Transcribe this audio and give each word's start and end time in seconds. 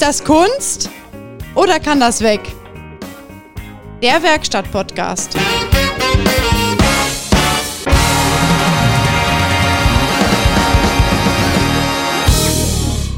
Ist 0.00 0.06
das 0.06 0.24
Kunst 0.24 0.88
oder 1.54 1.78
kann 1.78 2.00
das 2.00 2.22
weg? 2.22 2.40
Der 4.02 4.22
Werkstatt-Podcast. 4.22 5.36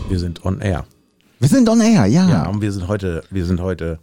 Wir 0.08 0.18
sind 0.18 0.44
on 0.44 0.60
air. 0.60 0.84
Wir 1.38 1.48
sind 1.48 1.68
on 1.68 1.80
air, 1.80 2.06
ja. 2.06 2.29
Ja, 2.29 2.48
und 2.48 2.60
wir 2.60 2.72
sind 2.72 2.88
heute, 2.88 3.22
wir 3.30 3.46
sind 3.46 3.60
heute, 3.60 3.98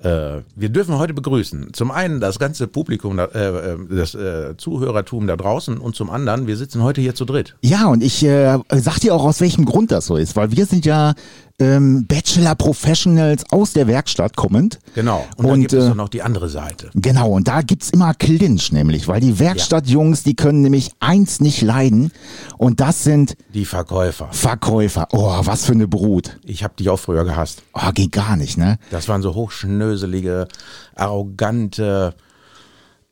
äh, 0.00 0.40
wir 0.56 0.68
dürfen 0.70 0.98
heute 0.98 1.14
begrüßen. 1.14 1.72
Zum 1.72 1.90
einen 1.92 2.18
das 2.20 2.40
ganze 2.40 2.66
Publikum, 2.66 3.16
da- 3.16 3.26
äh, 3.26 3.74
äh, 3.74 3.76
das 3.90 4.14
äh, 4.16 4.56
Zuhörertum 4.56 5.28
da 5.28 5.36
draußen 5.36 5.78
und 5.78 5.94
zum 5.94 6.10
anderen, 6.10 6.46
wir 6.48 6.56
sitzen 6.56 6.82
heute 6.82 7.00
hier 7.00 7.14
zu 7.14 7.24
dritt. 7.24 7.56
Ja, 7.62 7.86
und 7.86 8.02
ich 8.02 8.24
äh, 8.24 8.58
sag 8.72 8.98
dir 8.98 9.14
auch, 9.14 9.24
aus 9.24 9.40
welchem 9.40 9.64
Grund 9.64 9.92
das 9.92 10.06
so 10.06 10.16
ist, 10.16 10.34
weil 10.36 10.50
wir 10.50 10.66
sind 10.66 10.84
ja 10.84 11.14
ähm, 11.60 12.06
Bachelor 12.06 12.54
Professionals 12.54 13.44
aus 13.50 13.72
der 13.72 13.86
Werkstatt 13.86 14.36
kommend. 14.36 14.78
Genau. 14.94 15.26
Und, 15.36 15.44
dann 15.44 15.52
Und, 15.54 15.60
gibt 15.60 15.72
es 15.72 15.84
äh, 15.84 15.88
doch 15.88 15.94
noch 15.96 16.08
die 16.08 16.22
andere 16.22 16.48
Seite. 16.48 16.90
Genau, 16.94 17.30
und 17.30 17.48
da 17.48 17.62
gibt's 17.62 17.90
immer 17.90 18.14
Clinch 18.14 18.72
nämlich, 18.72 19.08
weil 19.08 19.20
die 19.20 19.38
Werkstattjungs, 19.38 20.22
die 20.22 20.36
können 20.36 20.62
nämlich 20.62 20.92
eins 21.00 21.40
nicht 21.40 21.62
leiden 21.62 22.12
und 22.58 22.80
das 22.80 23.02
sind 23.04 23.36
Die 23.54 23.64
Verkäufer. 23.64 24.28
Verkäufer. 24.30 25.08
Oh, 25.12 25.40
was 25.42 25.64
für 25.64 25.72
eine 25.72 25.88
Brut. 25.88 26.38
Ich 26.44 26.62
habe 26.62 26.74
die 26.78 26.88
auch 26.88 26.98
früher 26.98 27.24
gehasst. 27.24 27.62
Oh, 27.74 27.90
geht 27.92 28.12
gar 28.12 28.36
nicht, 28.36 28.56
ne? 28.56 28.78
Das 28.90 29.08
waren 29.08 29.22
so 29.22 29.34
hochschnöselige, 29.34 30.46
arrogante, 30.94 32.14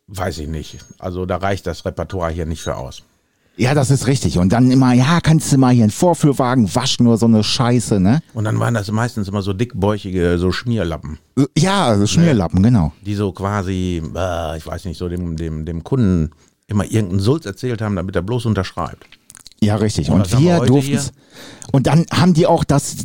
weiß 0.07 0.39
ich 0.39 0.49
nicht. 0.49 0.79
Also 0.99 1.27
da 1.27 1.37
reicht 1.39 1.67
das 1.67 1.85
Repertoire 1.85 2.31
hier 2.31 2.47
nicht 2.47 2.63
für 2.63 2.77
aus. 2.77 3.03
Ja, 3.57 3.75
das 3.75 3.91
ist 3.91 4.07
richtig. 4.07 4.39
Und 4.39 4.53
dann 4.53 4.71
immer, 4.71 4.93
ja, 4.93 5.21
kannst 5.23 5.51
du 5.53 5.59
mal 5.59 5.73
hier 5.73 5.85
einen 5.85 5.91
Vorführwagen 5.91 6.75
waschen, 6.75 7.05
nur 7.05 7.17
so 7.17 7.27
eine 7.27 7.43
Scheiße, 7.43 7.99
ne? 8.01 8.21
Und 8.35 8.45
dann 8.45 8.61
waren 8.61 8.75
das 8.75 8.91
meistens 8.91 9.29
immer 9.29 9.41
so 9.41 9.55
dickbäuchige, 9.55 10.39
so 10.39 10.53
Schmierlappen. 10.53 11.19
Ja, 11.57 11.87
also 11.87 12.07
Schmierlappen, 12.07 12.63
genau. 12.63 12.93
die 13.05 13.15
so 13.15 13.33
quasi, 13.33 14.03
äh, 14.15 14.59
ich 14.59 14.67
weiß 14.67 14.85
nicht, 14.85 14.99
so 14.99 15.09
dem, 15.09 15.37
dem, 15.37 15.65
dem 15.65 15.85
Kunden 15.85 16.31
immer 16.67 16.85
irgendeinen 16.85 17.21
Sulz 17.21 17.47
erzählt 17.47 17.81
haben, 17.81 17.97
damit 17.97 18.15
er 18.15 18.23
bloß 18.23 18.45
unterschreibt. 18.47 19.07
Ja, 19.61 19.77
richtig. 19.77 20.11
Und 20.11 20.33
Und 20.33 20.41
wir 20.41 20.61
durften? 20.61 21.01
Und 21.73 21.87
dann 21.87 22.07
haben 22.13 22.35
die 22.35 22.47
auch 22.47 22.65
das 22.65 22.97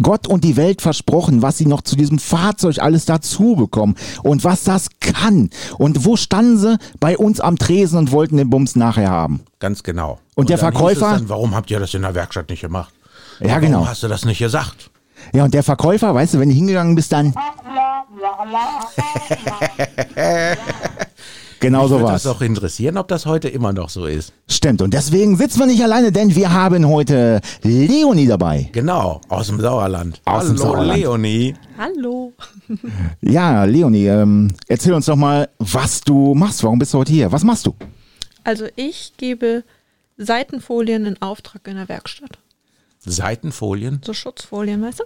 Gott 0.00 0.26
und 0.26 0.44
die 0.44 0.56
Welt 0.56 0.82
versprochen, 0.82 1.42
was 1.42 1.58
sie 1.58 1.66
noch 1.66 1.82
zu 1.82 1.96
diesem 1.96 2.18
Fahrzeug 2.18 2.78
alles 2.78 3.04
dazu 3.04 3.56
bekommen 3.56 3.96
und 4.22 4.44
was 4.44 4.64
das 4.64 4.88
kann. 5.00 5.50
Und 5.78 6.04
wo 6.04 6.16
standen 6.16 6.58
sie? 6.58 6.78
Bei 7.00 7.16
uns 7.16 7.40
am 7.40 7.58
Tresen 7.58 7.98
und 7.98 8.12
wollten 8.12 8.36
den 8.36 8.50
Bums 8.50 8.76
nachher 8.76 9.10
haben. 9.10 9.40
Ganz 9.58 9.82
genau. 9.82 10.18
Und 10.34 10.50
der 10.50 10.58
dann 10.58 10.72
hieß 10.72 10.78
Verkäufer? 10.78 11.14
Dann, 11.14 11.28
warum 11.28 11.54
habt 11.54 11.70
ihr 11.70 11.80
das 11.80 11.94
in 11.94 12.02
der 12.02 12.14
Werkstatt 12.14 12.50
nicht 12.50 12.60
gemacht? 12.60 12.92
Ja, 13.40 13.48
warum 13.48 13.60
genau. 13.62 13.86
hast 13.86 14.02
du 14.02 14.08
das 14.08 14.24
nicht 14.24 14.38
gesagt? 14.38 14.90
Ja, 15.32 15.44
und 15.44 15.54
der 15.54 15.62
Verkäufer, 15.62 16.14
weißt 16.14 16.34
du, 16.34 16.40
wenn 16.40 16.50
du 16.50 16.54
hingegangen 16.54 16.94
bist, 16.94 17.12
dann. 17.12 17.34
genau 21.60 21.86
so 21.88 21.96
Würde 21.96 22.04
war's. 22.04 22.22
das 22.24 22.32
auch 22.36 22.40
interessieren, 22.40 22.96
ob 22.98 23.08
das 23.08 23.26
heute 23.26 23.48
immer 23.48 23.72
noch 23.72 23.88
so 23.88 24.06
ist. 24.06 24.32
Stimmt. 24.48 24.82
Und 24.82 24.92
deswegen 24.94 25.36
sitzen 25.36 25.60
wir 25.60 25.66
nicht 25.66 25.82
alleine, 25.82 26.12
denn 26.12 26.34
wir 26.34 26.52
haben 26.52 26.86
heute 26.88 27.40
Leonie 27.62 28.26
dabei. 28.26 28.68
Genau, 28.72 29.20
aus 29.28 29.46
dem 29.48 29.60
Sauerland. 29.60 30.20
Aus 30.24 30.42
Hallo 30.44 30.48
dem 30.48 30.56
Sauerland. 30.58 30.98
Leonie. 31.00 31.54
Hallo. 31.78 32.32
Ja, 33.20 33.64
Leonie, 33.64 34.06
ähm, 34.06 34.52
erzähl 34.68 34.92
uns 34.92 35.06
doch 35.06 35.16
mal, 35.16 35.48
was 35.58 36.00
du 36.00 36.34
machst. 36.34 36.62
Warum 36.64 36.78
bist 36.78 36.92
du 36.94 36.98
heute 36.98 37.12
hier? 37.12 37.30
Was 37.32 37.44
machst 37.44 37.66
du? 37.66 37.74
Also 38.44 38.66
ich 38.76 39.12
gebe 39.16 39.64
Seitenfolien 40.16 41.06
in 41.06 41.20
Auftrag 41.22 41.66
in 41.68 41.76
der 41.76 41.88
Werkstatt. 41.88 42.38
Seitenfolien. 43.04 44.00
So 44.04 44.12
Schutzfolien, 44.12 44.82
weißt 44.82 45.00
du? 45.00 45.04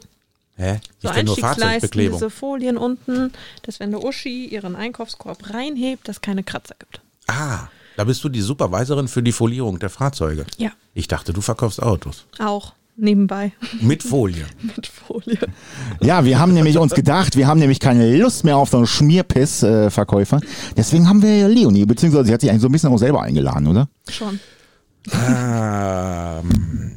Hä? 0.60 0.78
So 0.98 1.08
Ist 1.08 1.14
nur 1.14 1.14
Einstiegsleisten, 1.14 1.62
Fahrzeugbeklebung? 1.62 2.18
diese 2.18 2.28
Folien 2.30 2.76
unten, 2.76 3.32
dass 3.62 3.80
wenn 3.80 3.90
der 3.92 4.04
Uschi 4.04 4.44
ihren 4.44 4.76
Einkaufskorb 4.76 5.54
reinhebt, 5.54 6.06
dass 6.06 6.20
keine 6.20 6.42
Kratzer 6.42 6.74
gibt. 6.78 7.00
Ah, 7.28 7.68
da 7.96 8.04
bist 8.04 8.22
du 8.24 8.28
die 8.28 8.42
Supervisorin 8.42 9.08
für 9.08 9.22
die 9.22 9.32
Folierung 9.32 9.78
der 9.78 9.88
Fahrzeuge. 9.88 10.44
Ja. 10.58 10.70
Ich 10.92 11.08
dachte, 11.08 11.32
du 11.32 11.40
verkaufst 11.40 11.82
Autos. 11.82 12.26
Auch 12.38 12.74
nebenbei 12.96 13.52
Mit 13.80 14.02
Folie. 14.02 14.44
mit 14.62 14.86
Folie. 14.86 15.38
Ja, 16.02 16.26
wir 16.26 16.38
haben 16.38 16.52
nämlich 16.52 16.76
uns 16.76 16.92
gedacht, 16.92 17.36
wir 17.36 17.46
haben 17.46 17.58
nämlich 17.58 17.80
keine 17.80 18.14
Lust 18.18 18.44
mehr 18.44 18.58
auf 18.58 18.68
so 18.68 18.76
einen 18.76 18.86
Schmierpiss-Verkäufer. 18.86 20.40
Deswegen 20.76 21.08
haben 21.08 21.22
wir 21.22 21.48
Leonie, 21.48 21.86
beziehungsweise 21.86 22.26
sie 22.26 22.34
hat 22.34 22.42
sich 22.42 22.50
eigentlich 22.50 22.60
so 22.60 22.68
ein 22.68 22.72
bisschen 22.72 22.92
auch 22.92 22.98
selber 22.98 23.22
eingeladen, 23.22 23.66
oder? 23.66 23.88
Schon. 24.10 24.38
Ähm, 25.14 26.89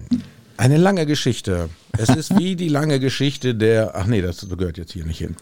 eine 0.57 0.77
lange 0.77 1.05
Geschichte. 1.05 1.69
Es 1.97 2.09
ist 2.09 2.37
wie 2.37 2.55
die 2.55 2.69
lange 2.69 2.99
Geschichte 2.99 3.55
der. 3.55 3.93
Ach 3.95 4.05
nee, 4.05 4.21
das 4.21 4.47
gehört 4.49 4.77
jetzt 4.77 4.93
hier 4.93 5.05
nicht 5.05 5.19
hin. 5.19 5.35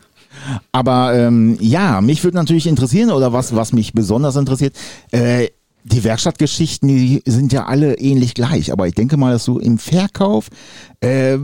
Aber 0.71 1.13
ähm, 1.13 1.57
ja, 1.59 2.01
mich 2.01 2.23
würde 2.23 2.37
natürlich 2.37 2.67
interessieren, 2.67 3.11
oder 3.11 3.33
was, 3.33 3.55
was 3.55 3.73
mich 3.73 3.93
besonders 3.93 4.35
interessiert, 4.35 4.75
äh, 5.11 5.49
die 5.83 6.03
Werkstattgeschichten, 6.03 6.87
die 6.87 7.21
sind 7.25 7.51
ja 7.53 7.65
alle 7.65 7.95
ähnlich 7.97 8.33
gleich. 8.33 8.71
Aber 8.71 8.87
ich 8.87 8.93
denke 8.95 9.17
mal, 9.17 9.33
dass 9.33 9.45
du 9.45 9.59
im 9.59 9.77
Verkauf 9.77 10.47
äh, 11.01 11.37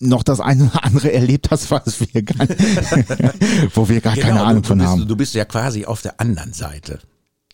noch 0.00 0.22
das 0.24 0.40
eine 0.40 0.64
oder 0.64 0.84
andere 0.84 1.12
erlebt 1.12 1.50
hast, 1.50 1.70
was 1.70 2.00
wir 2.00 2.22
gar, 2.22 2.48
wo 3.74 3.88
wir 3.88 4.00
gar 4.00 4.16
keine 4.16 4.32
Genau, 4.32 4.44
Ahnung 4.44 4.62
du, 4.62 4.68
von 4.68 4.78
bist, 4.78 4.90
haben. 4.90 5.08
Du 5.08 5.16
bist 5.16 5.34
ja 5.34 5.44
quasi 5.44 5.84
auf 5.84 6.02
der 6.02 6.20
anderen 6.20 6.52
Seite. 6.52 6.98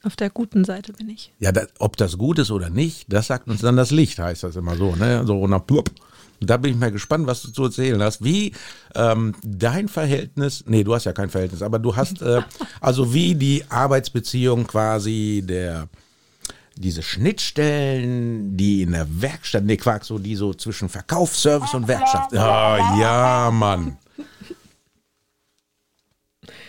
Auf 0.09 0.17
der 0.17 0.31
guten 0.31 0.65
Seite 0.65 0.95
bin 0.95 1.11
ich. 1.11 1.35
Ja, 1.39 1.53
das, 1.53 1.69
ob 1.81 1.99
das 1.99 2.17
gut 2.17 2.39
ist 2.39 2.51
oder 2.51 2.71
nicht, 2.71 3.13
das 3.13 3.27
sagt 3.27 3.47
uns 3.47 3.61
dann 3.61 3.77
das 3.77 3.91
Licht, 3.91 4.19
heißt 4.19 4.43
das 4.43 4.57
immer 4.57 4.75
so, 4.75 4.97
ne? 4.97 5.27
So 5.27 5.47
nach 5.47 5.67
plupp. 5.67 5.91
Da 6.41 6.57
bin 6.57 6.73
ich 6.73 6.79
mal 6.79 6.91
gespannt, 6.91 7.27
was 7.27 7.43
du 7.43 7.51
zu 7.51 7.65
erzählen 7.65 8.03
hast. 8.03 8.25
Wie 8.25 8.55
ähm, 8.95 9.35
dein 9.43 9.87
Verhältnis, 9.87 10.65
nee, 10.67 10.83
du 10.83 10.95
hast 10.95 11.05
ja 11.05 11.13
kein 11.13 11.29
Verhältnis, 11.29 11.61
aber 11.61 11.79
du 11.79 11.95
hast, 11.95 12.23
äh, 12.23 12.41
also 12.81 13.13
wie 13.13 13.35
die 13.35 13.65
Arbeitsbeziehung 13.69 14.67
quasi 14.67 15.45
der, 15.47 15.89
diese 16.75 17.03
Schnittstellen, 17.03 18.57
die 18.57 18.81
in 18.81 18.93
der 18.93 19.21
Werkstatt, 19.21 19.65
nee, 19.65 19.77
Quark, 19.77 20.07
so, 20.07 20.19
die 20.19 20.37
so 20.37 20.55
zwischen 20.55 20.89
Verkauf, 20.89 21.37
Service 21.37 21.75
und 21.75 21.87
Werkstatt. 21.87 22.35
Ah, 22.35 22.97
ja, 22.99 23.51
Mann. 23.53 23.99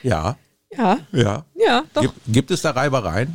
Ja, 0.01 0.37
Ja, 0.71 0.99
ja. 1.11 1.45
ja, 1.55 1.83
doch. 1.93 2.01
Gibt, 2.01 2.15
gibt 2.27 2.51
es 2.51 2.61
da 2.61 2.71
Reibereien? 2.71 3.33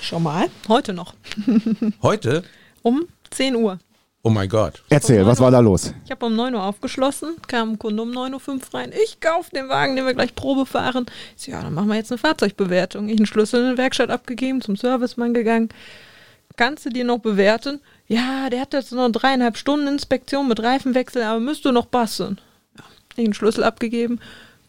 Schon 0.00 0.22
mal. 0.22 0.48
Heute 0.68 0.92
noch. 0.92 1.14
Heute? 2.02 2.42
Um 2.82 3.06
10 3.30 3.56
Uhr. 3.56 3.78
Oh 4.22 4.30
mein 4.30 4.48
Gott. 4.48 4.82
Erzähl, 4.90 5.24
was 5.24 5.40
war 5.40 5.50
da 5.50 5.60
los? 5.60 5.94
Ich 6.04 6.10
habe 6.10 6.26
um 6.26 6.36
9 6.36 6.54
Uhr 6.54 6.62
aufgeschlossen, 6.62 7.36
kam 7.46 7.72
ein 7.72 7.78
Kunde 7.78 8.02
um 8.02 8.10
9.05 8.10 8.48
Uhr 8.48 8.60
rein. 8.74 8.92
Ich 9.02 9.20
kaufe 9.20 9.50
den 9.50 9.68
Wagen, 9.68 9.96
den 9.96 10.04
wir 10.04 10.12
gleich 10.12 10.34
Probe 10.34 10.66
fahren. 10.66 11.06
Ich 11.36 11.44
so, 11.44 11.52
ja, 11.52 11.62
dann 11.62 11.72
machen 11.72 11.88
wir 11.88 11.96
jetzt 11.96 12.12
eine 12.12 12.18
Fahrzeugbewertung. 12.18 13.08
Ich 13.08 13.16
einen 13.16 13.26
Schlüssel 13.26 13.64
in 13.64 13.70
die 13.72 13.78
Werkstatt 13.78 14.10
abgegeben, 14.10 14.60
zum 14.60 14.76
Servicemann 14.76 15.32
gegangen. 15.32 15.70
Kannst 16.56 16.84
du 16.84 16.90
dir 16.90 17.04
noch 17.04 17.20
bewerten? 17.20 17.80
Ja, 18.08 18.50
der 18.50 18.60
hat 18.60 18.74
jetzt 18.74 18.92
noch 18.92 19.10
dreieinhalb 19.10 19.56
Stunden 19.56 19.88
Inspektion 19.88 20.48
mit 20.48 20.62
Reifenwechsel, 20.62 21.22
aber 21.22 21.40
müsste 21.40 21.72
noch 21.72 21.90
passen. 21.90 22.40
Ja, 22.76 22.84
ich 23.16 23.24
einen 23.24 23.34
Schlüssel 23.34 23.64
abgegeben, 23.64 24.20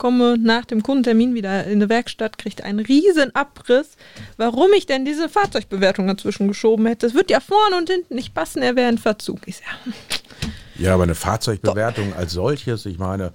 komme 0.02 0.36
nach 0.36 0.66
dem 0.66 0.82
Kundentermin 0.82 1.36
wieder 1.36 1.66
in 1.66 1.80
die 1.80 1.88
Werkstatt, 1.88 2.40
kriegt 2.40 2.64
einen 2.64 2.80
riesen 2.80 3.36
Abriss, 3.36 3.98
warum 4.36 4.74
ich 4.76 4.88
denn 4.88 5.06
diese 5.06 5.30
Fahrzeugbewertung 5.30 6.08
dazwischen 6.08 6.48
geschoben 6.48 6.88
hätte. 6.88 7.06
Das 7.06 7.14
wird 7.14 7.30
ja 7.30 7.40
vorne 7.40 7.78
und 7.78 7.88
hinten 7.88 8.16
nicht 8.16 8.34
passen, 8.34 8.64
er 8.64 8.76
wäre 8.76 8.90
in 8.90 8.98
Verzug. 8.98 9.42
Ich 9.46 9.58
so, 9.58 9.62
ja, 9.62 9.94
Ja, 10.88 10.96
aber 10.96 11.04
eine 11.04 11.14
Fahrzeugbewertung 11.14 12.16
als 12.16 12.34
solches, 12.34 12.88
ich 12.88 12.98
meine, 12.98 13.32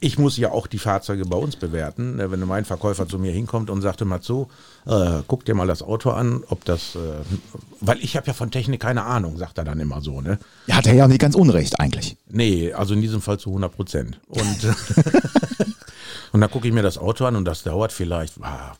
ich 0.00 0.18
muss 0.18 0.36
ja 0.38 0.50
auch 0.50 0.66
die 0.66 0.78
Fahrzeuge 0.78 1.26
bei 1.26 1.36
uns 1.36 1.56
bewerten. 1.56 2.16
Ne, 2.16 2.30
Wenn 2.30 2.40
mein 2.40 2.64
Verkäufer 2.64 3.06
zu 3.06 3.18
mir 3.18 3.32
hinkommt 3.32 3.68
und 3.70 3.82
sagte 3.82 4.04
mal 4.04 4.22
so, 4.22 4.48
äh, 4.86 5.22
guck 5.26 5.44
dir 5.44 5.54
mal 5.54 5.66
das 5.66 5.82
Auto 5.82 6.10
an, 6.10 6.42
ob 6.48 6.64
das, 6.64 6.96
äh, 6.96 6.98
weil 7.80 7.98
ich 8.00 8.16
habe 8.16 8.26
ja 8.26 8.32
von 8.32 8.50
Technik 8.50 8.80
keine 8.80 9.04
Ahnung, 9.04 9.36
sagt 9.36 9.58
er 9.58 9.64
dann 9.64 9.78
immer 9.78 10.00
so, 10.00 10.20
ne? 10.22 10.38
Ja, 10.66 10.76
hat 10.76 10.86
er 10.86 10.94
ja 10.94 11.06
nicht 11.06 11.20
ganz 11.20 11.34
unrecht 11.34 11.78
eigentlich. 11.78 12.16
Nee, 12.28 12.72
also 12.72 12.94
in 12.94 13.02
diesem 13.02 13.20
Fall 13.20 13.38
zu 13.38 13.50
100 13.50 13.74
Prozent. 13.74 14.20
Und, 14.28 14.40
und 16.32 16.40
dann 16.40 16.50
gucke 16.50 16.66
ich 16.66 16.74
mir 16.74 16.82
das 16.82 16.96
Auto 16.96 17.26
an 17.26 17.36
und 17.36 17.44
das 17.44 17.62
dauert 17.62 17.92
vielleicht 17.92 18.42
ah, 18.42 18.74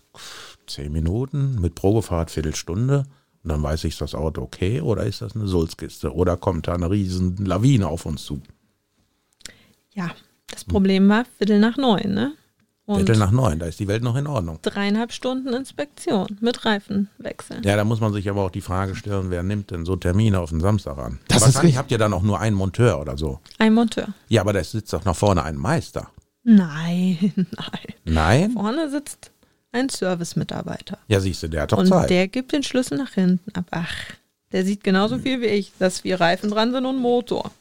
zehn 0.67 0.91
Minuten, 0.91 1.61
mit 1.61 1.75
Probefahrt 1.75 2.31
Viertelstunde. 2.31 3.05
Und 3.43 3.51
dann 3.51 3.63
weiß 3.63 3.85
ich, 3.85 3.93
ist 3.93 4.01
das 4.01 4.15
Auto 4.15 4.43
okay 4.43 4.81
oder 4.81 5.05
ist 5.05 5.21
das 5.23 5.35
eine 5.35 5.47
Sulzkiste 5.47 6.15
oder 6.15 6.37
kommt 6.37 6.69
da 6.69 6.75
eine 6.75 6.91
riesen 6.91 7.37
Lawine 7.45 7.89
auf 7.89 8.07
uns 8.07 8.25
zu. 8.25 8.41
Ja, 9.93 10.11
das 10.51 10.65
Problem 10.65 11.09
war 11.09 11.25
Viertel 11.39 11.59
nach 11.61 11.77
neun, 11.77 12.13
ne? 12.15 12.33
Und 12.87 12.97
Viertel 12.97 13.19
nach 13.19 13.31
neun, 13.31 13.61
da 13.61 13.67
ist 13.67 13.79
die 13.79 13.87
Welt 13.87 14.03
noch 14.03 14.17
in 14.17 14.27
Ordnung. 14.27 14.59
dreieinhalb 14.63 15.13
Stunden 15.13 15.53
Inspektion 15.55 16.27
mit 16.41 16.65
Reifenwechseln. 16.65 17.63
Ja, 17.63 17.77
da 17.77 17.85
muss 17.85 18.01
man 18.01 18.13
sich 18.13 18.29
aber 18.29 18.43
auch 18.45 18.51
die 18.51 18.61
Frage 18.63 18.97
stellen, 18.97 19.31
wer 19.31 19.45
nimmt 19.45 19.71
denn 19.71 19.85
so 19.85 19.95
Termine 19.95 20.41
auf 20.41 20.51
den 20.51 20.61
Samstag 20.61 20.99
an? 20.99 21.21
Das 21.29 21.43
Wahrscheinlich 21.43 21.77
habt 21.77 21.93
ihr 21.93 21.99
dann 21.99 22.13
auch 22.13 22.23
nur 22.23 22.41
einen 22.41 22.57
Monteur 22.57 23.01
oder 23.01 23.17
so. 23.17 23.39
Ein 23.59 23.75
Monteur. 23.75 24.09
Ja, 24.29 24.41
aber 24.41 24.53
da 24.53 24.65
sitzt 24.65 24.93
doch 24.93 25.05
nach 25.05 25.15
vorne 25.15 25.45
ein 25.45 25.57
Meister. 25.57 26.11
Nein, 26.43 27.33
nein. 27.37 27.95
Nein? 28.05 28.51
Vorne 28.53 28.91
sitzt 28.91 29.31
ein 29.73 29.89
Servicemitarbeiter. 29.89 30.99
Ja, 31.07 31.21
siehst 31.21 31.43
du, 31.45 31.49
der 31.49 31.63
hat 31.63 31.73
doch 31.73 31.79
Und 31.79 31.87
Zeit. 31.87 32.11
der 32.11 32.27
gibt 32.27 32.53
den 32.53 32.65
Schlüssel 32.65 32.99
nach 32.99 33.13
hinten 33.13 33.53
ab. 33.55 33.67
Ach, 33.71 33.95
der 34.51 34.65
sieht 34.65 34.83
genauso 34.83 35.19
viel 35.19 35.41
wie 35.41 35.47
ich, 35.47 35.73
dass 35.79 36.01
vier 36.01 36.21
Reifen 36.21 36.51
dran 36.51 36.73
sind 36.73 36.87
und 36.87 36.99
Motor. 36.99 37.53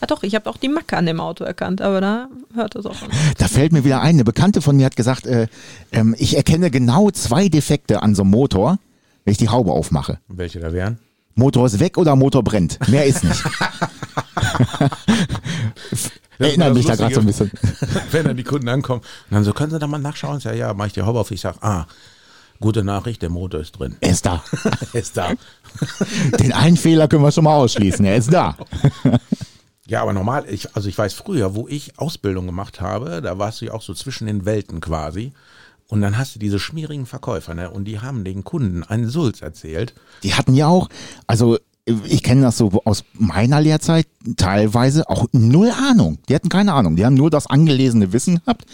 Ah 0.00 0.06
doch, 0.06 0.22
ich 0.22 0.34
habe 0.34 0.48
auch 0.48 0.56
die 0.56 0.68
Macke 0.68 0.96
an 0.96 1.06
dem 1.06 1.20
Auto 1.20 1.44
erkannt, 1.44 1.82
aber 1.82 2.00
da 2.00 2.28
hört 2.54 2.74
es 2.76 2.86
auch 2.86 2.94
schon. 2.94 3.08
Da 3.38 3.48
fällt 3.48 3.72
mir 3.72 3.84
wieder 3.84 4.00
ein, 4.00 4.14
eine 4.14 4.24
Bekannte 4.24 4.60
von 4.62 4.76
mir 4.76 4.86
hat 4.86 4.96
gesagt, 4.96 5.26
äh, 5.26 5.48
ähm, 5.92 6.14
ich 6.18 6.36
erkenne 6.36 6.70
genau 6.70 7.10
zwei 7.10 7.48
Defekte 7.48 8.02
an 8.02 8.14
so 8.14 8.22
einem 8.22 8.30
Motor, 8.30 8.78
wenn 9.24 9.32
ich 9.32 9.38
die 9.38 9.48
Haube 9.48 9.72
aufmache. 9.72 10.18
Welche 10.28 10.60
da 10.60 10.72
wären? 10.72 10.98
Motor 11.34 11.66
ist 11.66 11.80
weg 11.80 11.98
oder 11.98 12.14
Motor 12.16 12.44
brennt. 12.44 12.78
Mehr 12.88 13.04
ist 13.04 13.24
nicht. 13.24 13.42
Erinnert 16.38 16.74
mich 16.74 16.86
da 16.86 16.96
gerade 16.96 17.14
so 17.14 17.20
ein 17.20 17.26
bisschen. 17.26 17.50
Wenn 18.10 18.24
dann 18.24 18.36
die 18.36 18.44
Kunden 18.44 18.68
ankommen 18.68 19.00
und 19.00 19.34
dann 19.34 19.44
so, 19.44 19.52
können 19.52 19.70
Sie 19.70 19.78
da 19.78 19.86
mal 19.86 19.98
nachschauen? 19.98 20.40
Sag, 20.40 20.56
ja, 20.56 20.74
mach 20.74 20.86
ich 20.86 20.92
die 20.92 21.02
Haube 21.02 21.20
auf. 21.20 21.30
Ich 21.30 21.40
sag, 21.40 21.62
ah, 21.62 21.86
gute 22.60 22.84
Nachricht, 22.84 23.22
der 23.22 23.30
Motor 23.30 23.60
ist 23.60 23.72
drin. 23.72 23.96
Er 24.00 24.10
ist 24.10 24.26
da. 24.26 24.42
Er 24.92 25.00
ist 25.00 25.16
da. 25.16 25.32
Den 26.38 26.52
einen 26.52 26.76
Fehler 26.76 27.08
können 27.08 27.22
wir 27.22 27.32
schon 27.32 27.44
mal 27.44 27.56
ausschließen. 27.56 28.04
Er 28.04 28.16
ist 28.16 28.32
da. 28.32 28.56
Ja, 29.86 30.00
aber 30.00 30.12
normal, 30.12 30.46
ich, 30.48 30.74
also 30.74 30.88
ich 30.88 30.96
weiß 30.96 31.12
früher, 31.14 31.54
wo 31.54 31.68
ich 31.68 31.98
Ausbildung 31.98 32.46
gemacht 32.46 32.80
habe, 32.80 33.20
da 33.20 33.38
warst 33.38 33.60
du 33.60 33.66
ja 33.66 33.72
auch 33.72 33.82
so 33.82 33.92
zwischen 33.92 34.26
den 34.26 34.46
Welten 34.46 34.80
quasi. 34.80 35.32
Und 35.88 36.00
dann 36.00 36.16
hast 36.16 36.34
du 36.34 36.38
diese 36.38 36.58
schmierigen 36.58 37.04
Verkäufer, 37.04 37.54
ne? 37.54 37.70
Und 37.70 37.84
die 37.84 38.00
haben 38.00 38.24
den 38.24 38.42
Kunden 38.42 38.82
einen 38.82 39.08
Sulz 39.08 39.42
erzählt. 39.42 39.94
Die 40.22 40.34
hatten 40.34 40.54
ja 40.54 40.66
auch, 40.66 40.88
also 41.26 41.58
ich 41.86 42.22
kenne 42.22 42.40
das 42.40 42.56
so 42.56 42.80
aus 42.86 43.04
meiner 43.12 43.60
Lehrzeit, 43.60 44.06
teilweise 44.36 45.08
auch 45.10 45.26
null 45.32 45.70
Ahnung. 45.70 46.18
Die 46.28 46.34
hatten 46.34 46.48
keine 46.48 46.72
Ahnung. 46.72 46.96
Die 46.96 47.04
haben 47.04 47.14
nur 47.14 47.28
das 47.28 47.46
angelesene 47.46 48.12
Wissen 48.14 48.40
gehabt, 48.40 48.64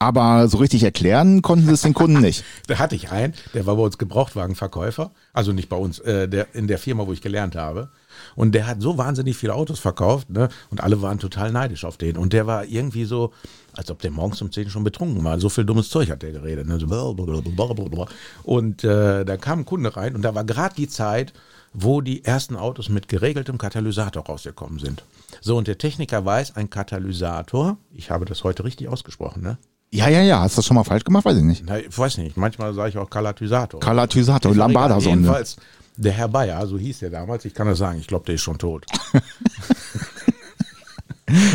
aber 0.00 0.48
so 0.48 0.58
richtig 0.58 0.82
erklären 0.82 1.42
konnten 1.42 1.66
sie 1.66 1.72
es 1.72 1.82
den 1.82 1.94
Kunden 1.94 2.20
nicht. 2.20 2.42
Da 2.66 2.78
hatte 2.80 2.96
ich 2.96 3.12
einen, 3.12 3.34
der 3.54 3.66
war 3.66 3.76
bei 3.76 3.82
uns 3.82 3.98
Gebrauchtwagenverkäufer, 3.98 5.12
also 5.32 5.52
nicht 5.52 5.68
bei 5.68 5.76
uns, 5.76 6.00
äh, 6.00 6.28
der, 6.28 6.48
in 6.54 6.66
der 6.66 6.78
Firma, 6.78 7.06
wo 7.06 7.12
ich 7.12 7.20
gelernt 7.20 7.54
habe. 7.54 7.90
Und 8.34 8.52
der 8.54 8.66
hat 8.66 8.80
so 8.80 8.98
wahnsinnig 8.98 9.36
viele 9.36 9.54
Autos 9.54 9.78
verkauft, 9.78 10.30
ne? 10.30 10.48
Und 10.70 10.82
alle 10.82 11.02
waren 11.02 11.18
total 11.18 11.52
neidisch 11.52 11.84
auf 11.84 11.96
den. 11.96 12.16
Und 12.16 12.32
der 12.32 12.46
war 12.46 12.64
irgendwie 12.64 13.04
so, 13.04 13.32
als 13.72 13.90
ob 13.90 14.00
der 14.00 14.10
morgens 14.10 14.40
um 14.42 14.50
10 14.50 14.70
schon 14.70 14.84
betrunken 14.84 15.22
war. 15.24 15.38
So 15.38 15.48
viel 15.48 15.64
dummes 15.64 15.90
Zeug 15.90 16.10
hat 16.10 16.22
der 16.22 16.32
geredet. 16.32 16.66
Ne? 16.66 16.78
So. 16.78 18.06
Und 18.42 18.84
äh, 18.84 19.24
da 19.24 19.36
kam 19.36 19.60
ein 19.60 19.64
Kunde 19.64 19.96
rein 19.96 20.14
und 20.14 20.22
da 20.22 20.34
war 20.34 20.44
gerade 20.44 20.74
die 20.74 20.88
Zeit, 20.88 21.32
wo 21.72 22.00
die 22.00 22.24
ersten 22.24 22.56
Autos 22.56 22.88
mit 22.88 23.08
geregeltem 23.08 23.58
Katalysator 23.58 24.24
rausgekommen 24.24 24.78
sind. 24.78 25.04
So, 25.42 25.56
und 25.58 25.68
der 25.68 25.76
Techniker 25.76 26.24
weiß, 26.24 26.56
ein 26.56 26.70
Katalysator, 26.70 27.76
ich 27.92 28.10
habe 28.10 28.24
das 28.24 28.44
heute 28.44 28.64
richtig 28.64 28.88
ausgesprochen, 28.88 29.42
ne? 29.42 29.58
Ja, 29.92 30.08
ja, 30.08 30.22
ja. 30.22 30.40
Hast 30.40 30.56
du 30.56 30.60
das 30.60 30.66
schon 30.66 30.74
mal 30.74 30.84
falsch 30.84 31.04
gemacht? 31.04 31.24
Weiß 31.24 31.36
ich 31.36 31.44
nicht. 31.44 31.64
Na, 31.64 31.78
ich 31.78 31.96
weiß 31.96 32.18
nicht, 32.18 32.36
manchmal 32.36 32.74
sage 32.74 32.88
ich 32.90 32.98
auch 32.98 33.08
Katalysator. 33.08 33.80
Katalysator, 33.80 34.50
Ist 34.50 34.58
auch 34.58 34.68
egal. 34.68 34.72
Lambada-Sonde. 34.72 35.20
Jedenfalls, 35.20 35.56
der 35.96 36.12
Herr 36.12 36.28
Bayer, 36.28 36.66
so 36.66 36.78
hieß 36.78 37.00
der 37.00 37.10
damals, 37.10 37.44
ich 37.44 37.54
kann 37.54 37.66
das 37.66 37.78
sagen, 37.78 37.98
ich 37.98 38.06
glaube, 38.06 38.26
der 38.26 38.34
ist 38.36 38.42
schon 38.42 38.58
tot. 38.58 38.84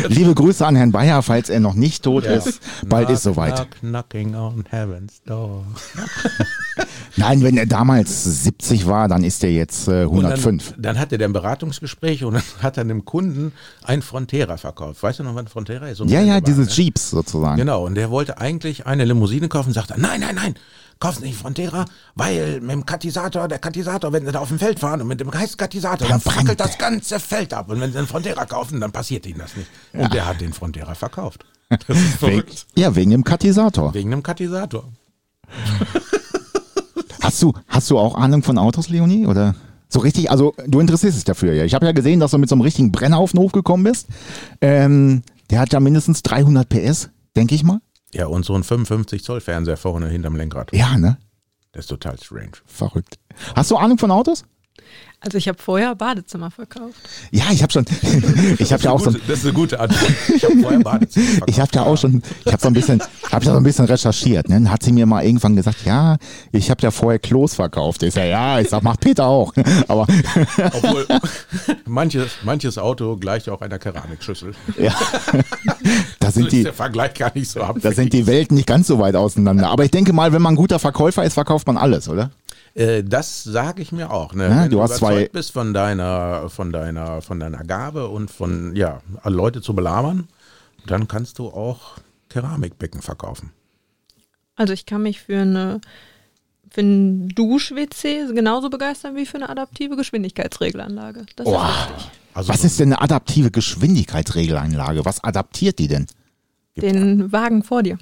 Liebe 0.08 0.34
Grüße 0.34 0.66
an 0.66 0.76
Herrn 0.76 0.92
Bayer, 0.92 1.22
falls 1.22 1.48
er 1.48 1.58
noch 1.58 1.72
nicht 1.72 2.04
tot 2.04 2.24
Ja. 2.24 2.32
ist. 2.32 2.60
Bald 2.86 3.06
Knock, 3.06 3.16
ist 3.16 3.22
soweit. 3.22 3.54
Knock, 3.56 3.80
knocking 3.80 4.34
on 4.34 4.64
heaven's 4.68 5.22
door. 5.24 5.64
Nein, 7.16 7.42
wenn 7.42 7.56
er 7.56 7.64
damals 7.66 8.24
70 8.24 8.86
war, 8.86 9.08
dann 9.08 9.24
ist 9.24 9.42
er 9.42 9.50
jetzt 9.50 9.88
äh, 9.88 10.04
Und 10.04 10.24
105. 10.26 10.72
Dann, 10.72 10.82
dann 10.82 10.98
hatte 10.98 11.16
der 11.16 11.28
ein 11.28 11.32
Beratungsgespräch 11.32 12.24
und 12.24 12.34
dann 12.34 12.42
hat 12.60 12.76
er 12.76 12.82
einem 12.82 13.06
Kunden 13.06 13.52
ein 13.82 14.02
Frontera 14.02 14.58
verkauft. 14.58 15.02
Weißt 15.02 15.20
du 15.20 15.24
noch, 15.24 15.34
was 15.34 15.44
ein 15.44 15.48
Frontera 15.48 15.88
ist? 15.88 15.98
So 15.98 16.04
ja, 16.04 16.20
ja, 16.20 16.40
ne? 16.40 16.66
Jeeps 16.68 17.10
sozusagen. 17.10 17.56
Genau, 17.56 17.86
und 17.86 17.94
der 17.94 18.10
wollte 18.10 18.38
eigentlich 18.38 18.86
eine 18.86 19.06
Limousine 19.06 19.48
kaufen, 19.48 19.72
sagte, 19.72 19.94
nein, 19.98 20.20
nein, 20.20 20.34
nein, 20.34 20.54
kauf's 21.02 21.18
nicht 21.20 21.36
Frontera, 21.36 21.84
weil 22.14 22.60
mit 22.60 22.70
dem 22.70 22.86
Katisator, 22.86 23.48
der 23.48 23.58
Katisator, 23.58 24.12
wenn 24.12 24.24
sie 24.24 24.30
da 24.30 24.38
auf 24.38 24.48
dem 24.48 24.60
Feld 24.60 24.78
fahren 24.78 25.00
und 25.00 25.08
mit 25.08 25.18
dem 25.20 25.32
heißen 25.34 25.56
Katisator, 25.56 26.06
Dann 26.08 26.20
dann 26.20 26.32
fackelt 26.32 26.60
das 26.60 26.78
ganze 26.78 27.18
Feld 27.18 27.52
ab. 27.52 27.68
Und 27.70 27.80
wenn 27.80 27.90
sie 27.90 27.98
einen 27.98 28.06
Frontera 28.06 28.44
kaufen, 28.46 28.80
dann 28.80 28.92
passiert 28.92 29.26
ihnen 29.26 29.40
das 29.40 29.56
nicht. 29.56 29.68
Und 29.92 30.14
der 30.14 30.26
hat 30.26 30.40
den 30.40 30.52
Frontera 30.52 30.94
verkauft. 30.94 31.44
Das 31.88 31.96
ist 31.96 32.20
Wegen, 32.20 32.32
verrückt. 32.42 32.66
ja, 32.76 32.94
wegen 32.94 33.10
dem 33.12 33.24
Katalysator. 33.24 33.94
Wegen 33.94 34.12
einem 34.12 34.22
Katisator. 34.22 34.84
Hast 37.22 37.40
du, 37.40 37.52
hast 37.68 37.88
du 37.90 37.98
auch 37.98 38.14
Ahnung 38.16 38.42
von 38.42 38.58
Autos, 38.58 38.88
Leonie? 38.88 39.26
Oder 39.26 39.54
so 39.88 40.00
richtig? 40.00 40.30
Also 40.30 40.54
du 40.66 40.80
interessierst 40.80 41.16
dich 41.16 41.24
dafür, 41.24 41.54
ja. 41.54 41.64
Ich 41.64 41.72
habe 41.72 41.86
ja 41.86 41.92
gesehen, 41.92 42.20
dass 42.20 42.32
du 42.32 42.38
mit 42.38 42.48
so 42.48 42.54
einem 42.56 42.62
richtigen 42.62 42.90
Brenner 42.92 43.18
auf 43.18 43.30
den 43.30 43.40
Hof 43.40 43.52
gekommen 43.52 43.84
bist. 43.84 44.08
Ähm, 44.60 45.22
der 45.50 45.60
hat 45.60 45.72
ja 45.72 45.80
mindestens 45.80 46.22
300 46.24 46.68
PS, 46.68 47.10
denke 47.36 47.54
ich 47.54 47.62
mal. 47.62 47.80
Ja, 48.14 48.26
und 48.26 48.44
so 48.44 48.54
ein 48.54 48.64
55 48.64 49.24
Zoll 49.24 49.40
Fernseher 49.40 49.76
vorne 49.76 50.08
hinterm 50.08 50.36
Lenkrad. 50.36 50.72
Ja, 50.72 50.96
ne? 50.98 51.18
Das 51.72 51.84
ist 51.84 51.88
total 51.88 52.18
strange. 52.18 52.52
Verrückt. 52.66 53.18
Hast 53.56 53.70
du 53.70 53.76
Ahnung 53.76 53.98
von 53.98 54.10
Autos? 54.10 54.44
Also 55.24 55.38
ich 55.38 55.46
habe 55.46 55.56
vorher 55.62 55.94
Badezimmer 55.94 56.50
verkauft. 56.50 56.96
Ja, 57.30 57.44
ich 57.52 57.62
habe 57.62 57.72
schon. 57.72 57.84
ich 58.58 58.72
habe 58.72 58.82
ja 58.82 58.90
auch 58.90 58.98
so. 59.00 59.10
ein- 59.10 59.20
das 59.28 59.38
ist 59.38 59.44
eine 59.44 59.54
gute 59.54 59.78
Antwort. 59.78 60.10
Ich 60.34 60.44
habe 60.44 60.56
vorher 60.60 60.80
Badezimmer 60.80 61.26
verkauft. 61.26 61.48
Ich 61.52 61.60
habe 61.60 61.70
ja 61.74 61.82
auch 61.84 61.96
schon, 61.96 62.22
ich 62.44 62.52
habe 62.52 62.60
so 62.60 62.68
ein 62.68 62.74
bisschen, 62.74 63.00
habe 63.30 63.44
ja 63.44 63.52
so 63.52 63.56
ein 63.56 63.62
bisschen 63.62 63.84
recherchiert. 63.84 64.48
Ne? 64.48 64.56
Dann 64.56 64.70
hat 64.70 64.82
sie 64.82 64.90
mir 64.92 65.06
mal 65.06 65.24
irgendwann 65.24 65.54
gesagt, 65.54 65.84
ja, 65.84 66.16
ich 66.50 66.70
habe 66.70 66.82
ja 66.82 66.90
vorher 66.90 67.18
Klos 67.20 67.54
verkauft. 67.54 68.02
Ich 68.02 68.14
sag, 68.14 68.24
ja, 68.26 68.58
ich 68.58 68.68
sag, 68.68 68.82
macht 68.82 69.00
Peter 69.00 69.26
auch. 69.26 69.52
Aber 69.88 70.06
Obwohl 70.72 71.06
manches, 71.86 72.30
manches 72.44 72.78
Auto 72.78 73.16
gleicht 73.16 73.48
auch 73.48 73.60
einer 73.60 73.78
Keramikschüssel. 73.78 74.54
ja, 74.78 74.92
da 76.18 76.30
sind 76.30 76.46
ist 76.46 76.52
die, 76.52 76.62
der 76.64 76.72
Vergleich 76.72 77.14
gar 77.14 77.30
nicht 77.34 77.50
so 77.50 77.60
da 77.60 77.68
abwegig. 77.68 77.94
sind 77.96 78.12
die 78.12 78.26
Welten 78.26 78.56
nicht 78.56 78.66
ganz 78.66 78.86
so 78.88 78.98
weit 78.98 79.14
auseinander. 79.16 79.68
Aber 79.68 79.84
ich 79.84 79.90
denke 79.90 80.12
mal, 80.12 80.32
wenn 80.32 80.42
man 80.42 80.54
ein 80.54 80.56
guter 80.56 80.78
Verkäufer 80.78 81.24
ist, 81.24 81.34
verkauft 81.34 81.66
man 81.66 81.76
alles, 81.76 82.08
oder? 82.08 82.30
Äh, 82.74 83.04
das 83.04 83.44
sage 83.44 83.82
ich 83.82 83.92
mir 83.92 84.10
auch. 84.10 84.32
Ne? 84.34 84.44
Ja, 84.48 84.50
Wenn 84.62 84.70
du 84.70 84.76
du 84.76 84.82
hast 84.82 84.96
zwei- 84.96 85.12
überzeugt 85.12 85.32
bist 85.32 85.52
von 85.52 85.74
deiner, 85.74 86.48
von 86.48 86.72
deiner, 86.72 87.20
von 87.22 87.38
deiner 87.40 87.64
Gabe 87.64 88.08
und 88.08 88.30
von 88.30 88.74
ja 88.76 89.00
Leute 89.24 89.60
zu 89.60 89.74
belabern, 89.74 90.28
dann 90.86 91.06
kannst 91.08 91.38
du 91.38 91.48
auch 91.48 91.98
Keramikbecken 92.30 93.02
verkaufen. 93.02 93.50
Also 94.56 94.72
ich 94.72 94.86
kann 94.86 95.02
mich 95.02 95.20
für 95.22 95.38
eine 95.40 95.80
für 96.70 96.80
einen 96.80 97.28
Dusch-WC 97.28 98.32
genauso 98.32 98.70
begeistern 98.70 99.14
wie 99.14 99.26
für 99.26 99.36
eine 99.36 99.50
adaptive 99.50 99.94
Geschwindigkeitsregelanlage. 99.96 101.26
Das 101.36 101.46
ist 101.46 101.52
richtig. 101.52 102.10
Also 102.32 102.48
Was 102.50 102.64
ist 102.64 102.80
denn 102.80 102.94
eine 102.94 103.02
adaptive 103.02 103.50
Geschwindigkeitsregelanlage? 103.50 105.04
Was 105.04 105.22
adaptiert 105.22 105.78
die 105.78 105.88
denn? 105.88 106.06
Den 106.76 107.30
Wagen 107.30 107.62
vor 107.62 107.82
dir. 107.82 107.98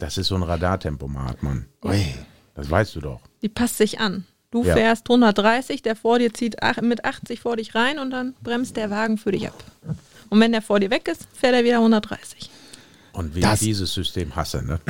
Das 0.00 0.18
ist 0.18 0.26
so 0.26 0.34
ein 0.34 0.42
Radartempomat, 0.42 1.42
Mann. 1.44 1.66
Ui. 1.84 2.04
Das 2.54 2.70
weißt 2.70 2.96
du 2.96 3.00
doch. 3.00 3.20
Die 3.42 3.48
passt 3.48 3.78
sich 3.78 4.00
an. 4.00 4.24
Du 4.50 4.62
Ja. 4.64 4.74
fährst 4.74 5.08
130, 5.08 5.82
der 5.82 5.96
vor 5.96 6.18
dir 6.20 6.32
zieht 6.32 6.56
mit 6.82 7.04
80 7.04 7.40
vor 7.40 7.56
dich 7.56 7.74
rein 7.74 7.98
und 7.98 8.10
dann 8.10 8.34
bremst 8.44 8.76
der 8.76 8.90
Wagen 8.90 9.18
für 9.18 9.32
dich 9.32 9.48
ab. 9.48 9.64
Und 10.30 10.38
wenn 10.40 10.52
der 10.52 10.62
vor 10.62 10.78
dir 10.80 10.90
weg 10.90 11.08
ist, 11.08 11.26
fährt 11.32 11.54
er 11.54 11.64
wieder 11.64 11.80
130. 11.80 12.50
Und 13.12 13.34
wie 13.34 13.40
Das- 13.40 13.62
ich 13.62 13.68
dieses 13.68 13.92
System 13.92 14.34
hasse, 14.34 14.62
ne? 14.64 14.80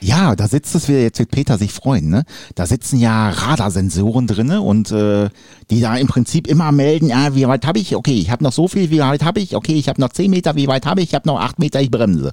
Ja, 0.00 0.34
da 0.36 0.46
sitzt 0.48 0.74
es 0.76 0.88
wieder, 0.88 1.00
jetzt 1.00 1.18
wird 1.18 1.30
Peter 1.32 1.58
sich 1.58 1.72
freuen, 1.72 2.08
ne? 2.08 2.24
Da 2.54 2.66
sitzen 2.66 2.98
ja 2.98 3.30
Radarsensoren 3.30 4.26
drinne 4.28 4.60
und 4.62 4.90
äh, 4.92 5.28
die 5.70 5.80
da 5.80 5.96
im 5.96 6.06
Prinzip 6.06 6.46
immer 6.46 6.70
melden, 6.72 7.08
ja, 7.08 7.34
wie 7.34 7.46
weit 7.48 7.66
habe 7.66 7.78
ich? 7.80 7.94
Okay, 7.96 8.14
ich 8.18 8.30
habe 8.30 8.42
noch 8.44 8.52
so 8.52 8.68
viel, 8.68 8.90
wie 8.90 9.00
weit 9.00 9.24
habe 9.24 9.40
ich? 9.40 9.54
Okay, 9.56 9.74
ich 9.74 9.88
habe 9.88 10.00
noch 10.00 10.10
10 10.10 10.30
Meter, 10.30 10.54
wie 10.56 10.68
weit 10.68 10.86
habe 10.86 11.00
ich? 11.02 11.08
Ich 11.08 11.14
habe 11.14 11.26
noch 11.28 11.40
8 11.40 11.58
Meter, 11.58 11.80
ich 11.80 11.90
bremse. 11.90 12.32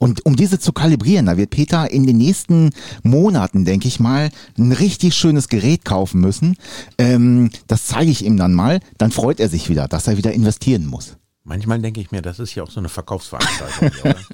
Und 0.00 0.24
um 0.24 0.34
diese 0.34 0.58
zu 0.58 0.72
kalibrieren, 0.72 1.26
da 1.26 1.36
wird 1.36 1.50
Peter 1.50 1.90
in 1.90 2.06
den 2.06 2.16
nächsten 2.16 2.70
Monaten, 3.02 3.66
denke 3.66 3.86
ich 3.86 4.00
mal, 4.00 4.30
ein 4.58 4.72
richtig 4.72 5.14
schönes 5.14 5.48
Gerät 5.48 5.84
kaufen 5.84 6.22
müssen. 6.22 6.56
Ähm, 6.96 7.50
das 7.66 7.86
zeige 7.86 8.10
ich 8.10 8.24
ihm 8.24 8.38
dann 8.38 8.54
mal. 8.54 8.80
Dann 8.96 9.10
freut 9.12 9.40
er 9.40 9.50
sich 9.50 9.68
wieder, 9.68 9.88
dass 9.88 10.06
er 10.06 10.16
wieder 10.16 10.32
investieren 10.32 10.86
muss. 10.86 11.18
Manchmal 11.44 11.80
denke 11.80 12.00
ich 12.00 12.10
mir, 12.12 12.22
das 12.22 12.38
ist 12.38 12.54
ja 12.54 12.62
auch 12.62 12.70
so 12.70 12.80
eine 12.80 12.88
Verkaufsveranstaltung. 12.88 13.90
oder? 14.02 14.16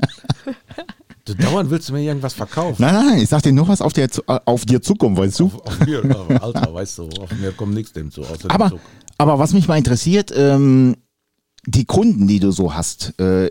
Du 1.24 1.34
dauernd 1.34 1.70
willst 1.70 1.88
du 1.88 1.92
mir 1.92 2.02
irgendwas 2.02 2.34
verkaufen. 2.34 2.80
Nein, 2.80 2.94
nein, 2.94 3.06
nein, 3.06 3.18
ich 3.18 3.28
sag 3.28 3.42
dir 3.42 3.52
nur 3.52 3.66
was 3.66 3.82
auf, 3.82 3.92
der, 3.92 4.04
äh, 4.04 4.38
auf 4.44 4.64
dir 4.64 4.80
zukommt, 4.80 5.18
weißt 5.18 5.40
du? 5.40 5.46
Auf, 5.46 5.66
auf 5.66 5.80
mir, 5.80 6.40
Alter, 6.40 6.72
weißt 6.72 6.98
du, 6.98 7.08
auf 7.20 7.32
mir 7.40 7.50
kommt 7.50 7.74
nichts 7.74 7.92
dem 7.92 8.12
zu, 8.12 8.20
außer 8.20 8.48
Aber, 8.48 8.70
dem 8.70 8.78
aber 9.18 9.36
was 9.36 9.52
mich 9.52 9.66
mal 9.66 9.76
interessiert, 9.76 10.32
ähm, 10.36 10.94
die 11.66 11.84
Kunden, 11.84 12.28
die 12.28 12.38
du 12.38 12.52
so 12.52 12.74
hast, 12.74 13.18
äh, 13.18 13.50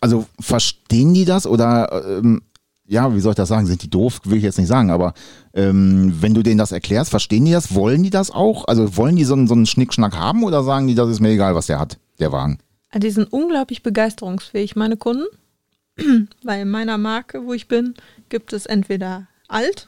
also 0.00 0.26
verstehen 0.40 1.14
die 1.14 1.24
das 1.24 1.46
oder 1.46 2.18
ähm, 2.18 2.42
ja, 2.86 3.14
wie 3.14 3.20
soll 3.20 3.32
ich 3.32 3.36
das 3.36 3.48
sagen? 3.48 3.66
Sind 3.66 3.84
die 3.84 3.90
doof? 3.90 4.20
Will 4.24 4.38
ich 4.38 4.42
jetzt 4.44 4.58
nicht 4.58 4.66
sagen, 4.66 4.90
aber 4.90 5.14
ähm, 5.54 6.12
wenn 6.20 6.34
du 6.34 6.42
denen 6.42 6.58
das 6.58 6.72
erklärst, 6.72 7.10
verstehen 7.10 7.44
die 7.44 7.52
das? 7.52 7.72
Wollen 7.72 8.02
die 8.02 8.10
das 8.10 8.32
auch? 8.32 8.66
Also 8.66 8.96
wollen 8.96 9.14
die 9.14 9.24
so 9.24 9.34
einen, 9.34 9.46
so 9.46 9.54
einen 9.54 9.66
Schnickschnack 9.66 10.16
haben 10.16 10.42
oder 10.42 10.64
sagen 10.64 10.88
die, 10.88 10.96
das 10.96 11.08
ist 11.08 11.20
mir 11.20 11.30
egal, 11.30 11.54
was 11.54 11.66
der 11.66 11.78
hat, 11.78 11.98
der 12.18 12.32
Wagen? 12.32 12.58
Also 12.90 13.06
die 13.06 13.12
sind 13.12 13.32
unglaublich 13.32 13.84
begeisterungsfähig, 13.84 14.74
meine 14.74 14.96
Kunden. 14.96 15.26
Weil 16.42 16.62
in 16.62 16.70
meiner 16.70 16.98
Marke, 16.98 17.46
wo 17.46 17.52
ich 17.52 17.68
bin, 17.68 17.94
gibt 18.28 18.52
es 18.52 18.66
entweder 18.66 19.28
alt 19.46 19.86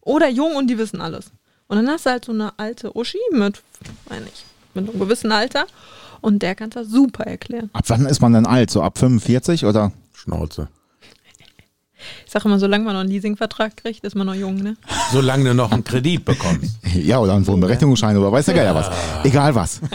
oder 0.00 0.28
jung 0.28 0.56
und 0.56 0.66
die 0.68 0.78
wissen 0.78 1.00
alles. 1.00 1.30
Und 1.68 1.76
dann 1.76 1.88
hast 1.88 2.06
du 2.06 2.10
halt 2.10 2.24
so 2.24 2.32
eine 2.32 2.58
alte 2.58 2.96
Uschi 2.96 3.18
mit, 3.30 3.62
meine 4.08 4.26
ich, 4.26 4.44
mit 4.74 4.88
einem 4.88 4.98
gewissen 4.98 5.30
Alter 5.30 5.66
und 6.22 6.42
der 6.42 6.54
kann 6.54 6.70
das 6.70 6.88
super 6.88 7.24
erklären. 7.24 7.68
Ab 7.74 7.84
wann 7.88 8.06
ist 8.06 8.20
man 8.20 8.32
denn 8.32 8.46
alt? 8.46 8.70
So 8.70 8.82
ab 8.82 8.96
45 8.98 9.66
oder? 9.66 9.92
Schnauze. 10.14 10.68
Ich 12.26 12.32
sage 12.32 12.46
immer, 12.46 12.58
solange 12.58 12.84
man 12.84 12.94
noch 12.94 13.00
einen 13.00 13.10
Leasingvertrag 13.10 13.76
kriegt, 13.76 14.04
ist 14.04 14.16
man 14.16 14.26
noch 14.26 14.34
jung, 14.34 14.56
ne? 14.56 14.76
Solange 15.12 15.44
du 15.44 15.54
noch 15.54 15.70
einen 15.70 15.84
Kredit 15.84 16.24
bekommst. 16.24 16.78
Ja, 16.94 17.18
oder 17.18 17.34
einen 17.34 17.46
Wohnberechtigungsschein 17.46 18.16
oder 18.18 18.30
weiß 18.30 18.46
der 18.46 18.54
Geier 18.54 18.74
was. 18.74 18.90
Egal 19.24 19.54
was. 19.54 19.80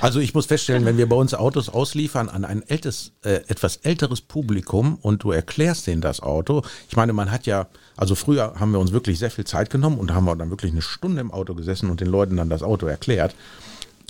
Also 0.00 0.20
ich 0.20 0.32
muss 0.32 0.46
feststellen, 0.46 0.84
wenn 0.84 0.96
wir 0.96 1.08
bei 1.08 1.16
uns 1.16 1.34
Autos 1.34 1.68
ausliefern 1.68 2.28
an 2.28 2.44
ein 2.44 2.62
ältes, 2.62 3.12
äh, 3.24 3.40
etwas 3.48 3.78
älteres 3.78 4.20
Publikum 4.20 4.96
und 5.02 5.24
du 5.24 5.32
erklärst 5.32 5.88
denen 5.88 6.00
das 6.00 6.20
Auto, 6.20 6.62
ich 6.88 6.96
meine, 6.96 7.12
man 7.12 7.32
hat 7.32 7.46
ja, 7.46 7.66
also 7.96 8.14
früher 8.14 8.54
haben 8.60 8.70
wir 8.70 8.78
uns 8.78 8.92
wirklich 8.92 9.18
sehr 9.18 9.32
viel 9.32 9.44
Zeit 9.44 9.70
genommen 9.70 9.98
und 9.98 10.14
haben 10.14 10.24
wir 10.24 10.36
dann 10.36 10.50
wirklich 10.50 10.70
eine 10.70 10.82
Stunde 10.82 11.20
im 11.20 11.32
Auto 11.32 11.54
gesessen 11.54 11.90
und 11.90 12.00
den 12.00 12.08
Leuten 12.08 12.36
dann 12.36 12.48
das 12.48 12.62
Auto 12.62 12.86
erklärt. 12.86 13.34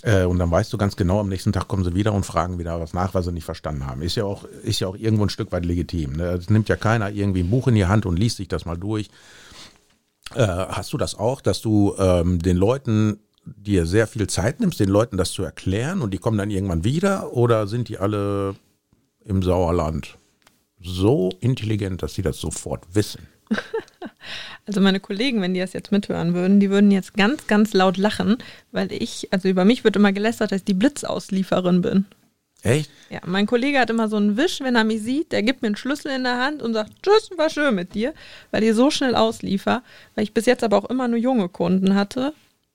Äh, 0.03 0.25
und 0.25 0.39
dann 0.39 0.51
weißt 0.51 0.73
du 0.73 0.79
ganz 0.79 0.97
genau, 0.97 1.21
am 1.21 1.29
nächsten 1.29 1.53
Tag 1.53 1.69
kommen 1.69 1.85
sie 1.85 1.95
wieder 1.95 2.13
und 2.13 2.25
fragen 2.25 2.59
wieder 2.59 2.81
was 2.81 2.95
nach, 2.95 3.15
was 3.15 3.25
sie 3.25 3.33
nicht 3.33 3.45
verstanden 3.45 3.87
haben. 3.87 4.03
Ist 4.03 4.15
ja 4.15 4.25
auch, 4.25 4.45
ist 4.63 4.81
ja 4.81 4.89
auch 4.89 4.97
irgendwo 4.97 5.25
ein 5.25 5.31
Stück 5.31 5.51
weit 5.53 5.65
legitim. 5.65 6.13
Ne? 6.13 6.25
Es 6.25 6.51
nimmt 6.51 6.69
ja 6.69 6.77
keiner 6.77 7.11
irgendwie 7.11 7.41
ein 7.41 7.51
Buch 7.51 7.69
in 7.69 7.75
die 7.75 7.87
Hand 7.87 8.07
und 8.07 8.19
liest 8.19 8.37
sich 8.37 8.49
das 8.49 8.65
mal 8.65 8.77
durch. 8.77 9.11
Äh, 10.35 10.47
hast 10.47 10.93
du 10.93 10.99
das 10.99 11.17
auch, 11.17 11.41
dass 11.41 11.61
du 11.61 11.95
ähm, 11.99 12.39
den 12.39 12.57
Leuten 12.57 13.19
dir 13.45 13.87
sehr 13.87 14.07
viel 14.07 14.27
Zeit 14.29 14.61
nimmst, 14.61 14.79
den 14.79 14.91
Leuten 14.91 15.17
das 15.17 15.33
zu 15.33 15.43
erklären 15.43 16.03
und 16.03 16.13
die 16.13 16.19
kommen 16.19 16.39
dann 16.39 16.51
irgendwann 16.51 16.85
wieder 16.85 17.33
oder 17.33 17.67
sind 17.67 17.89
die 17.89 17.99
alle 17.99 18.55
im 19.25 19.43
Sauerland 19.43 20.19
so 20.81 21.31
intelligent, 21.41 22.03
dass 22.03 22.15
sie 22.15 22.23
das 22.23 22.39
sofort 22.39 22.95
wissen? 22.95 23.27
Also 24.67 24.83
meine 24.83 25.01
Kollegen, 25.01 25.41
wenn 25.41 25.55
die 25.55 25.61
das 25.61 25.73
jetzt 25.73 25.93
mithören 25.93 26.35
würden, 26.35 26.61
die 26.61 26.69
würden 26.69 26.91
jetzt 26.91 27.15
ganz, 27.15 27.47
ganz 27.47 27.73
laut 27.73 27.97
lachen, 27.97 28.37
weil 28.71 28.93
ich, 28.93 29.27
also 29.31 29.49
über 29.49 29.65
mich 29.65 29.83
wird 29.83 29.97
immer 29.97 30.13
gelästert, 30.13 30.53
dass 30.53 30.59
ich 30.59 30.65
die 30.67 30.75
Blitzauslieferin 30.75 31.81
bin. 31.81 32.05
Echt? 32.63 32.91
Ja, 33.09 33.21
mein 33.25 33.47
Kollege 33.47 33.79
hat 33.79 33.89
immer 33.89 34.09
so 34.09 34.17
einen 34.17 34.37
Wisch, 34.37 34.61
wenn 34.61 34.77
er 34.77 34.85
mich 34.85 35.01
sieht, 35.01 35.33
der 35.33 35.43
gibt 35.43 35.63
mir 35.63 35.69
einen 35.69 35.77
Schlüssel 35.77 36.13
in 36.13 36.25
der 36.25 36.39
Hand 36.39 36.61
und 36.61 36.75
sagt, 36.75 36.93
tschüss, 37.03 37.31
war 37.39 37.49
schön 37.49 37.75
mit 37.75 37.95
dir, 37.95 38.13
weil 38.51 38.63
ich 38.63 38.75
so 38.75 38.91
schnell 38.91 39.15
ausliefer, 39.15 39.83
weil 40.15 40.25
ich 40.25 40.35
bis 40.35 40.45
jetzt 40.45 40.63
aber 40.63 40.77
auch 40.77 40.91
immer 40.91 41.09
nur 41.09 41.19
junge 41.19 41.49
Kunden 41.49 41.95
hatte, 41.95 42.35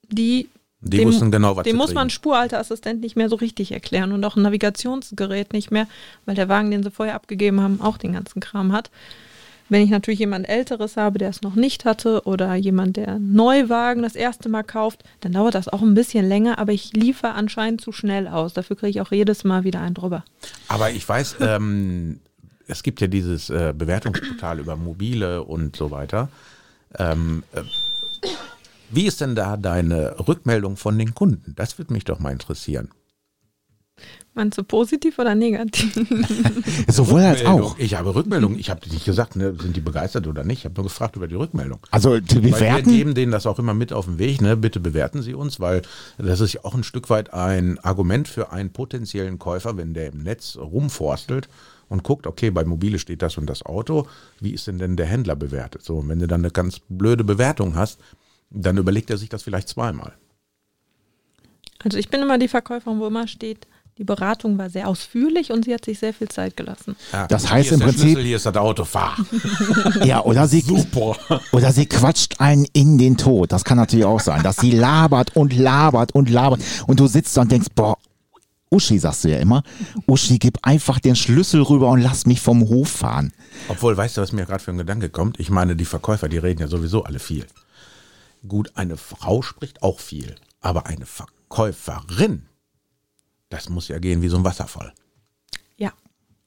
die 0.09 0.49
Die 0.79 0.97
dem, 0.97 1.09
wussten 1.09 1.29
genau, 1.29 1.55
was 1.55 1.63
dem 1.65 1.75
muss 1.75 1.93
man 1.93 2.07
kriegen. 2.07 2.15
Spurhalteassistent 2.15 3.01
nicht 3.01 3.15
mehr 3.15 3.29
so 3.29 3.35
richtig 3.35 3.71
erklären 3.71 4.13
und 4.13 4.25
auch 4.25 4.35
ein 4.35 4.41
Navigationsgerät 4.41 5.53
nicht 5.53 5.69
mehr, 5.69 5.87
weil 6.25 6.33
der 6.33 6.49
Wagen, 6.49 6.71
den 6.71 6.81
sie 6.81 6.89
vorher 6.91 7.13
abgegeben 7.13 7.61
haben, 7.61 7.81
auch 7.81 7.97
den 7.99 8.13
ganzen 8.13 8.39
Kram 8.39 8.71
hat. 8.73 8.89
Wenn 9.69 9.81
ich 9.81 9.89
natürlich 9.89 10.19
jemand 10.19 10.47
Älteres 10.47 10.97
habe, 10.97 11.17
der 11.17 11.29
es 11.29 11.41
noch 11.41 11.55
nicht 11.55 11.85
hatte 11.85 12.23
oder 12.25 12.53
jemand, 12.55 12.97
der 12.97 13.17
Neuwagen 13.19 14.03
das 14.03 14.15
erste 14.15 14.49
Mal 14.49 14.63
kauft, 14.63 15.03
dann 15.21 15.31
dauert 15.31 15.55
das 15.55 15.67
auch 15.67 15.81
ein 15.81 15.93
bisschen 15.93 16.27
länger, 16.27 16.59
aber 16.59 16.73
ich 16.73 16.93
liefere 16.93 17.33
anscheinend 17.33 17.81
zu 17.81 17.91
schnell 17.91 18.27
aus. 18.27 18.53
Dafür 18.53 18.75
kriege 18.75 18.89
ich 18.89 19.01
auch 19.01 19.11
jedes 19.11 19.43
Mal 19.43 19.63
wieder 19.63 19.79
einen 19.79 19.95
drüber. 19.95 20.23
Aber 20.67 20.91
ich 20.91 21.07
weiß, 21.07 21.37
ähm, 21.41 22.19
es 22.67 22.83
gibt 22.83 23.01
ja 23.01 23.07
dieses 23.07 23.49
äh, 23.49 23.73
Bewertungsportal 23.75 24.59
über 24.59 24.75
Mobile 24.75 25.43
und 25.43 25.75
so 25.75 25.91
weiter. 25.91 26.29
Ähm, 26.97 27.43
äh, 27.53 27.61
wie 28.91 29.07
ist 29.07 29.21
denn 29.21 29.35
da 29.35 29.57
deine 29.57 30.15
Rückmeldung 30.27 30.77
von 30.77 30.97
den 30.99 31.15
Kunden? 31.15 31.53
Das 31.55 31.77
würde 31.77 31.93
mich 31.93 32.03
doch 32.03 32.19
mal 32.19 32.31
interessieren. 32.31 32.89
Meinst 34.35 34.57
du 34.57 34.63
positiv 34.63 35.19
oder 35.19 35.35
negativ? 35.35 35.93
Sowohl 36.87 37.21
als 37.21 37.45
auch. 37.45 37.77
Ich 37.77 37.93
habe 37.95 38.15
Rückmeldung. 38.15 38.57
Ich 38.57 38.71
habe 38.71 38.81
nicht 38.89 39.05
gesagt, 39.05 39.35
ne, 39.35 39.55
sind 39.61 39.75
die 39.75 39.81
begeistert 39.81 40.25
oder 40.25 40.43
nicht. 40.43 40.59
Ich 40.59 40.65
habe 40.65 40.75
nur 40.75 40.85
gefragt 40.85 41.15
über 41.15 41.27
die 41.27 41.35
Rückmeldung. 41.35 41.79
Also 41.91 42.19
die 42.19 42.37
Weil 42.37 42.43
wir 42.43 42.51
bewerten. 42.51 42.89
geben 42.89 43.13
denen 43.13 43.31
das 43.31 43.45
auch 43.45 43.59
immer 43.59 43.75
mit 43.75 43.93
auf 43.93 44.05
den 44.05 44.17
Weg. 44.17 44.41
Ne? 44.41 44.57
Bitte 44.57 44.79
bewerten 44.79 45.21
Sie 45.21 45.35
uns, 45.35 45.59
weil 45.59 45.83
das 46.17 46.39
ist 46.39 46.53
ja 46.53 46.65
auch 46.65 46.73
ein 46.73 46.83
Stück 46.83 47.11
weit 47.11 47.31
ein 47.31 47.77
Argument 47.79 48.27
für 48.27 48.51
einen 48.51 48.71
potenziellen 48.71 49.37
Käufer, 49.37 49.77
wenn 49.77 49.93
der 49.93 50.07
im 50.11 50.23
Netz 50.23 50.57
rumforstelt 50.57 51.47
und 51.89 52.03
guckt, 52.03 52.25
okay, 52.25 52.49
bei 52.49 52.65
Mobile 52.65 52.97
steht 52.97 53.21
das 53.21 53.37
und 53.37 53.45
das 53.45 53.63
Auto. 53.63 54.07
Wie 54.39 54.51
ist 54.51 54.65
denn 54.65 54.79
denn 54.79 54.95
der 54.97 55.05
Händler 55.05 55.35
bewertet? 55.35 55.83
So, 55.83 55.97
und 55.97 56.09
wenn 56.09 56.17
du 56.17 56.25
dann 56.25 56.41
eine 56.41 56.49
ganz 56.49 56.79
blöde 56.89 57.23
Bewertung 57.23 57.75
hast, 57.75 57.99
dann 58.49 58.77
überlegt 58.77 59.11
er 59.11 59.17
sich 59.17 59.29
das 59.29 59.43
vielleicht 59.43 59.69
zweimal. 59.69 60.13
Also 61.83 61.99
ich 61.99 62.09
bin 62.09 62.21
immer 62.21 62.39
die 62.39 62.47
Verkäuferin, 62.47 62.99
wo 62.99 63.07
immer 63.07 63.27
steht, 63.27 63.67
die 63.97 64.03
Beratung 64.03 64.57
war 64.57 64.69
sehr 64.69 64.87
ausführlich 64.87 65.51
und 65.51 65.65
sie 65.65 65.73
hat 65.73 65.85
sich 65.85 65.99
sehr 65.99 66.13
viel 66.13 66.27
Zeit 66.27 66.57
gelassen. 66.57 66.95
Ja, 67.11 67.27
Das 67.27 67.43
hier 67.43 67.51
heißt 67.51 67.67
ist 67.67 67.73
im 67.73 67.79
der 67.79 67.85
Prinzip- 67.87 68.01
Schlüssel, 68.11 68.23
hier 68.23 68.35
ist 68.37 68.45
das 68.45 68.55
Auto, 68.55 68.85
fahr. 68.85 69.17
Ja, 70.03 70.21
oder 70.23 70.47
sie, 70.47 70.61
Super. 70.61 71.15
oder 71.51 71.71
sie 71.71 71.85
quatscht 71.85 72.39
einen 72.39 72.65
in 72.73 72.97
den 72.97 73.17
Tod. 73.17 73.51
Das 73.51 73.63
kann 73.63 73.77
natürlich 73.77 74.05
auch 74.05 74.19
sein, 74.19 74.41
dass 74.43 74.57
sie 74.57 74.71
labert 74.71 75.35
und 75.35 75.53
labert 75.55 76.13
und 76.15 76.29
labert. 76.29 76.61
Und 76.87 76.99
du 76.99 77.07
sitzt 77.07 77.37
da 77.37 77.41
und 77.41 77.51
denkst, 77.51 77.67
boah, 77.75 77.97
Uschi, 78.71 78.97
sagst 78.97 79.23
du 79.25 79.29
ja 79.29 79.37
immer, 79.37 79.61
Uschi, 80.07 80.39
gib 80.39 80.57
einfach 80.63 80.99
den 80.99 81.15
Schlüssel 81.15 81.61
rüber 81.61 81.89
und 81.89 82.01
lass 82.01 82.25
mich 82.25 82.41
vom 82.41 82.67
Hof 82.67 82.89
fahren. 82.89 83.31
Obwohl, 83.67 83.95
weißt 83.95 84.17
du, 84.17 84.21
was 84.21 84.31
mir 84.31 84.47
gerade 84.47 84.63
für 84.63 84.71
ein 84.71 84.79
Gedanke 84.79 85.09
kommt? 85.09 85.39
Ich 85.39 85.51
meine, 85.51 85.75
die 85.75 85.85
Verkäufer, 85.85 86.27
die 86.27 86.39
reden 86.39 86.61
ja 86.61 86.67
sowieso 86.67 87.03
alle 87.03 87.19
viel. 87.19 87.45
Gut, 88.47 88.71
eine 88.73 88.97
Frau 88.97 89.43
spricht 89.43 89.83
auch 89.83 89.99
viel, 89.99 90.33
aber 90.61 90.87
eine 90.87 91.05
Verkäuferin, 91.05 92.47
das 93.53 93.69
muss 93.69 93.87
ja 93.87 93.99
gehen 93.99 94.21
wie 94.21 94.29
so 94.29 94.37
ein 94.37 94.43
Wasserfall. 94.43 94.93
Ja, 95.77 95.91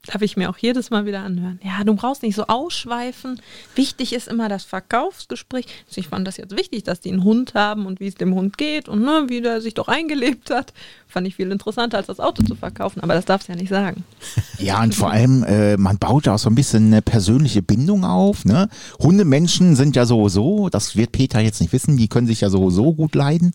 darf 0.06 0.22
ich 0.22 0.36
mir 0.36 0.50
auch 0.50 0.58
jedes 0.58 0.90
Mal 0.90 1.06
wieder 1.06 1.20
anhören. 1.20 1.60
Ja, 1.62 1.84
du 1.84 1.94
brauchst 1.94 2.24
nicht 2.24 2.34
so 2.34 2.48
ausschweifen. 2.48 3.40
Wichtig 3.76 4.12
ist 4.12 4.26
immer 4.26 4.48
das 4.48 4.64
Verkaufsgespräch. 4.64 5.66
Also 5.86 6.00
ich 6.00 6.08
fand 6.08 6.26
das 6.26 6.36
jetzt 6.36 6.56
wichtig, 6.56 6.82
dass 6.82 6.98
die 7.00 7.12
einen 7.12 7.22
Hund 7.22 7.54
haben 7.54 7.86
und 7.86 8.00
wie 8.00 8.08
es 8.08 8.16
dem 8.16 8.34
Hund 8.34 8.58
geht 8.58 8.88
und 8.88 9.02
ne, 9.02 9.26
wie 9.28 9.40
der 9.40 9.60
sich 9.60 9.74
doch 9.74 9.86
eingelebt 9.86 10.50
hat. 10.50 10.72
Fand 11.06 11.28
ich 11.28 11.36
viel 11.36 11.52
interessanter, 11.52 11.98
als 11.98 12.08
das 12.08 12.18
Auto 12.18 12.42
zu 12.42 12.56
verkaufen. 12.56 13.00
Aber 13.00 13.14
das 13.14 13.24
darfst 13.24 13.46
du 13.46 13.52
ja 13.52 13.58
nicht 13.58 13.70
sagen. 13.70 14.04
Ja, 14.58 14.82
und 14.82 14.94
vor 14.94 15.10
allem, 15.10 15.44
äh, 15.44 15.76
man 15.76 15.98
baut 15.98 16.26
da 16.26 16.34
auch 16.34 16.38
so 16.38 16.48
ein 16.48 16.54
bisschen 16.54 16.86
eine 16.86 17.02
persönliche 17.02 17.60
Bindung 17.60 18.04
auf. 18.04 18.46
Ne? 18.46 18.70
Hundemenschen 18.98 19.76
sind 19.76 19.94
ja 19.96 20.06
sowieso, 20.06 20.70
das 20.70 20.96
wird 20.96 21.12
Peter 21.12 21.40
jetzt 21.40 21.60
nicht 21.60 21.74
wissen, 21.74 21.98
die 21.98 22.08
können 22.08 22.26
sich 22.26 22.40
ja 22.40 22.48
sowieso 22.48 22.94
gut 22.94 23.14
leiden. 23.14 23.52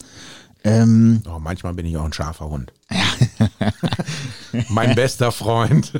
Ähm, 0.63 1.21
Oh, 1.27 1.39
manchmal 1.39 1.73
bin 1.73 1.85
ich 1.85 1.97
auch 1.97 2.05
ein 2.05 2.13
scharfer 2.13 2.47
Hund. 2.49 2.71
mein 4.69 4.93
bester 4.95 5.31
Freund. 5.31 5.91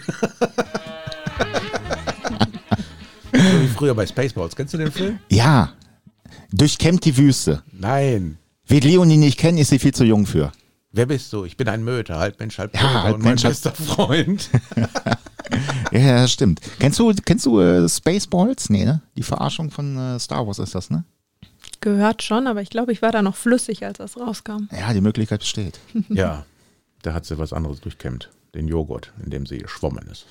so 3.33 3.39
wie 3.61 3.67
früher 3.67 3.95
bei 3.95 4.05
Spaceballs. 4.05 4.55
Kennst 4.55 4.73
du 4.73 4.77
den 4.77 4.91
Film? 4.91 5.19
ja, 5.29 5.73
durchkämmt 6.51 7.05
die 7.05 7.17
Wüste. 7.17 7.63
Nein. 7.71 8.37
Wird 8.67 8.83
Leonie 8.83 9.17
nicht 9.17 9.37
kennen, 9.39 9.57
ist 9.57 9.69
sie 9.69 9.79
viel 9.79 9.93
zu 9.93 10.03
jung 10.03 10.25
für. 10.25 10.51
Wer 10.91 11.05
bist 11.05 11.31
du? 11.33 11.45
Ich 11.45 11.55
bin 11.57 11.67
ein 11.69 11.83
Möter, 11.83 12.19
halb 12.19 12.39
Mensch, 12.39 12.57
halb 12.59 12.75
Ja, 12.75 13.03
halb 13.03 13.15
und 13.15 13.21
mein 13.21 13.31
Mensch, 13.31 13.43
halb- 13.43 13.53
bester 13.53 13.71
Freund. 13.73 14.49
Ja, 15.91 16.25
stimmt. 16.29 16.61
Kennst 16.79 16.97
du, 16.99 17.13
kennst 17.25 17.45
du 17.45 17.59
äh, 17.59 17.89
Spaceballs? 17.89 18.69
Nee, 18.69 18.85
ne? 18.85 19.01
Die 19.17 19.23
Verarschung 19.23 19.69
von 19.69 19.97
äh, 19.97 20.17
Star 20.17 20.47
Wars 20.47 20.59
ist 20.59 20.73
das, 20.73 20.89
ne? 20.89 21.03
Gehört 21.81 22.21
schon, 22.21 22.45
aber 22.45 22.61
ich 22.61 22.69
glaube, 22.69 22.91
ich 22.91 23.01
war 23.01 23.11
da 23.11 23.23
noch 23.23 23.35
flüssig, 23.35 23.83
als 23.83 23.97
das 23.97 24.15
rauskam. 24.17 24.69
Ja, 24.71 24.93
die 24.93 25.01
Möglichkeit 25.01 25.39
besteht. 25.39 25.79
ja, 26.09 26.45
da 27.01 27.13
hat 27.13 27.25
sie 27.25 27.37
was 27.39 27.53
anderes 27.53 27.81
durchkämmt. 27.81 28.29
Den 28.53 28.67
Joghurt, 28.67 29.11
in 29.23 29.31
dem 29.31 29.45
sie 29.45 29.59
geschwommen 29.59 30.07
ist. 30.11 30.25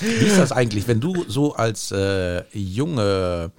Wie 0.00 0.26
ist 0.26 0.38
das 0.38 0.52
eigentlich, 0.52 0.86
wenn 0.88 1.00
du 1.00 1.24
so 1.28 1.54
als 1.54 1.90
äh, 1.90 2.44
junge 2.56 3.50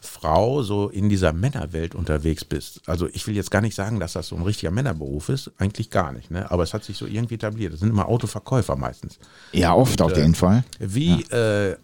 Frau 0.00 0.62
so 0.62 0.88
in 0.88 1.08
dieser 1.08 1.32
Männerwelt 1.32 1.94
unterwegs 1.94 2.44
bist? 2.44 2.82
Also 2.86 3.08
ich 3.12 3.26
will 3.26 3.36
jetzt 3.36 3.50
gar 3.50 3.60
nicht 3.60 3.76
sagen, 3.76 4.00
dass 4.00 4.14
das 4.14 4.28
so 4.28 4.36
ein 4.36 4.42
richtiger 4.42 4.72
Männerberuf 4.72 5.28
ist, 5.28 5.52
eigentlich 5.58 5.90
gar 5.90 6.12
nicht, 6.12 6.30
ne? 6.30 6.50
aber 6.50 6.64
es 6.64 6.74
hat 6.74 6.84
sich 6.84 6.98
so 6.98 7.06
irgendwie 7.06 7.36
etabliert. 7.36 7.72
Das 7.72 7.80
sind 7.80 7.90
immer 7.90 8.08
Autoverkäufer 8.08 8.76
meistens. 8.76 9.18
Ja, 9.52 9.72
oft 9.72 10.02
auf 10.02 10.12
äh, 10.12 10.20
jeden 10.20 10.34
Fall. 10.34 10.64
Wie 10.80 11.22
äh, 11.30 11.76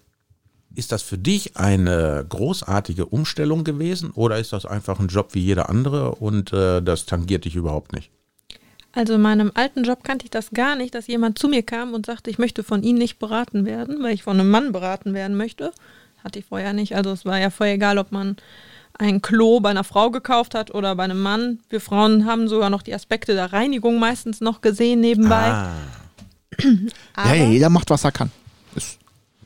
ist 0.76 0.92
das 0.92 1.02
für 1.02 1.18
dich 1.18 1.56
eine 1.56 2.24
großartige 2.28 3.06
Umstellung 3.06 3.64
gewesen 3.64 4.10
oder 4.10 4.38
ist 4.38 4.52
das 4.52 4.66
einfach 4.66 5.00
ein 5.00 5.08
Job 5.08 5.30
wie 5.32 5.40
jeder 5.40 5.68
andere 5.68 6.14
und 6.16 6.52
äh, 6.52 6.82
das 6.82 7.06
tangiert 7.06 7.44
dich 7.44 7.56
überhaupt 7.56 7.92
nicht? 7.92 8.10
Also 8.92 9.14
in 9.14 9.20
meinem 9.20 9.52
alten 9.54 9.84
Job 9.84 10.04
kannte 10.04 10.24
ich 10.24 10.30
das 10.30 10.50
gar 10.50 10.74
nicht, 10.74 10.94
dass 10.94 11.06
jemand 11.06 11.38
zu 11.38 11.48
mir 11.48 11.62
kam 11.62 11.92
und 11.92 12.06
sagte, 12.06 12.30
ich 12.30 12.38
möchte 12.38 12.62
von 12.62 12.82
Ihnen 12.82 12.98
nicht 12.98 13.18
beraten 13.18 13.66
werden, 13.66 14.02
weil 14.02 14.14
ich 14.14 14.22
von 14.22 14.40
einem 14.40 14.48
Mann 14.48 14.72
beraten 14.72 15.12
werden 15.12 15.36
möchte. 15.36 15.72
Hatte 16.24 16.38
ich 16.38 16.46
vorher 16.46 16.72
nicht. 16.72 16.96
Also 16.96 17.10
es 17.10 17.26
war 17.26 17.38
ja 17.38 17.50
vorher 17.50 17.74
egal, 17.74 17.98
ob 17.98 18.10
man 18.10 18.36
ein 18.98 19.20
Klo 19.20 19.60
bei 19.60 19.68
einer 19.68 19.84
Frau 19.84 20.10
gekauft 20.10 20.54
hat 20.54 20.74
oder 20.74 20.94
bei 20.94 21.04
einem 21.04 21.20
Mann. 21.20 21.60
Wir 21.68 21.82
Frauen 21.82 22.24
haben 22.24 22.48
sogar 22.48 22.70
noch 22.70 22.80
die 22.80 22.94
Aspekte 22.94 23.34
der 23.34 23.52
Reinigung 23.52 23.98
meistens 23.98 24.40
noch 24.40 24.62
gesehen 24.62 25.00
nebenbei. 25.00 25.50
Ah, 25.52 25.72
Ja, 27.18 27.34
ja, 27.34 27.44
jeder 27.50 27.68
macht, 27.68 27.90
was 27.90 28.04
er 28.04 28.12
kann. 28.12 28.30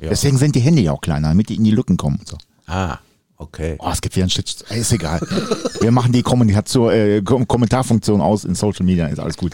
Ja. 0.00 0.08
Deswegen 0.08 0.38
sind 0.38 0.54
die 0.54 0.60
Hände 0.60 0.80
ja 0.82 0.92
auch 0.92 1.00
kleiner, 1.00 1.28
damit 1.28 1.48
die 1.48 1.56
in 1.56 1.64
die 1.64 1.70
Lücken 1.70 1.96
kommen 1.96 2.18
und 2.20 2.28
so. 2.28 2.38
ah, 2.66 2.98
okay. 3.36 3.76
Oh, 3.78 3.90
es 3.92 4.00
gibt 4.00 4.16
wieder 4.16 4.24
einen 4.24 4.30
Shit. 4.30 4.64
Ey, 4.68 4.80
Ist 4.80 4.92
egal. 4.92 5.20
Wir 5.80 5.90
machen 5.90 6.12
die 6.12 6.22
Kommunikation, 6.22 6.90
äh, 6.92 7.22
Kom 7.22 7.46
Kommentarfunktion 7.46 8.20
aus 8.20 8.44
in 8.44 8.54
Social 8.54 8.84
Media, 8.86 9.06
ist 9.08 9.18
alles 9.18 9.36
gut. 9.36 9.52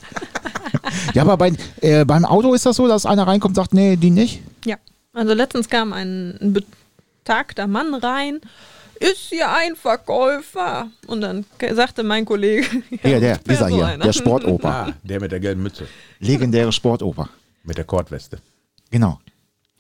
ja, 1.15 1.23
aber 1.23 1.37
bei, 1.37 1.53
äh, 1.81 2.05
beim 2.05 2.25
Auto 2.25 2.55
ist 2.55 2.65
das 2.67 2.77
so, 2.77 2.87
dass 2.89 3.07
einer 3.07 3.27
reinkommt 3.27 3.53
und 3.53 3.63
sagt, 3.63 3.75
nee, 3.75 3.97
die 3.97 4.11
nicht. 4.11 4.41
Ja, 4.65 4.77
also 5.13 5.35
letztens 5.35 5.69
kam 5.69 5.93
ein, 5.93 6.37
ein 6.41 6.53
betagter 6.53 7.67
Mann 7.67 7.95
rein. 7.95 8.41
Ist 8.99 9.19
hier 9.29 9.51
ein 9.51 9.77
Verkäufer? 9.77 10.89
Und 11.07 11.21
dann 11.21 11.45
sagte 11.75 12.03
mein 12.03 12.25
Kollege, 12.25 12.67
Ja, 13.03 13.21
der, 13.21 13.33
ich 13.37 13.43
bin 13.43 13.55
dieser 13.55 13.69
so 13.69 13.77
hier, 13.77 13.87
einer. 13.87 14.05
der 14.05 14.13
Sportoper. 14.13 14.69
Ah, 14.69 14.93
der 15.03 15.21
mit 15.21 15.33
der 15.33 15.41
gelben 15.41 15.63
Mütze, 15.63 15.87
Legendäre 16.21 16.73
Sportoper. 16.73 17.29
mit 17.65 17.77
der 17.77 17.85
Kordweste. 17.85 18.39
Genau. 18.91 19.21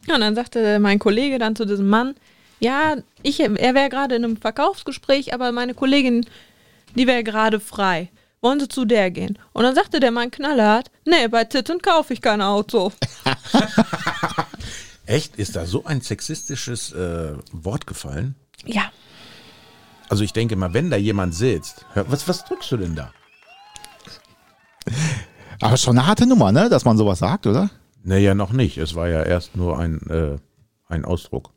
Ja, 0.06 0.14
und 0.14 0.20
dann 0.20 0.34
sagte 0.34 0.78
mein 0.78 0.98
Kollege 0.98 1.38
dann 1.38 1.56
zu 1.56 1.64
diesem 1.64 1.88
Mann, 1.88 2.14
ja, 2.60 2.96
ich, 3.22 3.40
er 3.40 3.74
wäre 3.74 3.88
gerade 3.88 4.14
in 4.14 4.24
einem 4.24 4.36
Verkaufsgespräch, 4.36 5.34
aber 5.34 5.52
meine 5.52 5.74
Kollegin, 5.74 6.24
die 6.94 7.06
wäre 7.06 7.22
gerade 7.24 7.60
frei. 7.60 8.10
wollen 8.40 8.60
Sie 8.60 8.68
zu 8.68 8.84
der 8.84 9.10
gehen? 9.10 9.38
Und 9.52 9.64
dann 9.64 9.74
sagte 9.74 10.00
der 10.00 10.10
Mann 10.12 10.30
knallhart, 10.30 10.90
nee, 11.04 11.28
bei 11.28 11.44
Titten 11.44 11.82
kaufe 11.82 12.12
ich 12.12 12.22
kein 12.22 12.40
Auto. 12.40 12.92
Echt? 15.06 15.36
Ist 15.36 15.56
da 15.56 15.66
so 15.66 15.84
ein 15.84 16.00
sexistisches 16.00 16.92
äh, 16.92 17.34
Wort 17.52 17.86
gefallen? 17.86 18.34
Ja. 18.64 18.90
Also 20.08 20.24
ich 20.24 20.32
denke 20.32 20.56
mal, 20.56 20.72
wenn 20.72 20.90
da 20.90 20.96
jemand 20.96 21.34
sitzt, 21.34 21.84
hör, 21.92 22.10
was, 22.10 22.26
was 22.28 22.44
drückst 22.44 22.72
du 22.72 22.76
denn 22.76 22.94
da? 22.94 23.12
Aber 25.60 25.76
schon 25.76 25.98
eine 25.98 26.06
harte 26.06 26.26
Nummer, 26.26 26.52
ne? 26.52 26.68
Dass 26.68 26.84
man 26.84 26.96
sowas 26.96 27.18
sagt, 27.18 27.46
oder? 27.46 27.70
Naja, 28.06 28.34
noch 28.34 28.52
nicht. 28.52 28.78
Es 28.78 28.94
war 28.94 29.08
ja 29.08 29.22
erst 29.22 29.56
nur 29.56 29.78
ein, 29.78 30.00
äh, 30.08 30.36
ein 30.88 31.04
Ausdruck 31.04 31.50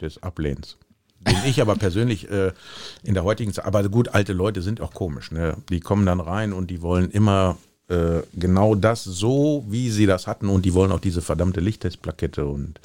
des 0.00 0.20
Ablehns. 0.22 0.76
Den 1.20 1.36
ich 1.46 1.60
aber 1.60 1.76
persönlich 1.76 2.28
äh, 2.30 2.52
in 3.02 3.14
der 3.14 3.24
heutigen 3.24 3.52
Zeit, 3.52 3.64
aber 3.64 3.88
gut, 3.88 4.08
alte 4.08 4.32
Leute 4.32 4.62
sind 4.62 4.80
auch 4.80 4.92
komisch, 4.92 5.30
ne? 5.30 5.56
Die 5.70 5.80
kommen 5.80 6.04
dann 6.06 6.20
rein 6.20 6.52
und 6.52 6.70
die 6.70 6.82
wollen 6.82 7.10
immer 7.10 7.56
äh, 7.88 8.20
genau 8.34 8.74
das 8.74 9.04
so, 9.04 9.64
wie 9.68 9.90
sie 9.90 10.06
das 10.06 10.26
hatten 10.26 10.48
und 10.48 10.64
die 10.64 10.74
wollen 10.74 10.92
auch 10.92 11.00
diese 11.00 11.22
verdammte 11.22 11.60
Lichttestplakette 11.60 12.46
und 12.46 12.80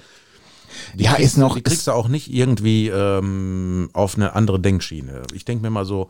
die 0.94 1.04
Ja, 1.04 1.16
kriegst 1.16 1.34
ist 1.34 1.38
noch- 1.38 1.56
die 1.56 1.64
kriegst 1.64 1.88
du 1.88 1.92
auch 1.92 2.08
nicht 2.08 2.32
irgendwie 2.34 2.88
ähm, 2.88 3.90
auf 3.94 4.16
eine 4.16 4.34
andere 4.36 4.60
Denkschiene. 4.60 5.24
Ich 5.34 5.44
denke 5.46 5.64
mir 5.64 5.70
mal 5.72 5.86
so, 5.86 6.10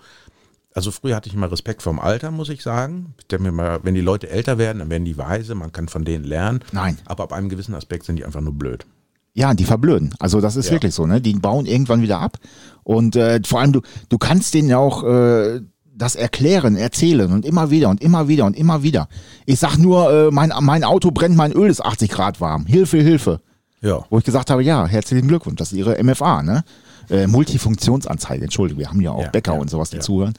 also 0.74 0.92
früher 0.92 1.16
hatte 1.16 1.30
ich 1.30 1.36
immer 1.36 1.52
Respekt 1.52 1.82
vorm 1.82 2.00
Alter, 2.00 2.32
muss 2.32 2.50
ich 2.50 2.62
sagen. 2.64 3.14
Ich 3.20 3.28
denke 3.28 3.44
mir 3.46 3.52
mal, 3.52 3.80
wenn 3.84 3.96
die 3.96 4.02
Leute 4.02 4.30
älter 4.30 4.58
werden, 4.58 4.80
dann 4.80 4.90
werden 4.90 5.06
die 5.06 5.18
weise, 5.18 5.56
man 5.56 5.72
kann 5.72 5.88
von 5.88 6.04
denen 6.06 6.24
lernen. 6.24 6.62
Nein. 6.72 6.98
Aber 7.06 7.24
ab 7.24 7.34
einem 7.34 7.50
gewissen 7.50 7.76
Aspekt 7.76 8.06
sind 8.06 8.16
die 8.18 8.26
einfach 8.26 8.42
nur 8.42 8.54
blöd. 8.54 8.86
Ja, 9.34 9.54
die 9.54 9.64
verblöden. 9.66 10.14
Also 10.20 10.42
das 10.42 10.56
ist 10.56 10.68
Ja. 10.68 10.74
wirklich 10.74 10.94
so, 10.94 11.06
ne? 11.06 11.22
Die 11.22 11.34
bauen 11.34 11.66
irgendwann 11.66 12.02
wieder 12.02 12.20
ab. 12.20 12.38
Und 12.84 13.16
äh, 13.16 13.40
vor 13.46 13.62
allem, 13.62 13.72
du, 13.74 13.82
du 14.10 14.18
kannst 14.18 14.54
denen 14.54 14.68
ja 14.70 14.78
auch 14.78 15.04
äh, 15.04 15.62
das 15.94 16.16
erklären, 16.16 16.76
erzählen 16.76 17.32
und 17.32 17.46
immer 17.46 17.70
wieder 17.70 17.90
und 17.90 18.02
immer 18.02 18.28
wieder 18.28 18.46
und 18.46 18.58
immer 18.58 18.84
wieder. 18.84 19.08
Ich 19.46 19.60
sag 19.60 19.78
nur, 19.78 20.12
äh, 20.12 20.32
mein, 20.32 20.52
mein 20.62 20.84
Auto 20.84 21.12
brennt, 21.12 21.36
mein 21.38 21.52
Öl 21.54 21.70
ist 21.70 21.84
80 21.86 22.10
Grad 22.10 22.42
warm. 22.42 22.66
Hilfe, 22.66 22.98
Hilfe. 22.98 23.40
Ja. 23.82 24.04
Wo 24.10 24.18
ich 24.18 24.24
gesagt 24.26 24.50
habe, 24.50 24.64
ja, 24.64 24.86
herzlichen 24.86 25.28
Glückwunsch, 25.28 25.58
das 25.58 25.72
ist 25.72 25.78
Ihre 25.78 26.02
MFA, 26.04 26.44
ne? 26.44 26.64
Äh, 27.10 27.28
Multifunktionsanzeige, 27.28 28.44
Entschuldigung, 28.44 28.80
wir 28.80 28.90
haben 28.90 29.02
ja 29.02 29.12
auch 29.12 29.24
Ja, 29.24 29.30
Bäcker 29.30 29.54
ja, 29.56 29.60
und 29.60 29.70
sowas, 29.70 29.90
die 29.90 29.98
ja. 29.98 30.02
zuhören. 30.02 30.34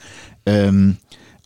Ähm, 0.46 0.96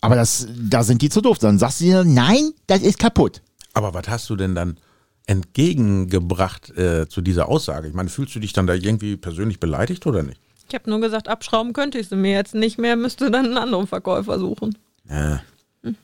aber 0.01 0.15
das, 0.15 0.47
da 0.57 0.83
sind 0.83 1.03
die 1.03 1.09
zu 1.09 1.21
doof. 1.21 1.39
Dann 1.39 1.59
sagst 1.59 1.81
du 1.81 1.85
dir, 1.85 2.05
nein, 2.05 2.51
das 2.67 2.83
ist 2.83 2.99
kaputt. 2.99 3.43
Aber 3.75 3.93
was 3.95 4.09
hast 4.09 4.29
du 4.31 4.37
denn 4.37 4.55
dann 4.55 4.79
entgegengebracht 5.27 6.71
äh, 6.77 7.09
zu 7.09 7.21
dieser 7.21 7.49
Aussage? 7.49 7.89
Ich 7.89 7.95
meine, 7.95 8.09
fühlst 8.09 8.35
du 8.35 8.41
dich 8.41 8.53
dann 8.53 8.67
da 8.67 8.75
irgendwie 8.75 9.17
persönlich 9.17 9.59
beleidigt 9.61 10.07
oder 10.07 10.23
nicht? 10.23 10.41
Ich 10.69 10.75
habe 10.75 10.89
nur 10.91 11.01
gesagt, 11.01 11.29
abschrauben 11.29 11.73
könnte 11.73 11.99
ich 11.99 12.09
sie 12.09 12.17
mir 12.17 12.33
jetzt 12.33 12.55
nicht 12.55 12.79
mehr, 12.79 12.97
müsste 12.97 13.31
dann 13.31 13.47
einen 13.47 13.57
anderen 13.59 13.87
Verkäufer 13.87 14.39
suchen. 14.39 14.77
Ja. 15.09 15.41
Und 15.83 15.97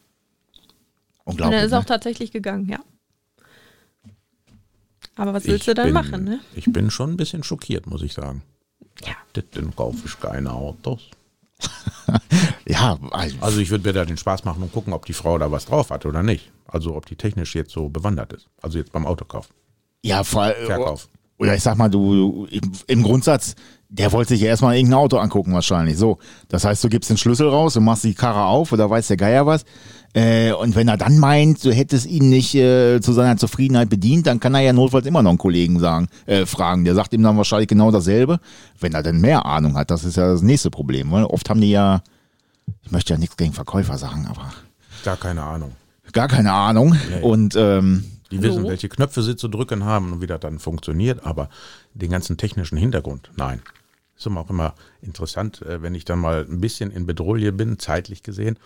Unglaublich. 1.25 1.61
er 1.61 1.66
ist 1.66 1.73
auch 1.73 1.81
Ne? 1.81 1.87
tatsächlich 1.87 2.33
gegangen, 2.33 2.69
ja. 2.69 2.78
Aber 5.14 5.35
was 5.35 5.45
Ich 5.45 5.50
willst 5.50 5.69
du 5.69 5.75
dann 5.75 5.87
bin, 5.87 5.95
machen, 5.95 6.25
ne? 6.25 6.40
Ich 6.54 6.64
bin 6.73 6.90
schon 6.90 7.11
ein 7.11 7.16
bisschen 7.16 7.42
schockiert, 7.45 7.87
muss 7.87 8.02
ich 8.02 8.12
sagen. 8.12 8.42
Ja. 9.04 9.14
Dann 9.52 9.75
kaufe 9.75 9.99
ich 10.06 10.18
keine 10.20 10.52
Autos. 10.52 11.02
Ja, 12.66 12.99
also, 13.11 13.37
Also 13.40 13.61
ich 13.61 13.70
würde 13.70 13.88
mir 13.88 13.92
da 13.92 14.04
den 14.04 14.16
Spaß 14.16 14.44
machen 14.44 14.62
und 14.62 14.72
gucken, 14.72 14.92
ob 14.92 15.04
die 15.06 15.12
Frau 15.12 15.37
da 15.38 15.50
was 15.50 15.66
drauf 15.66 15.90
hat 15.90 16.06
oder 16.06 16.22
nicht. 16.22 16.50
Also 16.66 16.94
ob 16.94 17.06
die 17.06 17.16
technisch 17.16 17.54
jetzt 17.54 17.72
so 17.72 17.88
bewandert 17.88 18.32
ist. 18.32 18.49
Also 18.61 18.78
jetzt 18.78 18.92
beim 18.92 19.06
Autokauf. 19.06 19.49
ja, 20.02 20.25
vor, 20.25 20.52
Verkauf. 20.64 21.08
Oder 21.38 21.54
ich 21.54 21.62
sag 21.62 21.76
mal, 21.76 21.90
du, 21.90 22.46
im, 22.50 22.72
im 22.87 23.02
Grundsatz, 23.02 23.56
der 23.88 24.12
wollte 24.12 24.30
sich 24.30 24.40
ja 24.42 24.49
erstmal 24.49 24.76
irgendein 24.76 25.00
Auto 25.00 25.19
angucken 25.19 25.52
wahrscheinlich. 25.52 25.97
So. 25.99 26.19
Das 26.49 26.64
heißt, 26.64 26.82
du 26.84 26.88
gibst 26.88 27.10
den 27.10 27.17
Schlüssel 27.19 27.49
raus 27.49 27.76
und 27.76 27.84
machst 27.84 28.04
die 28.04 28.14
Karre 28.14 28.45
auf 28.45 28.73
oder 28.73 28.88
weiß 28.88 29.08
der 29.08 29.17
Geier 29.17 29.45
was. 29.45 29.64
Äh, 30.14 30.52
und 30.52 30.76
wenn 30.76 30.88
er 30.88 30.98
dann 30.98 31.18
meint, 31.18 31.64
du 31.64 31.72
hättest 31.72 32.04
ihn 32.06 32.28
nicht 32.28 32.54
äh, 32.54 33.00
zu 33.00 33.12
seiner 33.14 33.38
Zufriedenheit 33.38 33.88
bedient, 33.88 34.26
dann 34.26 34.40
kann 34.40 34.54
er 34.54 34.60
ja 34.60 34.72
notfalls 34.75 35.06
immer 35.06 35.22
noch 35.22 35.30
einen 35.30 35.38
Kollegen 35.38 35.80
sagen, 35.80 36.08
äh, 36.26 36.44
fragen. 36.44 36.84
Der 36.84 36.94
sagt 36.94 37.14
ihm 37.14 37.22
dann 37.22 37.36
wahrscheinlich 37.38 37.68
genau 37.68 37.90
dasselbe. 37.90 38.38
Wenn 38.78 38.92
er 38.92 39.02
denn 39.02 39.20
mehr 39.22 39.46
Ahnung 39.46 39.75
hat, 39.76 39.90
das 39.90 40.04
ist 40.04 40.16
ja 40.16 40.30
das 40.30 40.42
nächste 40.42 40.70
Problem. 40.70 41.10
Weil 41.10 41.25
oft 41.25 41.48
haben 41.48 41.62
die 41.62 41.70
ja, 41.70 42.02
ich 42.84 42.90
möchte 42.90 43.14
ja 43.14 43.18
nichts 43.18 43.36
gegen 43.38 43.54
Verkäufer 43.54 43.96
sagen, 43.96 44.26
aber 44.28 44.52
Gar 45.02 45.16
keine 45.16 45.42
Ahnung. 45.42 45.72
gar 46.12 46.28
keine 46.28 46.52
Ahnung. 46.52 46.94
Nee. 47.08 47.22
Und 47.22 47.56
ähm, 47.56 48.04
Die 48.30 48.36
Hallo? 48.38 48.48
wissen, 48.48 48.64
welche 48.68 48.88
Knöpfe 48.90 49.22
sie 49.22 49.34
zu 49.36 49.48
drücken 49.48 49.84
haben 49.84 50.12
und 50.12 50.20
wie 50.20 50.26
das 50.26 50.40
dann 50.40 50.58
funktioniert, 50.58 51.25
aber 51.25 51.48
den 51.94 52.10
ganzen 52.10 52.36
technischen 52.36 52.76
Hintergrund, 52.76 53.30
nein. 53.36 53.62
Ist 54.14 54.26
immer 54.26 54.42
auch 54.42 54.50
immer 54.50 54.75
interessant, 55.00 55.62
äh, 55.62 55.82
wenn 55.82 55.94
ich 55.94 56.04
dann 56.04 56.18
mal 56.20 56.46
ein 56.48 56.60
bisschen 56.60 56.90
in 56.90 57.06
Bedrohung 57.06 57.56
bin, 57.56 57.78
zeitlich 57.78 58.22
gesehen, 58.22 58.58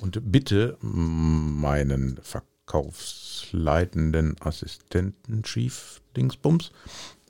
und 0.00 0.20
bitte 0.30 0.76
meinen 0.80 2.20
verkaufsleitenden 2.22 4.36
Assistenten, 4.40 5.42
Chief 5.42 6.00
Dingsbums, 6.16 6.70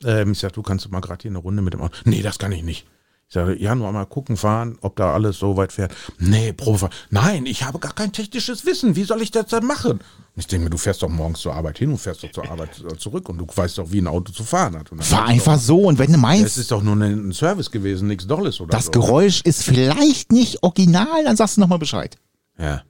ähm, 0.04 0.32
ich 0.32 0.38
sage, 0.38 0.54
du 0.54 0.62
kannst 0.62 0.90
mal 0.90 1.00
gerade 1.00 1.22
hier 1.22 1.30
eine 1.30 1.38
Runde 1.38 1.62
mit 1.62 1.72
dem 1.72 1.80
Auto. 1.80 1.96
Nee, 2.04 2.22
das 2.22 2.38
kann 2.38 2.52
ich 2.52 2.62
nicht. 2.62 2.86
Ich 3.26 3.34
sage, 3.34 3.60
ja, 3.60 3.74
nur 3.74 3.90
mal 3.90 4.04
gucken, 4.04 4.36
fahren, 4.36 4.76
ob 4.82 4.96
da 4.96 5.14
alles 5.14 5.38
so 5.38 5.56
weit 5.56 5.72
fährt. 5.72 5.94
Nee, 6.18 6.52
Probefahren. 6.52 6.92
Nein, 7.10 7.46
ich 7.46 7.64
habe 7.64 7.78
gar 7.78 7.94
kein 7.94 8.12
technisches 8.12 8.66
Wissen. 8.66 8.96
Wie 8.96 9.04
soll 9.04 9.22
ich 9.22 9.30
das 9.30 9.46
denn 9.46 9.64
machen? 9.64 10.00
Ich 10.36 10.46
denke 10.46 10.64
mir, 10.64 10.70
du 10.70 10.76
fährst 10.76 11.02
doch 11.02 11.08
morgens 11.08 11.40
zur 11.40 11.54
Arbeit 11.54 11.78
hin 11.78 11.90
und 11.90 11.98
fährst 11.98 12.22
doch 12.22 12.30
zur 12.30 12.48
Arbeit 12.50 12.84
äh, 12.84 12.96
zurück 12.98 13.28
und 13.28 13.38
du 13.38 13.46
weißt 13.52 13.78
doch, 13.78 13.90
wie 13.90 14.00
ein 14.00 14.08
Auto 14.08 14.32
zu 14.32 14.44
fahren 14.44 14.78
hat. 14.78 14.90
Dann 14.90 14.98
war 14.98 15.06
du 15.06 15.24
einfach 15.24 15.58
so. 15.58 15.78
Und 15.78 15.98
wenn 15.98 16.12
du 16.12 16.18
meinst, 16.18 16.44
Es 16.44 16.58
ist 16.58 16.70
doch 16.70 16.82
nur 16.82 16.96
ein 16.96 17.32
Service 17.32 17.70
gewesen, 17.70 18.08
nichts 18.08 18.26
Dolles 18.26 18.60
oder 18.60 18.70
das 18.70 18.86
so. 18.86 18.90
Geräusch 18.92 19.40
ist 19.42 19.64
vielleicht 19.64 20.30
nicht 20.30 20.62
original, 20.62 21.24
dann 21.24 21.36
sagst 21.36 21.56
du 21.56 21.62
nochmal 21.62 21.78
Bescheid. 21.78 22.16
Ja. 22.58 22.82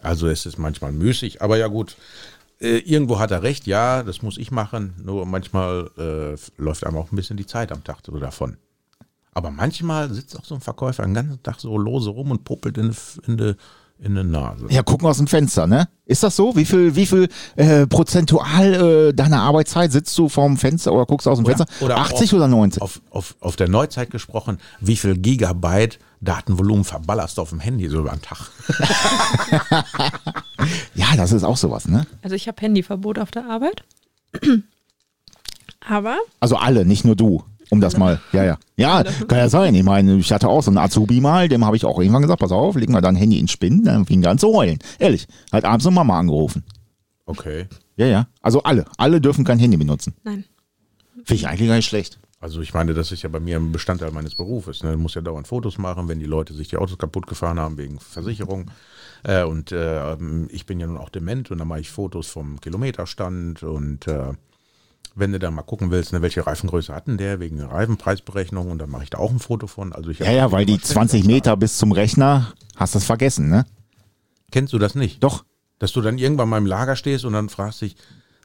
Also 0.00 0.28
es 0.28 0.46
ist 0.46 0.58
manchmal 0.58 0.92
müßig, 0.92 1.42
aber 1.42 1.56
ja 1.56 1.68
gut. 1.68 1.96
Äh, 2.58 2.78
irgendwo 2.78 3.18
hat 3.18 3.32
er 3.32 3.42
recht, 3.42 3.66
ja, 3.66 4.02
das 4.02 4.22
muss 4.22 4.38
ich 4.38 4.50
machen. 4.50 4.94
Nur 5.02 5.26
manchmal 5.26 5.90
äh, 5.98 6.60
läuft 6.62 6.86
einem 6.86 6.96
auch 6.96 7.12
ein 7.12 7.16
bisschen 7.16 7.36
die 7.36 7.44
Zeit 7.44 7.70
am 7.70 7.84
Tag 7.84 7.98
so 8.06 8.18
davon. 8.18 8.56
Aber 9.34 9.50
manchmal 9.50 10.10
sitzt 10.14 10.38
auch 10.38 10.44
so 10.44 10.54
ein 10.54 10.62
Verkäufer 10.62 11.02
den 11.02 11.12
ganzen 11.12 11.42
Tag 11.42 11.60
so 11.60 11.76
lose 11.76 12.08
rum 12.08 12.30
und 12.30 12.44
puppelt 12.44 12.78
in, 12.78 12.96
in, 13.26 13.36
de, 13.36 13.54
in 13.98 14.14
die 14.14 14.24
Nase. 14.24 14.64
Ja, 14.70 14.82
gucken 14.82 15.06
aus 15.06 15.18
dem 15.18 15.26
Fenster, 15.26 15.66
ne? 15.66 15.88
Ist 16.06 16.22
das 16.22 16.36
so? 16.36 16.56
Wie 16.56 16.64
viel, 16.64 16.96
wie 16.96 17.04
viel 17.04 17.28
äh, 17.56 17.86
prozentual 17.86 18.72
äh, 19.08 19.12
deiner 19.12 19.42
Arbeitszeit 19.42 19.92
sitzt 19.92 20.16
du 20.16 20.30
vorm 20.30 20.56
Fenster 20.56 20.94
oder 20.94 21.04
guckst 21.04 21.28
aus 21.28 21.36
dem 21.36 21.44
Fenster? 21.44 21.66
80 21.82 22.30
auf- 22.30 22.36
oder 22.38 22.48
90? 22.48 22.80
Auf, 22.80 23.02
auf, 23.10 23.36
auf 23.40 23.56
der 23.56 23.68
Neuzeit 23.68 24.10
gesprochen, 24.10 24.58
wie 24.80 24.96
viel 24.96 25.18
Gigabyte 25.18 25.98
Datenvolumen 26.20 26.84
verballerst 26.84 27.38
du 27.38 27.42
auf 27.42 27.50
dem 27.50 27.60
Handy 27.60 27.88
so 27.88 28.00
über 28.00 28.10
den 28.10 28.22
Tag? 28.22 28.50
Ja, 30.94 31.14
das 31.16 31.32
ist 31.32 31.44
auch 31.44 31.56
sowas, 31.56 31.86
ne? 31.86 32.06
Also 32.22 32.34
ich 32.34 32.48
habe 32.48 32.60
Handyverbot 32.60 33.18
auf 33.18 33.30
der 33.30 33.48
Arbeit. 33.48 33.84
Aber 35.88 36.16
Also 36.40 36.56
alle, 36.56 36.84
nicht 36.84 37.04
nur 37.04 37.14
du. 37.16 37.44
Um 37.68 37.80
das 37.80 37.96
mal, 37.96 38.20
ja, 38.32 38.44
ja. 38.44 38.58
Ja, 38.76 39.02
kann 39.02 39.38
ja 39.38 39.48
sein. 39.48 39.74
Ich 39.74 39.82
meine, 39.82 40.16
ich 40.16 40.32
hatte 40.32 40.48
auch 40.48 40.62
so 40.62 40.70
einen 40.70 40.78
Azubi 40.78 41.20
mal, 41.20 41.48
dem 41.48 41.64
habe 41.64 41.76
ich 41.76 41.84
auch 41.84 41.98
irgendwann 41.98 42.22
gesagt, 42.22 42.40
pass 42.40 42.52
auf, 42.52 42.76
leg 42.76 42.88
mal 42.88 43.00
dein 43.00 43.16
Handy 43.16 43.38
ins 43.38 43.50
Spinnen, 43.50 43.84
dann 43.84 44.06
fing 44.06 44.22
er 44.22 44.30
an 44.30 44.38
zu 44.38 44.52
heulen. 44.54 44.78
Ehrlich. 44.98 45.26
Hat 45.52 45.64
abends 45.64 45.84
noch 45.84 45.92
Mama 45.92 46.18
angerufen. 46.18 46.62
Okay. 47.26 47.66
Ja, 47.96 48.06
ja. 48.06 48.28
Also 48.40 48.62
alle. 48.62 48.84
Alle 48.98 49.20
dürfen 49.20 49.44
kein 49.44 49.58
Handy 49.58 49.76
benutzen. 49.76 50.14
nein. 50.24 50.44
Finde 51.24 51.34
ich 51.34 51.48
eigentlich 51.48 51.68
gar 51.68 51.74
nicht 51.76 51.88
schlecht. 51.88 52.20
Also 52.38 52.60
ich 52.60 52.74
meine, 52.74 52.92
das 52.92 53.12
ist 53.12 53.22
ja 53.22 53.28
bei 53.28 53.40
mir 53.40 53.56
ein 53.56 53.72
Bestandteil 53.72 54.10
meines 54.10 54.34
Berufes. 54.34 54.82
Ne? 54.82 54.92
Du 54.92 54.98
musst 54.98 55.14
ja 55.14 55.22
dauernd 55.22 55.48
Fotos 55.48 55.78
machen, 55.78 56.08
wenn 56.08 56.18
die 56.18 56.26
Leute 56.26 56.52
sich 56.52 56.68
die 56.68 56.76
Autos 56.76 56.98
kaputt 56.98 57.26
gefahren 57.26 57.58
haben 57.58 57.78
wegen 57.78 57.98
Versicherung. 57.98 58.70
Äh, 59.22 59.44
und 59.44 59.72
äh, 59.72 60.16
ich 60.48 60.66
bin 60.66 60.78
ja 60.78 60.86
nun 60.86 60.98
auch 60.98 61.08
dement 61.08 61.50
und 61.50 61.58
dann 61.58 61.68
mache 61.68 61.80
ich 61.80 61.90
Fotos 61.90 62.28
vom 62.28 62.60
Kilometerstand 62.60 63.62
und 63.62 64.06
äh, 64.06 64.34
wenn 65.16 65.32
du 65.32 65.38
dann 65.38 65.54
mal 65.54 65.62
gucken 65.62 65.90
willst, 65.90 66.12
ne, 66.12 66.20
welche 66.20 66.46
Reifengröße 66.46 66.94
hatten 66.94 67.16
der 67.16 67.40
wegen 67.40 67.56
der 67.56 67.70
Reifenpreisberechnung 67.70 68.70
und 68.70 68.78
dann 68.78 68.90
mache 68.90 69.04
ich 69.04 69.10
da 69.10 69.18
auch 69.18 69.30
ein 69.30 69.38
Foto 69.38 69.66
von. 69.66 69.94
Also 69.94 70.10
ich 70.10 70.18
Ja, 70.18 70.30
ja, 70.30 70.52
weil 70.52 70.66
die 70.66 70.74
ständig 70.74 70.92
20 70.92 71.20
am 71.20 71.24
Start. 71.24 71.34
Meter 71.34 71.56
bis 71.56 71.78
zum 71.78 71.92
Rechner, 71.92 72.52
hast 72.76 72.94
du 72.94 72.98
es 72.98 73.04
vergessen, 73.04 73.48
ne? 73.48 73.64
Kennst 74.50 74.74
du 74.74 74.78
das 74.78 74.94
nicht? 74.94 75.22
Doch. 75.24 75.44
Dass 75.78 75.92
du 75.92 76.02
dann 76.02 76.18
irgendwann 76.18 76.48
mal 76.48 76.58
im 76.58 76.66
Lager 76.66 76.96
stehst 76.96 77.24
und 77.24 77.32
dann 77.32 77.48
fragst 77.48 77.80
dich, 77.80 77.96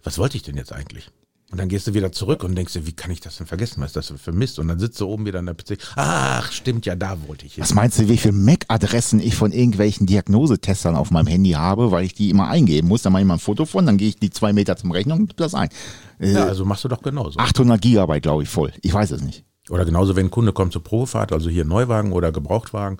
was 0.03 0.17
wollte 0.17 0.37
ich 0.37 0.43
denn 0.43 0.55
jetzt 0.55 0.71
eigentlich? 0.71 1.11
Und 1.51 1.59
dann 1.59 1.67
gehst 1.67 1.85
du 1.85 1.93
wieder 1.93 2.13
zurück 2.13 2.45
und 2.45 2.55
denkst 2.55 2.71
dir, 2.73 2.87
wie 2.87 2.93
kann 2.93 3.11
ich 3.11 3.19
das 3.19 3.35
denn 3.37 3.45
vergessen? 3.45 3.81
Was 3.81 3.87
ist 3.87 3.95
das 3.97 4.07
denn 4.07 4.17
für 4.17 4.31
Mist? 4.31 4.57
Und 4.57 4.69
dann 4.69 4.79
sitzt 4.79 5.01
du 5.01 5.07
oben 5.07 5.25
wieder 5.25 5.39
an 5.39 5.47
der 5.47 5.53
PC. 5.53 5.77
Ach, 5.97 6.49
stimmt, 6.49 6.85
ja, 6.85 6.95
da 6.95 7.17
wollte 7.27 7.45
ich 7.45 7.55
hin. 7.55 7.61
Was 7.63 7.73
meinst 7.73 7.99
du, 7.99 8.07
wie 8.07 8.15
viele 8.17 8.33
MAC-Adressen 8.33 9.19
ich 9.19 9.35
von 9.35 9.51
irgendwelchen 9.51 10.07
Diagnosetestern 10.07 10.95
auf 10.95 11.11
meinem 11.11 11.27
Handy 11.27 11.51
habe, 11.51 11.91
weil 11.91 12.05
ich 12.05 12.13
die 12.13 12.29
immer 12.29 12.47
eingeben 12.47 12.87
muss? 12.87 13.01
Dann 13.01 13.11
mache 13.11 13.23
ich 13.23 13.27
mal 13.27 13.33
ein 13.33 13.39
Foto 13.41 13.65
von, 13.65 13.85
dann 13.85 13.97
gehe 13.97 14.07
ich 14.07 14.15
die 14.17 14.29
zwei 14.29 14.53
Meter 14.53 14.77
zum 14.77 14.91
Rechner 14.91 15.15
und 15.15 15.27
gebe 15.27 15.43
das 15.43 15.53
ein. 15.53 15.67
Äh, 16.19 16.31
Ja, 16.31 16.45
also 16.45 16.63
machst 16.63 16.85
du 16.85 16.87
doch 16.87 17.01
genauso. 17.01 17.37
800 17.37 17.81
Gigabyte, 17.81 18.23
glaube 18.23 18.43
ich, 18.43 18.49
voll. 18.49 18.71
Ich 18.81 18.93
weiß 18.93 19.11
es 19.11 19.21
nicht. 19.21 19.43
Oder 19.69 19.83
genauso, 19.83 20.15
wenn 20.15 20.27
ein 20.27 20.31
Kunde 20.31 20.53
kommt 20.53 20.71
zur 20.71 20.83
Probefahrt, 20.85 21.33
also 21.33 21.49
hier 21.49 21.65
Neuwagen 21.65 22.13
oder 22.13 22.31
Gebrauchtwagen, 22.31 22.99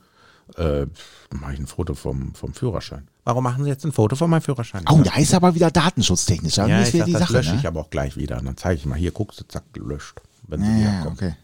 äh, 0.57 0.87
mache 1.33 1.53
ich 1.53 1.59
ein 1.59 1.67
Foto 1.67 1.95
vom, 1.95 2.33
vom 2.35 2.53
Führerschein. 2.53 3.07
Warum 3.23 3.43
machen 3.43 3.63
Sie 3.63 3.69
jetzt 3.69 3.86
ein 3.86 3.91
Foto 3.91 4.15
von 4.15 4.29
meinem 4.29 4.41
Führerschein? 4.41 4.84
Oh, 4.89 5.01
da 5.03 5.15
ist 5.17 5.34
aber 5.34 5.53
wieder 5.53 5.69
datenschutztechnisch. 5.69 6.55
Da 6.55 6.67
ja, 6.67 6.81
ich 6.81 6.91
sag, 6.91 7.05
die 7.05 7.13
das 7.13 7.21
Sache. 7.21 7.34
lösche 7.34 7.51
ne? 7.51 7.57
ich 7.60 7.67
aber 7.67 7.81
auch 7.81 7.89
gleich 7.89 8.17
wieder. 8.17 8.39
Und 8.39 8.45
dann 8.45 8.57
zeige 8.57 8.79
ich 8.79 8.86
mal, 8.86 8.97
hier 8.97 9.12
guckst 9.12 9.39
du, 9.39 9.47
zack, 9.47 9.71
gelöscht. 9.73 10.19
Wenn 10.47 10.62
sie 10.62 10.84
Ja, 10.84 11.05
okay. 11.05 11.36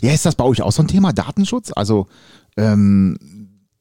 Ja, 0.00 0.12
ist 0.12 0.26
das 0.26 0.34
bei 0.34 0.44
euch 0.44 0.62
auch 0.62 0.72
so 0.72 0.82
ein 0.82 0.88
Thema, 0.88 1.12
Datenschutz? 1.12 1.72
Also, 1.74 2.06
ähm, 2.56 3.16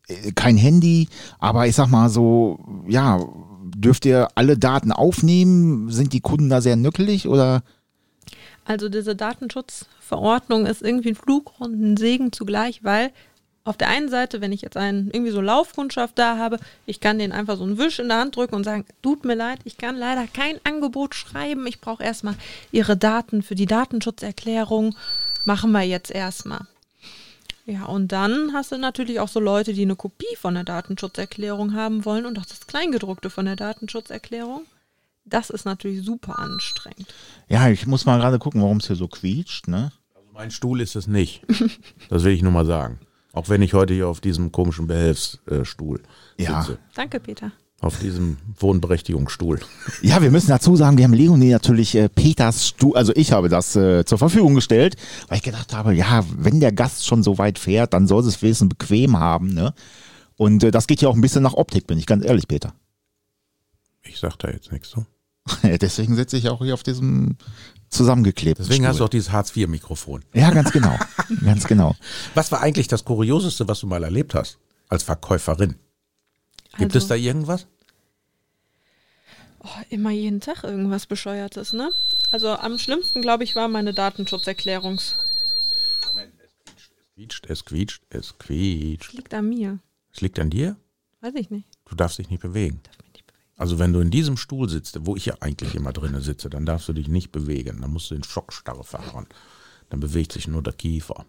äh, 0.07 0.31
kein 0.31 0.57
Handy, 0.57 1.09
aber 1.39 1.67
ich 1.67 1.75
sag 1.75 1.87
mal 1.89 2.09
so, 2.09 2.59
ja, 2.87 3.19
dürft 3.75 4.05
ihr 4.05 4.29
alle 4.35 4.57
Daten 4.57 4.91
aufnehmen? 4.91 5.89
Sind 5.89 6.13
die 6.13 6.21
Kunden 6.21 6.49
da 6.49 6.61
sehr 6.61 6.75
nöckelig 6.75 7.27
oder? 7.27 7.63
Also 8.65 8.89
diese 8.89 9.15
Datenschutzverordnung 9.15 10.65
ist 10.65 10.81
irgendwie 10.81 11.09
ein 11.09 11.15
Fluch 11.15 11.59
und 11.59 11.73
ein 11.81 11.97
Segen 11.97 12.31
zugleich, 12.31 12.83
weil 12.83 13.11
auf 13.63 13.77
der 13.77 13.89
einen 13.89 14.09
Seite, 14.09 14.41
wenn 14.41 14.51
ich 14.51 14.61
jetzt 14.61 14.77
einen 14.77 15.11
irgendwie 15.11 15.31
so 15.31 15.41
Laufkundschaft 15.41 16.17
da 16.17 16.37
habe, 16.37 16.59
ich 16.85 16.99
kann 16.99 17.19
den 17.19 17.31
einfach 17.31 17.57
so 17.57 17.63
einen 17.63 17.77
Wisch 17.77 17.99
in 17.99 18.07
der 18.07 18.17
Hand 18.17 18.35
drücken 18.35 18.55
und 18.55 18.63
sagen, 18.63 18.85
tut 19.01 19.23
mir 19.23 19.35
leid, 19.35 19.59
ich 19.65 19.77
kann 19.77 19.95
leider 19.95 20.25
kein 20.27 20.59
Angebot 20.63 21.13
schreiben. 21.13 21.67
Ich 21.67 21.79
brauche 21.79 22.03
erstmal 22.03 22.35
Ihre 22.71 22.97
Daten 22.97 23.43
für 23.43 23.55
die 23.55 23.67
Datenschutzerklärung. 23.67 24.95
Machen 25.45 25.71
wir 25.71 25.83
jetzt 25.83 26.11
erstmal. 26.11 26.61
Ja, 27.65 27.85
und 27.85 28.11
dann 28.11 28.53
hast 28.53 28.71
du 28.71 28.77
natürlich 28.77 29.19
auch 29.19 29.27
so 29.27 29.39
Leute, 29.39 29.73
die 29.73 29.83
eine 29.83 29.95
Kopie 29.95 30.35
von 30.35 30.55
der 30.55 30.63
Datenschutzerklärung 30.63 31.75
haben 31.75 32.05
wollen 32.05 32.25
und 32.25 32.39
auch 32.39 32.45
das 32.45 32.65
Kleingedruckte 32.65 33.29
von 33.29 33.45
der 33.45 33.55
Datenschutzerklärung. 33.55 34.65
Das 35.25 35.51
ist 35.51 35.65
natürlich 35.65 36.03
super 36.03 36.39
anstrengend. 36.39 37.13
Ja, 37.47 37.69
ich 37.69 37.85
muss 37.85 38.05
mal 38.05 38.17
gerade 38.17 38.39
gucken, 38.39 38.61
warum 38.61 38.77
es 38.77 38.87
hier 38.87 38.95
so 38.95 39.07
quietscht, 39.07 39.67
ne? 39.67 39.91
Also 40.15 40.29
mein 40.33 40.49
Stuhl 40.49 40.81
ist 40.81 40.95
es 40.95 41.05
nicht. 41.05 41.43
Das 42.09 42.23
will 42.23 42.33
ich 42.33 42.41
nur 42.41 42.51
mal 42.51 42.65
sagen. 42.65 42.99
Auch 43.33 43.49
wenn 43.49 43.61
ich 43.61 43.73
heute 43.73 43.93
hier 43.93 44.07
auf 44.07 44.19
diesem 44.21 44.51
komischen 44.51 44.87
Behelfsstuhl 44.87 46.01
Ja. 46.37 46.61
sitze. 46.63 46.79
Danke, 46.95 47.19
Peter. 47.19 47.51
Auf 47.79 47.97
diesem 47.97 48.37
Wohnberechtigungsstuhl. 48.59 49.59
Ja, 50.03 50.21
wir 50.21 50.29
müssen 50.29 50.49
dazu 50.49 50.75
sagen, 50.75 50.97
wir 50.99 51.05
haben 51.05 51.13
Leonie 51.13 51.49
natürlich 51.49 51.95
äh, 51.95 52.09
Peters 52.09 52.67
Stuhl, 52.67 52.95
also 52.95 53.11
ich 53.15 53.31
habe 53.31 53.49
das 53.49 53.75
äh, 53.75 54.05
zur 54.05 54.19
Verfügung 54.19 54.53
gestellt, 54.53 54.97
weil 55.29 55.37
ich 55.37 55.43
gedacht 55.43 55.73
habe, 55.73 55.95
ja, 55.95 56.23
wenn 56.37 56.59
der 56.59 56.73
Gast 56.73 57.07
schon 57.07 57.23
so 57.23 57.39
weit 57.39 57.57
fährt, 57.57 57.93
dann 57.93 58.05
soll 58.07 58.23
es 58.27 58.41
wenigstens 58.43 58.69
bequem 58.69 59.17
haben, 59.17 59.53
ne? 59.53 59.73
Und 60.37 60.63
äh, 60.63 60.69
das 60.71 60.85
geht 60.85 61.01
ja 61.01 61.09
auch 61.09 61.15
ein 61.15 61.21
bisschen 61.21 61.41
nach 61.41 61.53
Optik, 61.55 61.87
bin 61.87 61.97
ich 61.97 62.05
ganz 62.05 62.23
ehrlich, 62.23 62.47
Peter. 62.47 62.73
Ich 64.03 64.19
sag 64.19 64.37
da 64.37 64.49
jetzt 64.51 64.71
nichts 64.71 64.89
zu. 64.91 65.05
Deswegen 65.63 66.15
sitze 66.15 66.37
ich 66.37 66.49
auch 66.49 66.59
hier 66.63 66.73
auf 66.73 66.83
diesem 66.83 67.37
zusammengeklebten 67.89 68.65
Deswegen 68.65 68.85
hast 68.85 68.95
du 68.95 68.97
Stuhl. 68.97 69.05
auch 69.05 69.09
dieses 69.09 69.31
Hartz-IV-Mikrofon. 69.31 70.23
Ja, 70.33 70.51
ganz 70.51 70.71
genau. 70.71 70.97
ganz 71.43 71.65
genau. 71.67 71.95
Was 72.35 72.51
war 72.51 72.61
eigentlich 72.61 72.87
das 72.87 73.03
Kurioseste, 73.05 73.67
was 73.67 73.79
du 73.81 73.87
mal 73.87 74.03
erlebt 74.03 74.33
hast 74.35 74.59
als 74.87 75.03
Verkäuferin? 75.03 75.75
Gibt 76.77 76.93
Also- 76.93 76.99
es 76.99 77.07
da 77.07 77.15
irgendwas? 77.15 77.67
Oh, 79.63 79.67
immer 79.89 80.09
jeden 80.09 80.39
Tag 80.41 80.63
irgendwas 80.63 81.05
Bescheuertes, 81.05 81.71
ne? 81.73 81.91
Also 82.31 82.49
am 82.49 82.79
schlimmsten, 82.79 83.21
glaube 83.21 83.43
ich, 83.43 83.55
war 83.55 83.67
meine 83.67 83.93
Datenschutzerklärungs. 83.93 85.15
Es 86.15 87.13
quietscht, 87.15 87.45
es 87.47 87.65
quietscht, 87.65 88.01
es 88.09 88.37
quietscht. 88.39 89.13
Liegt 89.13 89.33
an 89.35 89.49
mir. 89.49 89.77
Es 90.13 90.21
liegt 90.21 90.39
an 90.39 90.49
dir? 90.49 90.77
Weiß 91.19 91.33
ich 91.35 91.51
nicht. 91.51 91.67
Du 91.85 91.93
darfst 91.95 92.17
dich 92.17 92.29
nicht 92.31 92.41
bewegen. 92.41 92.79
Darf 92.83 92.97
mich 93.03 93.13
nicht 93.13 93.27
bewegen. 93.27 93.50
Also 93.61 93.77
wenn 93.77 93.93
du 93.93 93.99
in 93.99 94.09
diesem 94.09 94.37
Stuhl 94.37 94.67
sitzt, 94.67 95.05
wo 95.05 95.15
ich 95.15 95.27
ja 95.27 95.35
eigentlich 95.39 95.75
immer 95.75 95.93
drinne 95.93 96.21
sitze, 96.21 96.49
dann 96.49 96.65
darfst 96.65 96.89
du 96.89 96.93
dich 96.93 97.07
nicht 97.07 97.31
bewegen. 97.31 97.79
Dann 97.81 97.91
musst 97.91 98.09
du 98.09 98.15
in 98.15 98.23
Schockstarre 98.23 98.83
fahren. 98.83 99.27
Dann 99.91 99.99
bewegt 99.99 100.31
sich 100.31 100.47
nur 100.47 100.63
der 100.63 100.73
Kiefer. 100.73 101.27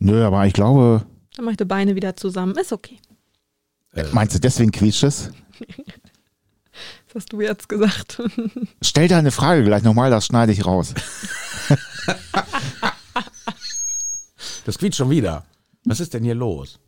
Nö, 0.00 0.24
aber 0.24 0.44
ich 0.48 0.52
glaube, 0.52 1.06
Dann 1.36 1.44
mach 1.44 1.52
ich 1.52 1.56
die 1.56 1.64
Beine 1.64 1.94
wieder 1.94 2.16
zusammen. 2.16 2.56
Ist 2.56 2.72
okay. 2.72 2.98
meinst 4.10 4.34
du, 4.34 4.40
deswegen 4.40 4.72
quietscht 4.72 5.04
es? 5.04 5.30
Das 7.06 7.22
hast 7.22 7.32
du 7.32 7.40
jetzt 7.40 7.68
gesagt. 7.68 8.20
Stell 8.82 9.06
deine 9.06 9.30
Frage 9.30 9.62
gleich 9.62 9.84
nochmal, 9.84 10.10
das 10.10 10.26
schneide 10.26 10.50
ich 10.50 10.66
raus. 10.66 10.92
Das 14.64 14.78
quietscht 14.78 14.96
schon 14.96 15.10
wieder. 15.10 15.44
Was 15.84 16.00
ist 16.00 16.14
denn 16.14 16.24
hier 16.24 16.34
los? 16.34 16.80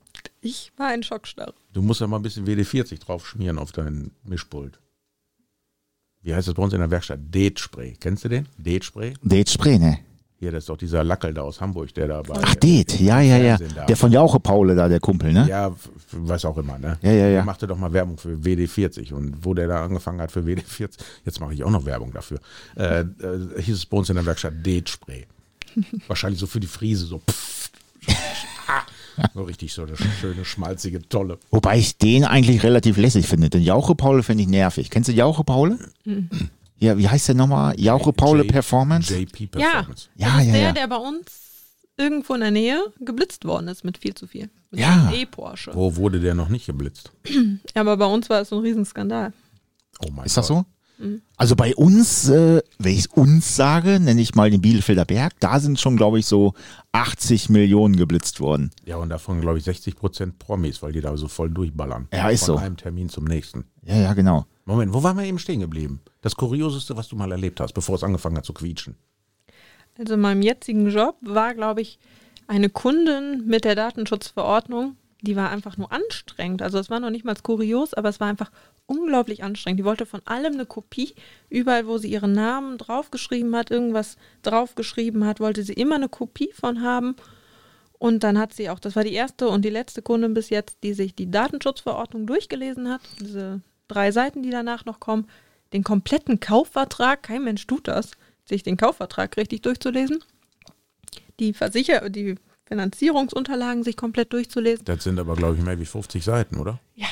Ich 0.47 0.71
war 0.77 0.95
in 0.95 1.03
Schockstarre. 1.03 1.55
Du 1.73 1.83
musst 1.83 2.01
ja 2.01 2.07
mal 2.07 2.19
ein 2.19 2.23
bisschen 2.23 2.47
WD-40 2.47 3.01
drauf 3.01 3.27
schmieren 3.27 3.59
auf 3.59 3.73
dein 3.73 4.13
Mischpult. 4.23 4.79
Wie 6.23 6.33
heißt 6.33 6.47
das 6.47 6.55
bei 6.55 6.63
uns 6.63 6.73
in 6.73 6.79
der 6.79 6.89
Werkstatt? 6.89 7.19
Date-Spray. 7.33 7.97
Kennst 7.99 8.25
du 8.25 8.29
den? 8.29 8.47
Date-Spray? 8.57 9.15
Det 9.23 9.51
Spray, 9.51 9.77
ne? 9.81 9.99
Hier, 10.39 10.53
das 10.53 10.63
ist 10.63 10.69
doch 10.69 10.77
dieser 10.77 11.03
Lackel 11.03 11.35
da 11.35 11.43
aus 11.43 11.61
Hamburg, 11.61 11.93
der 11.95 12.07
da 12.07 12.23
bei. 12.23 12.39
Ach, 12.41 12.55
Det, 12.55 13.01
ja, 13.01 13.21
ja, 13.21 13.39
ja. 13.39 13.59
Da. 13.75 13.87
Der 13.87 13.97
von 13.97 14.13
Jauche 14.13 14.39
Paule 14.39 14.77
da, 14.77 14.87
der 14.89 15.01
Kumpel, 15.01 15.33
ne? 15.33 15.49
Ja, 15.49 15.75
was 16.13 16.45
auch 16.45 16.59
immer, 16.59 16.79
ne? 16.79 16.97
Ja, 17.03 17.11
ja, 17.11 17.17
ja. 17.27 17.31
Der 17.31 17.45
machte 17.45 17.67
doch 17.67 17.79
mal 17.79 17.93
Werbung 17.93 18.17
für 18.17 18.37
WD40 18.37 19.15
und 19.15 19.45
wo 19.45 19.53
der 19.53 19.67
da 19.67 19.83
angefangen 19.85 20.21
hat 20.21 20.31
für 20.31 20.43
WD40, 20.43 20.91
jetzt 21.25 21.41
mache 21.41 21.55
ich 21.55 21.65
auch 21.65 21.71
noch 21.71 21.85
Werbung 21.87 22.13
dafür, 22.13 22.39
äh, 22.77 23.01
äh, 23.01 23.61
hieß 23.63 23.75
es 23.75 23.87
bei 23.87 23.97
uns 23.97 24.11
in 24.11 24.15
der 24.15 24.27
Werkstatt 24.27 24.65
Date-Spray. 24.65 25.27
Wahrscheinlich 26.07 26.39
so 26.39 26.47
für 26.47 26.61
die 26.61 26.69
Friese, 26.69 27.07
so 27.07 27.19
pff, 27.19 27.71
so 29.35 29.43
richtig 29.43 29.73
so 29.73 29.83
eine 29.83 29.97
schöne, 29.97 30.45
schmalzige, 30.45 31.07
tolle. 31.09 31.39
Wobei 31.51 31.79
ich 31.79 31.97
den 31.99 32.25
eigentlich 32.25 32.63
relativ 32.63 32.97
lässig 32.97 33.27
finde. 33.27 33.51
Den 33.51 33.63
Jauche 33.63 33.95
Paule 33.95 34.23
finde 34.23 34.43
ich 34.43 34.49
nervig. 34.49 34.91
Kennst 34.91 35.09
du 35.09 35.13
Jauche 35.13 35.45
Paule? 35.45 35.79
Ja, 36.79 36.99
wie 36.99 37.09
heißt 37.09 37.29
der 37.29 37.35
nochmal? 37.35 37.79
Jauche 37.81 38.13
Paule 38.13 38.43
J- 38.43 38.53
Performance? 38.53 39.15
JP 39.17 39.49
Ja. 39.59 39.71
Performance. 39.71 40.09
Ja, 40.17 40.41
ist 40.41 40.47
ja, 40.47 40.53
der, 40.53 40.61
ja. 40.63 40.73
der 40.73 40.87
bei 40.89 40.97
uns 40.97 41.27
irgendwo 41.97 42.35
in 42.35 42.41
der 42.41 42.51
Nähe 42.51 42.83
geblitzt 43.01 43.45
worden 43.47 43.69
ist 43.69 43.85
mit 43.85 43.97
viel 43.99 44.13
zu 44.15 44.27
viel. 44.27 44.51
Mit 44.71 44.81
Ja. 44.81 45.11
E-Porsche. 45.15 45.71
Wo 45.75 45.97
wurde 45.97 46.21
der 46.21 46.35
noch 46.35 46.49
nicht 46.51 46.67
geblitzt? 46.67 47.11
Ja, 47.75 47.81
aber 47.81 47.97
bei 47.97 48.05
uns 48.07 48.29
war 48.29 48.43
es 48.43 48.51
so 48.51 48.57
ein 48.57 48.63
Riesenskandal. 48.63 49.33
Oh 50.05 50.11
mein 50.13 50.27
Ist 50.27 50.37
das 50.37 50.49
Gott. 50.49 50.67
So? 50.99 51.05
Also 51.37 51.57
bei 51.57 51.75
uns, 51.75 52.29
äh, 52.29 52.63
wenn 52.79 52.93
ich 52.93 53.13
uns 53.13 53.57
sage, 53.57 54.01
nenne 54.01 54.21
ich 54.21 54.35
mal 54.35 54.51
den 54.51 54.61
Bielefelder 54.61 55.05
Berg, 55.05 55.35
da 55.41 55.61
sind 55.61 55.79
schon, 55.79 55.97
glaube 55.97 56.19
ich, 56.19 56.27
so 56.27 56.55
80 56.93 57.51
Millionen 57.51 57.97
geblitzt 57.97 58.41
worden. 58.41 58.71
Ja, 58.85 58.97
und 58.97 59.11
davon 59.11 59.41
glaube 59.41 59.59
ich 59.59 59.65
60 59.65 59.97
Prozent 59.97 60.39
Promis, 60.39 60.83
weil 60.83 60.93
die 60.93 61.01
da 61.01 61.17
so 61.17 61.29
voll 61.29 61.51
durchballern. 61.51 62.09
Ja, 62.13 62.29
ist 62.31 62.45
Von 62.45 62.57
so. 62.57 62.61
einem 62.63 62.77
Termin 62.77 63.09
zum 63.09 63.25
nächsten. 63.25 63.65
Ja, 63.85 63.97
ja, 63.97 64.15
genau. 64.15 64.47
Moment, 64.65 64.93
wo 64.93 65.03
waren 65.03 65.17
wir 65.17 65.25
eben 65.25 65.39
stehen 65.39 65.61
geblieben? 65.61 66.01
Das 66.23 66.35
Kurioseste, 66.37 66.97
was 66.97 67.09
du 67.09 67.17
mal 67.17 67.31
erlebt 67.31 67.61
hast, 67.61 67.73
bevor 67.73 67.95
es 67.95 68.03
angefangen 68.03 68.37
hat 68.37 68.45
zu 68.45 68.53
quietschen. 68.53 68.97
Also 69.99 70.15
in 70.15 70.21
meinem 70.21 70.43
jetzigen 70.43 70.89
Job 70.89 71.17
war, 71.21 71.55
glaube 71.55 71.83
ich, 71.83 71.99
eine 72.49 72.69
Kundin 72.69 73.47
mit 73.47 73.65
der 73.65 73.75
Datenschutzverordnung, 73.75 74.97
die 75.23 75.37
war 75.37 75.51
einfach 75.51 75.77
nur 75.77 75.93
anstrengend. 75.93 76.63
Also 76.63 76.79
es 76.79 76.91
war 76.91 77.01
noch 77.01 77.11
nicht 77.11 77.25
mal 77.25 77.35
kurios, 77.43 77.95
aber 77.95 78.09
es 78.09 78.21
war 78.21 78.29
einfach 78.29 78.51
unglaublich 78.87 79.43
anstrengend. 79.43 79.81
Die 79.81 79.85
wollte 79.85 80.07
von 80.07 80.23
allem 80.25 80.55
eine 80.55 80.67
Kopie. 80.67 81.15
Überall, 81.49 81.87
wo 81.87 81.99
sie 81.99 82.11
ihren 82.11 82.33
Namen 82.33 82.79
draufgeschrieben 82.79 83.55
hat, 83.57 83.71
irgendwas 83.71 84.17
draufgeschrieben 84.43 85.25
hat, 85.25 85.41
wollte 85.41 85.63
sie 85.63 85.75
immer 85.75 85.97
eine 85.97 86.09
Kopie 86.09 86.53
von 86.53 86.83
haben. 86.83 87.17
Und 87.99 88.25
dann 88.25 88.39
hat 88.39 88.53
sie 88.53 88.69
auch, 88.71 88.79
das 88.79 88.95
war 88.97 89.05
die 89.05 89.15
erste 89.15 89.49
und 89.49 89.65
die 89.65 89.71
letzte 89.71 90.03
Kundin 90.03 90.35
bis 90.35 90.51
jetzt, 90.51 90.79
die 90.83 90.93
sich 90.93 91.15
die 91.15 91.31
Datenschutzverordnung 91.31 92.27
durchgelesen 92.27 92.89
hat. 92.89 93.01
Diese 93.21 93.63
drei 93.89 94.13
Seiten, 94.13 94.43
die 94.43 94.51
danach 94.51 94.85
noch 94.85 95.01
kommen. 95.01 95.27
Den 95.73 95.83
kompletten 95.83 96.41
Kaufvertrag, 96.41 97.23
kein 97.23 97.45
Mensch 97.45 97.67
tut 97.67 97.89
das, 97.89 98.13
sich 98.45 98.63
den 98.63 98.77
Kaufvertrag 98.77 99.37
richtig 99.37 99.63
durchzulesen. 99.63 100.23
Die 101.41 101.53
Versicher 101.53 102.09
die 102.09 102.37
Finanzierungsunterlagen 102.67 103.85
sich 103.85 103.97
komplett 103.97 104.33
durchzulesen. 104.33 104.85
Das 104.85 105.05
sind 105.05 105.19
aber, 105.19 105.37
glaube 105.37 105.57
ich, 105.57 105.63
mehr 105.63 105.79
wie 105.79 105.85
50 105.85 106.25
Seiten, 106.25 106.59
oder? 106.59 106.81
Ja. 106.95 107.07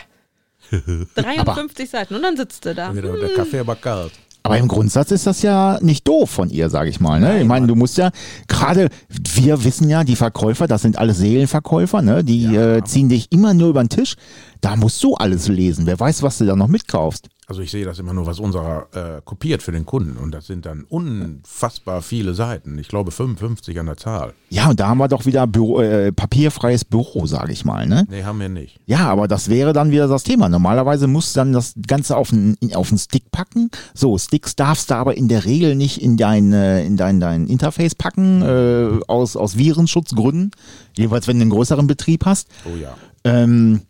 53 1.14 1.90
Seiten 1.90 2.14
und 2.14 2.22
dann 2.22 2.36
sitzt 2.36 2.64
du 2.64 2.74
da. 2.74 2.94
Wieder 2.94 3.16
der 3.16 3.30
Kaffee 3.30 3.58
aber 3.60 3.76
kalt. 3.76 4.12
Aber 4.46 4.58
im 4.58 4.68
Grundsatz 4.68 5.10
ist 5.10 5.26
das 5.26 5.40
ja 5.40 5.78
nicht 5.80 6.06
doof 6.06 6.28
von 6.28 6.50
ihr, 6.50 6.68
sage 6.68 6.90
ich 6.90 7.00
mal. 7.00 7.18
Ne? 7.18 7.40
ich 7.40 7.46
meine, 7.46 7.66
du 7.66 7.74
musst 7.74 7.96
ja 7.96 8.10
gerade, 8.46 8.90
wir 9.08 9.64
wissen 9.64 9.88
ja, 9.88 10.04
die 10.04 10.16
Verkäufer, 10.16 10.66
das 10.66 10.82
sind 10.82 10.98
alles 10.98 11.16
Seelenverkäufer, 11.16 12.02
ne? 12.02 12.22
die 12.22 12.42
Ja. 12.52 12.76
äh, 12.76 12.84
ziehen 12.84 13.08
dich 13.08 13.32
immer 13.32 13.54
nur 13.54 13.70
über 13.70 13.82
den 13.82 13.88
Tisch. 13.88 14.16
Da 14.64 14.76
musst 14.76 15.04
du 15.04 15.14
alles 15.14 15.48
lesen. 15.48 15.84
Wer 15.84 16.00
weiß, 16.00 16.22
was 16.22 16.38
du 16.38 16.46
da 16.46 16.56
noch 16.56 16.68
mitkaufst. 16.68 17.28
Also 17.46 17.60
ich 17.60 17.70
sehe 17.70 17.84
das 17.84 17.98
immer 17.98 18.14
nur, 18.14 18.24
was 18.24 18.40
unserer 18.40 18.86
äh, 18.94 19.20
kopiert 19.22 19.62
für 19.62 19.72
den 19.72 19.84
Kunden. 19.84 20.16
Und 20.16 20.32
das 20.32 20.46
sind 20.46 20.64
dann 20.64 20.84
unfassbar 20.84 22.00
viele 22.00 22.32
Seiten. 22.32 22.78
Ich 22.78 22.88
glaube 22.88 23.10
55 23.10 23.78
an 23.78 23.84
der 23.84 23.98
Zahl. 23.98 24.32
Ja, 24.48 24.70
und 24.70 24.80
da 24.80 24.88
haben 24.88 24.96
wir 24.96 25.08
doch 25.08 25.26
wieder 25.26 25.46
Büro, 25.46 25.82
äh, 25.82 26.12
papierfreies 26.12 26.86
Büro, 26.86 27.26
sage 27.26 27.52
ich 27.52 27.66
mal. 27.66 27.86
Ne? 27.86 28.06
Nee, 28.08 28.24
haben 28.24 28.40
wir 28.40 28.48
nicht. 28.48 28.80
Ja, 28.86 29.10
aber 29.10 29.28
das 29.28 29.50
wäre 29.50 29.74
dann 29.74 29.90
wieder 29.90 30.08
das 30.08 30.22
Thema. 30.22 30.48
Normalerweise 30.48 31.08
musst 31.08 31.36
du 31.36 31.40
dann 31.40 31.52
das 31.52 31.74
Ganze 31.86 32.16
auf 32.16 32.32
einen, 32.32 32.56
auf 32.74 32.88
einen 32.88 32.98
Stick 32.98 33.30
packen. 33.30 33.70
So, 33.92 34.16
Sticks 34.16 34.56
darfst 34.56 34.90
du 34.90 34.94
aber 34.94 35.14
in 35.18 35.28
der 35.28 35.44
Regel 35.44 35.74
nicht 35.74 36.00
in 36.00 36.16
dein, 36.16 36.54
äh, 36.54 36.86
in 36.86 36.96
dein, 36.96 37.20
dein 37.20 37.48
Interface 37.48 37.94
packen, 37.94 38.40
äh, 38.40 39.00
aus, 39.08 39.36
aus 39.36 39.58
Virenschutzgründen. 39.58 40.52
Jeweils, 40.96 41.28
wenn 41.28 41.36
du 41.36 41.42
einen 41.42 41.50
größeren 41.50 41.86
Betrieb 41.86 42.24
hast. 42.24 42.48
Oh 42.64 42.74
ja. 42.80 42.96
Ähm, 43.24 43.82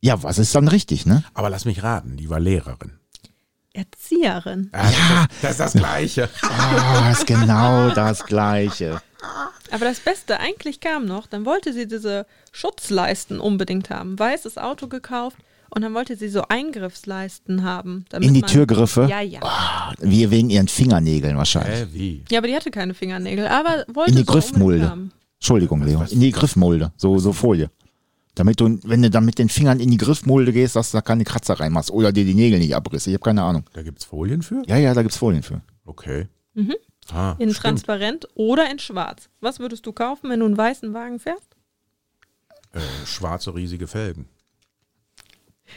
ja, 0.00 0.22
was 0.22 0.38
ist 0.38 0.54
dann 0.54 0.68
richtig, 0.68 1.06
ne? 1.06 1.22
Aber 1.34 1.50
lass 1.50 1.64
mich 1.64 1.82
raten, 1.82 2.16
die 2.16 2.30
war 2.30 2.40
Lehrerin. 2.40 2.92
Erzieherin. 3.72 4.70
Ja, 4.74 5.26
das, 5.42 5.42
das 5.42 5.50
ist 5.52 5.60
das 5.60 5.72
Gleiche. 5.74 6.28
Ah, 6.42 7.10
ist 7.12 7.26
genau 7.26 7.90
das 7.90 8.24
Gleiche. 8.26 9.00
Aber 9.70 9.84
das 9.84 10.00
Beste 10.00 10.40
eigentlich 10.40 10.80
kam 10.80 11.06
noch, 11.06 11.26
dann 11.28 11.44
wollte 11.44 11.72
sie 11.72 11.86
diese 11.86 12.26
Schutzleisten 12.52 13.38
unbedingt 13.38 13.90
haben. 13.90 14.18
Weißes 14.18 14.58
Auto 14.58 14.88
gekauft 14.88 15.36
und 15.70 15.82
dann 15.82 15.94
wollte 15.94 16.16
sie 16.16 16.28
so 16.28 16.42
Eingriffsleisten 16.48 17.62
haben. 17.62 18.04
damit 18.08 18.26
In 18.28 18.34
die 18.34 18.40
man- 18.40 18.50
Türgriffe? 18.50 19.06
Ja, 19.08 19.20
ja. 19.20 19.40
Wir 20.00 20.30
wegen 20.32 20.50
ihren 20.50 20.66
Fingernägeln 20.68 21.36
wahrscheinlich. 21.36 21.80
Hä, 21.80 21.86
wie? 21.92 22.24
Ja, 22.30 22.38
aber 22.38 22.48
die 22.48 22.56
hatte 22.56 22.72
keine 22.72 22.94
Fingernägel, 22.94 23.46
aber 23.46 23.84
wollte 23.92 24.10
In 24.10 24.16
die 24.16 24.24
so 24.24 24.32
Griffmulde. 24.32 25.10
Entschuldigung, 25.38 25.82
Leon. 25.82 26.06
In 26.08 26.20
die 26.20 26.32
Griffmulde. 26.32 26.92
So, 26.96 27.18
so 27.18 27.32
Folie. 27.32 27.70
Damit 28.36 28.60
du, 28.60 28.78
wenn 28.84 29.02
du 29.02 29.10
dann 29.10 29.24
mit 29.24 29.38
den 29.38 29.48
Fingern 29.48 29.80
in 29.80 29.90
die 29.90 29.96
Griffmulde 29.96 30.52
gehst, 30.52 30.76
dass 30.76 30.92
du 30.92 30.98
da 30.98 31.02
keine 31.02 31.24
Kratzer 31.24 31.54
reinmachst 31.58 31.90
oder 31.90 32.12
dir 32.12 32.24
die 32.24 32.34
Nägel 32.34 32.58
nicht 32.60 32.74
abriss. 32.76 33.06
Ich 33.06 33.12
habe 33.14 33.22
keine 33.24 33.42
Ahnung. 33.42 33.64
Da 33.72 33.82
gibt's 33.82 34.04
Folien 34.04 34.42
für? 34.42 34.62
Ja, 34.66 34.76
ja, 34.76 34.94
da 34.94 35.02
gibt's 35.02 35.16
Folien 35.16 35.42
für. 35.42 35.60
Okay. 35.84 36.28
Mhm. 36.54 36.74
Ah, 37.12 37.32
In 37.38 37.50
stimmt. 37.50 37.56
transparent 37.62 38.28
oder 38.34 38.70
in 38.70 38.78
schwarz. 38.78 39.28
Was 39.40 39.58
würdest 39.58 39.84
du 39.84 39.92
kaufen, 39.92 40.30
wenn 40.30 40.40
du 40.40 40.46
einen 40.46 40.56
weißen 40.56 40.94
Wagen 40.94 41.18
fährst? 41.18 41.56
Äh, 42.72 42.78
schwarze 43.04 43.52
riesige 43.54 43.88
Felgen. 43.88 44.26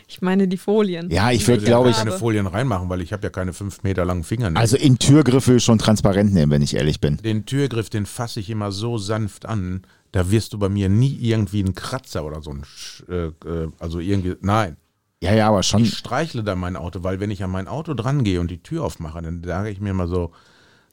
Ich 0.08 0.22
meine 0.22 0.48
die 0.48 0.58
Folien. 0.58 1.10
Ja, 1.12 1.32
ich 1.32 1.42
Ich 1.42 1.48
würde, 1.48 1.64
glaube 1.64 1.90
ja 1.90 1.92
ich, 1.92 1.98
keine. 1.98 2.12
Folien 2.14 2.48
reinmachen, 2.48 2.90
weil 2.90 3.02
ich 3.02 3.14
habe 3.14 3.24
ja 3.24 3.30
keine 3.30 3.54
fünf 3.54 3.84
Meter 3.84 4.06
langen 4.06 4.24
Finger. 4.24 4.52
also 4.56 4.76
in 4.78 4.98
Türgriffe 5.00 5.60
schon 5.60 5.78
transparent 5.78 6.34
nehmen, 6.34 6.52
wenn 6.52 6.62
ich 6.64 6.76
ehrlich 6.76 7.00
bin. 7.00 7.18
den 7.18 7.46
Türgriff, 7.46 7.90
den 7.90 8.06
fasse 8.06 8.40
ich 8.40 8.50
immer 8.50 8.72
so 8.72 8.98
sanft 8.98 9.46
an, 9.46 9.84
da 10.14 10.32
wirst 10.32 10.54
du 10.54 10.58
bei 10.60 10.70
mir 10.70 10.88
nie 10.88 11.18
irgendwie 11.20 11.60
einen 11.60 11.76
Kratzer 11.76 12.24
oder 12.24 12.42
so 12.42 12.52
ein, 12.52 12.64
äh, 13.10 13.26
äh, 13.48 13.70
also 13.80 14.00
irgendwie, 14.00 14.36
nein. 14.42 14.78
Ja, 15.22 15.34
ja, 15.34 15.48
aber 15.50 15.64
schon. 15.64 15.82
Ich 15.84 15.98
streichle 15.98 16.44
dann 16.44 16.60
mein 16.60 16.76
Auto, 16.78 17.04
weil 17.04 17.20
wenn 17.20 17.32
ich 17.32 17.44
an 17.44 17.52
mein 17.52 17.68
Auto 17.68 17.94
dran 17.94 18.24
gehe 18.24 18.40
und 18.40 18.50
die 18.52 18.62
Tür 18.64 18.84
aufmache, 18.86 19.22
dann 19.22 19.44
sage 19.44 19.70
ich 19.70 19.80
mir 19.82 19.94
mal 19.94 20.08
so, 20.08 20.32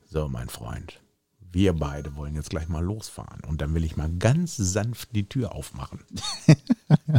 so 0.09 0.29
mein 0.29 0.49
Freund, 0.49 1.01
wir 1.53 1.73
beide 1.73 2.15
wollen 2.15 2.37
jetzt 2.37 2.51
gleich 2.51 2.69
mal 2.69 2.83
losfahren 2.85 3.41
und 3.49 3.61
dann 3.61 3.75
will 3.75 3.85
ich 3.85 3.97
mal 3.97 4.09
ganz 4.21 4.57
sanft 4.57 5.15
die 5.17 5.29
Tür 5.29 5.53
aufmachen. 5.55 5.99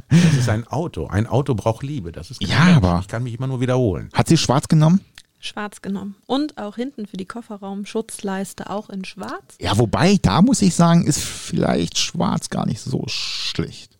das 0.10 0.34
ist 0.38 0.50
ein 0.50 0.66
Auto. 0.68 1.08
Ein 1.08 1.28
Auto 1.28 1.54
braucht 1.54 1.84
Liebe. 1.84 2.12
Das 2.14 2.32
ist 2.32 2.42
Ja, 2.42 2.64
Mensch. 2.66 2.78
aber- 2.78 3.00
ich 3.02 3.08
kann 3.10 3.24
mich 3.24 3.34
immer 3.34 3.48
nur 3.48 3.60
wiederholen. 3.62 4.10
Hat 4.14 4.28
sie 4.30 4.38
schwarz 4.38 4.68
genommen? 4.70 5.02
Schwarz 5.41 5.82
genommen. 5.82 6.15
Und 6.27 6.58
auch 6.58 6.75
hinten 6.75 7.08
für 7.08 7.17
die 7.17 7.25
Kofferraumschutzleiste 7.25 8.69
auch 8.69 8.89
in 8.89 9.06
schwarz. 9.06 9.56
Ja, 9.60 9.77
wobei, 9.77 10.17
da 10.21 10.41
muss 10.41 10.62
ich 10.62 10.75
sagen, 10.75 11.06
ist 11.06 11.19
vielleicht 11.19 11.97
schwarz 11.97 12.49
gar 12.49 12.65
nicht 12.65 12.82
so 12.82 13.04
schlecht. 13.08 13.97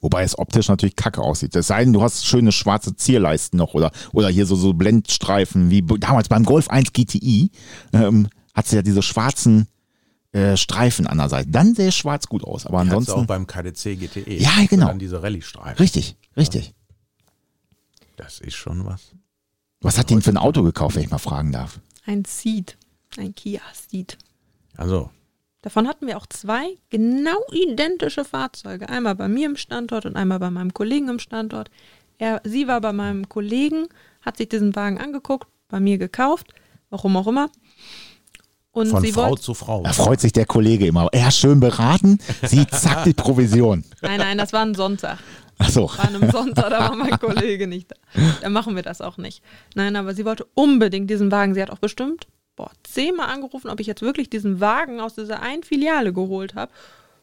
Wobei 0.00 0.22
es 0.22 0.38
optisch 0.38 0.68
natürlich 0.68 0.96
kacke 0.96 1.22
aussieht. 1.22 1.56
Es 1.56 1.68
sei 1.68 1.84
denn, 1.84 1.92
du 1.92 2.02
hast 2.02 2.26
schöne 2.26 2.52
schwarze 2.52 2.96
Zierleisten 2.96 3.58
noch 3.58 3.74
oder, 3.74 3.90
oder 4.12 4.28
hier 4.28 4.46
so, 4.46 4.56
so 4.56 4.74
Blendstreifen 4.74 5.70
wie 5.70 5.82
damals 5.82 6.28
beim 6.28 6.44
Golf 6.44 6.68
1 6.68 6.92
GTI 6.92 7.50
ähm, 7.92 8.28
hat 8.54 8.66
sie 8.66 8.76
ja 8.76 8.82
diese 8.82 9.02
schwarzen 9.02 9.68
äh, 10.32 10.56
Streifen 10.58 11.06
an 11.06 11.16
der 11.18 11.30
Seite. 11.30 11.50
Dann 11.50 11.74
sähe 11.74 11.92
schwarz 11.92 12.26
gut 12.26 12.44
aus. 12.44 12.66
Aber 12.66 12.78
Kannst 12.78 12.92
du 12.92 12.96
auch 12.96 12.98
ansonsten. 13.18 13.26
beim 13.26 13.46
KDC 13.46 13.98
GTE. 13.98 14.34
Ja, 14.38 14.52
genau. 14.68 14.88
Dann 14.88 14.98
diese 14.98 15.22
Rallye-Streifen. 15.22 15.78
Richtig, 15.78 16.16
richtig. 16.36 16.74
Das 18.16 18.40
ist 18.40 18.54
schon 18.54 18.84
was. 18.84 19.12
Was 19.80 19.98
hat 19.98 20.10
die 20.10 20.14
denn 20.14 20.22
für 20.22 20.30
ein 20.30 20.36
Auto 20.36 20.62
gekauft, 20.62 20.96
wenn 20.96 21.02
ich 21.04 21.10
mal 21.10 21.18
fragen 21.18 21.52
darf? 21.52 21.80
Ein 22.04 22.24
Ceed. 22.24 22.76
Ein 23.16 23.34
Kia 23.34 23.60
Ceed. 23.74 24.16
Also, 24.76 25.10
Davon 25.66 25.88
hatten 25.88 26.06
wir 26.06 26.16
auch 26.16 26.26
zwei 26.26 26.78
genau 26.90 27.38
identische 27.50 28.24
Fahrzeuge. 28.24 28.88
Einmal 28.88 29.16
bei 29.16 29.26
mir 29.26 29.46
im 29.46 29.56
Standort 29.56 30.06
und 30.06 30.14
einmal 30.14 30.38
bei 30.38 30.48
meinem 30.48 30.72
Kollegen 30.72 31.08
im 31.08 31.18
Standort. 31.18 31.70
Er, 32.18 32.40
sie 32.44 32.68
war 32.68 32.80
bei 32.80 32.92
meinem 32.92 33.28
Kollegen, 33.28 33.88
hat 34.22 34.36
sich 34.36 34.48
diesen 34.48 34.76
Wagen 34.76 34.98
angeguckt, 34.98 35.48
bei 35.68 35.80
mir 35.80 35.98
gekauft, 35.98 36.54
warum 36.88 37.16
auch 37.16 37.26
immer. 37.26 37.50
Und 38.70 38.90
von 38.90 39.02
sie 39.02 39.10
Frau 39.10 39.30
wollte. 39.30 39.42
zu 39.42 39.54
Frau. 39.54 39.82
Da 39.82 39.92
freut 39.92 40.20
sich 40.20 40.32
der 40.32 40.46
Kollege 40.46 40.86
immer. 40.86 41.08
Er 41.10 41.32
schön 41.32 41.58
beraten, 41.58 42.20
sie 42.44 42.64
zack 42.68 43.02
die 43.02 43.14
Provision. 43.14 43.82
Nein, 44.02 44.20
nein, 44.20 44.38
das 44.38 44.52
war 44.52 44.62
ein 44.62 44.74
Sonntag. 44.76 45.18
Achso. 45.58 45.90
War 45.96 46.08
an 46.08 46.16
einem 46.16 46.30
Sonntag, 46.30 46.70
da 46.70 46.90
war 46.90 46.96
mein 46.96 47.18
Kollege 47.20 47.66
nicht 47.66 47.90
da. 47.90 47.96
Da 48.42 48.48
machen 48.48 48.76
wir 48.76 48.82
das 48.82 49.00
auch 49.00 49.16
nicht. 49.16 49.42
Nein, 49.74 49.96
aber 49.96 50.14
sie 50.14 50.24
wollte 50.24 50.46
unbedingt 50.54 51.08
diesen 51.08 51.30
Wagen. 51.30 51.54
Sie 51.54 51.62
hat 51.62 51.70
auch 51.70 51.78
bestimmt, 51.78 52.26
boah, 52.56 52.70
zehnmal 52.82 53.28
angerufen, 53.28 53.70
ob 53.70 53.80
ich 53.80 53.86
jetzt 53.86 54.02
wirklich 54.02 54.28
diesen 54.28 54.60
Wagen 54.60 55.00
aus 55.00 55.14
dieser 55.14 55.40
einen 55.40 55.62
Filiale 55.62 56.12
geholt 56.12 56.54
habe 56.54 56.72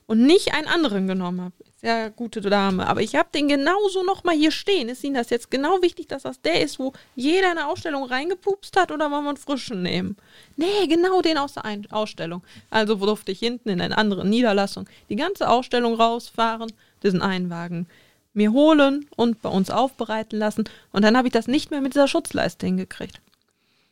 und 0.07 0.25
nicht 0.25 0.53
einen 0.53 0.67
anderen 0.67 1.07
genommen 1.07 1.41
habe. 1.41 1.53
Sehr 1.77 2.09
gute 2.11 2.41
Dame. 2.41 2.87
Aber 2.87 3.01
ich 3.01 3.15
habe 3.15 3.29
den 3.33 3.49
genauso 3.49 4.03
nochmal 4.03 4.35
hier 4.35 4.51
stehen. 4.51 4.89
Ist 4.89 5.03
Ihnen 5.03 5.15
das 5.15 5.29
jetzt 5.29 5.51
genau 5.51 5.81
wichtig, 5.81 6.07
dass 6.07 6.23
das 6.23 6.41
der 6.41 6.61
ist, 6.61 6.79
wo 6.79 6.93
jeder 7.15 7.49
in 7.49 7.57
der 7.57 7.67
Ausstellung 7.67 8.05
reingepupst 8.05 8.77
hat 8.77 8.91
oder 8.91 9.11
wollen 9.11 9.23
wir 9.23 9.29
einen 9.29 9.37
frischen 9.37 9.81
nehmen? 9.81 10.15
Nee, 10.55 10.87
genau 10.87 11.21
den 11.21 11.37
aus 11.37 11.53
der 11.53 11.65
Ein 11.65 11.85
Ausstellung. 11.91 12.41
Also 12.69 12.95
durfte 12.95 13.31
ich 13.31 13.39
hinten 13.39 13.69
in 13.69 13.81
einer 13.81 13.97
anderen 13.97 14.29
Niederlassung 14.29 14.87
die 15.09 15.17
ganze 15.17 15.49
Ausstellung 15.49 15.95
rausfahren, 15.95 16.71
diesen 17.03 17.21
einen 17.21 17.49
Wagen 17.49 17.87
mir 18.33 18.51
holen 18.51 19.05
und 19.15 19.41
bei 19.41 19.49
uns 19.49 19.69
aufbereiten 19.69 20.37
lassen. 20.39 20.63
Und 20.91 21.03
dann 21.03 21.15
habe 21.17 21.27
ich 21.27 21.33
das 21.33 21.47
nicht 21.47 21.71
mehr 21.71 21.81
mit 21.81 21.93
dieser 21.93 22.07
Schutzleiste 22.07 22.65
hingekriegt. 22.65 23.21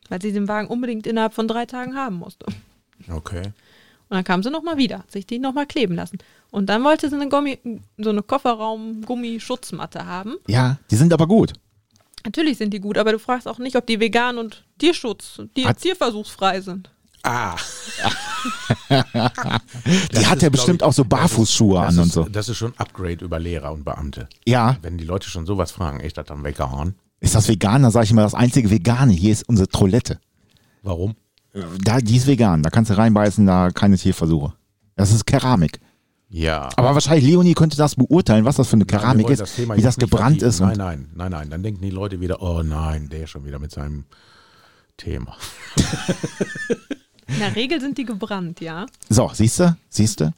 Weil 0.10 0.22
sie 0.22 0.32
den 0.34 0.48
Wagen 0.48 0.68
unbedingt 0.68 1.08
innerhalb 1.08 1.34
von 1.34 1.48
drei 1.48 1.66
Tagen 1.66 1.96
haben 1.96 2.16
musste. 2.18 2.46
Okay. 3.10 3.44
Und 4.10 4.16
dann 4.16 4.24
kam 4.26 4.44
sie 4.44 4.50
nochmal 4.50 4.78
wieder, 4.78 5.00
hat 5.00 5.12
sich 5.12 5.26
die 5.26 5.40
nochmal 5.40 5.66
kleben 5.66 5.96
lassen. 5.96 6.18
Und 6.50 6.68
dann 6.68 6.84
wollte 6.84 7.08
sie 7.10 7.16
eine, 7.16 7.30
Gummi, 7.30 7.60
so 7.98 8.10
eine 8.10 8.22
Kofferraum-Gummischutzmatte 8.22 10.06
haben. 10.06 10.36
Ja, 10.48 10.78
die 10.90 10.96
sind 10.98 11.14
aber 11.14 11.28
gut. 11.28 11.54
Natürlich 12.26 12.58
sind 12.58 12.72
die 12.74 12.80
gut, 12.82 12.98
aber 12.98 13.14
du 13.14 13.20
fragst 13.20 13.48
auch 13.48 13.58
nicht, 13.58 13.76
ob 13.76 13.88
die 13.88 14.00
vegan 14.00 14.38
und 14.38 14.64
Tierschutz, 14.78 15.42
die 15.56 15.66
Hat- 15.66 15.80
tierversuchsfrei 15.80 16.62
sind. 16.62 16.90
Ah. 17.24 17.56
Die 20.16 20.26
hat 20.26 20.42
ja 20.42 20.50
bestimmt 20.50 20.84
auch 20.84 20.94
so 20.94 21.06
Barfußschuhe 21.06 21.82
das 21.82 21.94
an 21.94 22.00
und 22.00 22.08
ist, 22.08 22.14
so. 22.14 22.24
Das 22.24 22.50
ist 22.50 22.58
schon 22.58 22.74
Upgrade 22.78 23.24
über 23.24 23.40
Lehrer 23.40 23.72
und 23.72 23.84
Beamte. 23.86 24.28
Ja, 24.46 24.78
Wenn 24.82 24.98
die 24.98 25.04
Leute 25.04 25.30
schon 25.30 25.46
sowas 25.46 25.72
fragen, 25.72 26.00
echt 26.00 26.18
das 26.18 26.26
dann 26.26 26.44
vegan? 26.44 26.96
ist 27.20 27.36
das 27.36 27.48
vegan? 27.48 27.84
Da 27.84 27.92
sage 27.92 28.06
ich 28.06 28.12
immer, 28.12 28.24
das 28.24 28.34
einzige 28.34 28.72
Vegane 28.72 29.14
hier 29.14 29.32
ist 29.32 29.48
unsere 29.48 29.68
Toilette. 29.68 30.20
Warum? 30.82 31.16
Da, 31.84 32.00
die 32.00 32.18
ist 32.18 32.26
vegan, 32.28 32.64
da 32.64 32.70
kannst 32.70 32.90
du 32.90 32.98
reinbeißen, 32.98 33.46
da 33.46 33.70
keine 33.72 33.98
Tierversuche. 33.98 34.54
Das 34.96 35.12
ist 35.12 35.26
Keramik. 35.26 35.80
Ja. 36.30 36.70
Aber 36.78 36.94
wahrscheinlich 36.94 37.26
Leonie 37.26 37.54
könnte 37.54 37.76
das 37.78 37.96
beurteilen, 37.96 38.46
was 38.46 38.56
das 38.56 38.68
für 38.70 38.78
eine 38.78 38.86
Nein, 38.86 39.00
Keramik 39.00 39.26
wollen 39.26 39.34
ist, 39.34 39.42
das 39.42 39.58
wie 39.58 39.82
das 39.82 39.98
gebrannt 39.98 40.42
ist. 40.42 40.62
Nein, 40.62 40.72
Und 40.72 40.78
nein, 40.78 41.08
nein, 41.14 41.32
nein. 41.32 41.50
Dann 41.50 41.62
denken 41.62 41.82
die 41.82 41.90
Leute 41.90 42.22
wieder, 42.22 42.42
oh 42.42 42.64
nein, 42.64 43.10
der 43.10 43.28
schon 43.28 43.46
wieder 43.46 43.60
mit 43.60 43.72
seinem 43.72 44.06
Thema. 44.96 45.36
In 47.32 47.40
der 47.40 47.56
Regel 47.56 47.80
sind 47.80 47.98
die 47.98 48.06
gebrannt, 48.06 48.62
ja. 48.62 48.86
so, 49.10 49.30
siehst 49.34 49.60
du, 49.60 49.76
siehst 49.90 50.20
du. 50.20 50.34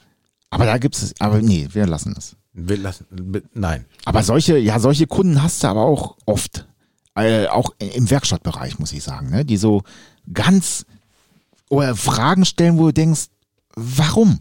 Aber 0.49 0.65
da 0.65 0.77
gibt 0.77 0.95
es, 0.95 1.13
aber 1.19 1.41
nee, 1.41 1.67
wir 1.71 1.87
lassen 1.87 2.13
es. 2.17 2.35
Wir 2.53 2.77
lassen, 2.77 3.07
nein. 3.53 3.85
Aber 4.05 4.21
solche, 4.21 4.57
ja, 4.57 4.79
solche 4.79 5.07
Kunden 5.07 5.41
hast 5.41 5.63
du 5.63 5.67
aber 5.67 5.81
auch 5.81 6.15
oft. 6.25 6.67
Äh, 7.15 7.47
auch 7.47 7.71
im 7.79 8.09
Werkstattbereich, 8.09 8.79
muss 8.79 8.91
ich 8.91 9.03
sagen, 9.03 9.29
ne? 9.29 9.45
die 9.45 9.57
so 9.57 9.83
ganz 10.31 10.85
oder 11.69 11.95
Fragen 11.95 12.45
stellen, 12.45 12.77
wo 12.77 12.87
du 12.87 12.93
denkst, 12.93 13.27
warum? 13.75 14.39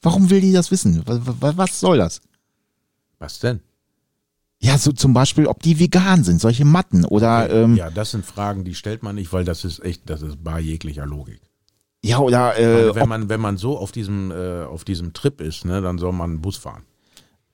Warum 0.00 0.30
will 0.30 0.40
die 0.40 0.52
das 0.52 0.70
wissen? 0.70 1.02
Was, 1.06 1.56
was, 1.56 1.80
soll 1.80 1.98
das? 1.98 2.20
Was 3.18 3.38
denn? 3.38 3.60
Ja, 4.60 4.78
so 4.78 4.92
zum 4.92 5.12
Beispiel, 5.12 5.46
ob 5.46 5.62
die 5.62 5.78
vegan 5.78 6.22
sind, 6.22 6.40
solche 6.40 6.64
Matten 6.64 7.04
oder 7.04 7.50
ähm, 7.50 7.76
ja. 7.76 7.86
ja, 7.86 7.90
das 7.90 8.12
sind 8.12 8.24
Fragen, 8.24 8.64
die 8.64 8.76
stellt 8.76 9.02
man 9.02 9.16
nicht, 9.16 9.32
weil 9.32 9.44
das 9.44 9.64
ist 9.64 9.84
echt, 9.84 10.08
das 10.08 10.22
ist 10.22 10.42
bar 10.42 10.60
jeglicher 10.60 11.06
Logik. 11.06 11.40
Oder 12.04 12.58
äh, 12.58 12.64
Also 12.64 12.94
wenn 12.96 13.08
man, 13.08 13.28
wenn 13.28 13.40
man 13.40 13.56
so 13.56 13.78
auf 13.78 13.92
diesem, 13.92 14.30
äh, 14.30 14.64
auf 14.64 14.84
diesem 14.84 15.12
Trip 15.12 15.40
ist, 15.40 15.64
ne, 15.64 15.80
dann 15.80 15.98
soll 15.98 16.12
man 16.12 16.30
einen 16.30 16.40
Bus 16.40 16.56
fahren. 16.56 16.82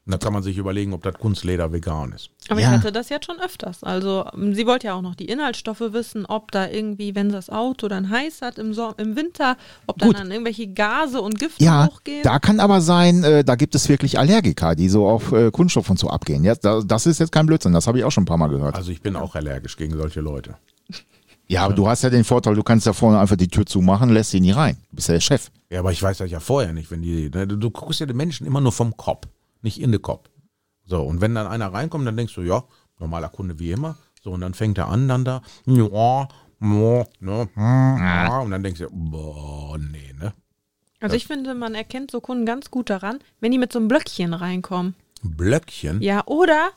Und 0.07 0.13
da 0.13 0.17
kann 0.17 0.33
man 0.33 0.43
sich 0.43 0.57
überlegen, 0.57 0.95
ob 0.95 1.03
das 1.03 1.17
Kunstleder 1.17 1.71
vegan 1.71 2.13
ist. 2.13 2.31
Aber 2.49 2.59
Ja. 2.59 2.69
ich 2.71 2.79
hatte 2.79 2.93
das 2.93 3.11
jetzt 3.11 3.27
schon 3.27 3.39
öfters. 3.43 3.85
Also 3.85 4.25
ähm, 4.33 4.55
sie 4.55 4.67
wollte 4.67 4.87
ja 4.87 4.95
auch 4.95 5.03
noch 5.03 5.15
die 5.15 5.27
Inhaltsstoffe 5.27 5.83
wissen, 5.93 6.25
ob 6.25 6.51
da 6.51 6.67
irgendwie, 6.67 7.15
wenn 7.15 7.29
das 7.29 7.51
Auto 7.51 7.89
dann 7.89 8.09
heiß 8.09 8.41
hat 8.41 8.59
im, 8.59 8.73
so 8.73 8.95
im 8.97 9.17
Winter, 9.17 9.59
ob 9.87 9.99
dann, 9.99 10.09
Gut. 10.09 10.19
dann 10.19 10.31
irgendwelche 10.31 10.67
Gase 10.69 11.21
und 11.21 11.39
Gifte 11.39 11.63
ja, 11.63 11.89
hochgehen. 11.89 12.23
da 12.23 12.39
kann 12.39 12.59
aber 12.59 12.81
sein, 12.81 13.23
äh, 13.23 13.45
da 13.45 13.55
gibt 13.55 13.75
es 13.75 13.91
wirklich 13.91 14.19
Allergiker, 14.19 14.75
die 14.75 14.89
so 14.89 15.07
auf 15.07 15.31
äh, 15.33 15.51
Kunststoff 15.51 15.91
und 15.91 15.99
so 15.99 16.09
abgehen. 16.09 16.43
Ja, 16.43 16.55
da, 16.55 16.81
das 16.81 17.05
ist 17.05 17.19
jetzt 17.21 17.31
kein 17.33 17.45
Blödsinn, 17.45 17.75
das 17.75 17.87
habe 17.87 17.99
ich 17.99 18.05
auch 18.05 18.11
schon 18.13 18.23
ein 18.23 18.27
paar 18.27 18.39
Mal 18.39 18.49
gehört. 18.49 18.77
Also 18.77 18.91
ich 18.91 19.03
bin 19.03 19.15
auch 19.15 19.35
allergisch 19.35 19.77
gegen 19.77 19.95
solche 19.95 20.23
Leute. 20.23 20.55
Ja, 21.51 21.65
aber 21.65 21.75
du 21.75 21.89
hast 21.89 22.03
ja 22.03 22.11
den 22.11 22.25
Vorteil, 22.25 22.55
du 22.55 22.63
kannst 22.63 22.87
da 22.87 22.93
vorne 22.93 23.19
einfach 23.19 23.37
die 23.37 23.49
Tür 23.49 23.65
zumachen, 23.65 24.11
lässt 24.11 24.31
sie 24.31 24.41
nie 24.41 24.51
rein. 24.51 24.77
Du 24.91 24.97
bist 24.97 25.09
ja 25.09 25.15
der 25.15 25.21
Chef. 25.21 25.51
Ja, 25.71 25.81
aber 25.81 25.93
ich 25.93 26.03
weiß 26.03 26.19
das 26.19 26.31
ja 26.31 26.41
vorher 26.41 26.73
nicht, 26.75 26.91
wenn 26.91 27.01
die, 27.01 27.31
ne, 27.31 27.47
du, 27.47 27.57
du 27.57 27.71
guckst 27.71 28.01
ja 28.01 28.07
den 28.07 28.17
Menschen 28.17 28.47
immer 28.47 28.61
nur 28.61 28.73
vom 28.73 28.97
Kopf, 28.97 29.27
nicht 29.63 29.81
in 29.81 29.91
den 29.91 30.03
Kopf. 30.03 30.29
So, 30.85 31.03
und 31.03 31.21
wenn 31.21 31.35
dann 31.35 31.47
einer 31.47 31.73
reinkommt, 31.73 32.07
dann 32.07 32.17
denkst 32.17 32.35
du, 32.35 32.43
ja, 32.43 32.65
normaler 32.99 33.29
Kunde 33.31 33.59
wie 33.59 33.73
immer. 33.73 33.97
So, 34.23 34.33
und 34.33 34.43
dann 34.43 34.53
fängt 34.53 34.77
er 34.79 34.89
an, 34.89 35.09
dann 35.09 35.25
da, 35.25 35.43
ja, 35.65 35.85
ja, 35.85 36.29
ne, 36.61 37.49
ja, 37.57 38.41
und 38.41 38.51
dann 38.51 38.63
denkst 38.63 38.81
du, 38.81 38.89
boah, 38.91 39.79
nee, 39.79 40.15
ne? 40.19 40.35
also 41.01 41.17
ich 41.17 41.27
finde, 41.27 41.55
man 41.55 41.75
erkennt 41.75 42.11
so 42.11 42.21
Kunden 42.21 42.45
ganz 42.45 42.71
gut 42.71 42.91
daran, 42.91 43.21
wenn 43.41 43.53
die 43.53 43.59
mit 43.59 43.73
so 43.73 43.79
einem 43.79 43.89
Blöckchen 43.89 44.35
reinkommen. 44.35 44.95
Blöckchen, 45.23 46.01
Ja, 46.03 46.23
oder 46.27 46.71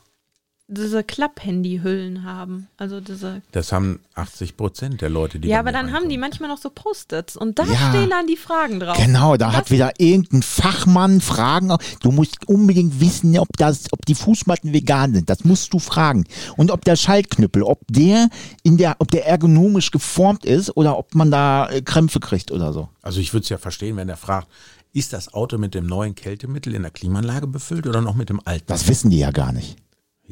diese 0.72 1.04
Klapp-Handy-Hüllen 1.04 2.24
haben. 2.24 2.68
Also 2.76 3.00
diese. 3.00 3.42
das 3.52 3.72
haben 3.72 4.00
80 4.14 4.56
Prozent 4.56 5.00
der 5.00 5.10
Leute, 5.10 5.38
die 5.38 5.48
ja, 5.48 5.58
aber 5.60 5.72
dann 5.72 5.92
haben 5.92 6.08
die 6.08 6.18
manchmal 6.18 6.48
noch 6.48 6.58
so 6.58 6.70
Post-its 6.70 7.36
und 7.36 7.58
da 7.58 7.64
Ja. 7.64 7.90
stehen 7.90 8.10
dann 8.10 8.26
die 8.26 8.36
Fragen 8.36 8.80
drauf. 8.80 8.96
Genau, 8.96 9.36
da 9.36 9.46
Das- 9.48 9.56
hat 9.56 9.70
wieder 9.70 9.92
irgendein 9.98 10.42
Fachmann 10.42 11.20
Fragen. 11.20 11.74
Du 12.00 12.10
musst 12.10 12.48
unbedingt 12.48 13.00
wissen, 13.00 13.38
ob 13.38 13.48
das, 13.56 13.92
ob 13.92 14.04
die 14.06 14.14
Fußmatten 14.14 14.72
vegan 14.72 15.14
sind. 15.14 15.30
Das 15.30 15.44
musst 15.44 15.72
du 15.72 15.78
fragen. 15.78 16.24
Und 16.56 16.70
ob 16.70 16.84
der 16.84 16.96
Schaltknüppel, 16.96 17.62
ob 17.62 17.80
der 17.88 18.28
in 18.62 18.76
der, 18.76 18.96
ob 18.98 19.10
der 19.10 19.26
ergonomisch 19.26 19.90
geformt 19.90 20.44
ist 20.44 20.76
oder 20.76 20.98
ob 20.98 21.14
man 21.14 21.30
da 21.30 21.68
äh, 21.70 21.82
Krämpfe 21.82 22.20
kriegt 22.20 22.50
oder 22.50 22.72
so. 22.72 22.88
Also 23.02 23.20
ich 23.20 23.32
würde 23.32 23.44
es 23.44 23.48
ja 23.48 23.58
verstehen, 23.58 23.96
wenn 23.96 24.08
er 24.08 24.16
fragt, 24.16 24.48
ist 24.94 25.12
das 25.14 25.32
Auto 25.32 25.56
mit 25.56 25.74
dem 25.74 25.86
neuen 25.86 26.14
Kältemittel 26.14 26.74
in 26.74 26.82
der 26.82 26.90
Klimaanlage 26.90 27.46
befüllt 27.46 27.86
oder 27.86 28.02
noch 28.02 28.14
mit 28.14 28.28
dem 28.28 28.40
alten? 28.44 28.66
Das 28.66 28.88
wissen 28.88 29.10
die 29.10 29.18
ja 29.18 29.30
gar 29.30 29.52
nicht. 29.52 29.76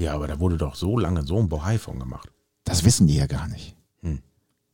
Ja, 0.01 0.15
aber 0.15 0.27
da 0.27 0.41
wurde 0.41 0.57
doch 0.57 0.75
so 0.75 0.99
lange 0.99 1.23
so 1.23 1.39
ein 1.39 1.49
Bohai 1.49 1.79
von 1.79 1.99
gemacht. 1.99 2.29
Das 2.65 2.85
wissen 2.85 3.07
die 3.07 3.17
ja 3.17 3.27
gar 3.27 3.49
nicht. 3.49 3.77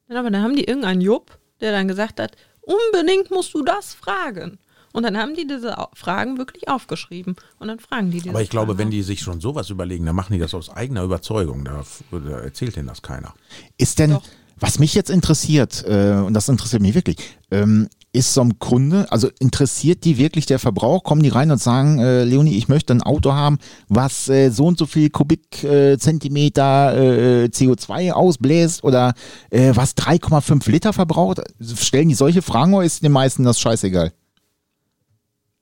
Ja, 0.08 0.20
aber 0.20 0.30
dann 0.30 0.42
haben 0.42 0.56
die 0.56 0.64
irgendeinen 0.64 1.00
Jupp, 1.00 1.38
der 1.60 1.72
dann 1.72 1.88
gesagt 1.88 2.20
hat, 2.20 2.36
unbedingt 2.62 3.30
musst 3.30 3.54
du 3.54 3.62
das 3.62 3.94
fragen. 3.94 4.58
Und 4.92 5.02
dann 5.02 5.18
haben 5.18 5.34
die 5.34 5.46
diese 5.46 5.76
Fragen 5.92 6.38
wirklich 6.38 6.68
aufgeschrieben. 6.68 7.36
Und 7.58 7.68
dann 7.68 7.80
fragen 7.80 8.10
die 8.10 8.18
diese 8.18 8.30
Aber 8.30 8.40
ich 8.40 8.48
glaube, 8.48 8.68
Fragen 8.68 8.78
wenn 8.78 8.90
die 8.90 9.02
sich 9.02 9.20
schon 9.20 9.40
sowas 9.40 9.68
überlegen, 9.68 10.06
dann 10.06 10.16
machen 10.16 10.32
die 10.32 10.38
das 10.38 10.54
aus 10.54 10.70
eigener 10.70 11.02
Überzeugung. 11.02 11.64
Da, 11.64 11.84
da 12.12 12.40
erzählt 12.40 12.76
denen 12.76 12.88
das 12.88 13.02
keiner. 13.02 13.34
Ist 13.76 13.98
denn, 13.98 14.12
Doch. 14.12 14.22
was 14.58 14.78
mich 14.78 14.94
jetzt 14.94 15.10
interessiert, 15.10 15.84
äh, 15.86 16.12
und 16.24 16.32
das 16.32 16.48
interessiert 16.48 16.80
mich 16.80 16.94
wirklich, 16.94 17.18
ähm, 17.50 17.88
ist 18.16 18.32
so 18.32 18.40
ein 18.40 18.58
Kunde, 18.58 19.06
also 19.12 19.28
interessiert 19.38 20.04
die 20.04 20.16
wirklich 20.16 20.46
der 20.46 20.58
Verbrauch? 20.58 21.04
Kommen 21.04 21.22
die 21.22 21.28
rein 21.28 21.50
und 21.50 21.60
sagen, 21.60 21.98
äh, 21.98 22.24
Leonie, 22.24 22.56
ich 22.56 22.68
möchte 22.68 22.94
ein 22.94 23.02
Auto 23.02 23.34
haben, 23.34 23.58
was 23.88 24.28
äh, 24.28 24.48
so 24.50 24.66
und 24.66 24.78
so 24.78 24.86
viel 24.86 25.10
Kubikzentimeter 25.10 26.94
äh, 26.96 27.44
äh, 27.44 27.48
CO2 27.48 28.12
ausbläst 28.12 28.82
oder 28.84 29.14
äh, 29.50 29.72
was 29.74 29.96
3,5 29.96 30.70
Liter 30.70 30.92
verbraucht? 30.92 31.42
Stellen 31.60 32.08
die 32.08 32.14
solche 32.14 32.40
Fragen 32.42 32.72
oder 32.74 32.86
ist 32.86 33.02
den 33.02 33.12
meisten 33.12 33.44
das 33.44 33.60
scheißegal? 33.60 34.12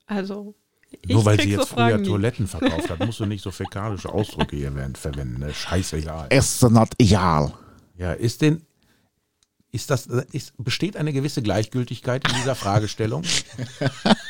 Also, 0.05 0.55
ich 1.01 1.13
Nur 1.13 1.25
weil 1.25 1.39
sie 1.39 1.51
so 1.51 1.59
jetzt 1.59 1.69
früher 1.69 1.89
Fragen 1.89 2.01
nie. 2.03 2.07
Toiletten 2.07 2.47
verkauft 2.47 2.89
hat, 2.89 3.05
musst 3.05 3.19
du 3.19 3.25
nicht 3.25 3.43
so 3.43 3.51
fäkalische 3.51 4.13
Ausdrücke 4.13 4.55
hier 4.55 4.71
verwenden. 4.93 5.41
Ne? 5.41 5.53
Scheißegal. 5.53 6.27
Ist 6.29 6.63
not 6.63 6.89
egal. 6.99 7.53
Ja, 7.97 8.13
ist 8.13 8.41
denn, 8.41 8.61
ist 9.75 9.89
das, 9.91 10.07
ist, 10.07 10.53
besteht 10.57 10.97
eine 10.97 11.13
gewisse 11.13 11.41
Gleichgültigkeit 11.41 12.27
in 12.27 12.35
dieser 12.35 12.55
Fragestellung? 12.55 13.23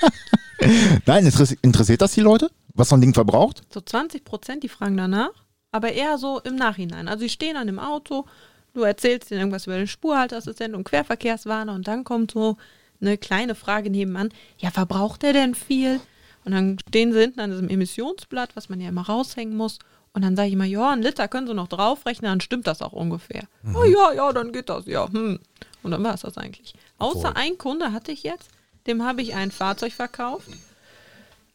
Nein, 1.05 1.25
interessiert, 1.25 1.60
interessiert 1.62 2.01
das 2.01 2.13
die 2.13 2.21
Leute? 2.21 2.49
Was 2.73 2.89
so 2.89 2.95
ein 2.95 3.01
Ding 3.01 3.13
verbraucht? 3.13 3.62
So 3.71 3.79
20 3.79 4.25
Prozent, 4.25 4.63
die 4.63 4.69
fragen 4.69 4.97
danach, 4.97 5.31
aber 5.71 5.93
eher 5.93 6.17
so 6.17 6.39
im 6.41 6.55
Nachhinein. 6.55 7.08
Also, 7.08 7.23
die 7.23 7.29
stehen 7.29 7.55
an 7.55 7.67
dem 7.67 7.79
Auto, 7.79 8.25
du 8.73 8.81
erzählst 8.81 9.31
ihnen 9.31 9.41
irgendwas 9.41 9.67
über 9.67 9.77
den 9.77 9.88
Spurhalteassistent 9.88 10.75
und 10.75 10.84
Querverkehrswarner 10.84 11.73
und 11.73 11.88
dann 11.88 12.03
kommt 12.03 12.31
so 12.31 12.58
eine 12.99 13.17
kleine 13.17 13.55
Frage 13.55 13.89
nebenan: 13.89 14.29
Ja, 14.58 14.71
verbraucht 14.71 15.21
der 15.21 15.34
denn 15.34 15.55
viel? 15.55 16.01
Und 16.43 16.51
dann 16.51 16.77
stehen 16.88 17.13
sie 17.13 17.21
hinten 17.21 17.39
an 17.39 17.51
diesem 17.51 17.69
Emissionsblatt, 17.69 18.55
was 18.55 18.69
man 18.69 18.81
ja 18.81 18.89
immer 18.89 19.05
raushängen 19.08 19.55
muss. 19.55 19.79
Und 20.15 20.21
dann 20.21 20.38
sage 20.38 20.47
ich 20.47 20.54
immer, 20.54 20.63
ja, 20.63 20.91
ein 20.91 21.01
Liter 21.01 21.28
können 21.28 21.45
sie 21.45 21.54
noch 21.54 21.67
draufrechnen, 21.67 22.32
dann 22.32 22.39
stimmt 22.39 22.67
das 22.67 22.82
auch 22.82 22.93
ungefähr. 22.93 23.43
Oh 23.73 23.84
ja, 23.84 24.13
ja, 24.13 24.32
dann 24.32 24.54
geht 24.54 24.69
das, 24.69 24.86
ja. 24.86 25.12
Hm. 25.12 25.39
Und 25.84 25.91
dann 25.91 26.01
war 26.06 26.13
es 26.13 26.21
das 26.21 26.38
eigentlich. 26.38 26.73
Außer 26.97 27.19
Voll. 27.19 27.34
ein 27.36 27.58
Kunde 27.58 27.91
hatte 27.91 28.13
ich 28.13 28.23
jetzt, 28.23 28.49
dem 28.88 29.04
habe 29.04 29.21
ich 29.21 29.36
ein 29.36 29.51
Fahrzeug 29.51 29.91
verkauft. 29.91 30.47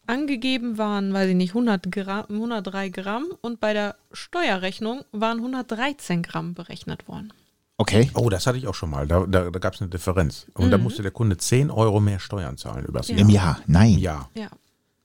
Angegeben 0.06 0.76
waren, 0.76 1.14
weiß 1.14 1.30
ich 1.30 1.36
nicht, 1.36 1.50
100 1.52 1.90
Gramm, 1.90 2.26
103 2.28 2.90
Gramm 2.90 3.28
und 3.40 3.60
bei 3.60 3.72
der 3.72 3.96
Steuerrechnung 4.12 5.04
waren 5.12 5.38
113 5.38 6.22
Gramm 6.22 6.52
berechnet 6.52 7.08
worden. 7.08 7.32
Okay. 7.78 8.10
Oh, 8.12 8.28
das 8.28 8.46
hatte 8.46 8.58
ich 8.58 8.68
auch 8.68 8.74
schon 8.74 8.90
mal. 8.90 9.06
Da, 9.06 9.24
da, 9.26 9.48
da 9.50 9.58
gab 9.58 9.72
es 9.72 9.80
eine 9.80 9.88
Differenz. 9.88 10.48
Und 10.52 10.70
da 10.70 10.76
musste 10.76 11.00
der 11.00 11.12
Kunde 11.12 11.38
10 11.38 11.70
Euro 11.70 11.98
mehr 11.98 12.20
Steuern 12.20 12.58
zahlen 12.58 12.84
übers 12.84 13.08
Ja. 13.08 13.14
Jahr. 13.16 13.20
Im 13.22 13.30
Jahr. 13.30 13.60
Nein. 13.66 13.96
Ja. 13.98 14.28
Ja, 14.34 14.50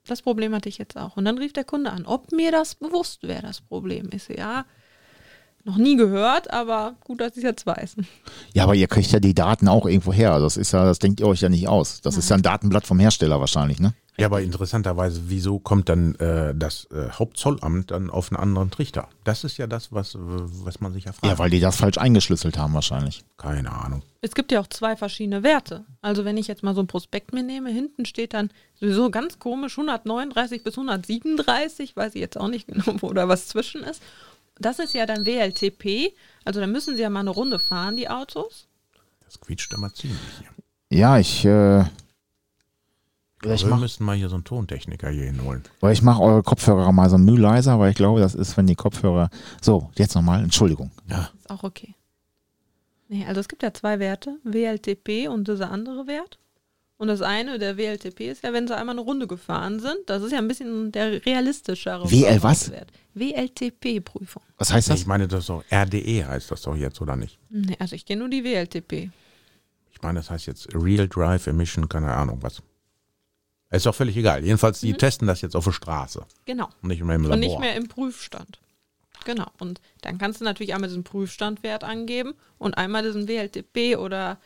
das 0.08 0.22
Problem 0.22 0.54
hatte 0.56 0.70
ich 0.70 0.78
jetzt 0.78 0.98
auch. 0.98 1.18
Und 1.18 1.26
dann 1.26 1.38
rief 1.38 1.54
der 1.54 1.64
Kunde 1.64 1.92
an, 1.92 2.06
ob 2.06 2.32
mir 2.32 2.52
das 2.52 2.76
bewusst 2.76 3.24
wäre, 3.24 3.42
das 3.42 3.62
Problem. 3.62 4.10
So, 4.18 4.34
ja, 4.34 4.66
noch 5.64 5.78
nie 5.78 5.98
gehört, 5.98 6.52
aber 6.52 6.96
gut, 7.04 7.22
dass 7.22 7.32
ich 7.32 7.38
es 7.38 7.44
jetzt 7.44 7.66
weiß. 7.66 7.96
Ja, 8.54 8.64
aber 8.64 8.76
ihr 8.76 8.88
kriegt 8.88 9.12
ja 9.12 9.20
die 9.20 9.34
Daten 9.34 9.68
auch 9.68 9.86
irgendwo 9.86 10.14
her. 10.14 10.40
Das 10.40 10.58
ist 10.58 10.72
ja, 10.72 10.86
das 10.86 11.00
denkt 11.00 11.20
ihr 11.20 11.28
euch 11.28 11.42
ja 11.42 11.50
nicht 11.50 11.68
aus. 11.68 12.02
Das 12.02 12.18
ist 12.18 12.30
ja 12.30 12.36
ein 12.36 12.44
Datenblatt 12.44 12.86
vom 12.86 13.00
Hersteller 13.00 13.40
wahrscheinlich, 13.40 13.80
ne? 13.80 13.94
Ja, 14.18 14.28
aber 14.28 14.42
interessanterweise, 14.42 15.24
wieso 15.26 15.60
kommt 15.60 15.90
dann 15.90 16.16
äh, 16.16 16.56
das 16.56 16.86
äh, 16.92 17.10
Hauptzollamt 17.10 17.92
dann 17.92 18.10
auf 18.10 18.32
einen 18.32 18.40
anderen 18.40 18.72
Trichter? 18.72 19.10
Das 19.26 19.44
ist 19.44 19.58
ja 19.58 19.68
das, 19.68 19.92
was, 19.92 20.16
was 20.18 20.80
man 20.80 20.94
sich 20.94 21.04
ja 21.04 21.12
fragt. 21.12 21.26
Ja, 21.26 21.38
weil 21.38 21.50
die 21.50 21.60
das 21.60 21.76
falsch 21.76 21.98
eingeschlüsselt 21.98 22.58
haben 22.58 22.74
wahrscheinlich. 22.74 23.26
Keine 23.38 23.72
Ahnung. 23.74 24.04
Es 24.22 24.34
gibt 24.34 24.54
ja 24.54 24.62
auch 24.62 24.68
zwei 24.68 24.96
verschiedene 24.96 25.44
Werte. 25.44 25.84
Also 26.02 26.24
wenn 26.24 26.38
ich 26.38 26.48
jetzt 26.48 26.64
mal 26.64 26.74
so 26.74 26.82
ein 26.82 26.88
Prospekt 26.88 27.34
mir 27.34 27.44
nehme, 27.44 27.70
hinten 27.70 28.06
steht 28.06 28.34
dann 28.34 28.52
sowieso 28.80 29.10
ganz 29.12 29.38
komisch 29.38 29.74
139 29.74 30.64
bis 30.64 30.78
137, 30.78 31.96
weiß 31.96 32.16
ich 32.16 32.22
jetzt 32.22 32.38
auch 32.38 32.48
nicht 32.48 32.68
genau, 32.68 32.96
wo 33.02 33.12
da 33.12 33.28
was 33.28 33.48
zwischen 33.48 33.84
ist. 33.84 34.02
Das 34.58 34.80
ist 34.80 34.94
ja 34.94 35.06
dann 35.06 35.26
WLTP, 35.26 36.14
also 36.46 36.62
da 36.62 36.68
müssen 36.68 36.96
sie 36.96 37.02
ja 37.02 37.10
mal 37.10 37.20
eine 37.20 37.32
Runde 37.32 37.60
fahren, 37.60 37.98
die 37.98 38.10
Autos. 38.10 38.68
Das 39.26 39.42
quietscht 39.42 39.74
immer 39.74 39.94
ziemlich 39.94 40.20
hier. 40.40 40.50
Ja, 40.98 41.20
ich, 41.20 41.44
äh, 41.44 41.84
ich 43.46 43.52
Also 43.52 43.66
wir 43.68 43.72
mach, 43.72 43.80
müssten 43.80 44.04
mal 44.04 44.16
hier 44.16 44.30
so 44.30 44.36
einen 44.36 44.44
Tontechniker 44.44 45.10
hier 45.10 45.26
hinholen. 45.26 45.64
weil 45.80 45.94
ich 45.94 46.02
mache 46.02 46.22
eure 46.22 46.44
Kopfhörer 46.44 46.92
mal 46.92 47.10
so 47.10 47.18
müh 47.18 47.38
leiser, 47.38 47.80
weil 47.80 47.92
ich 47.92 47.98
glaube, 47.98 48.20
das 48.20 48.36
ist, 48.36 48.56
wenn 48.58 48.68
die 48.68 48.76
Kopfhörer. 48.76 49.30
So, 49.62 49.90
jetzt 49.96 50.16
nochmal, 50.16 50.44
Entschuldigung. 50.44 50.92
Ja. 51.10 51.30
Ist 51.40 51.50
auch 51.50 51.64
okay. 51.64 51.96
Nee, 53.08 53.26
also 53.26 53.40
es 53.40 53.48
gibt 53.48 53.62
ja 53.64 53.74
zwei 53.74 54.00
Werte, 54.00 54.38
WLTP 54.44 55.28
und 55.30 55.48
dieser 55.48 55.70
andere 55.72 56.08
Wert. 56.08 56.40
Und 56.98 57.10
das 57.10 57.22
eine, 57.22 57.60
der 57.60 57.78
WLTP, 57.78 58.22
ist 58.32 58.44
ja, 58.44 58.54
wenn 58.54 58.68
sie 58.68 58.76
einmal 58.76 58.96
eine 58.96 59.02
Runde 59.02 59.28
gefahren 59.28 59.80
sind. 59.82 59.98
Das 60.08 60.24
ist 60.24 60.32
ja 60.32 60.38
ein 60.38 60.48
bisschen 60.48 60.94
der 60.94 61.26
realistischere 61.26 62.10
WL 62.10 62.42
was? 62.42 62.72
Wert. 62.72 62.90
WLTP-Prüfung. 63.16 64.42
Was 64.58 64.72
heißt 64.72 64.90
das? 64.90 65.02
ich 65.02 65.06
meine, 65.06 65.28
das 65.28 65.42
ist 65.42 65.50
doch 65.50 65.64
RDE 65.72 66.26
heißt 66.26 66.52
das 66.52 66.62
doch 66.62 66.76
jetzt, 66.76 67.02
oder 67.02 67.16
nicht? 67.18 67.38
Nee, 67.50 67.76
also 67.80 67.96
ich 67.96 68.06
kenne 68.06 68.20
nur 68.20 68.30
die 68.30 68.44
WLTP. 68.44 69.12
Ich 69.92 70.02
meine, 70.02 70.20
das 70.20 70.30
heißt 70.30 70.48
jetzt 70.48 70.74
Real 70.74 71.08
Drive 71.08 71.48
Emission, 71.48 71.88
keine 71.90 72.14
Ahnung 72.14 72.40
was. 72.42 72.62
Ist 73.76 73.86
doch 73.86 73.96
völlig 73.96 74.16
egal. 74.18 74.44
Jedenfalls, 74.44 74.80
die 74.80 74.94
testen 74.94 75.28
das 75.28 75.42
jetzt 75.42 75.56
auf 75.56 75.66
der 75.66 75.72
Straße. 75.72 76.26
Genau. 76.46 76.70
Nicht 76.82 77.04
mehr 77.04 77.16
im 77.16 77.24
Labor. 77.24 77.34
Und 77.34 77.40
nicht 77.40 77.60
mehr 77.60 77.76
im 77.76 77.88
Prüfstand. 77.88 78.60
Genau. 79.26 79.48
Und 79.60 79.82
dann 80.02 80.18
kannst 80.18 80.42
du 80.42 80.46
natürlich 80.46 80.74
einmal 80.74 80.90
diesen 80.90 81.04
Prüfstandwert 81.04 81.84
angeben 81.84 82.34
und 82.58 82.78
einmal 82.78 83.04
diesen 83.04 83.28
WLTP 83.28 83.98
oder 83.98 84.38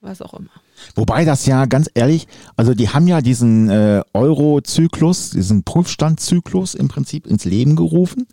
was 0.00 0.22
auch 0.22 0.34
immer. 0.34 0.50
Wobei 0.94 1.24
das 1.24 1.46
ja 1.46 1.66
ganz 1.66 1.90
ehrlich, 1.94 2.28
also 2.56 2.74
die 2.74 2.88
haben 2.88 3.08
ja 3.08 3.20
diesen 3.20 3.68
äh, 3.68 4.02
Euro-Zyklus, 4.14 5.30
diesen 5.30 5.64
Prüfstandzyklus 5.64 6.74
im 6.74 6.88
Prinzip 6.88 7.26
ins 7.26 7.44
Leben 7.44 7.74
gerufen, 7.74 8.26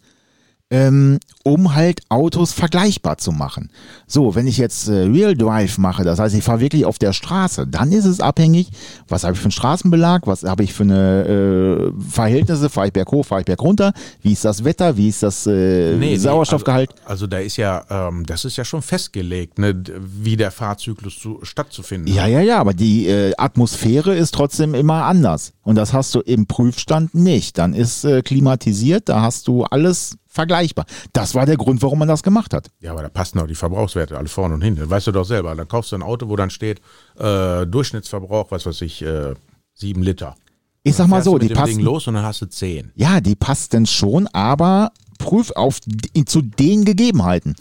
ähm, 0.72 1.20
um 1.44 1.76
halt 1.76 2.02
Autos 2.10 2.52
vergleichbar 2.52 3.20
zu 3.20 3.32
machen. 3.32 3.70
So, 4.08 4.34
wenn 4.34 4.48
ich 4.48 4.58
jetzt 4.58 4.88
äh, 4.88 5.04
Real 5.04 5.36
Drive 5.36 5.78
mache, 5.78 6.04
das 6.04 6.18
heißt, 6.18 6.34
ich 6.34 6.44
fahre 6.44 6.60
wirklich 6.60 6.86
auf 6.86 6.98
der 6.98 7.14
Straße, 7.14 7.68
dann 7.68 7.92
ist 7.92 8.06
es 8.06 8.20
abhängig, 8.20 8.70
was 9.08 9.24
habe 9.24 9.34
ich 9.34 9.40
für 9.40 9.46
einen 9.46 9.52
Straßenbelag, 9.52 10.22
was 10.26 10.44
habe 10.44 10.64
ich 10.64 10.74
für 10.74 10.84
eine 10.84 11.92
äh, 11.96 12.02
Verhältnisse, 12.10 12.70
fahre 12.70 12.88
ich 12.88 12.94
berghoch, 12.94 13.26
fahre 13.26 13.42
ich 13.42 13.46
bergunter, 13.46 13.94
wie 14.24 14.34
ist 14.34 14.44
das 14.44 14.64
Wetter, 14.64 14.98
wie 14.98 15.10
ist 15.10 15.22
das 15.22 15.46
äh, 15.46 15.96
Nee, 15.98 16.12
nee, 16.12 16.18
Sauerstoffgehalt. 16.18 16.90
Also, 17.04 17.10
also 17.12 17.28
da 17.28 17.38
ist 17.38 17.58
ja, 17.58 17.86
ähm, 17.90 18.26
das 18.26 18.44
ist 18.44 18.58
ja 18.58 18.66
schon 18.66 18.82
festgelegt, 18.82 19.60
ne, 19.60 19.76
wie 20.00 20.36
der 20.36 20.50
Fahrzyklus 20.50 21.20
zu, 21.20 21.40
stattzufinden 21.44 22.12
Ja, 22.14 22.24
hat. 22.24 22.32
ja, 22.32 22.42
ja, 22.42 22.60
aber 22.60 22.74
die 22.74 23.06
äh, 23.08 23.34
Atmosphäre 23.38 24.16
ist 24.16 24.34
trotzdem 24.34 24.74
immer 24.74 25.06
anders. 25.06 25.54
Und 25.62 25.76
das 25.76 25.94
hast 25.94 26.14
du 26.16 26.22
im 26.22 26.48
Prüfstand 26.48 27.14
nicht. 27.16 27.58
Dann 27.58 27.74
ist 27.74 28.04
äh, 28.04 28.22
klimatisiert, 28.24 29.10
da 29.10 29.22
hast 29.22 29.48
du 29.48 29.64
alles 29.64 30.18
vergleichbar. 30.36 30.86
Das 31.14 31.34
war 31.34 31.46
der 31.46 31.58
Grund, 31.58 31.82
warum 31.82 32.00
man 32.00 32.08
das 32.08 32.22
gemacht 32.22 32.54
hat. 32.54 32.68
Ja, 32.82 32.92
aber 32.92 33.02
da 33.02 33.10
passen 33.10 33.40
doch 33.40 33.48
die 33.48 33.56
Verbrauchswerte 33.56 34.18
alle 34.18 34.28
vorne 34.28 34.54
und 34.54 34.62
hinten. 34.62 34.88
Weißt 34.88 35.08
du 35.08 35.12
doch 35.12 35.26
selber. 35.26 35.56
Dann 35.56 35.68
kaufst 35.68 35.92
du 35.92 35.96
ein 35.96 36.04
Auto, 36.04 36.30
wo 36.30 36.36
dann 36.36 36.50
steht, 36.52 36.82
äh, 37.18 37.66
Durchschnittsverbrauch, 37.66 38.52
was 38.52 38.66
weiß 38.66 38.82
ich, 38.82 39.02
äh, 39.02 39.34
sieben 39.74 40.04
Liter. 40.04 40.36
Ich 40.84 40.96
sag 40.96 41.08
mal 41.08 41.24
so, 41.24 41.40
die 41.40 41.50
passen. 41.50 41.80
los 41.80 42.08
und 42.08 42.14
dann 42.14 42.24
hast 42.24 42.42
du 42.42 42.46
zehn. 42.46 42.92
Ja, 42.94 43.20
die 43.20 43.36
passten 43.36 43.88
schon, 43.88 44.28
aber 44.28 44.92
prüf 45.18 45.50
auf 45.52 45.80
die, 45.84 46.26
zu 46.26 46.44
den 46.44 46.86
Gegebenheiten. 46.86 47.56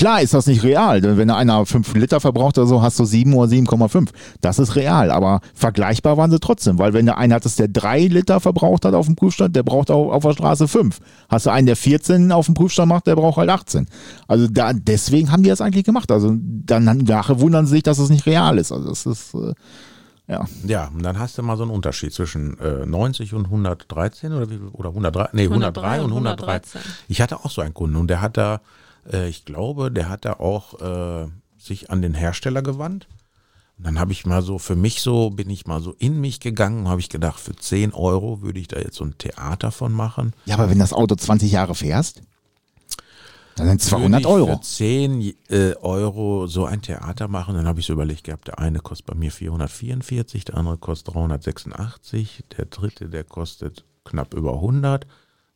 Klar 0.00 0.22
ist 0.22 0.32
das 0.32 0.46
nicht 0.46 0.62
real. 0.62 1.02
denn 1.02 1.18
Wenn 1.18 1.28
einer 1.28 1.66
5 1.66 1.92
Liter 1.92 2.20
verbraucht 2.20 2.56
oder 2.56 2.66
so, 2.66 2.80
hast 2.80 2.98
du 2.98 3.04
7 3.04 3.34
oder 3.34 3.52
7,5. 3.52 4.08
Das 4.40 4.58
ist 4.58 4.74
real, 4.74 5.10
aber 5.10 5.42
vergleichbar 5.52 6.16
waren 6.16 6.30
sie 6.30 6.40
trotzdem, 6.40 6.78
weil 6.78 6.94
wenn 6.94 7.04
der 7.04 7.18
einen 7.18 7.34
hattest, 7.34 7.58
der 7.58 7.68
3 7.68 8.06
Liter 8.06 8.40
verbraucht 8.40 8.86
hat 8.86 8.94
auf 8.94 9.04
dem 9.04 9.14
Prüfstand, 9.14 9.54
der 9.54 9.62
braucht 9.62 9.90
auch 9.90 10.10
auf 10.10 10.22
der 10.22 10.32
Straße 10.32 10.68
5. 10.68 11.00
Hast 11.28 11.44
du 11.44 11.50
einen, 11.50 11.66
der 11.66 11.76
14 11.76 12.32
auf 12.32 12.46
dem 12.46 12.54
Prüfstand 12.54 12.88
macht, 12.88 13.08
der 13.08 13.14
braucht 13.14 13.36
halt 13.36 13.50
18. 13.50 13.88
Also 14.26 14.48
da, 14.48 14.72
deswegen 14.72 15.30
haben 15.32 15.42
die 15.42 15.50
das 15.50 15.60
eigentlich 15.60 15.84
gemacht. 15.84 16.10
Also 16.10 16.34
dann 16.34 16.84
nachher 17.04 17.38
wundern 17.38 17.66
sie 17.66 17.72
sich, 17.72 17.82
dass 17.82 17.98
es 17.98 18.08
nicht 18.08 18.24
real 18.24 18.56
ist. 18.56 18.72
Also 18.72 18.88
das 18.88 19.04
ist, 19.04 19.34
äh, 19.34 19.52
ja. 20.30 20.46
Ja, 20.64 20.90
und 20.94 21.02
dann 21.02 21.18
hast 21.18 21.36
du 21.36 21.42
mal 21.42 21.58
so 21.58 21.64
einen 21.64 21.72
Unterschied 21.72 22.14
zwischen 22.14 22.58
äh, 22.58 22.86
90 22.86 23.34
und 23.34 23.44
113 23.44 24.32
oder, 24.32 24.48
wie, 24.48 24.60
oder 24.72 24.88
103, 24.88 25.28
nee, 25.34 25.42
103, 25.42 25.82
103 25.82 25.98
und 25.98 26.12
und 26.12 26.26
113. 26.26 26.80
113. 26.80 26.80
Ich 27.08 27.20
hatte 27.20 27.44
auch 27.44 27.50
so 27.50 27.60
einen 27.60 27.74
Kunden 27.74 27.96
und 27.96 28.08
der 28.08 28.22
hat 28.22 28.38
da, 28.38 28.62
äh, 29.10 29.28
ich 29.28 29.44
glaube, 29.44 29.90
der 29.90 30.08
hat 30.08 30.24
da 30.24 30.34
auch 30.34 30.80
äh, 30.80 31.28
sich 31.58 31.90
an 31.90 32.02
den 32.02 32.14
Hersteller 32.14 32.62
gewandt. 32.62 33.08
Und 33.78 33.86
dann 33.86 33.98
habe 33.98 34.12
ich 34.12 34.26
mal 34.26 34.42
so, 34.42 34.58
für 34.58 34.76
mich 34.76 35.00
so, 35.00 35.30
bin 35.30 35.48
ich 35.48 35.66
mal 35.66 35.80
so 35.80 35.94
in 35.98 36.20
mich 36.20 36.40
gegangen, 36.40 36.88
habe 36.88 37.00
ich 37.00 37.08
gedacht, 37.08 37.40
für 37.40 37.56
10 37.56 37.94
Euro 37.94 38.42
würde 38.42 38.60
ich 38.60 38.68
da 38.68 38.78
jetzt 38.78 38.96
so 38.96 39.04
ein 39.04 39.16
Theater 39.16 39.70
von 39.70 39.92
machen. 39.92 40.34
Ja, 40.44 40.56
aber 40.56 40.68
wenn 40.68 40.78
das 40.78 40.92
Auto 40.92 41.14
20 41.14 41.50
Jahre 41.50 41.74
fährst, 41.74 42.20
Dann 43.56 43.68
sind 43.68 43.80
200 43.80 44.10
würde 44.10 44.20
ich 44.20 44.26
Euro. 44.26 44.56
Für 44.58 44.62
10 44.62 45.34
äh, 45.48 45.74
Euro 45.80 46.46
so 46.46 46.66
ein 46.66 46.82
Theater 46.82 47.28
machen. 47.28 47.54
Dann 47.54 47.66
habe 47.66 47.80
ich 47.80 47.86
so 47.86 47.94
überlegt 47.94 48.24
gehabt, 48.24 48.48
der 48.48 48.58
eine 48.58 48.80
kostet 48.80 49.06
bei 49.06 49.14
mir 49.14 49.32
444, 49.32 50.44
der 50.44 50.58
andere 50.58 50.76
kostet 50.76 51.14
386, 51.14 52.44
der 52.56 52.66
dritte, 52.66 53.08
der 53.08 53.24
kostet 53.24 53.86
knapp 54.04 54.34
über 54.34 54.54
100, 54.56 55.06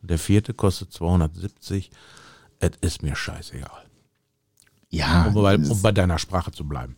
der 0.01 0.19
vierte 0.19 0.55
kostet 0.55 0.95
270. 0.95 1.91
Es 2.83 2.93
ist 2.95 3.03
mir 3.03 3.15
scheißegal. 3.17 3.85
Ja, 4.91 5.27
Um, 5.27 5.35
bei, 5.35 5.57
um 5.57 5.83
bei 5.83 5.93
deiner 5.93 6.19
Sprache 6.19 6.53
zu 6.53 6.65
bleiben. 6.67 6.97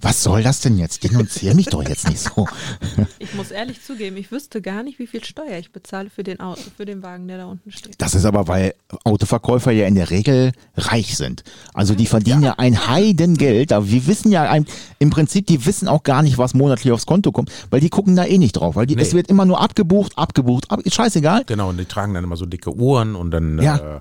was 0.00 0.22
soll 0.22 0.42
das 0.44 0.60
denn 0.60 0.78
jetzt? 0.78 1.02
Denunzier 1.02 1.54
mich 1.54 1.66
doch 1.66 1.82
jetzt 1.86 2.08
nicht 2.08 2.20
so. 2.20 2.46
Ich 3.18 3.34
muss 3.34 3.50
ehrlich 3.50 3.82
zugeben, 3.82 4.16
ich 4.18 4.30
wüsste 4.30 4.62
gar 4.62 4.82
nicht, 4.84 4.98
wie 5.00 5.06
viel 5.08 5.24
Steuer 5.24 5.58
ich 5.58 5.72
bezahle 5.72 6.08
für 6.10 6.22
den, 6.22 6.38
Auto, 6.38 6.60
für 6.76 6.84
den 6.84 7.02
Wagen, 7.02 7.26
der 7.26 7.38
da 7.38 7.46
unten 7.46 7.72
steht. 7.72 8.00
Das 8.00 8.14
ist 8.14 8.24
aber, 8.24 8.46
weil 8.46 8.74
Autoverkäufer 9.04 9.72
ja 9.72 9.86
in 9.88 9.96
der 9.96 10.10
Regel 10.10 10.52
reich 10.76 11.16
sind. 11.16 11.42
Also 11.74 11.94
die 11.96 12.06
verdienen 12.06 12.42
ja, 12.44 12.54
ein 12.58 12.86
Heidengeld. 12.86 13.72
Aber 13.72 13.88
wir 13.90 14.06
wissen 14.06 14.30
ja 14.30 14.48
ein, 14.48 14.66
im 15.00 15.10
Prinzip, 15.10 15.46
die 15.48 15.66
wissen 15.66 15.88
auch 15.88 16.04
gar 16.04 16.22
nicht, 16.22 16.38
was 16.38 16.54
monatlich 16.54 16.92
aufs 16.92 17.06
Konto 17.06 17.32
kommt, 17.32 17.50
weil 17.70 17.80
die 17.80 17.90
gucken 17.90 18.14
da 18.14 18.24
eh 18.24 18.38
nicht 18.38 18.52
drauf. 18.52 18.76
Weil 18.76 18.86
die, 18.86 18.94
Nee. 18.94 19.02
es 19.02 19.12
wird 19.14 19.26
immer 19.28 19.44
nur 19.44 19.60
abgebucht, 19.60 20.16
abgebucht, 20.16 20.70
ab, 20.70 20.80
ist 20.82 20.94
scheißegal. 20.94 21.42
Genau, 21.46 21.70
und 21.70 21.78
die 21.78 21.84
tragen 21.86 22.14
dann 22.14 22.22
immer 22.22 22.36
so 22.36 22.46
dicke 22.46 22.72
Uhren 22.72 23.16
und 23.16 23.32
dann 23.32 23.60
Ja. 23.60 23.96
äh, 23.96 24.00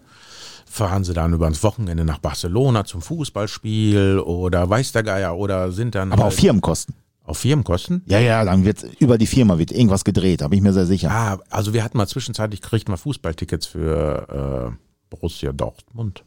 fahren 0.76 1.04
sie 1.04 1.14
dann 1.14 1.34
übers 1.34 1.64
Wochenende 1.64 2.04
nach 2.04 2.20
Barcelona 2.20 2.84
zum 2.84 3.02
Fußballspiel 3.02 4.20
oder 4.20 4.70
weiß 4.70 4.92
der 4.92 5.04
Geier 5.04 5.38
oder 5.38 5.72
sind 5.72 5.96
dann 5.96 6.12
Aber 6.12 6.24
halt 6.24 6.34
auf 6.34 6.40
Firmenkosten. 6.40 6.96
auf 7.24 7.38
Firmenkosten. 7.38 8.04
Ja, 8.06 8.20
ja, 8.20 8.44
dann 8.44 8.66
wird 8.66 8.84
über 9.00 9.18
die 9.18 9.26
Firma 9.26 9.58
wird 9.58 9.72
irgendwas 9.72 10.04
gedreht, 10.04 10.42
da 10.42 10.50
bin 10.50 10.58
ich 10.58 10.64
mir 10.64 10.74
sehr 10.74 10.86
sicher. 10.86 11.10
Ah, 11.12 11.40
also 11.50 11.74
wir 11.74 11.84
hatten 11.84 11.98
mal 11.98 12.08
zwischenzeitlich 12.08 12.62
kriegten 12.62 12.94
wir 12.94 12.98
Fußballtickets 12.98 13.66
für 13.68 14.74
äh, 14.74 14.76
Borussia 15.10 15.54
Dortmund. 15.54 16.24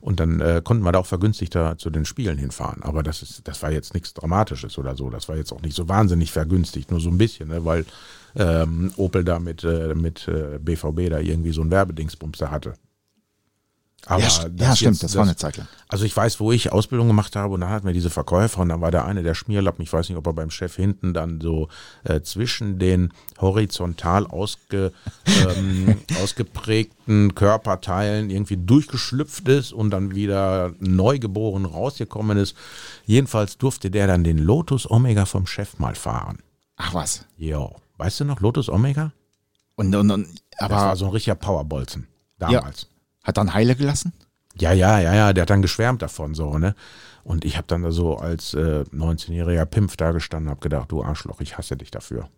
Und 0.00 0.20
dann 0.20 0.40
äh, 0.40 0.60
konnten 0.62 0.84
wir 0.84 0.92
da 0.92 0.98
auch 0.98 1.06
vergünstigter 1.06 1.78
zu 1.78 1.88
den 1.88 2.04
Spielen 2.04 2.36
hinfahren. 2.36 2.82
Aber 2.82 3.02
das 3.02 3.22
ist, 3.22 3.48
das 3.48 3.62
war 3.62 3.72
jetzt 3.72 3.94
nichts 3.94 4.12
Dramatisches 4.12 4.76
oder 4.76 4.96
so. 4.96 5.08
Das 5.08 5.30
war 5.30 5.36
jetzt 5.36 5.50
auch 5.50 5.62
nicht 5.62 5.74
so 5.74 5.88
wahnsinnig 5.88 6.30
vergünstigt, 6.30 6.90
nur 6.90 7.00
so 7.00 7.08
ein 7.08 7.16
bisschen, 7.16 7.48
ne? 7.48 7.64
weil 7.64 7.86
ähm, 8.36 8.92
Opel 8.96 9.24
da 9.24 9.38
mit, 9.38 9.64
äh, 9.64 9.94
mit 9.94 10.28
äh, 10.28 10.58
BVB 10.58 11.08
da 11.08 11.20
irgendwie 11.20 11.52
so 11.52 11.62
ein 11.62 11.70
Werbedingsbums 11.70 12.36
da 12.36 12.50
hatte. 12.50 12.74
Aber 14.06 14.20
ja, 14.22 14.26
das 14.28 14.34
ja, 14.58 14.76
stimmt, 14.76 14.92
jetzt- 14.96 15.02
das, 15.02 15.14
war 15.16 15.22
eine 15.22 15.34
Zeit 15.36 15.56
lang. 15.56 15.66
also 15.88 16.04
ich 16.04 16.14
weiß, 16.14 16.38
wo 16.38 16.52
ich 16.52 16.70
Ausbildung 16.72 17.06
gemacht 17.06 17.36
habe 17.36 17.54
und 17.54 17.60
dann 17.62 17.70
hatten 17.70 17.86
wir 17.86 17.94
diese 17.94 18.10
Verkäufer 18.10 18.60
und 18.60 18.68
dann 18.68 18.80
war 18.82 18.90
der 18.90 19.06
eine 19.06 19.22
der 19.22 19.34
Schmierlappen, 19.34 19.82
ich 19.82 19.92
weiß 19.92 20.08
nicht, 20.10 20.18
ob 20.18 20.26
er 20.26 20.34
beim 20.34 20.50
Chef 20.50 20.76
hinten 20.76 21.14
dann 21.14 21.40
so 21.40 21.68
äh, 22.04 22.20
zwischen 22.20 22.78
den 22.78 23.12
horizontal 23.40 24.26
ausge, 24.26 24.92
ähm, 25.26 25.96
ausgeprägten 26.22 27.34
Körperteilen 27.34 28.30
irgendwie 28.30 28.56
durchgeschlüpft 28.58 29.48
ist 29.48 29.72
und 29.72 29.90
dann 29.90 30.14
wieder 30.14 30.72
neugeboren 30.80 31.64
rausgekommen 31.64 32.36
ist. 32.36 32.56
Jedenfalls 33.06 33.56
durfte 33.58 33.90
der 33.90 34.06
dann 34.06 34.22
den 34.24 34.38
Lotus 34.38 34.90
Omega 34.90 35.24
vom 35.24 35.46
Chef 35.46 35.78
mal 35.78 35.94
fahren. 35.94 36.38
Ach 36.76 36.92
was. 36.94 37.24
Jo. 37.36 37.76
Weißt 37.96 38.20
du 38.20 38.24
noch, 38.24 38.40
Lotus 38.40 38.68
Omega? 38.68 39.12
Und, 39.76 39.94
und, 39.94 40.10
und 40.10 40.28
Das 40.58 40.70
war 40.70 40.82
aber 40.82 40.96
so 40.96 41.06
ein 41.06 41.12
richtiger 41.12 41.36
Powerbolzen 41.36 42.06
damals. 42.38 42.88
Hat 43.24 43.36
dann 43.36 43.54
Heile 43.54 43.74
gelassen? 43.74 44.12
Ja, 44.56 44.72
ja, 44.72 45.00
ja, 45.00 45.14
ja, 45.14 45.32
der 45.32 45.42
hat 45.42 45.50
dann 45.50 45.62
geschwärmt 45.62 46.02
davon 46.02 46.34
so, 46.34 46.58
ne? 46.58 46.76
Und 47.24 47.44
ich 47.44 47.56
habe 47.56 47.66
dann 47.66 47.82
da 47.82 47.90
so 47.90 48.16
als 48.16 48.54
äh, 48.54 48.84
19-jähriger 48.92 49.64
Pimpf 49.64 49.96
da 49.96 50.12
gestanden 50.12 50.48
und 50.48 50.50
habe 50.52 50.60
gedacht, 50.60 50.92
du 50.92 51.02
Arschloch, 51.02 51.40
ich 51.40 51.56
hasse 51.56 51.76
dich 51.76 51.90
dafür. 51.90 52.28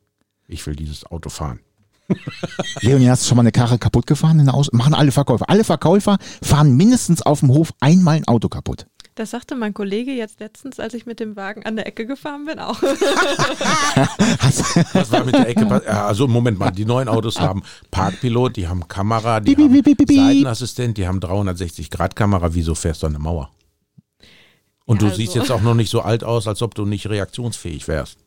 Ich 0.46 0.64
will 0.66 0.76
dieses 0.76 1.04
Auto 1.04 1.28
fahren. 1.28 1.60
Leonie, 2.80 3.08
hast 3.08 3.24
du 3.24 3.28
schon 3.28 3.36
mal 3.36 3.42
eine 3.42 3.52
Karre 3.52 3.78
kaputt 3.78 4.06
gefahren? 4.06 4.38
In 4.38 4.46
der 4.46 4.54
Aus 4.54 4.72
machen 4.72 4.94
alle 4.94 5.10
Verkäufer. 5.10 5.50
Alle 5.50 5.64
Verkäufer 5.64 6.18
fahren 6.40 6.76
mindestens 6.76 7.20
auf 7.20 7.40
dem 7.40 7.50
Hof 7.50 7.72
einmal 7.80 8.16
ein 8.16 8.28
Auto 8.28 8.48
kaputt. 8.48 8.86
Das 9.16 9.30
sagte 9.30 9.54
mein 9.56 9.72
Kollege 9.74 10.12
jetzt 10.12 10.40
letztens, 10.40 10.78
als 10.78 10.92
ich 10.94 11.06
mit 11.06 11.20
dem 11.20 11.36
Wagen 11.36 11.64
an 11.64 11.74
der 11.76 11.86
Ecke 11.86 12.04
gefahren 12.06 12.44
bin, 12.44 12.58
auch. 12.58 12.82
Was 14.92 15.10
war 15.10 15.24
mit 15.24 15.34
der 15.34 15.48
Ecke? 15.48 15.66
also 16.04 16.28
Moment 16.28 16.58
mal, 16.58 16.70
die 16.70 16.84
neuen 16.84 17.08
Autos 17.08 17.40
haben 17.40 17.62
Parkpilot, 17.90 18.56
die 18.56 18.68
haben 18.68 18.86
Kamera, 18.88 19.40
die 19.40 19.56
haben. 19.56 19.84
Seitenassistent, 20.06 20.98
die 20.98 21.08
haben 21.08 21.18
360-Grad-Kamera. 21.20 22.54
Wieso 22.54 22.74
fährst 22.74 23.02
du 23.02 23.06
an 23.06 23.14
eine 23.14 23.22
Mauer? 23.24 23.50
Und 24.84 25.00
Ja, 25.00 25.08
du 25.08 25.14
siehst 25.14 25.30
also- 25.30 25.40
jetzt 25.40 25.50
auch 25.50 25.62
noch 25.62 25.74
nicht 25.74 25.90
so 25.90 26.02
alt 26.02 26.22
aus, 26.22 26.46
als 26.46 26.60
ob 26.60 26.74
du 26.74 26.84
nicht 26.84 27.08
reaktionsfähig 27.08 27.88
wärst. 27.88 28.18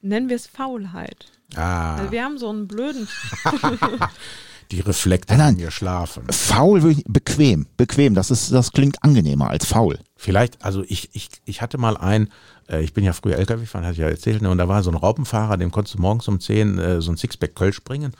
Nennen 0.00 0.28
wir 0.28 0.36
es 0.36 0.46
Faulheit. 0.46 1.26
Ah, 1.56 1.96
Also 1.96 2.12
wir 2.12 2.22
haben 2.24 2.38
so 2.38 2.48
einen 2.50 2.68
blöden. 2.68 3.08
die 4.70 4.80
Reflekte 4.80 5.34
Nein, 5.34 5.38
nein. 5.38 5.54
haben 5.54 5.64
geschlafen. 5.64 6.24
faul, 6.30 6.96
bequem, 7.06 7.66
bequem. 7.76 8.14
Das 8.14 8.30
ist, 8.30 8.52
das 8.52 8.72
klingt 8.72 9.02
angenehmer 9.02 9.50
als 9.50 9.66
faul. 9.66 9.98
Vielleicht, 10.16 10.64
also 10.64 10.82
ich, 10.86 11.10
ich, 11.12 11.28
ich 11.44 11.62
hatte 11.62 11.78
mal 11.78 11.96
einen, 11.96 12.28
äh, 12.68 12.82
ich 12.82 12.92
bin 12.92 13.04
ja 13.04 13.12
früher 13.12 13.36
LKW 13.36 13.62
gefahren, 13.62 13.84
hatte 13.84 13.92
ich 13.92 13.98
ja 13.98 14.08
erzählt, 14.08 14.42
ne, 14.42 14.50
und 14.50 14.58
da 14.58 14.68
war 14.68 14.82
so 14.82 14.90
ein 14.90 14.96
Raupenfahrer, 14.96 15.56
dem 15.56 15.70
konntest 15.70 15.94
du 15.94 16.00
morgens 16.00 16.26
um 16.28 16.40
10 16.40 16.78
äh, 16.78 17.00
so 17.00 17.12
ein 17.12 17.16
Sixpack 17.16 17.54
Kölsch 17.54 17.82
bringen 17.82 18.12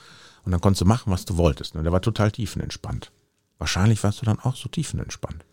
und 0.44 0.52
dann 0.52 0.60
konntest 0.60 0.82
du 0.82 0.86
machen, 0.86 1.12
was 1.12 1.24
du 1.24 1.36
wolltest. 1.36 1.74
Ne? 1.74 1.82
Der 1.82 1.92
war 1.92 2.00
total 2.00 2.30
tiefenentspannt. 2.30 3.10
Wahrscheinlich 3.58 4.02
warst 4.04 4.20
du 4.20 4.26
dann 4.26 4.38
auch 4.38 4.56
so 4.56 4.68
tiefenentspannt. 4.68 5.44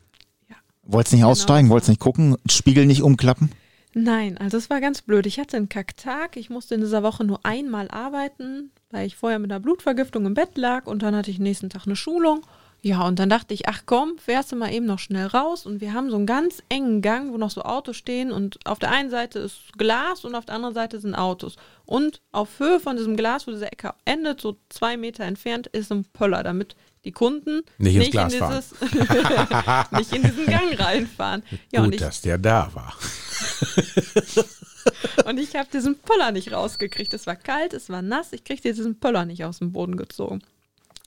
Wolltest 0.85 1.13
nicht 1.13 1.23
aussteigen, 1.23 1.69
wolltest 1.69 1.89
nicht 1.89 2.01
gucken, 2.01 2.35
Spiegel 2.49 2.85
nicht 2.85 3.03
umklappen? 3.03 3.51
Nein, 3.93 4.37
also 4.37 4.57
es 4.57 4.69
war 4.69 4.81
ganz 4.81 5.01
blöd. 5.01 5.25
Ich 5.25 5.39
hatte 5.39 5.55
einen 5.55 5.69
Kacktag. 5.69 6.35
Ich 6.35 6.49
musste 6.49 6.75
in 6.75 6.81
dieser 6.81 7.03
Woche 7.03 7.23
nur 7.23 7.45
einmal 7.45 7.89
arbeiten, 7.89 8.71
weil 8.93 9.07
ich 9.07 9.15
vorher 9.17 9.39
mit 9.39 9.51
einer 9.51 9.59
Blutvergiftung 9.59 10.25
im 10.25 10.33
Bett 10.33 10.57
lag 10.57 10.85
und 10.85 11.03
dann 11.03 11.15
hatte 11.15 11.31
ich 11.31 11.39
nächsten 11.39 11.69
Tag 11.69 11.85
eine 11.85 11.95
Schulung. 11.95 12.45
Ja, 12.85 13.07
und 13.07 13.17
dann 13.17 13.29
dachte 13.29 13.53
ich, 13.53 13.69
ach 13.69 13.83
komm, 13.85 14.17
fährst 14.17 14.51
du 14.51 14.57
mal 14.57 14.73
eben 14.73 14.85
noch 14.85 14.99
schnell 14.99 15.27
raus. 15.27 15.65
Und 15.65 15.79
wir 15.79 15.93
haben 15.93 16.09
so 16.09 16.17
einen 16.17 16.25
ganz 16.25 16.61
engen 16.67 17.01
Gang, 17.01 17.31
wo 17.31 17.37
noch 17.37 17.49
so 17.49 17.61
Autos 17.61 17.95
stehen. 17.95 18.29
Und 18.29 18.59
auf 18.65 18.77
der 18.77 18.91
einen 18.91 19.09
Seite 19.09 19.39
ist 19.39 19.71
Glas 19.77 20.25
und 20.25 20.35
auf 20.35 20.45
der 20.45 20.55
anderen 20.55 20.75
Seite 20.75 20.99
sind 20.99 21.15
Autos. 21.15 21.55
Und 21.85 22.19
auf 22.33 22.59
Höhe 22.59 22.81
von 22.81 22.97
diesem 22.97 23.15
Glas, 23.15 23.47
wo 23.47 23.51
diese 23.51 23.71
Ecke 23.71 23.93
endet, 24.03 24.41
so 24.41 24.57
zwei 24.67 24.97
Meter 24.97 25.23
entfernt, 25.23 25.67
ist 25.67 25.93
ein 25.93 26.03
Pöller, 26.11 26.43
damit 26.43 26.75
die 27.05 27.13
Kunden 27.13 27.61
Nicht 27.77 28.11
Glas 28.11 28.33
in 28.33 28.41
dieses, 28.41 28.75
nicht 29.91 30.13
in 30.13 30.23
diesen 30.23 30.45
Gang 30.45 30.77
reinfahren. 30.77 31.43
Ja, 31.71 31.79
und 31.79 31.85
Gut, 31.85 31.95
ich 31.95 32.01
dass 32.01 32.21
der 32.21 32.37
da 32.37 32.69
war. 32.73 32.93
und 35.25 35.39
ich 35.39 35.55
habe 35.55 35.69
diesen 35.71 35.97
Pöller 35.99 36.31
nicht 36.31 36.51
rausgekriegt. 36.51 37.13
Es 37.13 37.27
war 37.27 37.35
kalt, 37.35 37.73
es 37.73 37.89
war 37.89 38.01
nass. 38.01 38.33
Ich 38.33 38.43
kriegte 38.43 38.73
diesen 38.73 38.99
Pöller 38.99 39.25
nicht 39.25 39.43
aus 39.45 39.59
dem 39.59 39.71
Boden 39.71 39.97
gezogen. 39.97 40.41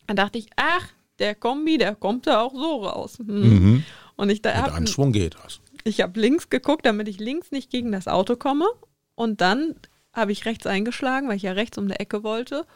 Dann 0.07 0.16
dachte 0.16 0.39
ich, 0.39 0.49
ach, 0.57 0.89
der 1.18 1.35
Kombi, 1.35 1.79
der 1.79 1.95
kommt 1.95 2.27
da 2.27 2.41
auch 2.41 2.55
so 2.55 2.85
raus. 2.85 3.18
Hm. 3.18 3.85
Und 4.16 4.31
ich 4.31 4.43
da 4.43 4.55
Mit 4.55 4.62
hab, 4.62 4.74
Anschwung 4.74 5.12
geht 5.12 5.37
das. 5.43 5.61
ich 5.85 6.01
habe 6.01 6.20
links 6.20 6.51
geguckt, 6.51 6.87
damit 6.87 7.09
ich 7.09 7.18
links 7.18 7.51
nicht 7.51 7.70
gegen 7.70 7.93
das 7.93 8.09
Auto 8.09 8.37
komme. 8.37 8.66
Und 9.14 9.41
dann 9.41 9.77
habe 10.12 10.33
ich 10.33 10.45
rechts 10.47 10.66
eingeschlagen, 10.66 11.29
weil 11.29 11.37
ich 11.37 11.43
ja 11.43 11.53
rechts 11.53 11.79
um 11.79 11.89
die 11.89 11.95
Ecke 11.97 12.22
wollte. 12.22 12.66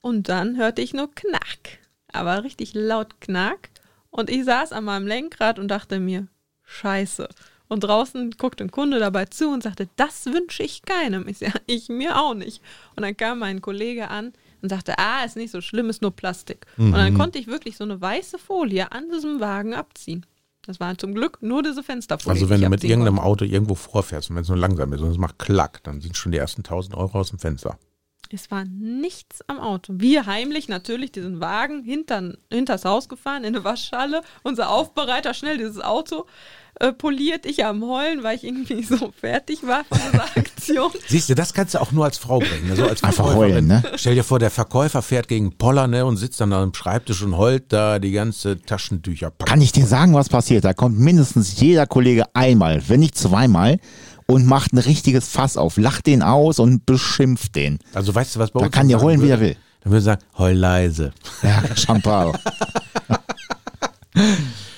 Und 0.00 0.28
dann 0.28 0.56
hörte 0.56 0.82
ich 0.82 0.94
nur 0.94 1.10
Knack. 1.14 1.78
Aber 2.12 2.42
richtig 2.44 2.72
laut 2.74 3.20
Knack. 3.20 3.70
Und 4.10 4.30
ich 4.30 4.44
saß 4.44 4.72
an 4.72 4.84
meinem 4.84 5.06
Lenkrad 5.06 5.58
und 5.58 5.68
dachte 5.68 6.00
mir, 6.00 6.26
Scheiße. 6.64 7.28
Und 7.70 7.84
draußen 7.84 8.32
guckte 8.32 8.64
ein 8.64 8.72
Kunde 8.72 8.98
dabei 8.98 9.26
zu 9.26 9.48
und 9.48 9.62
sagte, 9.62 9.88
das 9.94 10.26
wünsche 10.26 10.64
ich 10.64 10.82
keinem. 10.82 11.28
Ich 11.28 11.38
sage, 11.38 11.60
ich 11.66 11.88
mir 11.88 12.20
auch 12.20 12.34
nicht. 12.34 12.60
Und 12.96 13.04
dann 13.04 13.16
kam 13.16 13.38
mein 13.38 13.60
Kollege 13.60 14.08
an 14.08 14.32
und 14.60 14.70
sagte, 14.70 14.98
ah, 14.98 15.24
ist 15.24 15.36
nicht 15.36 15.52
so 15.52 15.60
schlimm, 15.60 15.88
ist 15.88 16.02
nur 16.02 16.10
Plastik. 16.10 16.66
Und 16.76 16.92
dann 16.92 17.16
konnte 17.16 17.38
ich 17.38 17.46
wirklich 17.46 17.76
so 17.76 17.84
eine 17.84 18.00
weiße 18.00 18.38
Folie 18.38 18.90
an 18.90 19.08
diesem 19.12 19.38
Wagen 19.38 19.74
abziehen. 19.74 20.26
Das 20.66 20.80
war 20.80 20.98
zum 20.98 21.14
Glück 21.14 21.38
nur 21.42 21.62
diese 21.62 21.84
Fensterfolie. 21.84 22.32
Also 22.32 22.50
wenn 22.50 22.60
du 22.60 22.68
mit 22.68 22.82
irgendeinem 22.82 23.16
konnte. 23.16 23.30
Auto 23.30 23.44
irgendwo 23.44 23.76
vorfährst 23.76 24.30
und 24.30 24.36
wenn 24.36 24.42
es 24.42 24.48
nur 24.48 24.58
langsam 24.58 24.92
ist 24.92 25.00
und 25.00 25.10
es 25.10 25.16
macht 25.16 25.38
Klack, 25.38 25.82
dann 25.84 26.00
sind 26.00 26.16
schon 26.16 26.32
die 26.32 26.38
ersten 26.38 26.60
1000 26.60 26.96
Euro 26.96 27.20
aus 27.20 27.30
dem 27.30 27.38
Fenster. 27.38 27.78
Es 28.32 28.48
war 28.50 28.64
nichts 28.64 29.42
am 29.48 29.58
Auto. 29.58 29.94
Wir 29.96 30.26
heimlich 30.26 30.68
natürlich 30.68 31.10
diesen 31.10 31.40
Wagen 31.40 31.82
hintern, 31.82 32.36
hinters 32.48 32.84
Haus 32.84 33.08
gefahren, 33.08 33.42
in 33.42 33.56
eine 33.56 33.64
Waschhalle. 33.64 34.22
Unser 34.44 34.70
Aufbereiter 34.70 35.34
schnell 35.34 35.58
dieses 35.58 35.80
Auto 35.80 36.26
äh, 36.78 36.92
poliert. 36.92 37.44
Ich 37.44 37.64
am 37.64 37.82
Heulen, 37.82 38.22
weil 38.22 38.36
ich 38.36 38.44
irgendwie 38.44 38.82
so 38.88 39.12
fertig 39.20 39.66
war 39.66 39.82
von 39.84 39.98
dieser 40.12 40.24
Aktion. 40.36 40.92
Siehst 41.08 41.28
du, 41.28 41.34
das 41.34 41.52
kannst 41.52 41.74
du 41.74 41.80
auch 41.80 41.90
nur 41.90 42.04
als 42.04 42.18
Frau 42.18 42.38
bringen. 42.38 42.68
Ne? 42.68 42.76
So 42.76 42.84
als 42.84 43.02
Einfach 43.02 43.24
Verkäuferin. 43.24 43.52
heulen, 43.52 43.66
ne? 43.66 43.82
Stell 43.96 44.14
dir 44.14 44.22
vor, 44.22 44.38
der 44.38 44.50
Verkäufer 44.50 45.02
fährt 45.02 45.26
gegen 45.26 45.58
Poller 45.58 45.88
ne, 45.88 46.06
und 46.06 46.16
sitzt 46.16 46.40
dann 46.40 46.52
am 46.52 46.72
Schreibtisch 46.72 47.22
und 47.22 47.36
heult 47.36 47.72
da 47.72 47.98
die 47.98 48.12
ganze 48.12 48.62
Taschentücher. 48.62 49.32
Kann 49.44 49.60
ich 49.60 49.72
dir 49.72 49.86
sagen, 49.86 50.14
was 50.14 50.28
passiert? 50.28 50.64
Da 50.64 50.72
kommt 50.72 51.00
mindestens 51.00 51.58
jeder 51.60 51.88
Kollege 51.88 52.26
einmal, 52.34 52.80
wenn 52.88 53.00
nicht 53.00 53.18
zweimal 53.18 53.80
und 54.30 54.46
macht 54.46 54.72
ein 54.72 54.78
richtiges 54.78 55.28
Fass 55.28 55.56
auf, 55.56 55.76
lacht 55.76 56.06
den 56.06 56.22
aus 56.22 56.58
und 56.58 56.86
beschimpft 56.86 57.56
den. 57.56 57.78
Also 57.94 58.14
weißt 58.14 58.36
du, 58.36 58.40
was 58.40 58.50
bei 58.50 58.60
Da 58.60 58.66
uns 58.66 58.74
kann 58.74 58.88
der 58.88 58.98
sagen 58.98 59.06
heulen, 59.08 59.22
wie 59.22 59.28
er 59.28 59.40
will. 59.40 59.56
Dann 59.82 59.92
würde 59.92 59.98
ich 59.98 60.04
sagen, 60.04 60.22
heul 60.38 60.52
leise. 60.52 61.12
Ja, 61.42 61.62
Champagner. 61.76 62.38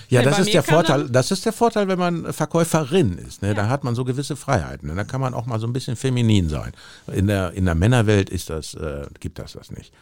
Ja, 0.09 0.21
Nee, 0.21 0.27
das 0.27 0.41
ist 0.41 0.53
der 0.53 0.63
kann 0.63 0.75
Vorteil. 0.75 1.09
Das 1.09 1.31
ist 1.31 1.47
der 1.47 1.55
Vorteil, 1.55 1.89
wenn 1.89 1.99
man 1.99 2.35
Verkäuferin 2.35 3.17
ist. 3.17 3.41
Ne? 3.41 3.55
Da 3.55 3.69
hat 3.71 3.83
man 3.83 3.95
so 3.95 4.05
gewisse 4.05 4.37
Freiheiten. 4.37 4.89
Ne? 4.89 4.95
Da 4.95 5.05
kann 5.05 5.23
man 5.23 5.33
auch 5.33 5.47
mal 5.47 5.59
so 5.59 5.67
ein 5.67 5.73
bisschen 5.73 5.97
feminin 5.97 6.51
sein. 6.51 6.73
In 7.11 7.29
der 7.29 7.53
in 7.53 7.65
der 7.65 7.75
Männerwelt 7.75 8.29
ist 8.29 8.51
das 8.51 8.75
äh, 8.75 9.07
gibt 9.21 9.39
das 9.39 9.55
das 9.55 9.71
nicht. 9.71 9.93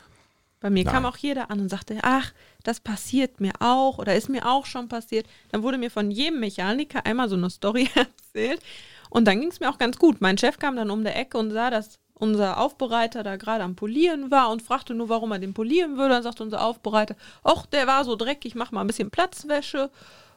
Bei 0.59 0.69
mir 0.69 0.85
kam 0.85 1.05
Nein. 1.05 1.13
auch 1.13 1.17
jeder 1.17 1.51
an 1.51 1.61
und 1.61 1.69
sagte, 1.71 1.99
ach, 2.03 2.33
das 2.65 2.81
passiert 2.81 3.41
mir 3.41 3.53
auch 3.61 3.99
oder 3.99 4.17
ist 4.17 4.29
mir 4.29 4.47
auch 4.47 4.67
schon 4.67 4.89
passiert. 4.89 5.27
Dann 5.53 5.63
wurde 5.63 5.79
mir 5.79 5.91
von 5.91 6.11
jedem 6.11 6.41
Mechaniker 6.41 7.07
einmal 7.07 7.29
so 7.29 7.37
eine 7.37 7.49
Story 7.49 7.89
erzählt. 7.95 8.61
Und 9.11 9.27
dann 9.27 9.41
ging 9.41 9.51
es 9.51 9.61
mir 9.61 9.69
auch 9.69 9.79
ganz 9.79 9.99
gut. 9.99 10.21
Mein 10.21 10.39
Chef 10.39 10.59
kam 10.59 10.77
dann 10.77 10.91
um 10.91 11.05
der 11.05 11.17
Ecke 11.19 11.37
und 11.37 11.51
sah, 11.51 11.71
dass 11.71 11.99
unser 12.15 12.59
Aufbereiter 12.59 13.23
da 13.23 13.37
gerade 13.37 13.65
am 13.65 13.77
Polieren 13.77 14.31
war 14.31 14.51
und 14.51 14.63
fragte 14.63 14.95
nur, 14.95 15.09
warum 15.09 15.33
er 15.33 15.39
den 15.39 15.55
polieren 15.55 15.97
würde. 15.97 16.15
Dann 16.15 16.23
sagte 16.23 16.43
unser 16.43 16.65
Aufbereiter, 16.65 17.17
ach, 17.43 17.67
der 17.67 17.87
war 17.87 18.05
so 18.05 18.15
dreckig, 18.15 18.55
mach 18.55 18.73
mal 18.73 18.83
ein 18.83 18.87
bisschen 18.87 19.11
Platzwäsche. 19.11 19.91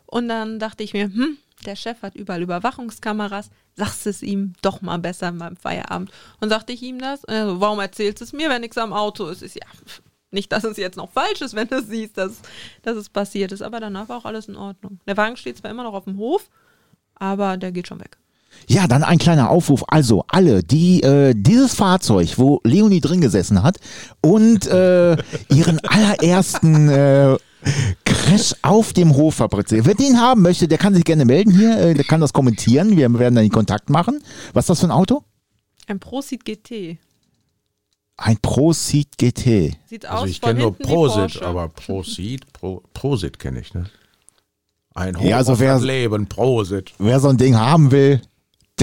Und 0.06 0.28
dann 0.28 0.60
dachte 0.60 0.84
ich 0.84 0.94
mir, 0.94 1.06
hm, 1.06 1.38
der 1.66 1.76
Chef 1.76 2.02
hat 2.02 2.16
überall 2.16 2.42
Überwachungskameras, 2.42 3.50
sagst 3.76 4.08
es 4.08 4.22
ihm 4.22 4.54
doch 4.62 4.82
mal 4.82 4.98
besser 4.98 5.32
beim 5.32 5.56
Feierabend. 5.56 6.12
Und 6.40 6.50
sagte 6.50 6.74
ich 6.74 6.82
ihm 6.82 7.00
das, 7.00 7.24
und 7.26 7.34
er 7.34 7.48
so, 7.48 7.62
warum 7.62 7.80
erzählst 7.80 8.22
du 8.22 8.26
es 8.26 8.34
mir, 8.34 8.50
wenn 8.50 8.62
nichts 8.62 8.78
am 8.78 8.94
Auto 8.94 9.28
ist? 9.28 9.42
Ist 9.42 9.56
ja 9.56 9.68
nicht, 10.32 10.52
dass 10.52 10.64
es 10.64 10.78
jetzt 10.78 10.98
noch 10.98 11.12
falsch 11.12 11.42
ist, 11.42 11.54
wenn 11.54 11.68
du 11.68 11.82
siehst, 11.82 12.18
dass, 12.18 12.42
dass 12.82 12.98
es 12.98 13.10
passiert 13.10 13.52
ist, 13.52 13.62
aber 13.62 13.80
danach 13.80 14.10
war 14.10 14.18
auch 14.18 14.26
alles 14.26 14.48
in 14.48 14.56
Ordnung. 14.56 15.00
Der 15.08 15.16
Wagen 15.16 15.38
steht 15.38 15.58
zwar 15.58 15.72
immer 15.72 15.84
noch 15.84 15.94
auf 15.94 16.06
dem 16.06 16.18
Hof, 16.18 16.50
aber 17.16 17.58
der 17.58 17.72
geht 17.72 17.88
schon 17.88 18.00
weg. 18.00 18.18
Ja, 18.68 18.88
dann 18.88 19.04
ein 19.04 19.18
kleiner 19.18 19.50
Aufruf. 19.50 19.84
Also 19.88 20.24
alle, 20.28 20.64
die 20.64 21.02
äh, 21.04 21.34
dieses 21.36 21.74
Fahrzeug, 21.76 22.38
wo 22.38 22.60
Leonie 22.64 23.02
drin 23.02 23.22
gesessen 23.22 23.62
hat 23.64 23.78
und 24.22 24.66
äh, 24.68 25.18
ihren 25.50 25.80
allerersten 25.86 26.90
äh, 26.90 27.38
Crash 28.06 28.56
auf 28.62 28.94
dem 28.94 29.16
Hof 29.16 29.36
fabriziert. 29.36 29.86
Wer 29.86 29.96
den 29.96 30.20
haben 30.20 30.42
möchte, 30.42 30.68
der 30.68 30.78
kann 30.78 30.94
sich 30.94 31.04
gerne 31.06 31.26
melden 31.26 31.52
hier, 31.58 31.78
äh, 31.78 31.94
der 31.94 32.04
kann 32.06 32.22
das 32.22 32.34
kommentieren. 32.34 32.96
Wir 32.98 33.12
werden 33.20 33.36
dann 33.36 33.46
den 33.46 33.52
Kontakt 33.52 33.90
machen. 33.90 34.22
Was 34.54 34.64
ist 34.66 34.70
das 34.70 34.80
für 34.82 34.88
ein 34.88 34.92
Auto? 34.92 35.24
Ein 35.88 36.00
Prosit 36.00 36.46
GT. 36.46 36.98
Ein 38.16 38.38
Proceed 38.42 39.18
GT. 39.18 39.76
Sieht 39.88 40.06
Also 40.06 40.24
aus 40.24 40.30
ich 40.30 40.40
von 40.40 40.50
kenne 40.50 40.62
nur 40.62 40.78
Prosit, 40.78 41.42
aber 41.42 41.68
Prosit, 41.70 42.54
Pro, 42.54 42.84
Prosit 42.94 43.40
kenne 43.40 43.60
ich, 43.60 43.74
ne? 43.74 43.86
Ein 44.94 45.18
Hoch 45.20 45.24
Ja, 45.26 45.38
also 45.38 45.54
auf 45.54 45.60
wer- 45.60 45.80
Leben, 45.80 46.28
Prosit. 46.28 46.94
Wer 47.00 47.20
so 47.20 47.30
ein 47.30 47.38
Ding 47.38 47.56
haben 47.58 47.90
will, 47.92 48.22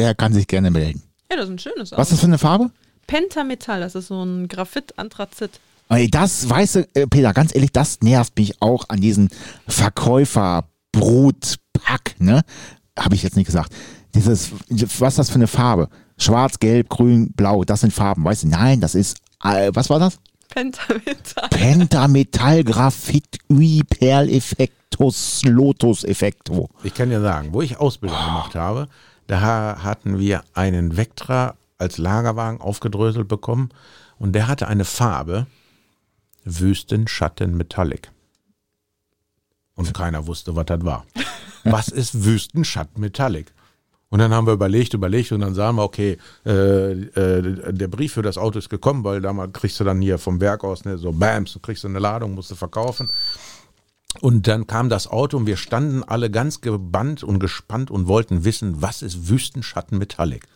der 0.01 0.15
kann 0.15 0.33
sich 0.33 0.47
gerne 0.47 0.71
melden. 0.71 1.03
Ja, 1.31 1.37
das 1.37 1.45
ist 1.47 1.51
ein 1.53 1.59
schönes 1.59 1.93
Was 1.93 1.93
Auto. 1.93 2.03
ist 2.03 2.13
das 2.13 2.21
für 2.21 2.27
eine 2.27 2.39
Farbe? 2.39 2.71
Pentametall, 3.07 3.81
das 3.81 3.95
ist 3.95 4.09
so 4.09 4.23
ein 4.25 4.49
Graphit-Anthrazit. 4.49 5.61
Ey, 5.91 6.09
das, 6.11 6.49
weißt 6.49 6.75
du, 6.77 6.89
äh, 6.95 7.07
Peter, 7.07 7.33
ganz 7.35 7.55
ehrlich, 7.55 7.73
das 7.73 8.01
nervt 8.01 8.37
mich 8.39 8.63
auch 8.63 8.85
an 8.89 9.01
diesen 9.01 9.29
Verkäufer-Brutpack, 9.69 12.15
ne? 12.19 12.43
Habe 12.99 13.15
ich 13.15 13.23
jetzt 13.23 13.37
nicht 13.37 13.47
gesagt. 13.47 13.73
Dieses, 14.15 14.51
was 14.99 15.13
ist 15.15 15.19
das 15.19 15.29
für 15.31 15.35
eine 15.37 15.47
Farbe? 15.47 15.89
Schwarz, 16.19 16.59
Gelb, 16.59 16.89
Grün, 16.89 17.33
Blau, 17.33 17.65
das 17.65 17.81
sind 17.83 17.93
Farben, 17.93 18.25
weißt 18.25 18.45
du? 18.45 18.49
Nein, 18.49 18.81
das 18.81 18.95
ist, 18.95 19.19
äh, 19.45 19.71
was 19.75 19.91
war 19.91 19.99
das? 19.99 20.19
Pentametall. 20.49 21.49
Pentametall, 21.51 22.65
Graphit, 22.65 23.39
Ui, 23.51 23.83
Perleffektus, 23.89 25.43
Lotus-Effekto. 25.45 26.69
Ich 26.83 26.95
kann 26.95 27.11
dir 27.11 27.21
sagen, 27.21 27.53
wo 27.53 27.61
ich 27.63 27.77
Ausbildung 27.79 28.19
gemacht 28.19 28.55
habe, 28.57 28.89
da 29.31 29.41
ha- 29.41 29.83
hatten 29.85 30.19
wir 30.19 30.43
einen 30.55 30.97
Vectra 30.97 31.55
als 31.79 31.99
Lagerwagen 31.99 32.61
aufgedröselt 32.61 33.29
bekommen 33.29 33.71
und 34.19 34.33
der 34.33 34.49
hatte 34.49 34.67
eine 34.67 34.85
Farbe 34.85 35.47
Wüstenschatten 36.45 37.57
Metallic. 37.57 38.11
Und 39.77 39.95
keiner 39.95 40.27
wusste, 40.27 40.57
was 40.57 40.67
das 40.67 40.85
war. 40.85 41.07
Was 41.65 41.89
ist 41.89 42.25
Wüstenschatten 42.25 43.01
Metallic? 43.01 43.53
Und 44.09 44.19
dann 44.19 44.33
haben 44.33 44.47
wir 44.47 44.55
überlegt, 44.55 44.95
überlegt 44.95 45.31
und 45.31 45.41
dann 45.43 45.55
sagen 45.55 45.77
wir, 45.77 45.85
okay, 45.85 46.17
äh, 46.47 46.93
äh, 46.93 47.73
der 47.73 47.87
Brief 47.89 48.15
für 48.15 48.23
das 48.23 48.39
Auto 48.39 48.59
ist 48.59 48.71
gekommen, 48.71 49.05
weil 49.05 49.21
damals 49.21 49.53
kriegst 49.53 49.79
du 49.79 49.85
dann 49.85 50.01
hier 50.01 50.19
vom 50.19 50.41
Werk 50.41 50.65
aus 50.65 50.87
ne, 50.87 50.97
so 50.97 51.13
Bams, 51.13 51.53
du 51.53 51.61
kriegst 51.61 51.85
eine 51.85 51.99
Ladung, 51.99 52.35
musst 52.35 52.51
du 52.51 52.55
verkaufen. 52.55 53.11
Und 54.21 54.49
dann 54.49 54.67
kam 54.67 54.89
das 54.89 55.07
Auto 55.07 55.37
und 55.37 55.47
wir 55.47 55.57
standen 55.57 56.03
alle 56.03 56.31
ganz 56.31 56.61
gebannt 56.61 57.23
und 57.23 57.39
gespannt 57.39 57.91
und 57.91 58.09
wollten 58.09 58.45
wissen, 58.45 58.83
was 58.83 59.03
ist 59.03 59.29
Wüstenschatten 59.29 59.99
Metallic? 59.99 60.49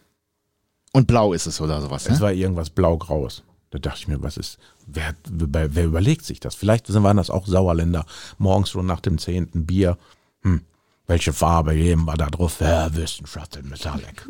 Und 0.93 1.07
blau 1.07 1.33
ist 1.33 1.47
es 1.47 1.61
oder 1.61 1.81
sowas, 1.81 2.07
Es 2.07 2.19
ne? 2.19 2.21
war 2.21 2.33
irgendwas 2.33 2.71
blau-graues. 2.71 3.43
Da 3.71 3.79
dachte 3.79 3.99
ich 4.01 4.09
mir, 4.09 4.23
was 4.23 4.37
ist, 4.37 4.59
wer, 4.87 5.15
wer, 5.29 5.75
wer 5.75 5.85
überlegt 5.85 6.25
sich 6.25 6.41
das? 6.41 6.55
Vielleicht 6.55 6.93
waren 6.93 7.17
das 7.17 7.31
auch 7.31 7.47
Sauerländer, 7.47 8.07
morgens 8.39 8.71
schon 8.71 8.87
nach 8.87 9.01
dem 9.01 9.19
zehnten 9.19 9.67
Bier. 9.67 9.99
Hm, 10.43 10.61
welche 11.07 11.33
Farbe 11.33 11.75
geben 11.75 12.05
wir 12.05 12.15
da 12.15 12.31
drauf? 12.31 12.61
Ja, 12.61 12.95
Wüstenschatten 12.95 13.69
Metallic. 13.69 14.29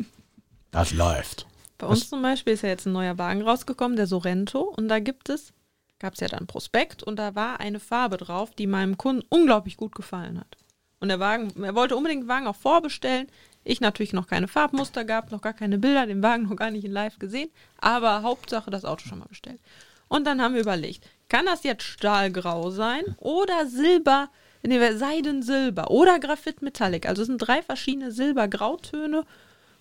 Das 0.71 0.93
läuft. 0.93 1.45
Bei 1.77 1.87
uns 1.87 2.09
zum 2.09 2.21
Beispiel 2.21 2.53
ist 2.53 2.63
ja 2.63 2.69
jetzt 2.69 2.85
ein 2.87 2.93
neuer 2.93 3.17
Wagen 3.17 3.41
rausgekommen, 3.41 3.97
der 3.97 4.07
Sorrento. 4.07 4.61
Und 4.61 4.87
da 4.87 4.99
gibt 4.99 5.29
es, 5.29 5.53
gab 5.99 6.13
es 6.13 6.19
ja 6.19 6.27
dann 6.27 6.47
Prospekt 6.47 7.03
und 7.03 7.17
da 7.17 7.35
war 7.35 7.59
eine 7.59 7.79
Farbe 7.79 8.17
drauf, 8.17 8.51
die 8.51 8.67
meinem 8.67 8.97
Kunden 8.97 9.25
unglaublich 9.29 9.77
gut 9.77 9.95
gefallen 9.95 10.39
hat. 10.39 10.57
Und 10.99 11.09
der 11.09 11.19
Wagen, 11.19 11.63
er 11.63 11.75
wollte 11.75 11.95
unbedingt 11.95 12.23
den 12.23 12.27
Wagen 12.27 12.47
auch 12.47 12.55
vorbestellen. 12.55 13.27
Ich 13.63 13.81
natürlich 13.81 14.13
noch 14.13 14.27
keine 14.27 14.47
Farbmuster 14.47 15.05
gehabt, 15.05 15.31
noch 15.31 15.41
gar 15.41 15.53
keine 15.53 15.77
Bilder, 15.77 16.05
den 16.05 16.23
Wagen 16.23 16.43
noch 16.43 16.55
gar 16.55 16.71
nicht 16.71 16.85
in 16.85 16.91
live 16.91 17.19
gesehen. 17.19 17.49
Aber 17.77 18.21
Hauptsache 18.21 18.71
das 18.71 18.85
Auto 18.85 19.07
schon 19.07 19.19
mal 19.19 19.27
bestellt. 19.27 19.59
Und 20.07 20.25
dann 20.25 20.41
haben 20.41 20.53
wir 20.53 20.61
überlegt, 20.61 21.07
kann 21.29 21.45
das 21.45 21.63
jetzt 21.63 21.83
Stahlgrau 21.83 22.69
sein 22.69 23.03
oder 23.17 23.65
Silber, 23.65 24.29
nee, 24.63 24.79
Seidensilber 24.93 25.89
oder 25.89 26.19
Graphit 26.19 26.61
Metallic? 26.61 27.07
Also 27.07 27.23
es 27.23 27.27
sind 27.27 27.39
drei 27.39 27.61
verschiedene 27.61 28.11
Silber-Grautöne. 28.11 29.25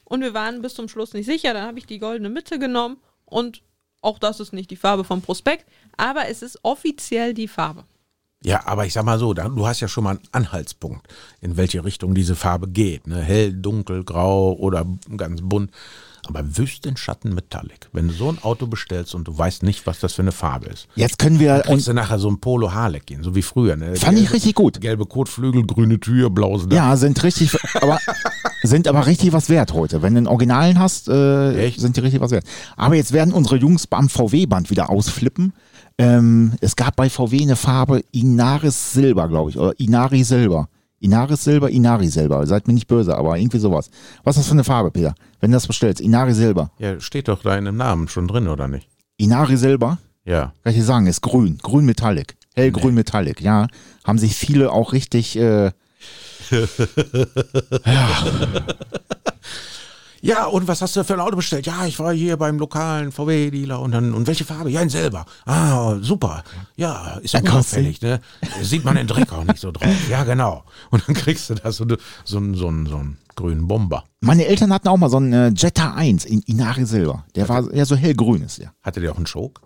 Und 0.05 0.21
wir 0.21 0.35
waren 0.35 0.63
bis 0.63 0.75
zum 0.75 0.89
Schluss 0.89 1.15
nicht 1.15 1.27
sicher. 1.27 1.55
Dann 1.55 1.67
habe 1.67 1.79
ich 1.79 1.87
die 1.87 1.99
goldene 1.99 2.31
Mitte 2.31 2.59
genommen 2.59 2.99
und 3.25 3.63
auch 4.05 4.19
das 4.19 4.39
ist 4.39 4.53
nicht 4.53 4.71
die 4.71 4.77
Farbe 4.77 5.03
vom 5.03 5.23
Prospekt, 5.23 5.67
aber 5.97 6.29
es 6.29 6.43
ist 6.43 6.59
offiziell 6.63 7.35
die 7.35 7.49
Farbe. 7.49 7.85
Ja, 8.43 8.67
aber 8.67 8.85
ich 8.85 8.93
sag 8.93 9.05
mal 9.05 9.19
so, 9.19 9.33
du 9.33 9.67
hast 9.67 9.81
ja 9.81 9.89
schon 9.89 10.05
mal 10.05 10.11
einen 10.11 10.21
Anhaltspunkt, 10.33 11.09
in 11.41 11.57
welche 11.57 11.83
Richtung 11.83 12.15
diese 12.15 12.37
Farbe 12.37 12.69
geht. 12.69 13.07
Ne? 13.07 13.21
Hell, 13.23 13.55
dunkel, 13.55 14.05
grau 14.05 14.53
oder 14.53 14.85
ganz 15.17 15.41
bunt. 15.43 15.71
Aber 16.27 16.57
Wüstenschatten 16.57 17.35
Metallic. 17.35 17.89
Wenn 17.93 18.09
du 18.09 18.15
so 18.15 18.31
ein 18.31 18.43
Auto 18.43 18.67
bestellst 18.67 19.15
und 19.15 19.29
du 19.29 19.37
weißt 19.37 19.63
nicht, 19.63 19.87
was 19.87 20.01
das 20.01 20.15
für 20.15 20.23
eine 20.23 20.33
Farbe 20.33 20.67
ist, 20.67 20.89
Jetzt 20.95 21.19
können 21.19 21.39
wir 21.39 21.65
uns, 21.69 21.85
du 21.85 21.93
nachher 21.93 22.19
so 22.19 22.31
ein 22.31 22.39
Polo 22.41 22.73
Harleck 22.73 23.05
gehen, 23.07 23.23
so 23.23 23.35
wie 23.35 23.43
früher. 23.43 23.77
Ne? 23.77 23.95
fand 23.97 24.19
ich 24.19 24.25
Gelbe- 24.29 24.33
richtig 24.35 24.55
gut. 24.55 24.81
Gelbe 24.81 25.05
Kotflügel, 25.07 25.67
grüne 25.67 26.01
Tür, 26.01 26.31
blaues 26.31 26.67
Dach. 26.69 26.77
Ja, 26.77 26.97
sind 26.97 27.23
richtig, 27.23 27.51
aber 27.75 27.99
sind 28.63 28.89
aber 28.89 29.07
richtig 29.07 29.33
was 29.33 29.49
wert 29.51 29.73
heute. 29.75 30.01
Wenn 30.03 30.15
du 30.15 30.19
einen 30.19 30.27
Originalen 30.27 30.79
hast, 30.79 31.09
äh, 31.09 31.71
sind 31.77 31.97
die 31.97 32.01
richtig 32.01 32.21
was 32.23 32.31
wert. 32.31 32.47
Aber 32.77 32.95
jetzt 32.95 33.13
werden 33.13 33.33
unsere 33.35 33.57
Jungs 33.57 33.87
beim 33.87 34.09
VW-Band 34.09 34.71
wieder 34.71 34.89
ausflippen. 34.89 35.53
Ähm, 35.99 36.53
es 36.61 36.75
gab 36.77 36.97
bei 36.97 37.09
VW 37.09 37.43
eine 37.43 37.57
Farbe 37.57 38.03
Inaris 38.13 38.93
Silber, 38.93 39.29
glaube 39.29 39.51
ich, 39.51 39.59
oder 39.59 39.79
Inari 39.79 40.25
Silber. 40.25 40.69
Inaris 41.01 41.45
Silber, 41.45 41.71
Inari 41.71 42.09
Silber. 42.09 42.47
Seid 42.47 42.67
mir 42.67 42.75
nicht 42.75 42.89
böse, 42.89 43.17
aber 43.17 43.39
irgendwie 43.39 43.59
sowas. 43.59 43.91
Was 44.25 44.37
ist 44.37 44.41
das 44.43 44.47
für 44.49 44.53
eine 44.55 44.65
Farbe, 44.65 44.91
Peter? 44.91 45.15
Wenn 45.41 45.51
du 45.51 45.57
das 45.57 45.67
bestellst, 45.67 46.01
Inari 46.01 46.33
Silber. 46.35 46.71
Ja, 46.79 46.99
steht 47.01 47.29
doch 47.29 47.43
da 47.43 47.57
in 47.57 47.67
dem 47.67 47.77
Namen 47.77 48.09
schon 48.09 48.27
drin, 48.27 48.49
oder 48.49 48.67
nicht? 48.69 48.89
Inari 49.19 49.57
Silber, 49.57 49.99
Ja. 50.25 50.53
kann 50.65 50.73
ich 50.73 50.79
dir 50.79 50.85
sagen, 50.85 51.07
ist 51.07 51.21
grün. 51.21 51.59
Grün 51.63 51.85
Metallic. 51.85 52.37
Hellgrün 52.57 52.95
Metallic, 52.95 53.41
ja. 53.41 53.67
Haben 54.05 54.19
sich 54.19 54.35
viele 54.35 54.73
auch 54.73 54.93
richtig, 54.93 55.37
äh, 55.37 55.71
Ja, 57.87 58.09
und 60.47 60.67
was 60.69 60.81
hast 60.81 60.97
du 60.97 61.05
für 61.05 61.13
ein 61.15 61.21
Auto 61.21 61.37
bestellt? 61.37 61.67
Ja, 61.67 61.85
ich 61.87 61.99
war 61.99 62.13
hier 62.15 62.37
beim 62.39 62.59
lokalen 62.59 63.13
VW-Dealer 63.13 63.79
und 63.81 63.93
dann, 63.93 64.15
und 64.15 64.27
welche 64.27 64.45
Farbe? 64.45 64.71
Ja, 64.71 64.81
ein 64.81 64.89
Silber. 64.89 65.27
Ah, 65.45 65.97
super. 66.01 66.43
Ja, 66.77 67.19
ist 67.23 67.35
ja 67.35 67.41
unauffällig, 67.41 68.01
ne? 68.01 68.21
Sieht 68.63 68.85
man 68.85 68.97
den 68.97 69.07
Dreck 69.07 69.33
auch 69.33 69.45
nicht 69.45 69.59
so 69.61 69.71
drauf. 69.71 69.93
Ja, 70.09 70.25
genau. 70.25 70.65
Und 70.91 71.07
dann 71.07 71.15
kriegst 71.15 71.51
du 71.51 71.55
da 71.55 71.71
so, 71.73 71.85
so, 72.25 72.39
einen- 72.39 72.55
so, 72.55 72.91
so 72.91 72.97
einen 72.97 73.19
grünen 73.37 73.69
Bomber. 73.69 74.05
Meine 74.21 74.47
Eltern 74.47 74.73
hatten 74.73 74.89
auch 74.89 74.97
mal 74.97 75.11
so 75.11 75.19
einen 75.19 75.33
äh, 75.33 75.49
Jetta 75.55 75.93
1 75.95 76.25
in 76.25 76.41
Inari 76.47 76.87
Silber. 76.87 77.25
Der 77.35 77.49
war 77.49 77.71
ja 77.75 77.85
so 77.85 77.95
hellgrün 77.95 78.43
ist 78.43 78.59
der. 78.59 78.73
Hatte 78.83 79.01
der 79.01 79.13
auch 79.13 79.17
einen 79.17 79.27
Choke? 79.27 79.61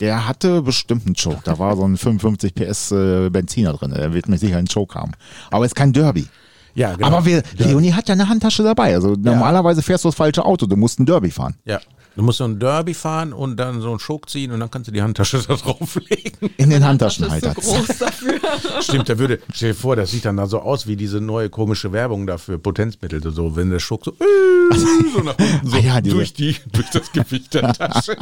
Der 0.00 0.28
hatte 0.28 0.62
bestimmt 0.62 1.06
einen 1.06 1.16
Choke. 1.16 1.40
Da 1.44 1.58
war 1.58 1.76
so 1.76 1.84
ein 1.86 1.96
55 1.96 2.54
PS 2.54 2.92
äh, 2.92 3.30
Benziner 3.30 3.72
drin. 3.72 3.92
Der 3.92 4.12
wird 4.12 4.28
mir 4.28 4.38
sicher 4.38 4.58
einen 4.58 4.68
Choke 4.68 4.94
haben. 4.98 5.12
Aber 5.50 5.64
ist 5.64 5.74
kein 5.74 5.92
Derby. 5.92 6.26
Ja, 6.74 6.94
genau. 6.94 7.08
Aber 7.08 7.24
wir, 7.24 7.42
Leonie 7.56 7.92
hat 7.92 8.08
ja 8.08 8.14
eine 8.14 8.28
Handtasche 8.28 8.62
dabei. 8.62 8.94
Also 8.94 9.14
normalerweise 9.18 9.82
fährst 9.82 10.04
du 10.04 10.08
das 10.08 10.16
falsche 10.16 10.44
Auto. 10.44 10.66
Du 10.66 10.76
musst 10.76 10.98
ein 10.98 11.06
Derby 11.06 11.30
fahren. 11.30 11.56
Ja. 11.64 11.80
Du 12.16 12.22
musst 12.22 12.38
so 12.38 12.44
ein 12.44 12.60
Derby 12.60 12.94
fahren 12.94 13.32
und 13.32 13.56
dann 13.56 13.80
so 13.80 13.90
einen 13.90 13.98
Choke 13.98 14.28
ziehen 14.28 14.52
und 14.52 14.60
dann 14.60 14.70
kannst 14.70 14.86
du 14.86 14.92
die 14.92 15.02
Handtasche 15.02 15.42
da 15.48 15.54
drauflegen. 15.54 16.50
In 16.58 16.70
den 16.70 16.80
Das 16.80 16.88
Handtaschenhalter. 16.88 17.56
ist 17.58 17.64
so 17.64 17.74
groß 17.74 17.98
dafür. 17.98 18.40
Stimmt, 18.80 19.08
der 19.08 19.18
würde, 19.18 19.40
stell 19.52 19.70
dir 19.70 19.74
vor, 19.74 19.96
das 19.96 20.12
sieht 20.12 20.24
dann 20.24 20.36
da 20.36 20.46
so 20.46 20.60
aus 20.60 20.86
wie 20.86 20.94
diese 20.94 21.20
neue 21.20 21.50
komische 21.50 21.90
Werbung 21.92 22.26
dafür, 22.26 22.58
Potenzmittel, 22.58 23.20
so, 23.32 23.56
wenn 23.56 23.70
der 23.70 23.80
Schock 23.80 24.04
so, 24.04 24.12
äh, 24.12 24.76
so 25.12 25.20
nach 25.22 25.36
unten 25.38 25.68
so 25.68 25.76
Ah 25.76 25.80
ja, 25.80 26.00
durch, 26.00 26.34
die, 26.34 26.56
durch 26.72 26.88
das 26.90 27.10
Gewicht 27.10 27.54
der 27.54 27.72
Tasche. 27.72 28.16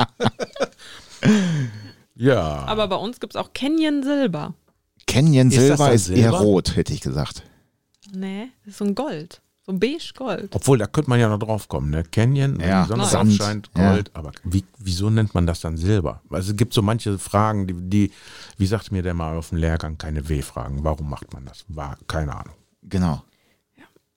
ja. 2.17 2.65
Aber 2.67 2.89
bei 2.89 2.97
uns 2.97 3.21
gibt 3.21 3.35
es 3.35 3.41
auch 3.41 3.53
Canyon 3.53 4.03
Silber. 4.03 4.55
Canyon 5.07 5.49
Ist 5.49 5.57
das 5.59 5.65
Silber 5.67 5.85
dann 5.87 5.95
ist 5.95 6.09
eher 6.09 6.31
rot, 6.31 6.77
hätte 6.77 6.95
ich 6.95 7.03
gesagt. 7.03 7.43
Nee, 8.15 8.51
das 8.65 8.73
ist 8.75 8.79
so 8.79 8.85
ein 8.85 8.95
Gold. 8.95 9.41
So 9.65 9.73
beige 9.73 10.13
Gold. 10.17 10.55
Obwohl, 10.55 10.79
da 10.79 10.87
könnte 10.87 11.09
man 11.09 11.21
ja 11.21 11.29
noch 11.29 11.39
drauf 11.39 11.69
kommen, 11.69 11.91
ne? 11.91 12.03
Canyon, 12.03 12.59
Ja, 12.59 12.83
die 12.83 12.89
Sonne 12.89 13.05
Sand, 13.05 13.33
scheint, 13.35 13.71
ja. 13.77 13.93
Gold. 13.93 14.11
Aber 14.13 14.33
wie, 14.43 14.65
wieso 14.79 15.09
nennt 15.09 15.35
man 15.35 15.47
das 15.47 15.61
dann 15.61 15.77
Silber? 15.77 16.21
Also 16.31 16.51
es 16.51 16.57
gibt 16.57 16.75
so 16.75 16.83
manche 16.83 17.17
Fragen, 17.19 17.69
die, 17.69 17.75
die 17.75 18.13
wie 18.59 18.67
sagte 18.67 18.93
mir 18.93 19.03
der 19.03 19.15
mal 19.15 19.37
auf 19.37 19.51
dem 19.51 19.59
Lehrgang, 19.59 19.99
keine 19.99 20.29
W-Fragen. 20.29 20.83
Warum 20.83 21.09
macht 21.09 21.33
man 21.33 21.45
das? 21.45 21.65
War 21.69 21.97
keine 22.09 22.35
Ahnung. 22.35 22.55
Genau. 22.83 23.23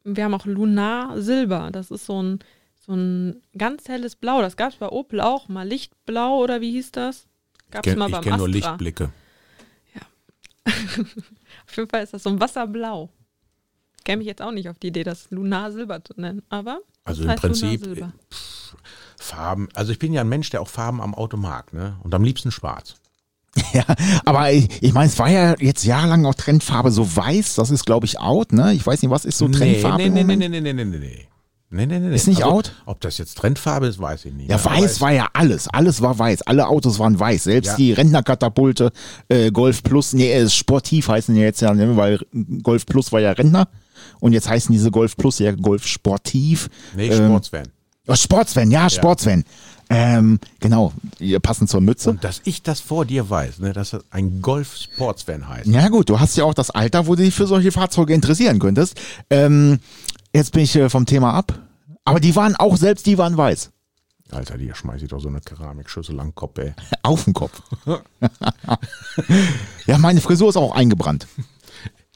Wir 0.04 0.24
haben 0.24 0.34
auch 0.34 0.46
Lunar 0.46 1.22
Silber. 1.22 1.70
Das 1.72 1.92
ist 1.92 2.06
so 2.08 2.22
ein, 2.22 2.40
so 2.80 2.94
ein 2.94 3.42
ganz 3.56 3.88
helles 3.88 4.16
Blau. 4.16 4.42
Das 4.42 4.58
gab 4.58 4.72
es 4.72 4.78
bei 4.78 4.90
Opel 4.90 5.22
auch 5.22 5.48
mal. 5.48 5.68
Lichtblau 5.68 6.40
oder 6.42 6.60
wie 6.60 6.72
hieß 6.72 6.92
das? 6.92 7.28
Gab 7.70 7.86
es 7.86 7.92
Kenn, 7.92 8.00
mal 8.00 8.10
ich 8.10 8.22
kenne 8.22 8.38
nur 8.38 8.48
Astra. 8.48 8.70
Lichtblicke. 8.72 9.12
Auf 10.66 11.78
jeden 11.78 11.90
Fall 11.90 12.04
ist 12.04 12.14
das 12.14 12.24
so 12.24 12.30
ein 12.32 12.40
Wasserblau. 12.40 13.10
Käme 14.06 14.22
ich 14.22 14.28
jetzt 14.28 14.42
auch 14.42 14.52
nicht 14.52 14.70
auf 14.70 14.78
die 14.80 14.88
Idee, 14.88 15.04
das 15.04 15.30
Lunar 15.32 15.72
Silber 15.72 16.04
zu 16.04 16.14
nennen. 16.16 16.44
Aber 16.50 16.80
Also 17.04 17.24
im 17.24 17.36
Prinzip 17.36 17.82
Lunar 17.82 17.96
Silber. 17.96 18.14
Farben. 19.20 19.68
Also 19.74 19.92
ich 19.92 20.00
bin 20.00 20.14
ja 20.14 20.22
ein 20.22 20.30
Mensch, 20.30 20.50
der 20.52 20.62
auch 20.62 20.68
Farben 20.68 21.02
am 21.02 21.14
Auto 21.16 21.38
mag, 21.38 21.74
ne? 21.74 21.98
Und 22.04 22.14
am 22.14 22.24
liebsten 22.24 22.52
schwarz. 22.52 22.96
Ja, 23.74 23.86
aber 24.26 24.52
ich, 24.52 24.68
ich 24.82 24.94
meine, 24.94 25.08
es 25.08 25.18
war 25.18 25.30
ja 25.30 25.56
jetzt 25.60 25.86
jahrelang 25.86 26.26
auch 26.26 26.36
Trendfarbe 26.36 26.92
so 26.92 27.16
weiß, 27.16 27.56
das 27.56 27.72
ist 27.72 27.86
glaube 27.86 28.06
ich 28.06 28.20
out, 28.20 28.52
ne? 28.52 28.74
Ich 28.74 28.86
weiß 28.86 29.02
nicht, 29.02 29.12
was 29.12 29.24
ist 29.26 29.38
so 29.38 29.48
Trendfarbe? 29.48 29.98
nee, 29.98 30.08
im 30.08 30.28
nee, 30.28 30.36
nee, 30.36 30.50
nee, 30.50 30.60
nee, 30.62 30.74
nee, 30.74 30.84
nee, 30.86 30.98
nee. 30.98 31.28
Nee, 31.72 31.86
nee, 31.88 32.00
nee, 32.00 32.10
nee. 32.10 32.16
Ist 32.16 32.28
nicht 32.28 32.44
out? 32.44 32.74
Ob 32.86 33.02
das 33.02 33.18
jetzt 33.18 33.38
Trendfarbe 33.38 33.88
ist, 33.88 34.00
weiß 34.00 34.26
ich 34.26 34.34
nicht. 34.34 34.50
Ja, 34.50 34.58
ne? 34.58 34.66
weiß 34.66 35.02
war 35.02 35.12
ja 35.12 35.30
alles. 35.34 35.68
Alles 35.68 36.02
war 36.02 36.18
weiß. 36.20 36.44
Alle 36.44 36.68
Autos 36.68 37.00
waren 37.00 37.20
weiß. 37.20 37.46
Selbst 37.46 37.70
Ja. 37.72 37.76
die 37.76 37.92
Rentnerkatapulte, 37.92 38.92
äh, 39.30 39.52
Golf 39.52 39.84
Plus, 39.84 40.14
nee, 40.14 40.32
äh, 40.32 40.50
Sportiv 40.50 41.08
heißen 41.08 41.34
die 41.34 41.42
jetzt 41.42 41.62
ja, 41.62 41.74
ne, 41.74 41.98
weil 41.98 42.20
Golf 42.62 42.86
Plus 42.86 43.12
war 43.12 43.20
ja 43.20 43.32
Rentner. 43.32 43.68
Und 44.20 44.34
jetzt 44.34 44.50
heißen 44.50 44.72
diese 44.72 44.92
Golf 44.92 45.18
Plus 45.18 45.40
ja 45.40 45.52
Golf 45.52 45.86
Sportiv. 45.86 46.70
Nee, 46.96 47.08
ähm, 47.08 47.28
Sportsvan. 47.28 47.68
Oh, 48.08 48.16
Sportsvan, 48.16 48.72
ja, 48.72 48.90
Sportsvan. 48.90 49.44
Ähm, 49.90 50.40
genau, 50.60 50.94
ihr 51.20 51.40
passend 51.40 51.70
zur 51.70 51.82
Mütze. 51.82 52.10
Und 52.10 52.24
dass 52.24 52.42
ich 52.44 52.64
das 52.64 52.80
vor 52.80 53.06
dir 53.06 53.30
weiß, 53.30 53.60
ne, 53.60 53.74
dass 53.74 53.92
das 53.92 54.04
ein 54.10 54.42
Golf 54.42 54.76
Sportsvan 54.76 55.48
heißt. 55.48 55.68
Ja 55.68 55.90
gut, 55.90 56.10
du 56.10 56.20
hast 56.20 56.36
ja 56.38 56.44
auch 56.44 56.54
das 56.56 56.72
Alter, 56.72 57.08
wo 57.08 57.16
du 57.16 57.24
dich 57.24 57.36
für 57.36 57.46
solche 57.46 57.72
Fahrzeuge 57.72 58.14
interessieren 58.14 58.60
könntest. 58.60 59.00
Ähm, 59.30 59.80
jetzt 60.34 60.54
bin 60.54 60.64
ich 60.64 60.76
äh, 60.76 60.90
vom 60.90 61.06
Thema 61.06 61.34
ab. 61.34 61.60
Aber 62.04 62.20
die 62.20 62.36
waren 62.36 62.56
auch, 62.56 62.78
selbst 62.78 63.06
die 63.06 63.18
waren 63.18 63.36
weiß. 63.38 63.72
Alter, 64.32 64.58
dir 64.58 64.74
schmeiß 64.76 65.02
ich 65.02 65.10
doch 65.10 65.20
so 65.20 65.28
eine 65.28 65.40
Keramikschüssel 65.40 66.20
an 66.20 66.30
den 66.30 66.36
Kopf, 66.36 66.58
ey. 66.58 66.74
Auf 67.04 67.26
dem 67.26 67.34
Kopf. 67.34 67.62
ja, 69.86 69.98
meine 69.98 70.22
Frisur 70.22 70.50
ist 70.50 70.58
auch 70.58 70.76
eingebrannt. 70.76 71.28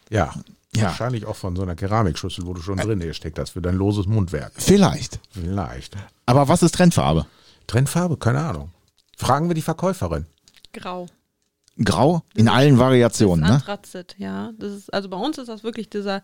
Ja. 0.09 0.33
Ja. 0.75 0.83
Wahrscheinlich 0.83 1.25
auch 1.25 1.35
von 1.35 1.55
so 1.55 1.63
einer 1.63 1.75
Keramikschüssel, 1.75 2.45
wo 2.45 2.53
du 2.53 2.61
schon 2.61 2.77
drin 2.77 2.99
gesteckt 2.99 3.39
hast, 3.39 3.51
für 3.51 3.61
dein 3.61 3.75
loses 3.75 4.05
Mundwerk. 4.05 4.51
Vielleicht. 4.55 5.19
Vielleicht. 5.31 5.95
Aber 6.25 6.47
was 6.47 6.61
ist 6.61 6.75
Trendfarbe? 6.75 7.25
Trendfarbe, 7.65 8.17
keine 8.17 8.39
Ahnung. 8.41 8.71
Fragen 9.17 9.49
wir 9.49 9.55
die 9.55 9.61
Verkäuferin. 9.61 10.27
Grau. 10.73 11.07
Grau 11.83 12.23
in 12.35 12.49
allen 12.49 12.77
Variationen, 12.77 13.45
ne? 13.45 13.55
Anthrazit, 13.55 14.15
ja. 14.19 14.51
Das 14.59 14.73
ist, 14.73 14.93
also 14.93 15.09
bei 15.09 15.17
uns 15.17 15.37
ist 15.37 15.47
das 15.47 15.63
wirklich 15.63 15.89
dieser, 15.89 16.21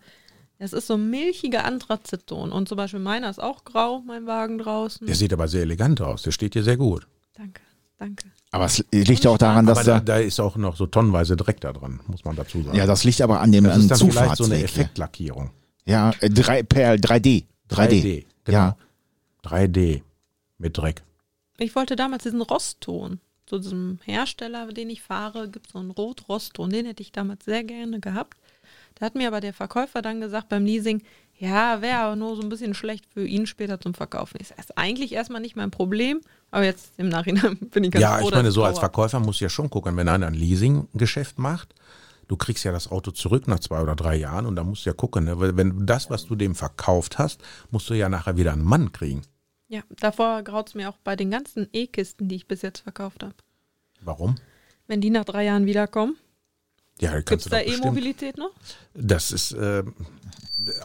das 0.58 0.72
ist 0.72 0.86
so 0.86 0.94
ein 0.94 1.10
milchiger 1.10 1.64
Anthrazitton. 1.64 2.52
Und 2.52 2.68
zum 2.68 2.76
Beispiel 2.76 3.00
meiner 3.00 3.30
ist 3.30 3.40
auch 3.42 3.64
grau, 3.64 4.02
mein 4.06 4.26
Wagen 4.26 4.58
draußen. 4.58 5.06
Der 5.06 5.16
sieht 5.16 5.32
aber 5.32 5.48
sehr 5.48 5.62
elegant 5.62 6.00
aus. 6.00 6.22
Der 6.22 6.30
steht 6.30 6.54
dir 6.54 6.62
sehr 6.62 6.76
gut. 6.76 7.06
Danke, 7.34 7.62
danke. 7.98 8.30
Aber 8.56 8.64
es 8.64 8.82
liegt 8.90 9.22
ja 9.22 9.30
auch 9.30 9.36
daran, 9.36 9.66
dass 9.66 9.80
Aber 9.80 9.84
da, 9.84 9.98
da, 9.98 10.14
da 10.14 10.16
ist 10.16 10.40
auch 10.40 10.56
noch 10.56 10.76
so 10.76 10.86
tonnenweise 10.86 11.36
Dreck 11.36 11.60
da 11.60 11.74
dran, 11.74 12.00
muss 12.06 12.24
man 12.24 12.36
dazu 12.36 12.62
sagen. 12.62 12.74
ja, 12.74 12.86
das 12.86 13.04
liegt 13.04 13.20
aber 13.20 13.40
an 13.40 13.52
dem 13.52 13.64
das 13.64 13.74
an 13.74 13.80
ist 13.82 13.90
dann 13.90 14.10
vielleicht 14.10 14.36
so 14.36 14.44
eine. 14.44 14.62
Effektlackierung. 14.62 15.50
ja, 15.84 16.12
äh, 16.20 16.30
drei, 16.30 16.62
per 16.62 16.94
3D. 16.94 17.44
3D. 17.68 17.70
3D, 17.70 18.24
genau. 18.44 18.58
Ja. 18.58 18.76
3D 19.44 20.00
mit 20.56 20.78
Dreck. 20.78 21.02
Ich 21.58 21.76
wollte 21.76 21.96
damals 21.96 22.22
diesen 22.22 22.40
Rostton. 22.40 23.20
Zu 23.44 23.58
diesem 23.58 24.00
Hersteller, 24.04 24.72
den 24.72 24.88
ich 24.88 25.02
fahre, 25.02 25.50
gibt 25.50 25.66
es 25.66 25.72
so 25.74 25.78
einen 25.78 25.90
Rot-Rostton. 25.90 26.70
Den 26.70 26.86
hätte 26.86 27.02
ich 27.02 27.12
damals 27.12 27.44
sehr 27.44 27.62
gerne 27.62 28.00
gehabt. 28.00 28.38
Da 28.94 29.04
hat 29.04 29.14
mir 29.14 29.28
aber 29.28 29.42
der 29.42 29.52
Verkäufer 29.52 30.00
dann 30.00 30.22
gesagt 30.22 30.48
beim 30.48 30.64
Leasing, 30.64 31.02
ja, 31.38 31.82
wäre 31.82 31.98
aber 31.98 32.16
nur 32.16 32.36
so 32.36 32.42
ein 32.42 32.48
bisschen 32.48 32.72
schlecht 32.72 33.04
für 33.12 33.26
ihn 33.26 33.46
später 33.46 33.78
zum 33.78 33.92
Verkaufen. 33.92 34.38
Ich 34.40 34.50
ist 34.50 34.78
eigentlich 34.78 35.12
erstmal 35.12 35.42
nicht 35.42 35.56
mein 35.56 35.70
Problem, 35.70 36.22
aber 36.56 36.64
jetzt 36.64 36.92
im 36.96 37.10
Nachhinein 37.10 37.58
bin 37.70 37.84
ich 37.84 37.90
ganz 37.90 38.02
Ja, 38.02 38.16
froh, 38.16 38.28
ich 38.28 38.34
meine, 38.34 38.50
so 38.50 38.64
als 38.64 38.78
Verkäufer 38.78 39.20
musst 39.20 39.40
du 39.40 39.44
ja 39.44 39.50
schon 39.50 39.68
gucken, 39.68 39.94
wenn 39.98 40.08
einer 40.08 40.26
ein 40.26 40.32
Leasinggeschäft 40.32 41.38
macht, 41.38 41.74
du 42.28 42.36
kriegst 42.38 42.64
ja 42.64 42.72
das 42.72 42.90
Auto 42.90 43.10
zurück 43.10 43.46
nach 43.46 43.60
zwei 43.60 43.82
oder 43.82 43.94
drei 43.94 44.16
Jahren 44.16 44.46
und 44.46 44.56
da 44.56 44.64
musst 44.64 44.86
du 44.86 44.90
ja 44.90 44.94
gucken, 44.94 45.24
ne? 45.24 45.38
weil 45.38 45.58
wenn 45.58 45.80
du 45.80 45.84
das, 45.84 46.08
was 46.08 46.24
du 46.24 46.34
dem 46.34 46.54
verkauft 46.54 47.18
hast, 47.18 47.42
musst 47.70 47.90
du 47.90 47.94
ja 47.94 48.08
nachher 48.08 48.38
wieder 48.38 48.54
einen 48.54 48.64
Mann 48.64 48.90
kriegen. 48.92 49.20
Ja, 49.68 49.82
davor 50.00 50.42
graut 50.44 50.68
es 50.68 50.74
mir 50.74 50.88
auch 50.88 50.96
bei 51.04 51.14
den 51.14 51.30
ganzen 51.30 51.68
E-Kisten, 51.74 52.26
die 52.28 52.36
ich 52.36 52.48
bis 52.48 52.62
jetzt 52.62 52.80
verkauft 52.80 53.22
habe. 53.22 53.34
Warum? 54.00 54.36
Wenn 54.86 55.02
die 55.02 55.10
nach 55.10 55.26
drei 55.26 55.44
Jahren 55.44 55.66
wiederkommen, 55.66 56.16
Ja, 56.98 57.20
gibt 57.20 57.32
es 57.32 57.50
da. 57.50 57.60
E-Mobilität 57.60 58.38
noch? 58.38 58.52
Das 58.94 59.30
ist, 59.30 59.52
äh, 59.52 59.82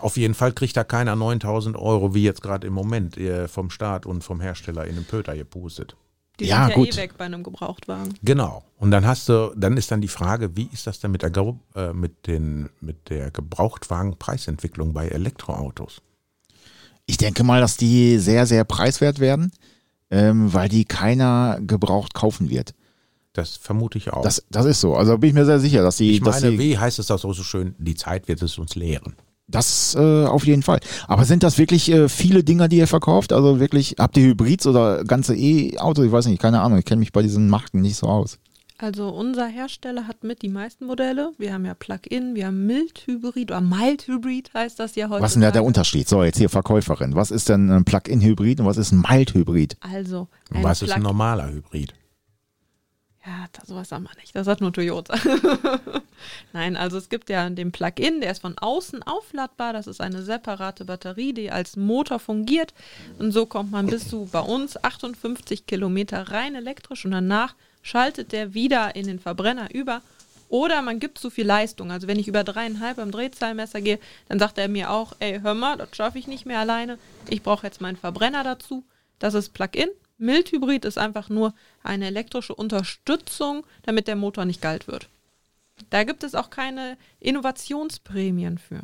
auf 0.01 0.17
jeden 0.17 0.33
Fall 0.33 0.51
kriegt 0.53 0.75
da 0.77 0.83
keiner 0.83 1.15
9000 1.15 1.77
Euro, 1.77 2.13
wie 2.13 2.23
jetzt 2.23 2.41
gerade 2.41 2.67
im 2.67 2.73
Moment 2.73 3.17
äh, 3.17 3.47
vom 3.47 3.69
Staat 3.69 4.05
und 4.05 4.23
vom 4.23 4.41
Hersteller 4.41 4.85
in 4.85 4.95
den 4.95 5.05
Pöter 5.05 5.35
gepustet. 5.35 5.95
Die 6.39 6.45
Ja, 6.45 6.61
sind 6.65 6.69
ja 6.69 6.75
gut. 6.75 6.93
eh 6.93 6.97
weg 6.97 7.13
bei 7.17 7.25
einem 7.25 7.43
Gebrauchtwagen. 7.43 8.13
Genau. 8.23 8.63
Und 8.77 8.91
dann 8.91 9.05
hast 9.05 9.29
du, 9.29 9.53
dann 9.55 9.77
ist 9.77 9.91
dann 9.91 10.01
die 10.01 10.07
Frage, 10.07 10.55
wie 10.55 10.69
ist 10.73 10.87
das 10.87 10.99
denn 10.99 11.11
mit 11.11 11.21
der, 11.21 11.31
äh, 11.75 11.93
mit 11.93 12.27
den, 12.27 12.69
mit 12.79 13.09
der 13.09 13.31
Gebrauchtwagenpreisentwicklung 13.31 14.93
bei 14.93 15.07
Elektroautos? 15.07 16.01
Ich 17.05 17.17
denke 17.17 17.43
mal, 17.43 17.61
dass 17.61 17.77
die 17.77 18.17
sehr, 18.17 18.45
sehr 18.45 18.63
preiswert 18.63 19.19
werden, 19.19 19.51
ähm, 20.09 20.53
weil 20.53 20.69
die 20.69 20.85
keiner 20.85 21.59
gebraucht 21.61 22.13
kaufen 22.13 22.49
wird. 22.49 22.73
Das 23.33 23.55
vermute 23.55 23.97
ich 23.97 24.11
auch. 24.11 24.23
Das, 24.23 24.43
das 24.49 24.65
ist 24.65 24.81
so. 24.81 24.95
Also 24.95 25.17
bin 25.17 25.29
ich 25.29 25.33
mir 25.33 25.45
sehr 25.45 25.59
sicher, 25.59 25.83
dass 25.83 25.97
die, 25.97 26.11
ich 26.11 26.21
dass 26.21 26.41
meine, 26.41 26.51
die 26.51 26.59
wie 26.59 26.77
heißt 26.77 26.99
es 26.99 27.07
das 27.07 27.23
auch 27.23 27.33
so 27.33 27.43
schön? 27.43 27.75
Die 27.77 27.95
Zeit 27.95 28.27
wird 28.27 28.41
es 28.41 28.57
uns 28.57 28.75
lehren. 28.75 29.15
Das 29.51 29.95
äh, 29.95 30.25
auf 30.25 30.45
jeden 30.45 30.63
Fall. 30.63 30.79
Aber 31.07 31.25
sind 31.25 31.43
das 31.43 31.57
wirklich 31.57 31.91
äh, 31.91 32.09
viele 32.09 32.43
Dinger, 32.43 32.67
die 32.67 32.77
ihr 32.77 32.87
verkauft? 32.87 33.33
Also 33.33 33.59
wirklich, 33.59 33.95
habt 33.99 34.17
ihr 34.17 34.23
Hybrids 34.23 34.65
oder 34.65 35.03
ganze 35.03 35.35
E-Autos? 35.35 36.05
Ich 36.05 36.11
weiß 36.11 36.25
nicht, 36.25 36.41
keine 36.41 36.61
Ahnung. 36.61 36.79
Ich 36.79 36.85
kenne 36.85 36.99
mich 36.99 37.11
bei 37.11 37.21
diesen 37.21 37.49
Marken 37.49 37.81
nicht 37.81 37.97
so 37.97 38.07
aus. 38.07 38.39
Also 38.81 39.09
unser 39.09 39.45
Hersteller 39.45 40.07
hat 40.07 40.23
mit 40.23 40.41
die 40.41 40.49
meisten 40.49 40.87
Modelle. 40.87 41.33
Wir 41.37 41.53
haben 41.53 41.65
ja 41.65 41.75
Plug-in, 41.75 42.33
wir 42.33 42.47
haben 42.47 42.65
Mild-Hybrid 42.65 43.51
oder 43.51 43.61
Mild-Hybrid 43.61 44.55
heißt 44.55 44.79
das 44.79 44.95
ja 44.95 45.07
heute. 45.07 45.21
Was 45.21 45.31
ist 45.31 45.35
denn 45.35 45.43
da 45.43 45.51
der 45.51 45.63
Unterschied? 45.63 46.09
So, 46.09 46.23
jetzt 46.23 46.39
hier 46.39 46.49
Verkäuferin. 46.49 47.13
Was 47.13 47.29
ist 47.29 47.49
denn 47.49 47.69
ein 47.69 47.85
Plug-in-Hybrid 47.85 48.59
und 48.59 48.65
was 48.65 48.77
ist 48.77 48.91
ein 48.91 49.03
Mild-Hybrid? 49.07 49.77
Also 49.81 50.29
ein 50.51 50.63
was 50.63 50.81
ist 50.81 50.91
ein 50.93 51.03
normaler 51.03 51.51
Hybrid? 51.51 51.93
Ja, 53.25 53.45
das, 53.53 53.67
sowas 53.67 53.91
haben 53.91 54.03
wir 54.03 54.15
nicht. 54.19 54.35
Das 54.35 54.47
hat 54.47 54.61
nur 54.61 54.73
Toyota. 54.73 55.15
Nein, 56.53 56.75
also 56.75 56.97
es 56.97 57.07
gibt 57.07 57.29
ja 57.29 57.47
den 57.49 57.71
Plug-in, 57.71 58.19
der 58.19 58.31
ist 58.31 58.41
von 58.41 58.57
außen 58.57 59.03
aufladbar. 59.03 59.73
Das 59.73 59.85
ist 59.85 60.01
eine 60.01 60.23
separate 60.23 60.85
Batterie, 60.85 61.31
die 61.31 61.51
als 61.51 61.75
Motor 61.75 62.17
fungiert. 62.17 62.73
Und 63.19 63.31
so 63.31 63.45
kommt 63.45 63.71
man 63.71 63.85
bis 63.85 64.09
zu 64.09 64.27
bei 64.31 64.39
uns 64.39 64.83
58 64.83 65.67
Kilometer 65.67 66.31
rein 66.31 66.55
elektrisch 66.55 67.05
und 67.05 67.11
danach 67.11 67.55
schaltet 67.83 68.31
der 68.31 68.55
wieder 68.55 68.95
in 68.95 69.05
den 69.05 69.19
Verbrenner 69.19 69.71
über. 69.71 70.01
Oder 70.49 70.81
man 70.81 70.99
gibt 70.99 71.19
zu 71.19 71.29
viel 71.29 71.45
Leistung. 71.45 71.91
Also 71.91 72.07
wenn 72.07 72.19
ich 72.19 72.27
über 72.27 72.43
dreieinhalb 72.43 72.97
am 72.97 73.11
Drehzahlmesser 73.11 73.81
gehe, 73.81 73.99
dann 74.29 74.39
sagt 74.39 74.57
er 74.57 74.67
mir 74.67 74.89
auch, 74.89 75.13
ey, 75.19 75.39
hör 75.41 75.53
mal, 75.53 75.77
das 75.77 75.95
schaffe 75.95 76.17
ich 76.17 76.27
nicht 76.27 76.45
mehr 76.47 76.59
alleine. 76.59 76.97
Ich 77.29 77.43
brauche 77.43 77.67
jetzt 77.67 77.81
meinen 77.81 77.97
Verbrenner 77.97 78.43
dazu. 78.43 78.83
Das 79.19 79.35
ist 79.35 79.53
Plug-in. 79.53 79.89
Mildhybrid 80.21 80.85
ist 80.85 80.97
einfach 80.97 81.29
nur 81.29 81.53
eine 81.83 82.05
elektrische 82.05 82.55
Unterstützung, 82.55 83.65
damit 83.83 84.07
der 84.07 84.15
Motor 84.15 84.45
nicht 84.45 84.61
kalt 84.61 84.87
wird. 84.87 85.09
Da 85.89 86.03
gibt 86.03 86.23
es 86.23 86.35
auch 86.35 86.49
keine 86.49 86.97
Innovationsprämien 87.19 88.57
für. 88.57 88.81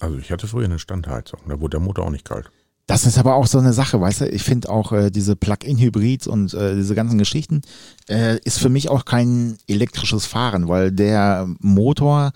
Also 0.00 0.18
ich 0.18 0.30
hatte 0.30 0.46
früher 0.46 0.66
eine 0.66 0.78
Standheizung, 0.78 1.40
da 1.48 1.60
wurde 1.60 1.78
der 1.78 1.80
Motor 1.80 2.06
auch 2.06 2.10
nicht 2.10 2.26
kalt. 2.26 2.50
Das 2.86 3.06
ist 3.06 3.16
aber 3.16 3.34
auch 3.36 3.46
so 3.46 3.58
eine 3.58 3.72
Sache, 3.72 3.98
weißt 3.98 4.22
du? 4.22 4.28
Ich 4.28 4.42
finde 4.42 4.68
auch 4.68 4.92
äh, 4.92 5.10
diese 5.10 5.36
Plug-in-Hybrids 5.36 6.26
und 6.26 6.52
äh, 6.52 6.74
diese 6.76 6.94
ganzen 6.94 7.16
Geschichten 7.16 7.62
äh, 8.10 8.38
ist 8.44 8.58
für 8.58 8.68
mich 8.68 8.90
auch 8.90 9.06
kein 9.06 9.56
elektrisches 9.66 10.26
Fahren, 10.26 10.68
weil 10.68 10.92
der 10.92 11.48
Motor 11.60 12.32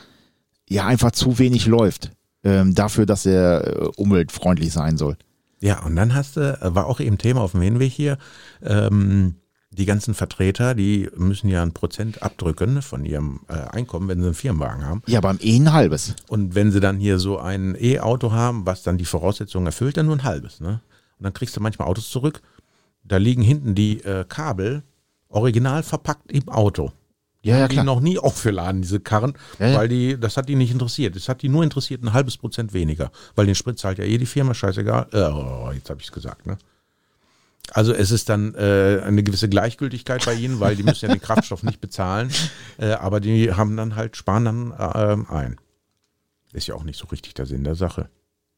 ja 0.67 0.87
einfach 0.87 1.11
zu 1.11 1.39
wenig 1.39 1.67
läuft 1.67 2.13
ähm, 2.45 2.75
dafür, 2.75 3.05
dass 3.05 3.27
er 3.27 3.67
äh, 3.67 3.89
umweltfreundlich 3.97 4.73
sein 4.73 4.97
soll. 4.97 5.19
Ja, 5.61 5.83
und 5.85 5.97
dann 5.97 6.15
hast 6.15 6.37
du, 6.37 6.41
äh, 6.41 6.75
war 6.75 6.87
auch 6.87 7.01
eben 7.01 7.19
Thema 7.19 7.41
auf 7.41 7.53
dem 7.53 7.63
Hinweg 7.63 7.93
hier, 7.93 8.19
ähm, 8.63 9.37
die 9.71 9.85
ganzen 9.85 10.15
Vertreter, 10.15 10.75
die 10.75 11.09
müssen 11.17 11.49
ja 11.49 11.63
ein 11.63 11.73
Prozent 11.73 12.23
abdrücken 12.23 12.81
von 12.81 13.05
ihrem 13.05 13.41
äh, 13.49 13.53
Einkommen, 13.53 14.09
wenn 14.09 14.21
sie 14.21 14.27
einen 14.27 14.35
Firmenwagen 14.35 14.85
haben. 14.87 15.03
Ja, 15.07 15.21
beim 15.21 15.39
E 15.43 15.57
ein 15.57 15.73
halbes. 15.73 16.15
Und 16.27 16.55
wenn 16.55 16.73
sie 16.73 16.81
dann 16.81 16.97
hier 16.97 17.19
so 17.19 17.39
ein 17.39 17.77
E-Auto 17.79 18.33
haben, 18.33 18.65
was 18.65 18.83
dann 18.83 18.97
die 18.97 19.05
Voraussetzungen 19.05 19.67
erfüllt, 19.67 19.97
dann 19.97 20.07
nur 20.07 20.17
ein 20.17 20.25
halbes. 20.25 20.61
Ne? 20.61 20.81
Und 21.19 21.25
dann 21.25 21.35
kriegst 21.35 21.57
du 21.57 21.61
manchmal 21.61 21.89
Autos 21.89 22.09
zurück, 22.09 22.41
da 23.05 23.19
liegen 23.19 23.43
hinten 23.43 23.75
die 23.75 24.03
äh, 24.05 24.25
Kabel 24.29 24.83
original 25.29 25.83
verpackt 25.83 26.33
im 26.33 26.49
Auto. 26.49 26.93
Die 27.49 27.53
Ja, 27.53 27.57
ja, 27.57 27.63
haben 27.63 27.69
die 27.71 27.75
klar. 27.77 27.85
noch 27.87 28.01
nie 28.01 28.19
aufgeladen, 28.19 28.83
diese 28.83 29.01
Karren, 29.01 29.33
Ja, 29.59 29.69
ja. 29.69 29.79
weil 29.79 29.89
die, 29.89 30.21
das 30.21 30.37
hat 30.37 30.51
die 30.51 30.55
nicht 30.55 30.71
interessiert. 30.71 31.17
Das 31.17 31.31
hat 31.31 31.41
die 31.41 31.49
nur 31.49 31.65
interessiert, 31.65 32.03
ein 32.05 32.13
halbes 32.13 32.37
Prozent 32.37 32.75
weniger. 32.75 33.11
Weil 33.37 33.47
den 33.47 33.55
Sprit 33.55 33.79
zahlt 33.79 33.97
ja 33.99 34.05
eh 34.05 34.19
die 34.19 34.27
Firma, 34.27 34.53
scheißegal. 34.53 35.07
Äh, 35.13 35.23
oh, 35.23 35.71
jetzt 35.73 35.89
habe 35.89 35.99
ich 36.01 36.07
es 36.09 36.13
gesagt, 36.13 36.47
ne? 36.47 36.59
Also 37.73 37.93
es 37.95 38.11
ist 38.11 38.29
dann 38.29 38.55
äh, 38.55 39.01
eine 39.03 39.23
gewisse 39.23 39.49
Gleichgültigkeit 39.49 40.25
bei 40.27 40.35
ihnen, 40.35 40.61
weil 40.61 40.77
die 40.77 40.83
müssen 40.83 41.07
ja 41.07 41.13
den 41.15 41.21
Kraftstoff 41.23 41.63
nicht 41.63 41.81
bezahlen, 41.81 42.31
äh, 42.79 42.93
aber 42.93 43.21
die 43.21 43.53
haben 43.55 43.77
dann 43.79 43.97
halt, 43.97 44.17
sparen 44.17 44.45
dann 44.45 44.71
äh, 44.73 45.33
ein. 45.33 45.57
Ist 46.53 46.67
ja 46.67 46.75
auch 46.75 46.85
nicht 46.85 46.99
so 46.99 47.07
richtig 47.07 47.33
der 47.35 47.47
Sinn 47.47 47.65
der 47.65 47.75
Sache. 47.77 48.09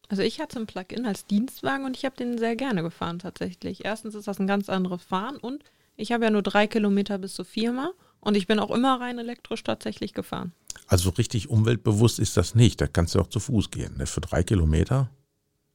Also 0.09 0.23
ich 0.23 0.41
hatte 0.41 0.59
ein 0.59 0.67
Plug-in 0.67 1.07
als 1.07 1.27
Dienstwagen 1.27 1.85
und 1.85 1.97
ich 1.97 2.05
habe 2.05 2.17
den 2.17 2.39
sehr 2.39 2.57
gerne 2.57 2.83
gefahren 2.83 3.21
tatsächlich. 3.21 3.85
Erstens 3.85 4.17
ist 4.17 4.27
das 4.27 4.41
ein 4.41 4.49
ganz 4.49 4.69
anderes 4.69 5.03
Fahren 5.03 5.37
und 5.37 5.63
ich 5.97 6.11
habe 6.13 6.25
ja 6.25 6.31
nur 6.31 6.43
drei 6.43 6.67
Kilometer 6.67 7.19
bis 7.19 7.35
zur 7.35 7.45
Firma 7.45 7.93
und 8.21 8.37
ich 8.37 8.47
bin 8.47 8.59
auch 8.59 8.71
immer 8.71 9.01
rein 9.01 9.19
elektrisch 9.19 9.63
tatsächlich 9.63 10.15
gefahren. 10.15 10.53
Also 10.87 11.11
richtig 11.11 11.49
umweltbewusst 11.49 12.19
ist 12.19 12.37
das 12.37 12.55
nicht. 12.55 12.81
Da 12.81 12.87
kannst 12.87 13.15
du 13.15 13.21
auch 13.21 13.29
zu 13.29 13.41
Fuß 13.41 13.71
gehen. 13.71 13.97
Ne? 13.97 14.07
Für 14.07 14.21
drei 14.21 14.43
Kilometer? 14.43 15.09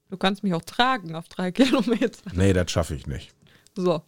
Du 0.09 0.17
kannst 0.17 0.43
mich 0.43 0.53
auch 0.53 0.61
tragen 0.61 1.15
auf 1.15 1.27
drei 1.27 1.51
Kilometer. 1.53 2.31
Nee, 2.33 2.53
das 2.53 2.71
schaffe 2.71 2.95
ich 2.95 3.07
nicht. 3.07 3.33
So. 3.75 4.01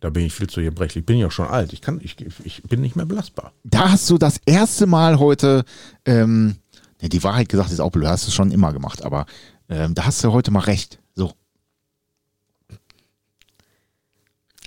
Da 0.00 0.10
bin 0.10 0.26
ich 0.26 0.34
viel 0.34 0.48
zu 0.48 0.60
gebrechlich. 0.60 1.02
Ich 1.02 1.06
bin 1.06 1.18
ja 1.18 1.28
auch 1.28 1.32
schon 1.32 1.46
alt. 1.46 1.72
Ich, 1.72 1.80
kann, 1.80 2.00
ich, 2.02 2.16
ich 2.44 2.62
bin 2.64 2.80
nicht 2.80 2.96
mehr 2.96 3.06
belastbar. 3.06 3.52
Da 3.62 3.90
hast 3.90 4.10
du 4.10 4.18
das 4.18 4.40
erste 4.44 4.86
Mal 4.86 5.18
heute, 5.18 5.64
ähm, 6.04 6.56
ja, 7.00 7.08
die 7.08 7.22
Wahrheit 7.22 7.48
gesagt 7.48 7.70
ist 7.70 7.80
auch 7.80 7.90
blöd, 7.90 8.08
hast 8.08 8.26
du 8.26 8.30
schon 8.30 8.50
immer 8.50 8.72
gemacht, 8.72 9.02
aber 9.02 9.26
ähm, 9.68 9.94
da 9.94 10.04
hast 10.04 10.22
du 10.22 10.32
heute 10.32 10.50
mal 10.50 10.60
recht. 10.60 10.98
So. 11.14 11.32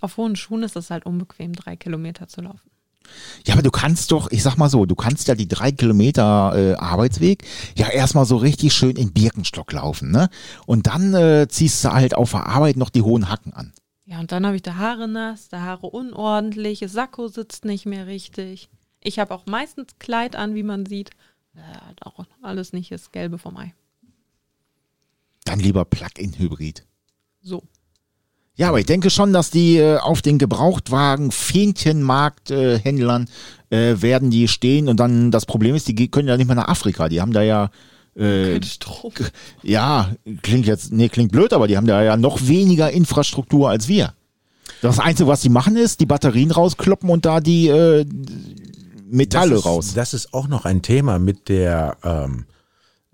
Auf 0.01 0.17
hohen 0.17 0.35
Schuhen 0.35 0.63
ist 0.63 0.75
es 0.75 0.89
halt 0.89 1.05
unbequem, 1.05 1.53
drei 1.53 1.75
Kilometer 1.75 2.27
zu 2.27 2.41
laufen. 2.41 2.69
Ja, 3.45 3.53
aber 3.53 3.63
du 3.63 3.71
kannst 3.71 4.11
doch, 4.11 4.31
ich 4.31 4.43
sag 4.43 4.57
mal 4.57 4.69
so, 4.69 4.85
du 4.85 4.95
kannst 4.95 5.27
ja 5.27 5.35
die 5.35 5.47
drei 5.47 5.71
Kilometer 5.71 6.53
äh, 6.55 6.73
Arbeitsweg 6.75 7.43
ja 7.75 7.89
erstmal 7.89 8.25
so 8.25 8.37
richtig 8.37 8.73
schön 8.73 8.95
in 8.95 9.13
Birkenstock 9.13 9.71
laufen, 9.71 10.11
ne? 10.11 10.29
Und 10.65 10.87
dann 10.87 11.13
äh, 11.13 11.47
ziehst 11.49 11.83
du 11.83 11.91
halt 11.91 12.15
auf 12.15 12.31
der 12.31 12.47
Arbeit 12.47 12.77
noch 12.77 12.89
die 12.89 13.01
hohen 13.01 13.29
Hacken 13.29 13.53
an. 13.53 13.73
Ja, 14.05 14.19
und 14.19 14.31
dann 14.31 14.45
habe 14.45 14.55
ich 14.55 14.61
da 14.61 14.75
Haare 14.75 15.07
nass, 15.07 15.49
da 15.49 15.61
Haare 15.61 15.87
unordentlich, 15.87 16.79
das 16.79 16.93
Sakko 16.93 17.27
sitzt 17.27 17.65
nicht 17.65 17.85
mehr 17.85 18.07
richtig. 18.07 18.69
Ich 19.01 19.19
habe 19.19 19.33
auch 19.33 19.45
meistens 19.45 19.99
Kleid 19.99 20.35
an, 20.35 20.55
wie 20.55 20.63
man 20.63 20.85
sieht. 20.85 21.11
Ja, 21.53 21.63
auch 22.01 22.25
alles 22.41 22.71
nicht 22.71 22.91
das 22.91 23.11
Gelbe 23.11 23.37
vom 23.37 23.57
Ei. 23.57 23.73
Dann 25.43 25.59
lieber 25.59 25.85
Plug-in-Hybrid. 25.85 26.85
So. 27.41 27.63
Ja, 28.57 28.69
aber 28.69 28.79
ich 28.79 28.87
denke 28.87 29.11
schon, 29.11 29.33
dass 29.33 29.51
die 29.51 29.77
äh, 29.77 29.97
auf 29.97 30.23
den 30.23 30.39
Gebrauchtwagen 30.39 31.31
Fähnchenmarkt-Händlern 31.31 33.27
äh, 33.69 34.01
werden 34.01 34.31
die 34.31 34.47
stehen 34.47 34.89
und 34.89 34.99
dann 34.99 35.29
das 35.29 35.45
Problem 35.45 35.75
ist, 35.75 35.87
die 35.87 36.07
können 36.09 36.27
ja 36.27 36.37
nicht 36.37 36.47
mehr 36.47 36.55
nach 36.55 36.67
Afrika. 36.67 37.07
Die 37.07 37.21
haben 37.21 37.33
da 37.33 37.43
ja 37.43 37.69
äh, 38.15 38.53
Kein 38.53 38.63
Strom. 38.63 39.13
ja, 39.61 40.09
klingt 40.41 40.65
jetzt, 40.65 40.91
nee, 40.91 41.07
klingt 41.07 41.31
blöd, 41.31 41.53
aber 41.53 41.67
die 41.67 41.77
haben 41.77 41.85
da 41.85 42.01
ja 42.01 42.17
noch 42.17 42.47
weniger 42.47 42.89
Infrastruktur 42.91 43.69
als 43.69 43.87
wir. 43.87 44.13
Das 44.81 44.99
Einzige, 44.99 45.27
was 45.27 45.41
die 45.41 45.49
machen, 45.49 45.77
ist, 45.77 45.99
die 45.99 46.07
Batterien 46.07 46.49
rauskloppen 46.49 47.09
und 47.09 47.25
da 47.25 47.39
die 47.39 47.67
äh, 47.67 48.05
Metalle 49.09 49.51
das 49.51 49.59
ist, 49.59 49.65
raus. 49.65 49.93
Das 49.93 50.13
ist 50.15 50.33
auch 50.33 50.47
noch 50.47 50.65
ein 50.65 50.81
Thema 50.81 51.19
mit 51.19 51.47
der, 51.47 51.97
ähm, 52.03 52.45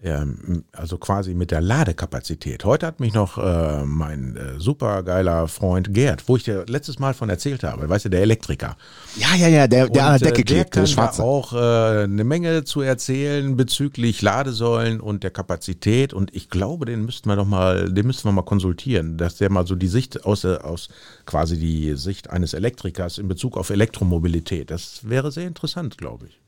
ähm, 0.04 0.66
also 0.74 0.98
quasi 0.98 1.34
mit 1.34 1.52
der 1.52 1.62
Ladekapazität. 1.62 2.66
Heute 2.66 2.86
hat 2.86 3.00
mich 3.00 3.14
noch 3.14 3.38
äh, 3.38 3.84
mein 3.86 4.36
äh, 4.36 4.60
supergeiler 4.60 5.48
Freund 5.48 5.94
Gerd, 5.94 6.28
wo 6.28 6.36
ich 6.36 6.44
dir 6.44 6.66
letztes 6.68 7.00
Mal 7.00 7.14
von 7.14 7.30
erzählt 7.30 7.64
habe, 7.64 7.88
weißt 7.88 8.06
du, 8.06 8.10
der 8.10 8.22
Elektriker. 8.22 8.76
Ja, 9.16 9.34
ja, 9.36 9.48
ja, 9.48 9.68
der, 9.68 9.88
der 9.88 10.06
an 10.06 10.20
der 10.20 10.32
Decke 10.32 10.42
äh, 10.42 10.44
der 10.44 10.56
klebt, 10.56 10.76
der 10.76 10.84
da 10.84 10.88
Schwarze. 10.88 11.24
auch 11.24 11.54
äh, 11.54 12.04
eine 12.04 12.24
Menge 12.24 12.66
zu 12.66 12.82
erzählen 12.82 13.56
bezüglich 13.56 14.22
Ladesäulen 14.22 15.00
und 15.00 15.24
der 15.24 15.32
Kapazität. 15.32 16.14
Und 16.14 16.36
ich 16.36 16.50
glaube, 16.50 16.86
den 16.86 17.06
müssten 17.06 17.30
wir 17.30 17.36
doch 17.36 17.48
mal, 17.48 17.92
den 17.92 18.06
müssten 18.06 18.28
wir 18.28 18.34
mal 18.34 18.44
konsultieren, 18.44 19.18
dass 19.18 19.38
der 19.38 19.50
mal 19.50 19.66
so 19.66 19.76
die 19.76 19.88
Sicht 19.88 20.26
aus, 20.26 20.44
aus 20.44 20.90
quasi 21.26 21.58
die 21.58 21.96
Sicht 21.96 22.30
eines 22.30 22.54
Elektrikers 22.54 23.18
in 23.18 23.28
Bezug 23.30 23.58
auf 23.58 23.70
Elektromobilität. 23.70 24.70
Das 24.70 25.08
wäre 25.10 25.32
sehr 25.32 25.48
interessant, 25.48 25.98
glaube 25.98 26.28
ich. 26.28 26.40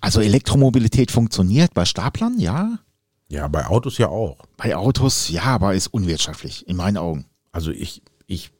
Also 0.00 0.20
Elektromobilität 0.20 1.12
funktioniert 1.12 1.74
bei 1.74 1.84
Staplern, 1.84 2.40
ja. 2.40 2.78
Ja, 3.32 3.48
bei 3.48 3.64
Autos 3.64 3.96
ja 3.96 4.08
auch. 4.08 4.36
Bei 4.58 4.76
Autos, 4.76 5.30
ja, 5.30 5.44
aber 5.44 5.74
ist 5.74 5.86
unwirtschaftlich, 5.86 6.68
in 6.68 6.76
meinen 6.76 6.98
Augen. 6.98 7.24
Also 7.50 7.70
ich, 7.70 8.02
ich, 8.26 8.52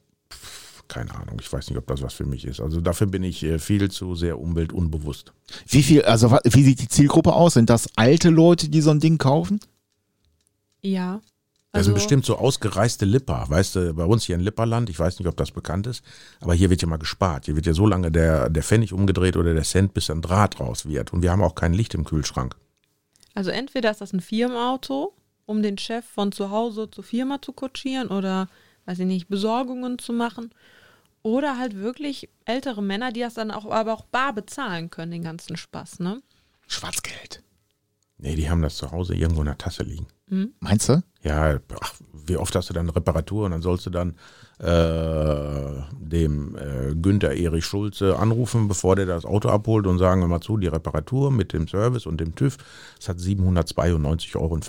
keine 0.87 1.13
Ahnung, 1.13 1.37
ich 1.39 1.53
weiß 1.53 1.69
nicht, 1.69 1.77
ob 1.77 1.85
das 1.85 2.01
was 2.01 2.15
für 2.15 2.25
mich 2.25 2.43
ist. 2.43 2.59
Also 2.59 2.81
dafür 2.81 3.05
bin 3.05 3.21
ich 3.21 3.43
äh, 3.43 3.59
viel 3.59 3.91
zu 3.91 4.15
sehr 4.15 4.39
umweltunbewusst. 4.39 5.31
Wie 5.67 5.83
viel, 5.83 6.01
also 6.05 6.31
wie 6.31 6.63
sieht 6.63 6.81
die 6.81 6.87
Zielgruppe 6.87 7.33
aus? 7.33 7.53
Sind 7.53 7.69
das 7.69 7.87
alte 7.97 8.31
Leute, 8.31 8.67
die 8.67 8.81
so 8.81 8.89
ein 8.89 8.99
Ding 8.99 9.19
kaufen? 9.19 9.59
Ja. 10.81 11.21
Das 11.71 11.81
Also, 11.81 11.85
sind 11.89 11.93
bestimmt 11.93 12.25
so 12.25 12.39
ausgereiste 12.39 13.05
Lipper, 13.05 13.45
weißt 13.47 13.75
du, 13.75 13.93
bei 13.93 14.05
uns 14.05 14.23
hier 14.23 14.35
in 14.35 14.41
Lipperland, 14.41 14.89
ich 14.89 14.97
weiß 14.97 15.19
nicht, 15.19 15.27
ob 15.27 15.37
das 15.37 15.51
bekannt 15.51 15.85
ist, 15.85 16.03
aber 16.39 16.55
hier 16.55 16.71
wird 16.71 16.81
ja 16.81 16.87
mal 16.87 16.97
gespart. 16.97 17.45
Hier 17.45 17.55
wird 17.55 17.67
ja 17.67 17.73
so 17.73 17.85
lange 17.85 18.11
der, 18.11 18.49
der 18.49 18.63
Pfennig 18.63 18.91
umgedreht 18.91 19.37
oder 19.37 19.53
der 19.53 19.63
Cent, 19.63 19.93
bis 19.93 20.09
ein 20.09 20.23
Draht 20.23 20.59
raus 20.59 20.87
wird. 20.87 21.13
Und 21.13 21.21
wir 21.21 21.31
haben 21.31 21.43
auch 21.43 21.53
kein 21.53 21.73
Licht 21.73 21.93
im 21.93 22.05
Kühlschrank. 22.05 22.55
Also 23.33 23.49
entweder 23.51 23.91
ist 23.91 24.01
das 24.01 24.13
ein 24.13 24.21
Firmenauto, 24.21 25.13
um 25.45 25.61
den 25.61 25.77
Chef 25.77 26.05
von 26.05 26.31
zu 26.31 26.49
Hause 26.49 26.89
zur 26.89 27.03
Firma 27.03 27.41
zu 27.41 27.53
kutschieren 27.53 28.09
oder, 28.09 28.47
weiß 28.85 28.99
ich 28.99 29.05
nicht, 29.05 29.27
Besorgungen 29.27 29.99
zu 29.99 30.13
machen. 30.13 30.53
Oder 31.21 31.57
halt 31.57 31.75
wirklich 31.77 32.29
ältere 32.45 32.83
Männer, 32.83 33.11
die 33.11 33.21
das 33.21 33.35
dann 33.35 33.51
auch 33.51 33.65
aber 33.71 33.93
auch 33.93 34.05
bar 34.05 34.33
bezahlen 34.33 34.89
können, 34.89 35.11
den 35.11 35.23
ganzen 35.23 35.55
Spaß, 35.55 35.99
ne? 35.99 36.21
Schwarzgeld. 36.67 37.41
Nee, 38.17 38.35
die 38.35 38.49
haben 38.49 38.61
das 38.61 38.75
zu 38.77 38.91
Hause 38.91 39.15
irgendwo 39.15 39.41
in 39.41 39.47
der 39.47 39.57
Tasse 39.57 39.83
liegen. 39.83 40.07
Meinst 40.59 40.89
du? 40.89 41.03
Ja, 41.21 41.59
ach, 41.81 41.93
wie 42.11 42.37
oft 42.37 42.55
hast 42.55 42.69
du 42.69 42.73
dann 42.73 42.89
Reparatur 42.89 43.45
und 43.45 43.51
dann 43.51 43.61
sollst 43.61 43.85
du 43.85 43.89
dann 43.89 44.11
äh, 44.11 44.13
dem 44.65 46.55
äh, 46.55 46.95
Günther 46.95 47.33
Erich 47.35 47.65
Schulze 47.65 48.17
anrufen, 48.17 48.67
bevor 48.67 48.95
der 48.95 49.05
das 49.05 49.25
Auto 49.25 49.49
abholt 49.49 49.87
und 49.87 49.97
sagen 49.99 50.21
wir 50.21 50.27
mal 50.27 50.41
zu, 50.41 50.57
die 50.57 50.67
Reparatur 50.67 51.31
mit 51.31 51.53
dem 51.53 51.67
Service 51.67 52.05
und 52.05 52.19
dem 52.21 52.33
TÜV, 52.35 52.57
das 52.97 53.09
hat 53.09 53.17
792,15 53.17 54.35
Euro. 54.37 54.59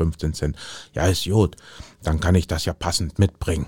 Ja, 0.95 1.07
ist 1.07 1.25
gut, 1.25 1.57
dann 2.03 2.21
kann 2.21 2.35
ich 2.35 2.47
das 2.47 2.65
ja 2.65 2.73
passend 2.73 3.19
mitbringen. 3.19 3.67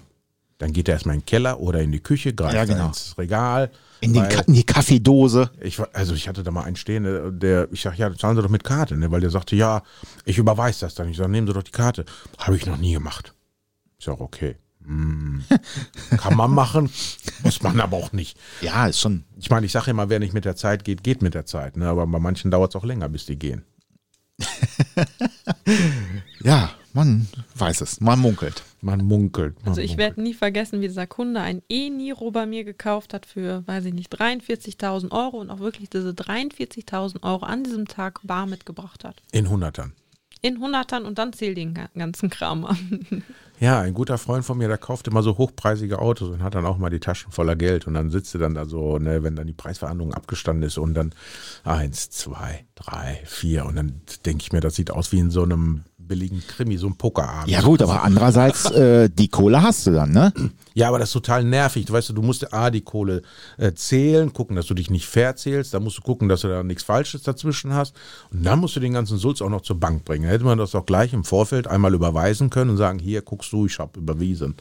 Dann 0.59 0.73
geht 0.73 0.89
er 0.89 0.95
erstmal 0.95 1.17
in 1.17 1.21
den 1.21 1.27
Keller 1.27 1.61
oder 1.61 1.83
in 1.83 1.93
die 1.93 2.01
Küche, 2.01 2.33
greift 2.33 2.55
Ja, 2.55 2.65
genau. 2.65 2.87
ins 2.89 3.15
Regal. 3.19 3.71
In, 4.01 4.15
den 4.15 4.25
in 4.47 4.55
die 4.55 4.65
Kaffeedose. 4.65 5.51
ich, 5.61 5.79
also 5.93 6.15
ich 6.15 6.29
hatte 6.29 6.43
da 6.43 6.51
mal 6.51 6.63
einen 6.65 6.77
stehen, 6.77 7.05
der- 7.05 7.31
der, 7.31 7.69
ich 7.73 7.83
sag, 7.83 7.99
ja, 7.99 8.13
zahlen 8.15 8.37
Sie 8.37 8.43
doch 8.43 8.49
mit 8.49 8.65
Karte, 8.65 8.97
ne? 8.97 9.11
weil 9.11 9.21
der 9.21 9.29
sagte, 9.31 9.55
ja, 9.55 9.83
ich 10.25 10.39
überweise 10.39 10.81
das 10.81 10.95
dann. 10.95 11.11
Ich 11.11 11.19
sage, 11.19 11.31
nehmen 11.31 11.47
Sie 11.47 11.53
doch 11.53 11.63
die 11.63 11.73
Karte. 11.73 12.07
Habe 12.39 12.57
ich 12.57 12.65
noch 12.67 12.79
nie 12.79 12.95
gemacht. 12.95 13.35
Ich 13.99 14.07
sage, 14.07 14.21
okay. 14.23 14.57
Hm, 14.87 15.43
kann 16.17 16.37
man 16.37 16.53
machen, 16.53 16.91
muss 17.43 17.63
man 17.63 17.81
aber 17.81 17.97
auch 17.97 18.13
nicht. 18.13 18.39
Ja, 18.61 18.87
ist 18.87 19.01
schon. 19.01 19.25
Ich 19.37 19.51
meine, 19.51 19.67
ich 19.67 19.73
sage 19.73 19.91
immer, 19.91 20.09
wer 20.09 20.21
nicht 20.21 20.33
mit 20.33 20.45
der 20.45 20.57
Zeit 20.57 20.85
geht, 20.85 21.03
geht 21.03 21.23
mit 21.23 21.35
der 21.35 21.45
Zeit. 21.47 21.77
Ne? 21.77 21.89
Aber 21.89 22.07
bei 22.07 22.19
manchen 22.19 22.51
dauert 22.51 22.73
es 22.73 22.77
auch 22.77 22.85
länger, 22.85 23.09
bis 23.09 23.27
die 23.27 23.39
gehen. 23.39 23.65
Ja, 26.47 26.71
man 26.93 27.27
weiß 27.57 27.81
es. 27.81 28.01
Man 28.01 28.21
munkelt. 28.21 28.63
Man 28.81 29.05
munkelt. 29.05 29.57
Man 29.61 29.71
Also 29.71 29.81
ich 29.81 29.97
werde 29.97 30.23
nie 30.23 30.33
vergessen, 30.33 30.81
wie 30.81 30.87
dieser 30.87 31.09
Kunde 31.09 31.41
ein 31.41 31.61
E-Niro 31.69 32.31
bei 32.31 32.47
mir 32.47 32.63
gekauft 32.63 33.15
hat 33.15 33.27
für, 33.27 33.67
weiß 33.67 33.87
ich 33.87 33.95
nicht, 33.95 34.15
43.000 34.15 35.11
Euro 35.11 35.41
und 35.41 35.51
auch 35.51 35.59
wirklich 35.59 35.91
diese 35.91 36.11
43.000 36.11 37.25
Euro 37.25 37.45
an 37.45 37.65
diesem 37.65 37.89
Tag 37.89 38.21
bar 38.23 38.47
mitgebracht 38.47 39.03
hat. 39.03 39.21
In 39.33 39.49
Hundertern. 39.49 39.93
In 40.43 40.61
Hundertern 40.61 41.05
und 41.07 41.19
dann 41.19 41.33
zähl 41.33 41.55
den 41.55 41.75
ga- 41.75 41.89
ganzen 41.97 42.31
Kram 42.31 42.65
an. 42.65 43.23
Ja, 43.59 43.81
ein 43.81 43.95
guter 43.95 44.19
Freund 44.19 44.45
von 44.45 44.59
mir, 44.59 44.69
der 44.69 44.77
kauft 44.77 45.09
immer 45.09 45.23
so 45.23 45.39
hochpreisige 45.39 45.99
Autos 45.99 46.29
und 46.29 46.43
hat 46.43 46.55
dann 46.55 46.67
auch 46.67 46.77
mal 46.77 46.91
die 46.91 47.01
Taschen 47.01 47.33
voller 47.33 47.57
Geld. 47.57 47.87
Und 47.87 47.95
dann 47.95 48.11
sitzt 48.11 48.35
er 48.35 48.41
dann 48.41 48.53
da 48.55 48.67
so, 48.67 48.99
ne, 48.99 49.23
wenn 49.23 49.35
dann 49.35 49.47
die 49.47 49.55
Preisverhandlung 49.55 50.13
abgestanden 50.13 50.63
ist 50.63 50.77
und 50.77 50.93
dann 50.93 51.15
eins, 51.65 52.11
zwei, 52.11 52.67
drei, 52.75 53.23
vier. 53.25 53.65
Und 53.65 53.77
dann 53.77 54.03
denke 54.27 54.43
ich 54.43 54.53
mir, 54.53 54.61
das 54.61 54.75
sieht 54.75 54.91
aus 54.91 55.11
wie 55.11 55.21
in 55.21 55.31
so 55.31 55.43
einem 55.43 55.85
billigen 56.07 56.43
Krimi, 56.47 56.77
so 56.77 56.87
ein 56.87 56.97
Pokerabend. 56.97 57.49
Ja 57.49 57.61
gut, 57.63 57.83
aber 57.83 58.03
andererseits, 58.03 58.71
äh, 58.71 59.09
die 59.09 59.29
Kohle 59.29 59.63
hast 59.63 59.87
du 59.87 59.93
dann, 59.93 60.13
ne? 60.13 60.33
Ja, 60.75 60.89
aber 60.89 60.99
das 60.99 61.09
ist 61.09 61.15
total 61.15 61.45
nervig. 61.45 61.87
Du 61.87 61.93
weißt, 61.93 62.11
du 62.11 62.23
musst 62.23 62.53
A, 62.53 62.71
die 62.71 62.83
Kohle 62.83 63.23
äh, 63.57 63.73
zählen, 63.73 64.33
gucken, 64.33 64.57
dass 64.57 64.67
du 64.67 64.75
dich 64.75 64.91
nicht 64.91 65.07
verzählst. 65.07 65.73
Dann 65.73 65.83
musst 65.83 65.99
du 65.99 66.03
gucken, 66.03 66.29
dass 66.29 66.43
du 66.43 66.49
da 66.49 66.63
nichts 66.63 66.83
Falsches 66.83 67.23
dazwischen 67.23 67.73
hast. 67.73 67.95
Und 68.31 68.45
dann 68.45 68.59
musst 68.59 68.77
du 68.77 68.81
den 68.81 68.93
ganzen 68.93 69.17
Sulz 69.17 69.41
auch 69.41 69.49
noch 69.49 69.63
zur 69.63 69.81
Bank 69.81 70.05
bringen. 70.05 70.25
Da 70.25 70.31
hätte 70.31 70.45
man 70.45 70.59
das 70.59 70.75
auch 70.75 70.85
gleich 70.85 71.13
im 71.13 71.25
Vorfeld 71.25 71.67
einmal 71.67 71.95
überweisen 71.95 72.51
können 72.51 72.71
und 72.71 72.77
sagen, 72.77 72.99
hier, 72.99 73.23
guckst 73.23 73.53
du, 73.53 73.67
ich 73.67 73.79
habe 73.79 73.99
überwiesen. 73.99 74.57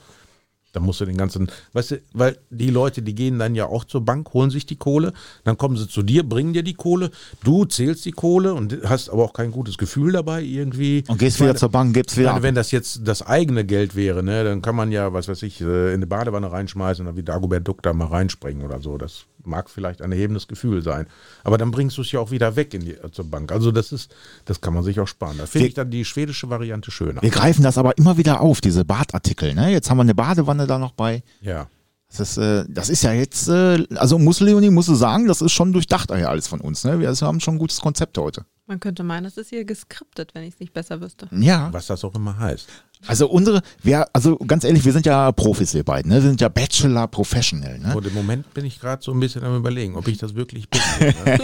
Dann 0.75 0.83
musst 0.83 1.01
du 1.01 1.05
den 1.05 1.17
ganzen, 1.17 1.49
weißt 1.73 1.91
du, 1.91 2.01
weil 2.13 2.37
die 2.49 2.69
Leute, 2.69 3.01
die 3.01 3.15
gehen 3.15 3.39
dann 3.39 3.55
ja 3.55 3.65
auch 3.65 3.85
zur 3.85 4.03
Bank, 4.03 4.33
holen 4.33 4.49
sich 4.49 4.65
die 4.65 4.75
Kohle, 4.75 5.13
dann 5.43 5.57
kommen 5.57 5.77
sie 5.77 5.87
zu 5.87 6.03
dir, 6.03 6.27
bringen 6.27 6.53
dir 6.53 6.63
die 6.63 6.73
Kohle, 6.73 7.11
du 7.43 7.65
zählst 7.65 8.05
die 8.05 8.11
Kohle 8.11 8.53
und 8.53 8.77
hast 8.85 9.09
aber 9.09 9.23
auch 9.23 9.33
kein 9.33 9.51
gutes 9.51 9.77
Gefühl 9.77 10.11
dabei 10.11 10.41
irgendwie. 10.41 11.03
Und 11.07 11.17
gehst 11.17 11.39
meine, 11.39 11.51
wieder 11.51 11.59
zur 11.59 11.69
Bank, 11.69 11.93
gibst 11.93 12.17
wieder 12.17 12.33
meine, 12.33 12.43
wenn 12.43 12.55
das 12.55 12.71
jetzt 12.71 13.01
das 13.07 13.21
eigene 13.21 13.65
Geld 13.65 13.95
wäre, 13.95 14.23
ne, 14.23 14.43
dann 14.43 14.61
kann 14.61 14.75
man 14.75 14.91
ja, 14.91 15.13
was 15.13 15.27
weiß 15.27 15.43
ich, 15.43 15.61
äh, 15.61 15.89
in 15.89 15.95
eine 15.95 16.07
Badewanne 16.07 16.51
reinschmeißen 16.51 17.03
und 17.03 17.07
dann 17.07 17.17
wie 17.17 17.23
Dagobert 17.23 17.67
Duck 17.67 17.81
da 17.81 17.93
mal 17.93 18.07
reinspringen 18.07 18.65
oder 18.65 18.81
so. 18.81 18.97
Das 18.97 19.25
mag 19.45 19.69
vielleicht 19.69 20.01
ein 20.01 20.11
erhebendes 20.11 20.47
Gefühl 20.47 20.81
sein. 20.81 21.07
Aber 21.43 21.57
dann 21.57 21.71
bringst 21.71 21.97
du 21.97 22.01
es 22.01 22.11
ja 22.11 22.19
auch 22.19 22.31
wieder 22.31 22.55
weg 22.55 22.73
in 22.73 22.81
die, 22.81 22.93
äh, 22.93 23.11
zur 23.11 23.25
Bank. 23.25 23.51
Also 23.51 23.71
das 23.71 23.91
ist, 23.91 24.13
das 24.45 24.61
kann 24.61 24.73
man 24.73 24.83
sich 24.83 24.99
auch 24.99 25.07
sparen. 25.07 25.37
Da 25.37 25.45
finde 25.45 25.67
ich 25.67 25.73
dann 25.73 25.89
die 25.89 26.05
schwedische 26.05 26.49
Variante 26.49 26.91
schöner. 26.91 27.21
Wir 27.21 27.29
greifen 27.29 27.63
das 27.63 27.77
aber 27.77 27.97
immer 27.97 28.17
wieder 28.17 28.41
auf, 28.41 28.61
diese 28.61 28.85
Badartikel. 28.85 29.53
Ne? 29.53 29.71
Jetzt 29.71 29.89
haben 29.89 29.97
wir 29.97 30.03
eine 30.03 30.15
Badewanne 30.15 30.67
da 30.67 30.79
noch 30.79 30.91
bei. 30.91 31.23
Ja. 31.41 31.67
Das 32.09 32.19
ist, 32.19 32.37
äh, 32.37 32.65
das 32.69 32.89
ist 32.89 33.03
ja 33.03 33.13
jetzt, 33.13 33.47
äh, 33.49 33.85
also 33.95 34.17
muss 34.17 34.39
Leonie, 34.39 34.69
musst 34.69 34.89
du 34.89 34.95
sagen, 34.95 35.27
das 35.27 35.41
ist 35.41 35.51
schon 35.51 35.73
durchdacht 35.73 36.13
hier 36.15 36.29
alles 36.29 36.47
von 36.47 36.61
uns. 36.61 36.83
Ne? 36.83 36.99
Wir 36.99 37.13
haben 37.13 37.39
schon 37.39 37.55
ein 37.55 37.59
gutes 37.59 37.81
Konzept 37.81 38.17
heute. 38.17 38.45
Man 38.67 38.79
könnte 38.79 39.03
meinen, 39.03 39.25
das 39.25 39.37
ist 39.37 39.49
hier 39.49 39.65
geskriptet, 39.65 40.33
wenn 40.33 40.43
ich 40.43 40.55
es 40.55 40.59
nicht 40.59 40.73
besser 40.73 41.01
wüsste. 41.01 41.27
Ja, 41.31 41.71
Was 41.71 41.87
das 41.87 42.03
auch 42.03 42.15
immer 42.15 42.37
heißt. 42.37 42.67
Also 43.07 43.27
unsere, 43.29 43.61
wir, 43.81 44.07
also 44.13 44.37
ganz 44.37 44.63
ehrlich, 44.63 44.83
wir 44.85 44.93
sind 44.93 45.05
ja 45.05 45.31
Profis, 45.31 45.73
wir 45.73 45.83
beiden. 45.83 46.09
Ne? 46.09 46.15
Wir 46.21 46.29
sind 46.29 46.41
ja 46.41 46.49
Bachelor 46.49 47.07
Professional. 47.07 47.77
Ne? 47.79 47.95
Und 47.95 48.05
im 48.07 48.13
Moment 48.13 48.53
bin 48.53 48.65
ich 48.65 48.79
gerade 48.79 49.03
so 49.03 49.11
ein 49.11 49.19
bisschen 49.19 49.43
am 49.43 49.55
überlegen, 49.55 49.95
ob 49.95 50.07
ich 50.07 50.17
das 50.17 50.35
wirklich 50.35 50.69
bin. 50.69 50.81
Ne? 51.25 51.39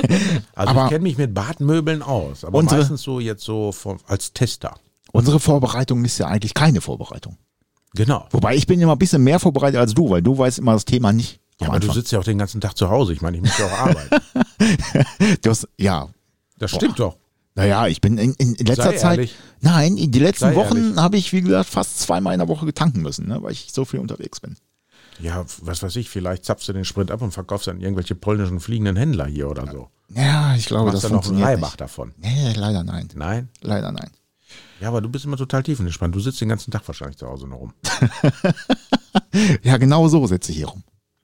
Also 0.55 0.71
Aber- 0.71 0.83
ich 0.85 0.89
kenne 0.89 1.03
mich 1.03 1.17
mit 1.17 1.33
Badmöbeln 1.33 2.01
aus, 2.01 2.43
aber 2.45 2.57
Unsere- 2.59 2.81
meistens 2.81 3.01
so 3.01 3.19
jetzt 3.19 3.43
so 3.43 3.71
vom, 3.71 3.99
als 4.07 4.33
Tester. 4.33 4.75
Unsere 5.11 5.39
Vorbereitung 5.39 6.05
ist 6.05 6.17
ja 6.19 6.27
eigentlich 6.27 6.53
keine 6.53 6.79
Vorbereitung. 6.81 7.37
Genau. 7.93 8.25
Wobei 8.31 8.55
ich 8.55 8.65
bin 8.67 8.79
immer 8.79 8.93
ein 8.93 8.97
bisschen 8.99 9.23
mehr 9.23 9.39
vorbereitet 9.39 9.79
als 9.79 9.93
du, 9.93 10.09
weil 10.09 10.21
du 10.21 10.37
weißt 10.37 10.59
immer 10.59 10.73
das 10.73 10.85
Thema 10.85 11.11
nicht. 11.11 11.39
Ja, 11.59 11.67
aber 11.67 11.79
du 11.79 11.91
sitzt 11.91 12.11
ja 12.11 12.19
auch 12.19 12.23
den 12.23 12.37
ganzen 12.37 12.61
Tag 12.61 12.77
zu 12.77 12.89
Hause. 12.89 13.11
Ich 13.13 13.21
meine, 13.21 13.37
ich 13.37 13.43
muss 13.43 13.57
ja 13.57 13.65
auch 13.67 13.77
arbeiten. 13.79 14.15
Du 15.41 15.49
hast, 15.49 15.67
ja, 15.77 16.07
Das 16.57 16.71
stimmt 16.71 16.99
doch. 16.99 17.17
Naja, 17.55 17.87
ich 17.87 18.01
bin 18.01 18.17
in, 18.17 18.33
in, 18.35 18.55
letzter 18.55 18.91
Sei 18.91 18.97
Zeit. 18.97 19.17
ehrlich. 19.17 19.35
Nein, 19.59 19.97
in 19.97 20.11
die 20.11 20.19
letzten 20.19 20.45
Sei 20.45 20.55
Wochen 20.55 20.99
habe 20.99 21.17
ich, 21.17 21.33
wie 21.33 21.41
gesagt, 21.41 21.69
fast 21.69 21.99
zweimal 21.99 22.33
in 22.33 22.39
der 22.39 22.47
Woche 22.47 22.65
getanken 22.65 23.01
müssen, 23.01 23.27
ne, 23.27 23.41
weil 23.43 23.51
ich 23.51 23.69
so 23.71 23.85
viel 23.85 23.99
unterwegs 23.99 24.39
bin. 24.39 24.55
Ja, 25.19 25.45
was 25.61 25.83
weiß 25.83 25.95
ich, 25.97 26.09
vielleicht 26.09 26.45
zapfst 26.45 26.67
du 26.67 26.73
den 26.73 26.85
Sprint 26.85 27.11
ab 27.11 27.21
und 27.21 27.31
verkaufst 27.31 27.67
an 27.67 27.79
irgendwelche 27.79 28.15
polnischen 28.15 28.59
fliegenden 28.59 28.95
Händler 28.95 29.25
hier 29.25 29.49
oder 29.49 29.69
so. 29.71 29.89
Ja, 30.09 30.55
ich 30.55 30.65
glaube, 30.65 30.91
das 30.91 31.01
dann 31.01 31.11
noch 31.11 31.19
einen 31.19 31.23
funktioniert 31.23 31.47
Reibach 31.47 31.69
nicht. 31.69 31.81
davon. 31.81 32.13
Nee, 32.17 32.53
leider 32.55 32.83
nein. 32.83 33.07
Nein? 33.13 33.49
Leider 33.61 33.91
nein. 33.91 34.09
Ja, 34.79 34.87
aber 34.87 34.99
du 35.01 35.09
bist 35.09 35.25
immer 35.25 35.37
total 35.37 35.61
tiefenentspannt. 35.63 36.15
Du 36.15 36.19
sitzt 36.19 36.41
den 36.41 36.49
ganzen 36.49 36.71
Tag 36.71 36.87
wahrscheinlich 36.87 37.17
zu 37.17 37.27
Hause 37.27 37.47
noch 37.47 37.59
rum. 37.59 37.73
Ja, 39.63 39.77
genau 39.77 40.07
so 40.07 40.25
sitze 40.27 40.51
ich 40.51 40.57
hier 40.57 40.67
rum. 40.67 40.83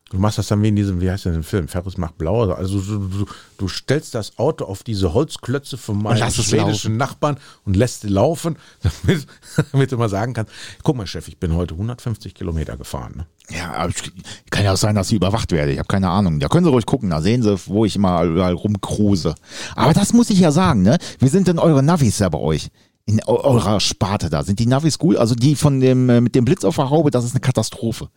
Du 0.10 0.18
machst 0.20 0.38
das 0.38 0.48
dann 0.48 0.64
wie 0.64 0.70
in 0.70 0.76
diesem, 0.78 1.02
wie 1.02 1.12
heißt 1.12 1.26
denn 1.26 1.34
der 1.34 1.44
Film? 1.44 1.68
Ferris 1.68 1.98
macht 1.98 2.18
blau. 2.18 2.50
Also 2.54 2.80
du, 2.80 2.98
du, 3.08 3.26
du 3.58 3.68
stellst 3.68 4.16
das 4.16 4.38
Auto 4.38 4.64
auf 4.64 4.84
diese 4.84 5.14
Holzklötze 5.14 5.78
von 5.78 5.98
es 6.30 6.36
schwedischen 6.46 6.96
Nachbarn 6.98 7.38
und 7.66 7.76
lässt 7.76 8.02
sie 8.02 8.08
laufen, 8.08 8.56
damit, 9.04 9.28
damit 9.72 9.92
du 9.92 9.98
mal 9.98 10.08
sagen 10.08 10.34
kannst, 10.34 10.52
guck 10.84 10.96
mal, 10.96 11.06
Chef, 11.08 11.28
ich 11.28 11.38
bin 11.38 11.54
heute 11.56 11.74
150 11.74 12.34
Kilometer 12.34 12.78
gefahren. 12.78 13.14
Ne? 13.18 13.26
Ja, 13.50 13.74
aber 13.74 13.90
ich, 13.90 13.96
kann 14.50 14.64
ja 14.64 14.72
auch 14.74 14.78
sein, 14.78 14.96
dass 14.96 15.10
ich 15.10 15.16
überwacht 15.16 15.52
werde. 15.52 15.74
Ich 15.74 15.80
habe 15.80 15.88
keine 15.88 16.10
Ahnung. 16.10 16.40
Da 16.40 16.48
können 16.48 16.66
Sie 16.66 16.72
ruhig 16.72 16.86
gucken. 16.86 17.10
Da 17.10 17.22
sehen 17.22 17.44
Sie, 17.44 17.58
wo 17.66 17.84
ich 17.84 17.96
immer 17.98 18.24
überall 18.24 18.54
rumkruse. 18.54 19.36
Aber 19.76 19.94
das 19.94 20.14
muss 20.14 20.30
ich 20.30 20.40
ja 20.40 20.52
sagen, 20.52 20.84
ne? 20.84 20.98
Wie 21.20 21.28
sind 21.28 21.48
denn 21.50 21.60
eure 21.60 21.84
Navis 21.84 22.20
ja 22.20 22.30
bei 22.30 22.40
euch? 22.40 22.70
In 23.06 23.22
eu- 23.26 23.42
eurer 23.44 23.80
Sparte 23.82 24.30
da. 24.30 24.44
Sind 24.44 24.60
die 24.60 24.68
Navis 24.68 24.98
gut? 25.00 25.18
Also 25.18 25.36
die 25.36 25.56
von 25.56 25.80
dem, 25.82 26.10
äh, 26.10 26.22
mit 26.22 26.36
dem 26.36 26.46
Blitz 26.46 26.64
auf 26.64 26.76
der 26.76 26.90
Haube, 26.90 27.12
das 27.12 27.26
ist 27.26 27.32
eine 27.32 27.40
Katastrophe. 27.42 28.10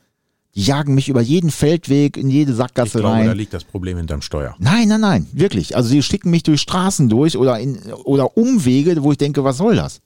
Die 0.56 0.62
jagen 0.62 0.94
mich 0.94 1.08
über 1.08 1.20
jeden 1.20 1.50
Feldweg, 1.50 2.16
in 2.16 2.28
jede 2.28 2.50
Ich 2.52 2.56
Sackgasse 2.56 2.98
glaube, 2.98 3.14
rein. 3.14 3.26
da 3.26 3.32
liegt 3.32 3.54
das 3.54 3.64
Problem 3.64 3.96
hinterm 3.96 4.20
Steuer. 4.20 4.56
Nein, 4.58 4.88
nein, 4.88 5.00
nein, 5.00 5.26
wirklich. 5.32 5.76
Also 5.76 5.90
die 5.90 6.02
schicken 6.02 6.30
mich 6.30 6.42
durch 6.42 6.60
Straßen 6.60 7.08
durch 7.08 7.36
oder 7.36 7.58
in 7.60 7.78
oder 8.04 8.36
Umwege, 8.36 9.02
wo 9.02 9.12
ich 9.12 9.18
denke, 9.18 9.44
was 9.44 9.58
soll 9.58 9.76
das? 9.76 10.00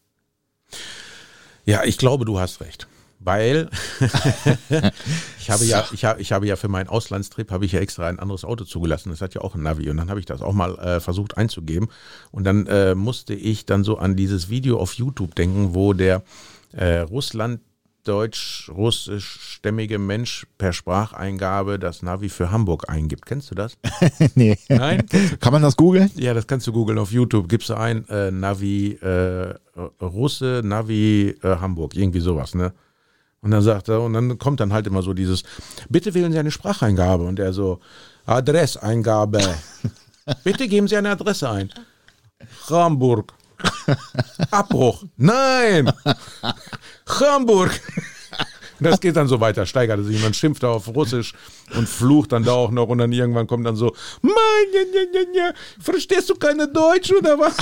Ja, 1.64 1.84
ich 1.84 1.96
glaube, 1.96 2.24
du 2.24 2.38
hast 2.38 2.60
recht. 2.60 2.86
Weil 3.20 3.70
ich 5.40 5.50
habe 5.50 5.64
ja, 5.64 5.86
ich 5.94 6.04
habe, 6.04 6.20
ich 6.20 6.30
habe 6.32 6.46
ja 6.46 6.56
für 6.56 6.68
meinen 6.68 6.88
Auslandstrip 6.88 7.50
habe 7.50 7.64
ich 7.64 7.72
ja 7.72 7.80
extra 7.80 8.06
ein 8.06 8.18
anderes 8.18 8.44
Auto 8.44 8.64
zugelassen. 8.64 9.08
Das 9.08 9.22
hat 9.22 9.32
ja 9.32 9.40
auch 9.40 9.54
ein 9.54 9.62
Navi 9.62 9.88
und 9.88 9.96
dann 9.96 10.10
habe 10.10 10.20
ich 10.20 10.26
das 10.26 10.42
auch 10.42 10.52
mal 10.52 10.74
äh, 10.78 11.00
versucht 11.00 11.38
einzugeben 11.38 11.88
und 12.32 12.44
dann 12.44 12.66
äh, 12.66 12.94
musste 12.94 13.32
ich 13.32 13.64
dann 13.64 13.82
so 13.82 13.96
an 13.96 14.14
dieses 14.14 14.50
Video 14.50 14.78
auf 14.78 14.92
YouTube 14.94 15.34
denken, 15.34 15.74
wo 15.74 15.94
der 15.94 16.22
äh, 16.72 16.98
Russland 16.98 17.60
deutsch-russischstämmige 18.04 19.98
Mensch 19.98 20.46
per 20.58 20.72
Spracheingabe 20.72 21.78
das 21.78 22.02
Navi 22.02 22.28
für 22.28 22.50
Hamburg 22.50 22.88
eingibt. 22.88 23.26
Kennst 23.26 23.50
du 23.50 23.54
das? 23.54 23.76
nee. 24.34 24.58
Nein? 24.68 25.04
Kann 25.40 25.52
man 25.52 25.62
das 25.62 25.76
googeln? 25.76 26.10
Ja, 26.16 26.34
das 26.34 26.46
kannst 26.46 26.66
du 26.66 26.72
googeln 26.72 26.98
auf 26.98 27.12
YouTube. 27.12 27.48
Gibst 27.48 27.68
du 27.70 27.74
ein, 27.74 28.08
äh, 28.08 28.30
Navi 28.30 28.92
äh, 29.00 29.54
Russe, 30.00 30.62
Navi 30.64 31.36
äh, 31.42 31.56
Hamburg, 31.56 31.96
irgendwie 31.96 32.20
sowas, 32.20 32.54
ne? 32.54 32.72
Und 33.40 33.50
dann 33.50 33.62
sagt 33.62 33.88
er, 33.88 34.00
und 34.00 34.14
dann 34.14 34.38
kommt 34.38 34.60
dann 34.60 34.72
halt 34.72 34.86
immer 34.86 35.02
so 35.02 35.12
dieses, 35.12 35.42
bitte 35.90 36.14
wählen 36.14 36.32
Sie 36.32 36.38
eine 36.38 36.50
Spracheingabe. 36.50 37.24
Und 37.24 37.38
er 37.38 37.52
so, 37.52 37.78
Adresseingabe. 38.24 39.42
bitte 40.44 40.66
geben 40.66 40.88
Sie 40.88 40.96
eine 40.96 41.10
Adresse 41.10 41.50
ein. 41.50 41.70
Hamburg. 42.70 43.34
Abbruch. 44.50 45.04
Nein! 45.16 45.92
Hamburg! 47.06 47.80
Das 48.80 49.00
geht 49.00 49.16
dann 49.16 49.28
so 49.28 49.40
weiter, 49.40 49.66
steigert 49.66 49.98
er 49.98 50.04
sich. 50.04 50.22
Man 50.22 50.34
schimpft 50.34 50.62
da 50.62 50.68
auf 50.72 50.88
Russisch 50.88 51.32
und 51.76 51.88
flucht 51.88 52.32
dann 52.32 52.44
da 52.44 52.52
auch 52.52 52.70
noch 52.70 52.88
und 52.88 52.98
dann 52.98 53.12
irgendwann 53.12 53.46
kommt 53.46 53.66
dann 53.66 53.76
so, 53.76 53.94
Mann, 54.20 54.34
ja, 54.72 54.80
ja, 54.80 55.20
ja, 55.20 55.46
ja, 55.46 55.52
verstehst 55.80 56.28
du 56.30 56.34
keine 56.34 56.68
Deutsch 56.68 57.12
oder 57.12 57.38
was? 57.38 57.56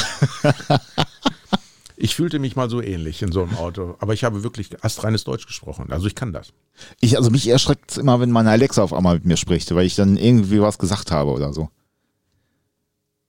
Ich 1.96 2.16
fühlte 2.16 2.40
mich 2.40 2.56
mal 2.56 2.68
so 2.68 2.82
ähnlich 2.82 3.22
in 3.22 3.30
so 3.30 3.42
einem 3.44 3.56
Auto, 3.56 3.94
aber 4.00 4.12
ich 4.12 4.24
habe 4.24 4.42
wirklich 4.42 4.82
astreines 4.82 5.22
Deutsch 5.22 5.46
gesprochen. 5.46 5.92
Also 5.92 6.08
ich 6.08 6.16
kann 6.16 6.32
das. 6.32 6.52
Ich, 6.98 7.16
also 7.16 7.30
mich 7.30 7.46
erschreckt 7.46 7.96
immer, 7.96 8.18
wenn 8.18 8.32
meine 8.32 8.50
Alexa 8.50 8.82
auf 8.82 8.92
einmal 8.92 9.14
mit 9.14 9.24
mir 9.24 9.36
spricht, 9.36 9.72
weil 9.72 9.86
ich 9.86 9.94
dann 9.94 10.16
irgendwie 10.16 10.60
was 10.60 10.78
gesagt 10.78 11.12
habe 11.12 11.30
oder 11.30 11.52
so. 11.52 11.68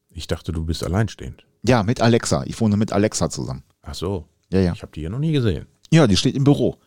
Ich 0.09 0.25
dachte, 0.25 0.51
du 0.51 0.65
bist 0.65 0.83
alleinstehend. 0.83 1.45
Ja, 1.65 1.83
mit 1.83 2.01
Alexa. 2.01 2.43
Ich 2.45 2.59
wohne 2.59 2.77
mit 2.77 2.91
Alexa 2.91 3.29
zusammen. 3.29 3.63
Ach 3.81 3.95
so. 3.95 4.27
Ja, 4.51 4.59
ja. 4.59 4.73
Ich 4.73 4.81
habe 4.81 4.91
die 4.91 5.01
hier 5.01 5.09
noch 5.09 5.19
nie 5.19 5.31
gesehen. 5.31 5.67
Ja, 5.91 6.07
die 6.07 6.17
steht 6.17 6.35
im 6.35 6.43
Büro. 6.43 6.77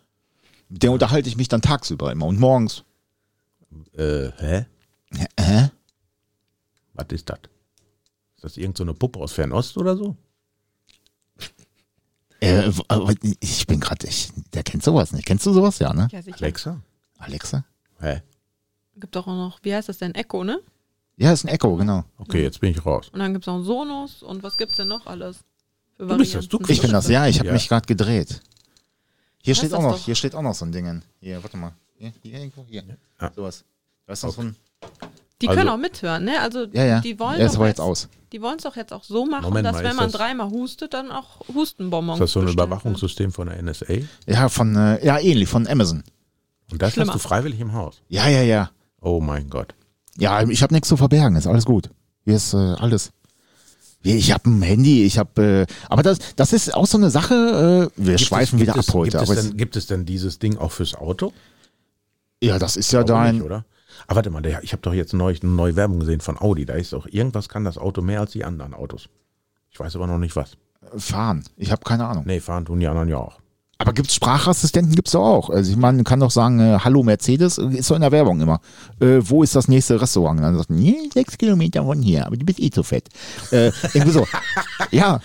Mit 0.68 0.82
der 0.82 0.92
unterhalte 0.92 1.28
ich 1.28 1.36
mich 1.36 1.48
dann 1.48 1.62
tagsüber 1.62 2.12
immer 2.12 2.26
und 2.26 2.38
morgens. 2.38 2.84
Äh, 3.92 4.30
hä? 4.38 4.66
Hä? 5.38 5.70
Was 6.94 7.06
ist 7.10 7.28
das? 7.30 7.38
Ist 8.36 8.44
das 8.44 8.56
irgendeine 8.56 8.76
so 8.76 8.82
eine 8.84 8.94
Puppe 8.94 9.18
aus 9.18 9.32
Fernost 9.32 9.76
oder 9.78 9.96
so? 9.96 10.16
Äh, 12.40 12.70
aber 12.88 13.14
ich 13.40 13.66
bin 13.66 13.80
gerade, 13.80 14.06
der 14.52 14.62
kennt 14.62 14.82
sowas 14.82 15.12
nicht. 15.12 15.24
Kennst 15.24 15.46
du 15.46 15.52
sowas? 15.52 15.78
Ja, 15.78 15.94
ne? 15.94 16.08
Ja, 16.12 16.20
sicher. 16.20 16.36
Alexa? 16.42 16.82
Alexa? 17.18 17.64
Hä? 18.00 18.22
Gibt 18.96 19.16
doch 19.16 19.26
auch 19.26 19.36
noch, 19.36 19.58
wie 19.62 19.74
heißt 19.74 19.88
das 19.88 19.98
denn? 19.98 20.14
Echo, 20.14 20.44
ne? 20.44 20.60
Ja, 21.16 21.32
ist 21.32 21.44
ein 21.44 21.48
Echo, 21.48 21.74
genau. 21.76 22.04
Okay, 22.18 22.42
jetzt 22.42 22.60
bin 22.60 22.70
ich 22.70 22.84
raus. 22.84 23.08
Und 23.12 23.20
dann 23.20 23.32
gibt 23.32 23.44
es 23.44 23.46
noch 23.46 23.62
Sonos 23.62 24.22
und 24.22 24.42
was 24.42 24.56
gibt's 24.58 24.76
denn 24.76 24.88
noch 24.88 25.06
alles? 25.06 25.38
Für 25.96 26.06
Du 26.06 26.16
bist 26.18 26.34
das, 26.34 26.48
du? 26.48 26.58
Ich 26.68 26.80
bin 26.82 26.92
das, 26.92 27.08
ja, 27.08 27.26
ich 27.26 27.38
habe 27.38 27.48
Ja. 27.48 27.52
mich 27.54 27.68
gerade 27.68 27.86
gedreht. 27.86 28.42
Hier 29.42 29.54
steht 29.54 29.72
auch 29.72 29.80
noch, 29.82 29.92
doch. 29.92 30.04
hier 30.04 30.14
steht 30.14 30.34
auch 30.34 30.42
noch 30.42 30.54
so 30.54 30.64
ein 30.66 30.72
Ding. 30.72 31.02
Hier, 31.20 31.42
warte 31.42 31.56
mal. 31.56 31.72
Hier, 31.96 32.12
hier 32.22 32.38
irgendwo, 32.40 32.64
hier. 32.68 32.82
Ja. 33.20 33.32
Sowas. 33.34 33.64
Da 34.06 34.12
ist 34.12 34.22
noch 34.24 34.32
so 34.32 34.42
ein, 34.42 34.56
Die 35.42 35.48
Also- 35.48 35.58
können 35.58 35.68
auch 35.70 35.76
mithören, 35.76 36.24
ne? 36.24 36.40
Also 36.40 36.64
ja, 36.72 36.84
ja. 36.86 37.00
die 37.00 37.18
wollen 37.18 37.38
ja, 37.38 37.44
ist 37.46 37.52
doch 37.54 37.58
aber 37.60 37.68
jetzt 37.68 37.80
aus. 37.80 38.08
Die 38.32 38.40
wollen 38.40 38.56
es 38.56 38.62
doch 38.64 38.74
jetzt 38.74 38.92
auch 38.92 39.04
so 39.04 39.26
machen, 39.26 39.44
Moment 39.44 39.66
dass 39.66 39.74
mal, 39.76 39.84
wenn 39.84 39.96
man 39.96 40.06
das- 40.06 40.12
dreimal 40.14 40.50
hustet, 40.50 40.94
dann 40.94 41.10
auch 41.10 41.40
Hustenbonbons 41.54 42.16
Ist 42.18 42.20
das 42.20 42.32
so 42.32 42.40
ein. 42.40 42.48
Überwachungssystem 42.48 43.30
von 43.32 43.48
der 43.48 43.58
NSA? 43.62 43.98
Ja, 44.26 44.48
von, 44.48 44.74
äh, 44.76 45.04
ja, 45.04 45.18
ähnlich, 45.18 45.46
von 45.48 45.66
Amazon. 45.66 46.02
Und 46.72 46.80
das 46.80 46.94
Schlimmer. 46.94 47.12
hast 47.14 47.22
du 47.24 47.28
freiwillig 47.28 47.60
im 47.60 47.72
Haus? 47.74 48.00
Ja, 48.08 48.28
ja, 48.28 48.40
ja. 48.42 48.70
Oh 49.02 49.20
mein 49.20 49.48
Gott. 49.50 49.74
Ja, 50.18 50.42
ich 50.48 50.62
habe 50.62 50.74
nichts 50.74 50.88
zu 50.88 50.96
verbergen, 50.96 51.36
ist 51.36 51.46
alles 51.46 51.64
gut. 51.64 51.90
Hier 52.24 52.36
ist 52.36 52.54
äh, 52.54 52.56
alles. 52.56 53.12
Ich 54.02 54.32
habe 54.32 54.48
ein 54.48 54.62
Handy, 54.62 55.04
ich 55.04 55.18
habe, 55.18 55.66
äh, 55.68 55.74
aber 55.88 56.02
das, 56.02 56.18
das 56.36 56.52
ist 56.52 56.74
auch 56.74 56.86
so 56.86 56.96
eine 56.96 57.10
Sache. 57.10 57.90
Äh, 57.96 58.02
wir 58.02 58.16
Gibt 58.16 58.20
schweifen 58.20 58.56
es, 58.56 58.62
wieder 58.62 58.76
es, 58.76 58.88
ab 58.88 58.94
heute. 58.94 59.18
Gibt 59.18 59.30
es, 59.30 59.48
denn, 59.48 59.56
gibt 59.56 59.76
es 59.76 59.86
denn 59.86 60.04
dieses 60.06 60.38
Ding 60.38 60.58
auch 60.58 60.72
fürs 60.72 60.94
Auto? 60.94 61.32
ja, 62.40 62.58
das 62.58 62.76
ist 62.76 62.92
ja 62.92 63.02
dein. 63.02 63.36
nicht, 63.36 63.44
oder? 63.44 63.64
Aber 64.06 64.16
warte 64.16 64.30
mal, 64.30 64.42
der, 64.42 64.62
ich 64.62 64.72
habe 64.72 64.82
doch 64.82 64.94
jetzt 64.94 65.12
neulich 65.12 65.42
eine 65.42 65.52
neue 65.52 65.74
Werbung 65.74 66.00
gesehen 66.00 66.20
von 66.20 66.38
Audi. 66.38 66.64
Da 66.64 66.74
ist 66.74 66.92
doch 66.92 67.06
irgendwas 67.06 67.48
kann 67.48 67.64
das 67.64 67.78
Auto 67.78 68.02
mehr 68.02 68.20
als 68.20 68.32
die 68.32 68.44
anderen 68.44 68.74
Autos. 68.74 69.08
Ich 69.70 69.80
weiß 69.80 69.96
aber 69.96 70.06
noch 70.06 70.18
nicht 70.18 70.36
was. 70.36 70.56
Fahren. 70.96 71.42
Ich 71.56 71.72
habe 71.72 71.82
keine 71.82 72.06
Ahnung. 72.06 72.24
Nee, 72.26 72.40
fahren 72.40 72.64
tun 72.64 72.78
die 72.78 72.86
anderen 72.86 73.08
ja 73.08 73.16
auch. 73.16 73.40
Aber 73.78 73.92
gibt's 73.92 74.14
Sprachassistenten? 74.14 74.94
Gibt's 74.94 75.12
doch 75.12 75.24
auch. 75.24 75.50
Also 75.50 75.70
ich 75.70 75.76
meine, 75.76 75.96
man 75.98 76.04
kann 76.04 76.20
doch 76.20 76.30
sagen, 76.30 76.60
äh, 76.60 76.78
hallo 76.82 77.02
Mercedes, 77.02 77.58
äh, 77.58 77.66
ist 77.76 77.90
doch 77.90 77.96
in 77.96 78.00
der 78.02 78.12
Werbung 78.12 78.40
immer. 78.40 78.60
Äh, 79.00 79.18
wo 79.20 79.42
ist 79.42 79.54
das 79.54 79.68
nächste 79.68 80.00
Restaurant? 80.00 80.40
Dann 80.40 80.56
sagt 80.56 80.70
man, 80.70 80.78
nee, 80.78 80.96
sechs 81.12 81.36
Kilometer 81.36 81.84
von 81.84 82.00
hier, 82.00 82.26
aber 82.26 82.36
du 82.36 82.46
bist 82.46 82.58
eh 82.58 82.70
zu 82.70 82.82
fett. 82.82 83.08
Äh, 83.50 83.70
irgendwie 83.92 84.12
so. 84.12 84.26
Ja, 84.90 85.20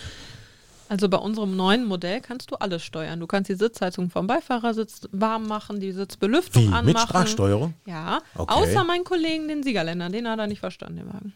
Also 0.89 1.07
bei 1.07 1.17
unserem 1.17 1.55
neuen 1.55 1.85
Modell 1.85 2.19
kannst 2.19 2.51
du 2.51 2.55
alles 2.55 2.83
steuern. 2.83 3.21
Du 3.21 3.27
kannst 3.27 3.49
die 3.49 3.55
Sitzheizung 3.55 4.09
vom 4.09 4.27
Beifahrersitz 4.27 5.07
warm 5.13 5.47
machen, 5.47 5.79
die 5.79 5.93
Sitzbelüftung 5.93 6.63
Wie? 6.63 6.67
anmachen. 6.67 6.85
Mit 6.87 6.99
Sprachsteuerung? 6.99 7.73
Ja, 7.85 8.19
Okay. 8.35 8.53
außer 8.53 8.83
meinen 8.83 9.05
Kollegen, 9.05 9.47
den 9.47 9.63
Siegerländer, 9.63 10.09
den 10.09 10.27
hat 10.27 10.39
er 10.39 10.47
nicht 10.47 10.59
verstanden, 10.59 10.97
den 10.97 11.07
Wagen. 11.07 11.33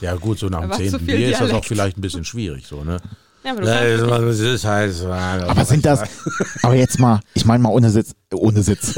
Ja, 0.00 0.16
gut, 0.16 0.40
so 0.40 0.48
nach 0.48 0.60
dem 0.62 0.70
Da 0.70 0.70
war 0.70 0.76
zu 0.78 0.90
zehnten 0.90 1.06
viel 1.06 1.16
Bier 1.16 1.30
ist 1.30 1.40
das 1.40 1.52
auch 1.52 1.64
vielleicht 1.64 1.96
ein 1.96 2.00
bisschen 2.00 2.24
schwierig, 2.24 2.66
so, 2.66 2.82
ne? 2.82 2.98
Ja, 3.46 3.52
aber 3.52 3.60
halt. 5.20 5.42
aber 5.48 5.64
sind 5.64 5.86
das, 5.86 6.02
aber 6.62 6.74
jetzt 6.74 6.98
mal, 6.98 7.20
ich 7.34 7.44
meine 7.44 7.62
mal 7.62 7.68
ohne 7.68 7.90
Sitz, 7.90 8.12
ohne 8.34 8.60
Sitz. 8.62 8.92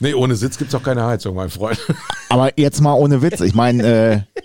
Nee, 0.00 0.14
ohne 0.14 0.34
Sitz 0.36 0.58
gibt's 0.58 0.74
auch 0.74 0.82
keine 0.82 1.04
Heizung, 1.04 1.34
mein 1.36 1.50
Freund. 1.50 1.78
Aber 2.28 2.58
jetzt 2.58 2.80
mal 2.80 2.94
ohne 2.94 3.22
Witz. 3.22 3.40
Ich 3.40 3.54
meine, 3.54 3.82
äh, 3.86 4.42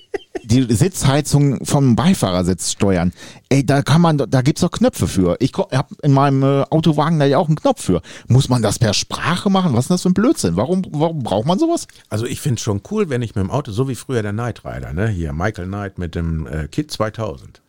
die 0.50 0.74
Sitzheizung 0.74 1.66
vom 1.66 1.96
Beifahrersitz 1.96 2.72
steuern. 2.72 3.14
Ey, 3.50 3.66
da 3.66 3.82
kann 3.82 4.02
man, 4.02 4.18
da 4.18 4.42
gibt's 4.42 4.62
doch 4.62 4.72
Knöpfe 4.72 5.08
für. 5.08 5.38
Ich 5.40 5.54
habe 5.54 5.96
in 6.02 6.12
meinem 6.12 6.44
äh, 6.44 6.64
Autowagen 6.70 7.20
da 7.20 7.26
ja 7.26 7.38
auch 7.38 7.48
einen 7.48 7.56
Knopf 7.56 7.84
für. 7.84 8.02
Muss 8.28 8.50
man 8.50 8.62
das 8.62 8.80
per 8.80 8.94
Sprache 8.94 9.50
machen? 9.50 9.74
Was 9.74 9.86
ist 9.86 9.92
das 9.92 10.02
für 10.04 10.10
ein 10.10 10.14
Blödsinn? 10.14 10.56
Warum, 10.56 10.84
warum 10.92 11.20
braucht 11.24 11.46
man 11.46 11.60
sowas? 11.60 11.88
Also 12.10 12.26
ich 12.26 12.42
finde 12.42 12.62
schon 12.62 12.82
cool, 12.92 13.10
wenn 13.10 13.22
ich 13.22 13.36
mit 13.36 13.44
dem 13.44 13.52
Auto, 13.52 13.72
so 13.72 13.88
wie 13.88 13.96
früher 13.96 14.22
der 14.22 14.34
Knight 14.34 14.66
Rider, 14.66 14.94
ne? 14.94 15.08
Hier, 15.08 15.34
Michael 15.34 15.68
Knight 15.68 15.98
mit 15.98 16.16
dem 16.16 16.48
äh, 16.48 16.68
Kit 16.68 16.92
2000. 16.92 17.62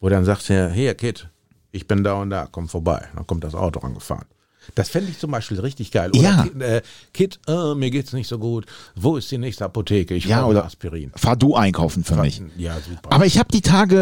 Wo 0.00 0.08
dann 0.08 0.24
sagt 0.24 0.50
er, 0.50 0.70
hier 0.70 0.94
Kit, 0.94 1.28
ich 1.70 1.86
bin 1.86 2.02
da 2.02 2.14
und 2.14 2.30
da, 2.30 2.48
komm 2.50 2.68
vorbei. 2.68 3.06
Dann 3.14 3.26
kommt 3.26 3.44
das 3.44 3.54
Auto 3.54 3.80
angefahren. 3.80 4.26
Das 4.74 4.88
fände 4.88 5.10
ich 5.10 5.18
zum 5.18 5.30
Beispiel 5.30 5.58
richtig 5.60 5.90
geil. 5.90 6.10
Oder 6.10 6.22
Ja. 6.22 6.42
Kid, 6.44 6.60
äh, 6.62 6.82
Kid 7.12 7.40
äh, 7.48 7.74
mir 7.74 7.90
geht's 7.90 8.12
nicht 8.12 8.28
so 8.28 8.38
gut. 8.38 8.66
Wo 8.94 9.16
ist 9.16 9.30
die 9.30 9.38
nächste 9.38 9.64
Apotheke? 9.64 10.14
Ich 10.14 10.24
Ja, 10.24 10.40
brauche 10.40 10.50
oder 10.50 10.64
Aspirin. 10.64 11.10
fahr 11.16 11.36
du 11.36 11.54
einkaufen 11.54 12.04
für 12.04 12.16
mich. 12.16 12.42
Ja, 12.56 12.76
super. 12.76 13.12
Aber 13.12 13.26
ich 13.26 13.38
habe 13.38 13.48
die 13.52 13.60
Tage, 13.60 13.96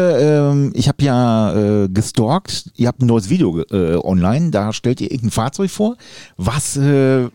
ähm, 0.51 0.71
ich 0.75 0.87
habe 0.87 1.03
ja 1.03 1.83
äh, 1.83 1.89
gestalkt, 1.89 2.71
ihr 2.75 2.87
habt 2.87 3.01
ein 3.01 3.07
neues 3.07 3.29
Video 3.29 3.59
äh, 3.71 3.95
online, 3.97 4.51
da 4.51 4.71
stellt 4.73 5.01
ihr 5.01 5.11
irgendein 5.11 5.31
Fahrzeug 5.31 5.71
vor, 5.71 5.97
was 6.37 6.77
äh, 6.77 7.27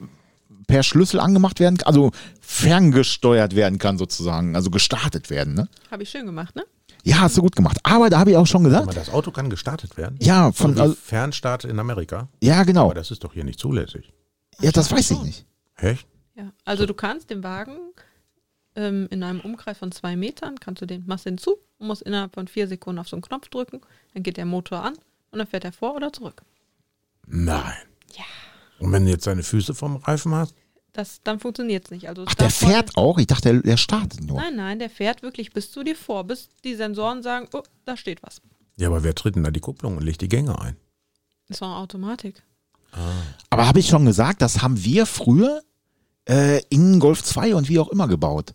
per 0.67 0.83
Schlüssel 0.83 1.21
angemacht 1.21 1.61
werden 1.61 1.79
kann, 1.79 1.87
also 1.89 2.11
ferngesteuert 2.41 3.55
werden 3.55 3.79
kann 3.79 3.99
sozusagen, 3.99 4.57
also 4.57 4.71
gestartet 4.71 5.31
werden. 5.31 5.55
Ne? 5.55 5.69
Habe 5.91 6.03
ich 6.03 6.11
schön 6.11 6.27
gemacht, 6.27 6.55
ne? 6.57 6.65
Ja, 7.07 7.21
hast 7.21 7.37
du 7.37 7.43
gut 7.43 7.55
gemacht. 7.55 7.79
Aber 7.85 8.11
da 8.11 8.19
habe 8.19 8.33
ich 8.33 8.37
auch 8.37 8.49
schon 8.49 8.65
gesagt, 8.65 8.97
das 8.97 9.11
Auto 9.11 9.31
kann 9.31 9.49
gestartet 9.49 9.97
werden? 9.97 10.19
ja, 10.21 10.51
von, 10.51 10.75
Von 10.75 10.83
also, 10.83 10.95
Fernstart 10.97 11.65
in 11.65 11.79
Amerika? 11.79 12.29
ja 12.43 12.65
genau, 12.65 12.87
Aber 12.87 12.95
das 12.95 13.13
ist 13.13 13.23
doch 13.23 13.33
hier 13.33 13.45
nicht 13.45 13.61
zulässig. 13.61 14.13
ja, 14.61 14.73
das 14.73 14.91
weiß 14.91 15.13
ich 15.13 15.23
nicht. 15.23 15.47
Echt? 15.77 16.09
Ja. 16.35 16.53
Also 16.65 16.85
du 16.85 16.95
kannst 16.95 17.31
den 17.31 17.45
Wagen 17.45 17.77
ähm, 18.75 19.07
in 19.11 19.23
einem 19.23 19.39
Umkreis 19.41 19.79
von 19.79 19.93
zwei 19.93 20.17
Metern, 20.17 20.59
kannst 20.59 20.83
du 20.83 20.87
den, 20.87 21.07
machst 21.07 21.27
den 21.27 21.39
zu 21.39 21.57
und 21.79 21.87
musst 21.87 22.03
innerhalb 22.03 22.35
von 22.35 22.49
vier 22.49 22.67
Sekunden 22.67 22.99
auf 22.99 23.09
so 23.09 23.15
einen 23.15 23.23
Knopf 23.23 23.49
drücken, 23.51 23.83
dann 24.13 24.25
geht 24.25 24.37
der 24.37 24.45
Motor 24.45 24.83
an 24.83 24.95
und 25.31 25.39
dann 25.39 25.47
fährt 25.47 25.65
er 25.65 25.73
vor 25.73 25.95
oder 25.95 26.13
zurück. 26.13 26.43
Nein. 27.29 27.77
Ja. 28.17 28.25
Und 28.81 28.91
wenn 28.91 29.05
du 29.05 29.13
jetzt 29.13 29.29
deine 29.29 29.45
Füße 29.45 29.75
vom 29.75 29.97
Reifen 29.97 30.35
hast? 30.35 30.57
Das, 30.97 31.21
dann 31.23 31.41
funktioniert 31.41 31.85
es 31.85 31.91
nicht. 31.91 32.09
Also 32.09 32.25
Ach, 32.27 32.35
der 32.35 32.49
fährt 32.49 32.97
auch? 32.97 33.19
Ich 33.19 33.27
dachte, 33.27 33.53
der, 33.53 33.61
der 33.61 33.77
startet 33.77 34.23
nur. 34.23 34.41
Nein, 34.41 34.57
nein, 34.57 34.79
der 34.79 34.89
fährt 34.89 35.23
wirklich 35.23 35.53
bis 35.53 35.71
zu 35.71 35.83
dir 35.83 35.95
vor, 35.95 36.25
bis 36.25 36.49
die 36.65 36.75
Sensoren 36.75 37.23
sagen, 37.23 37.49
oh, 37.53 37.63
da 37.85 37.99
steht 37.99 38.23
was. 38.23 38.41
Ja, 38.79 38.89
aber 38.89 39.05
wer 39.05 39.15
tritt 39.15 39.37
denn 39.37 39.45
da 39.45 39.51
die 39.51 39.61
Kupplung 39.61 39.99
und 39.99 40.05
legt 40.05 40.23
die 40.23 40.29
Gänge 40.29 40.59
ein? 40.59 40.75
Das 41.49 41.61
war 41.61 41.77
Automatik. 41.81 42.43
Aber 43.51 43.67
habe 43.67 43.79
ich 43.79 43.89
schon 43.89 44.07
gesagt, 44.07 44.41
das 44.41 44.63
haben 44.63 44.83
wir 44.83 45.05
früher 45.05 45.63
äh, 46.27 46.63
in 46.71 46.99
Golf 46.99 47.23
2 47.23 47.55
und 47.55 47.69
wie 47.69 47.79
auch 47.79 47.89
immer 47.89 48.09
gebaut. 48.09 48.55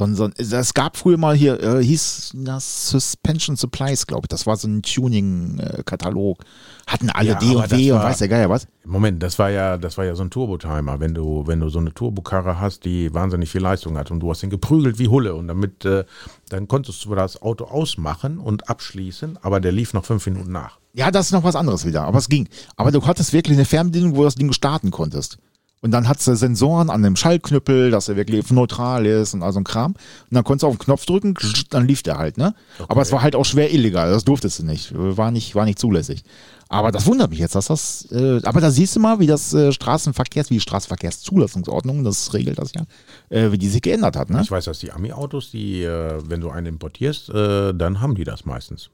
So, 0.00 0.06
ein- 0.06 0.14
so, 0.14 0.24
ein- 0.24 0.32
es 0.38 0.72
gab 0.72 0.96
früher 0.96 1.18
mal 1.18 1.36
hier, 1.36 1.62
äh, 1.62 1.84
hieß 1.84 2.30
das 2.34 2.88
Suspension 2.88 3.54
Supplies, 3.56 4.06
glaube 4.06 4.22
ich. 4.24 4.28
Das 4.28 4.46
war 4.46 4.56
so 4.56 4.66
ein 4.66 4.80
Tuning-Katalog. 4.80 6.42
Hatten 6.86 7.10
alle 7.10 7.28
Ja, 7.32 7.34
D 7.38 7.54
und 7.54 7.70
W 7.70 7.92
und 7.92 7.98
weiß 8.02 8.16
der 8.18 8.28
Geier 8.28 8.48
was. 8.48 8.66
Moment, 8.86 9.22
das 9.22 9.38
war 9.38 9.50
ja, 9.50 9.76
das 9.76 9.98
war 9.98 10.06
ja 10.06 10.14
so 10.14 10.22
ein 10.22 10.30
Turbotimer. 10.30 11.00
Wenn 11.00 11.12
du, 11.12 11.46
wenn 11.46 11.60
du 11.60 11.68
so 11.68 11.78
eine 11.80 11.92
Turbokarre 11.92 12.58
hast, 12.58 12.86
die 12.86 13.12
wahnsinnig 13.12 13.50
viel 13.50 13.60
Leistung 13.60 13.98
hat 13.98 14.10
und 14.10 14.20
du 14.20 14.30
hast 14.30 14.40
den 14.42 14.48
geprügelt 14.48 14.98
wie 14.98 15.08
Hulle 15.08 15.34
und 15.34 15.48
damit, 15.48 15.84
äh, 15.84 16.04
dann 16.48 16.66
konntest 16.66 17.04
du 17.04 17.14
das 17.14 17.42
Auto 17.42 17.64
ausmachen 17.66 18.38
und 18.38 18.70
abschließen, 18.70 19.38
aber 19.42 19.60
der 19.60 19.72
lief 19.72 19.92
noch 19.92 20.06
fünf 20.06 20.24
Minuten 20.26 20.50
nach. 20.50 20.78
Ja, 20.94 21.10
das 21.10 21.26
ist 21.26 21.32
noch 21.32 21.44
was 21.44 21.56
anderes 21.56 21.84
wieder, 21.84 22.04
aber 22.04 22.16
es 22.16 22.30
ging. 22.30 22.48
Aber 22.76 22.90
du 22.90 23.06
hattest 23.06 23.34
wirklich 23.34 23.56
eine 23.58 23.66
Fernbedienung, 23.66 24.12
wo 24.16 24.20
du 24.20 24.24
das 24.24 24.34
Ding 24.36 24.50
starten 24.52 24.90
konntest. 24.90 25.36
Und 25.82 25.92
dann 25.92 26.08
hat's 26.08 26.26
äh, 26.28 26.36
Sensoren 26.36 26.90
an 26.90 27.02
dem 27.02 27.16
Schaltknüppel, 27.16 27.90
dass 27.90 28.08
er 28.08 28.16
wirklich 28.16 28.50
neutral 28.50 29.06
ist 29.06 29.32
und 29.32 29.42
all 29.42 29.52
so 29.52 29.60
ein 29.60 29.64
Kram. 29.64 29.92
Und 29.92 29.98
dann 30.30 30.44
konntest 30.44 30.64
du 30.64 30.66
auf 30.66 30.76
den 30.76 30.84
Knopf 30.84 31.06
drücken, 31.06 31.34
dann 31.70 31.86
lief 31.86 32.02
der 32.02 32.18
halt, 32.18 32.36
ne? 32.36 32.54
Aber 32.88 33.00
es 33.00 33.12
war 33.12 33.22
halt 33.22 33.34
auch 33.34 33.44
schwer 33.44 33.72
illegal, 33.72 34.10
das 34.10 34.24
durftest 34.24 34.58
du 34.58 34.66
nicht. 34.66 34.92
War 34.94 35.30
nicht, 35.30 35.54
war 35.54 35.64
nicht 35.64 35.78
zulässig. 35.78 36.22
Aber 36.68 36.92
das 36.92 37.06
wundert 37.06 37.30
mich 37.30 37.40
jetzt, 37.40 37.54
dass 37.56 37.66
das, 37.66 38.06
äh, 38.12 38.40
aber 38.44 38.60
da 38.60 38.70
siehst 38.70 38.94
du 38.94 39.00
mal, 39.00 39.18
wie 39.18 39.26
das 39.26 39.52
äh, 39.54 39.72
Straßenverkehrs, 39.72 40.50
wie 40.50 40.54
die 40.54 40.60
Straßenverkehrszulassungsordnung, 40.60 42.04
das 42.04 42.32
regelt 42.32 42.58
das 42.58 42.72
ja, 42.74 42.82
äh, 43.28 43.50
wie 43.50 43.58
die 43.58 43.68
sich 43.68 43.82
geändert 43.82 44.16
hat, 44.16 44.30
ne? 44.30 44.40
Ich 44.42 44.50
weiß, 44.50 44.66
dass 44.66 44.78
die 44.78 44.92
Ami-Autos, 44.92 45.50
die, 45.50 45.82
äh, 45.82 46.20
wenn 46.24 46.40
du 46.40 46.50
einen 46.50 46.66
importierst, 46.66 47.30
äh, 47.30 47.74
dann 47.74 48.00
haben 48.00 48.14
die 48.14 48.24
das 48.24 48.44
meistens. 48.44 48.90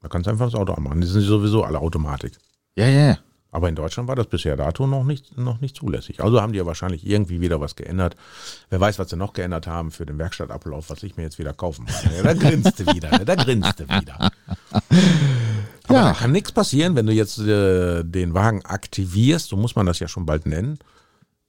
Da 0.00 0.08
kannst 0.08 0.26
du 0.26 0.30
einfach 0.30 0.46
das 0.46 0.54
Auto 0.54 0.72
anmachen. 0.72 1.00
Die 1.00 1.06
sind 1.06 1.22
sowieso 1.22 1.62
alle 1.62 1.78
Automatik. 1.78 2.32
Ja, 2.74 2.86
ja, 2.86 3.06
ja. 3.08 3.18
Aber 3.54 3.68
in 3.68 3.74
Deutschland 3.76 4.08
war 4.08 4.16
das 4.16 4.26
bisher 4.28 4.56
dato 4.56 4.86
noch 4.86 5.04
nicht, 5.04 5.36
noch 5.36 5.60
nicht 5.60 5.76
zulässig. 5.76 6.24
Also 6.24 6.40
haben 6.40 6.52
die 6.52 6.58
ja 6.58 6.64
wahrscheinlich 6.66 7.06
irgendwie 7.06 7.40
wieder 7.42 7.60
was 7.60 7.76
geändert. 7.76 8.16
Wer 8.70 8.80
weiß, 8.80 8.98
was 8.98 9.10
sie 9.10 9.16
noch 9.16 9.34
geändert 9.34 9.66
haben 9.66 9.90
für 9.90 10.06
den 10.06 10.18
Werkstattablauf, 10.18 10.88
was 10.88 11.02
ich 11.02 11.16
mir 11.18 11.22
jetzt 11.24 11.38
wieder 11.38 11.52
kaufen 11.52 11.84
muss. 11.84 12.02
Ja, 12.16 12.22
da 12.22 12.32
grinst 12.32 12.80
du 12.80 12.86
wieder, 12.94 13.10
da 13.10 13.34
grinst 13.34 13.78
du 13.78 13.84
wieder. 13.84 14.30
Aber 14.80 15.94
Ja. 15.98 16.04
da 16.08 16.12
kann 16.14 16.32
nichts 16.32 16.52
passieren, 16.52 16.96
wenn 16.96 17.06
du 17.06 17.12
jetzt 17.12 17.38
äh, 17.38 18.02
den 18.04 18.34
Wagen 18.34 18.64
aktivierst, 18.64 19.48
so 19.48 19.56
muss 19.56 19.76
man 19.76 19.86
das 19.86 19.98
ja 19.98 20.08
schon 20.08 20.24
bald 20.26 20.46
nennen. 20.46 20.78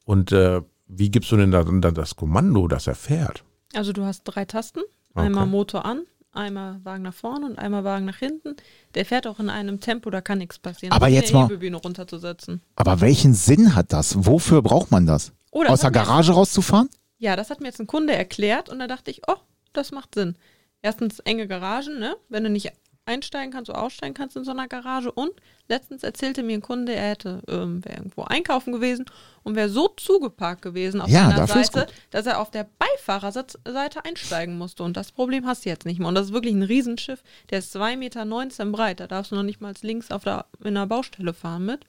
Und 0.05 0.31
äh, 0.33 0.61
wie 0.87 1.09
gibst 1.09 1.31
du 1.31 1.37
denn 1.37 1.51
da, 1.51 1.63
dann 1.63 1.81
das 1.93 2.15
Kommando, 2.15 2.67
dass 2.67 2.87
er 2.87 2.95
fährt? 2.95 3.43
Also 3.73 3.93
du 3.93 4.03
hast 4.03 4.23
drei 4.25 4.45
Tasten, 4.45 4.81
Okay. 5.15 5.27
einmal 5.27 5.45
Motor 5.45 5.85
an, 5.85 6.01
einmal 6.34 6.79
Wagen 6.84 7.03
nach 7.03 7.13
vorne 7.13 7.45
und 7.45 7.57
einmal 7.59 7.84
Wagen 7.84 8.05
nach 8.05 8.17
hinten. 8.17 8.55
Der 8.95 9.05
fährt 9.05 9.27
auch 9.27 9.39
in 9.39 9.49
einem 9.49 9.79
Tempo, 9.79 10.09
da 10.09 10.21
kann 10.21 10.39
nichts 10.39 10.59
passieren. 10.59 10.91
Aber 10.93 11.07
jetzt 11.07 11.34
mal- 11.34 11.43
Hebebühne 11.47 11.77
runterzusetzen. 11.77 12.61
Aber 12.75 13.01
welchen 13.01 13.34
Sinn 13.34 13.75
hat 13.75 13.93
das? 13.93 14.25
Wofür 14.25 14.61
braucht 14.61 14.91
man 14.91 15.05
das? 15.05 15.31
Oh, 15.51 15.63
das 15.63 15.71
Aus 15.73 15.79
der 15.81 15.88
hat 15.88 15.93
mir- 15.95 15.99
Garage 16.01 16.31
rauszufahren? 16.34 16.89
Ja, 17.19 17.36
das 17.36 17.49
hat 17.49 17.61
mir 17.61 17.67
jetzt 17.67 17.79
ein 17.79 17.88
Kunde 17.88 18.13
erklärt 18.13 18.69
und 18.69 18.79
da 18.79 18.88
dachte 18.88 19.11
ich, 19.11 19.21
oh, 19.27 19.36
das 19.73 19.91
macht 19.91 20.15
Sinn. 20.15 20.36
Erstens 20.81 21.19
enge 21.19 21.47
Garagen, 21.47 21.99
ne? 21.99 22.15
Wenn 22.29 22.43
du 22.43 22.49
nicht 22.49 22.71
einsteigen 23.05 23.51
kannst 23.51 23.69
oder 23.69 23.81
aussteigen 23.81 24.13
kannst 24.13 24.35
in 24.35 24.43
so 24.43 24.51
einer 24.51 24.67
Garage. 24.67 25.11
Und 25.11 25.31
letztens 25.67 26.03
erzählte 26.03 26.43
mir 26.43 26.57
ein 26.57 26.61
Kunde, 26.61 26.93
er 26.93 27.09
hätte 27.09 27.41
ähm, 27.47 27.83
wäre 27.83 27.97
irgendwo 27.97 28.23
einkaufen 28.23 28.73
gewesen 28.73 29.05
und 29.43 29.55
wäre 29.55 29.69
so 29.69 29.89
zugeparkt 29.89 30.61
gewesen 30.61 31.01
auf 31.01 31.09
Ja, 31.09 31.29
seiner 31.29 31.47
Seite, 31.47 31.87
dass 32.11 32.25
er 32.25 32.39
auf 32.39 32.51
der 32.51 32.67
Beifahrerseite 32.79 34.05
einsteigen 34.05 34.57
musste. 34.57 34.83
Und 34.83 34.97
das 34.97 35.11
Problem 35.11 35.45
hast 35.45 35.65
du 35.65 35.69
jetzt 35.69 35.85
nicht 35.85 35.99
mehr. 35.99 36.07
Und 36.07 36.15
das 36.15 36.27
ist 36.27 36.33
wirklich 36.33 36.53
ein 36.53 36.63
Riesenschiff. 36.63 37.23
Der 37.49 37.59
ist 37.59 37.75
2,19 37.75 37.97
Meter 37.97 38.65
breit. 38.67 38.99
Da 38.99 39.07
darfst 39.07 39.31
du 39.31 39.35
noch 39.35 39.43
nicht 39.43 39.61
mal 39.61 39.73
links 39.81 40.11
auf 40.11 40.23
der, 40.23 40.45
in 40.63 40.75
der 40.75 40.87
Baustelle 40.87 41.33
fahren 41.33 41.65
mit. 41.65 41.85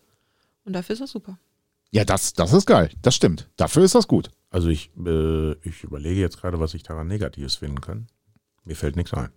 Und 0.64 0.72
dafür 0.72 0.94
ist 0.94 1.00
das 1.00 1.10
super. 1.10 1.38
Ja, 1.90 2.04
das, 2.04 2.32
das 2.32 2.52
ist 2.52 2.66
geil. 2.66 2.90
Das 3.02 3.14
stimmt. 3.14 3.48
Dafür 3.56 3.84
ist 3.84 3.94
das 3.94 4.08
gut. 4.08 4.30
Also 4.50 4.68
ich, 4.68 4.90
äh, 5.04 5.52
ich 5.68 5.84
überlege 5.84 6.20
jetzt 6.20 6.40
gerade, 6.40 6.58
was 6.58 6.74
ich 6.74 6.82
daran 6.82 7.06
Negatives 7.06 7.56
finden 7.56 7.80
kann. 7.80 8.08
Mir 8.64 8.74
fällt 8.74 8.96
nichts 8.96 9.14
ein. 9.14 9.30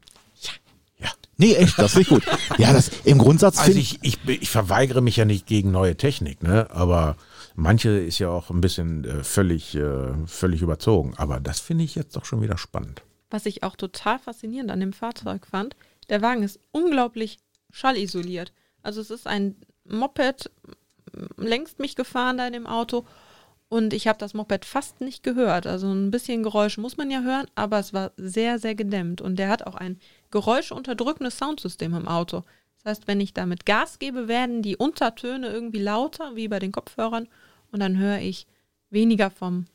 Nee, 1.37 1.53
echt, 1.53 1.77
das 1.77 1.93
finde 1.93 2.01
ich 2.01 2.09
gut. 2.09 2.23
Ja, 2.57 2.73
das 2.73 2.89
im 3.05 3.19
Grundsatz 3.19 3.59
Also 3.59 3.71
finde 3.71 3.81
ich, 3.81 3.99
ich, 4.01 4.17
ich 4.27 4.49
verweigere 4.49 5.01
mich 5.01 5.17
ja 5.17 5.25
nicht 5.25 5.45
gegen 5.45 5.71
neue 5.71 5.95
Technik, 5.95 6.41
ne? 6.41 6.67
Aber 6.71 7.15
manche 7.55 7.89
ist 7.89 8.19
ja 8.19 8.29
auch 8.29 8.49
ein 8.49 8.61
bisschen 8.61 9.05
äh, 9.05 9.23
völlig, 9.23 9.75
äh, 9.75 10.13
völlig 10.25 10.61
überzogen. 10.61 11.13
Aber 11.17 11.39
das 11.39 11.59
finde 11.59 11.83
ich 11.83 11.95
jetzt 11.95 12.15
doch 12.15 12.25
schon 12.25 12.41
wieder 12.41 12.57
spannend. 12.57 13.03
Was 13.29 13.45
ich 13.45 13.63
auch 13.63 13.75
total 13.75 14.19
faszinierend 14.19 14.71
an 14.71 14.79
dem 14.79 14.93
Fahrzeug 14.93 15.45
fand, 15.45 15.75
der 16.09 16.21
Wagen 16.21 16.43
ist 16.43 16.59
unglaublich 16.71 17.37
schallisoliert. 17.71 18.53
Also 18.81 19.01
es 19.01 19.11
ist 19.11 19.27
ein 19.27 19.55
Moped, 19.85 20.49
längst 21.37 21.79
mich 21.79 21.95
gefahren 21.95 22.37
da 22.37 22.47
in 22.47 22.53
dem 22.53 22.67
Auto 22.67 23.05
und 23.69 23.93
ich 23.93 24.07
habe 24.07 24.17
das 24.17 24.33
Moped 24.33 24.65
fast 24.65 25.01
nicht 25.01 25.23
gehört. 25.23 25.67
Also 25.67 25.91
ein 25.91 26.09
bisschen 26.11 26.43
Geräusch 26.43 26.77
muss 26.77 26.97
man 26.97 27.11
ja 27.11 27.21
hören, 27.21 27.47
aber 27.55 27.79
es 27.79 27.93
war 27.93 28.11
sehr, 28.15 28.59
sehr 28.59 28.75
gedämmt 28.75 29.21
und 29.21 29.37
der 29.37 29.49
hat 29.49 29.67
auch 29.67 29.75
ein 29.75 29.99
geräuschunterdrückendes 30.31 31.37
Soundsystem 31.37 31.93
im 31.95 32.07
Auto. 32.07 32.43
Das 32.83 32.91
heißt, 32.97 33.07
wenn 33.07 33.19
ich 33.19 33.33
damit 33.33 33.65
Gas 33.65 33.99
gebe, 33.99 34.27
werden 34.27 34.61
die 34.61 34.77
Untertöne 34.77 35.47
irgendwie 35.49 35.81
lauter, 35.81 36.35
wie 36.35 36.47
bei 36.47 36.59
den 36.59 36.71
Kopfhörern 36.71 37.27
und 37.71 37.79
dann 37.79 37.97
höre 37.97 38.19
ich 38.19 38.47
weniger 38.89 39.29
vom, 39.29 39.65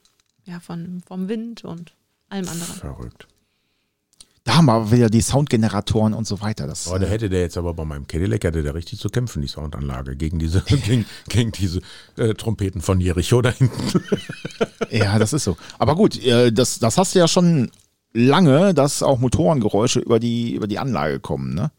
ja, 0.44 0.60
von, 0.60 1.02
vom 1.06 1.28
Wind 1.28 1.64
und 1.64 1.94
allem 2.28 2.48
anderen. 2.48 2.74
Verrückt. 2.74 3.28
da 4.44 4.56
haben 4.56 4.66
wir 4.66 4.90
wieder 4.90 5.10
die 5.10 5.20
Soundgeneratoren 5.20 6.14
und 6.14 6.26
so 6.26 6.40
weiter. 6.40 6.66
Das, 6.66 6.88
Oh, 6.88 6.98
da 6.98 7.06
hätte 7.06 7.28
der 7.28 7.42
jetzt 7.42 7.56
aber 7.58 7.74
bei 7.74 7.84
meinem 7.84 8.06
Cadillac 8.06 8.44
hätte 8.44 8.62
der 8.62 8.74
richtig 8.74 8.98
zu 8.98 9.08
kämpfen, 9.08 9.42
die 9.42 9.48
Soundanlage, 9.48 10.16
gegen 10.16 10.38
diese, 10.38 10.62
gegen, 10.66 11.04
gegen 11.28 11.52
diese 11.52 11.80
äh, 12.16 12.34
Trompeten 12.34 12.80
von 12.80 13.00
Jericho 13.00 13.42
da 13.42 13.50
hinten. 13.50 14.02
ja, 14.90 15.18
das 15.18 15.32
ist 15.32 15.44
so. 15.44 15.56
Aber 15.78 15.94
gut, 15.94 16.18
äh, 16.24 16.50
das, 16.50 16.78
das 16.78 16.96
hast 16.96 17.14
du 17.14 17.18
ja 17.18 17.28
schon 17.28 17.70
lange, 18.14 18.74
dass 18.74 19.02
auch 19.02 19.18
Motorengeräusche 19.18 20.00
über 20.00 20.18
die, 20.20 20.54
über 20.54 20.66
die 20.66 20.78
Anlage 20.78 21.20
kommen, 21.20 21.54
ne? 21.54 21.70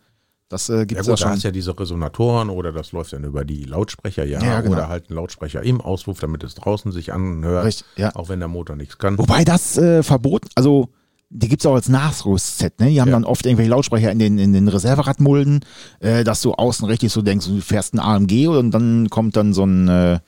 Das 0.50 0.70
äh, 0.70 0.78
Ja 0.80 0.84
gibt 0.86 1.02
es 1.02 1.08
gut, 1.08 1.08
ja, 1.08 1.14
da 1.14 1.18
schon. 1.18 1.32
hast 1.32 1.44
ja 1.44 1.52
diese 1.52 1.80
Resonatoren 1.80 2.50
oder 2.52 2.72
das 2.72 2.92
läuft 2.92 3.14
dann 3.14 3.24
über 3.24 3.44
die 3.44 3.64
Lautsprecher, 3.64 4.24
ja, 4.26 4.44
Ja, 4.44 4.62
genau. 4.62 4.74
oder 4.76 4.88
halt 4.88 5.10
ein 5.10 5.16
Lautsprecher 5.16 5.64
im 5.64 5.82
Auspuff, 5.82 6.20
damit 6.20 6.44
es 6.44 6.54
draußen 6.54 6.92
sich 6.92 7.12
anhört, 7.12 7.66
Richtig, 7.66 7.88
ja. 7.96 8.16
auch 8.16 8.30
wenn 8.30 8.40
der 8.40 8.50
Motor 8.50 8.76
nichts 8.76 8.98
kann. 9.00 9.18
Wobei 9.18 9.44
das 9.44 9.78
äh, 9.80 10.04
verboten, 10.04 10.50
also 10.56 10.90
die 11.32 11.48
gibt's 11.50 11.66
auch 11.66 11.74
als 11.74 11.90
Nachrüstset, 11.90 12.80
ne? 12.80 12.90
Die 12.90 13.02
haben 13.02 13.08
Ja. 13.08 13.14
dann 13.16 13.24
oft 13.24 13.44
irgendwelche 13.48 13.72
Lautsprecher 13.72 14.12
in 14.12 14.20
den, 14.20 14.38
in 14.38 14.54
den 14.54 14.68
Reserveradmulden, 14.68 15.62
äh, 16.02 16.24
dass 16.24 16.42
du 16.44 16.54
außen 16.54 16.86
richtig 16.88 17.12
so 17.12 17.24
denkst, 17.24 17.48
du 17.48 17.60
fährst 17.60 17.96
ein 17.96 18.00
AMG 18.00 18.48
und 18.48 18.70
dann 18.72 19.10
kommt 19.10 19.36
dann 19.36 19.54
so 19.54 19.64
ein, 19.66 19.88
äh, 19.88 20.20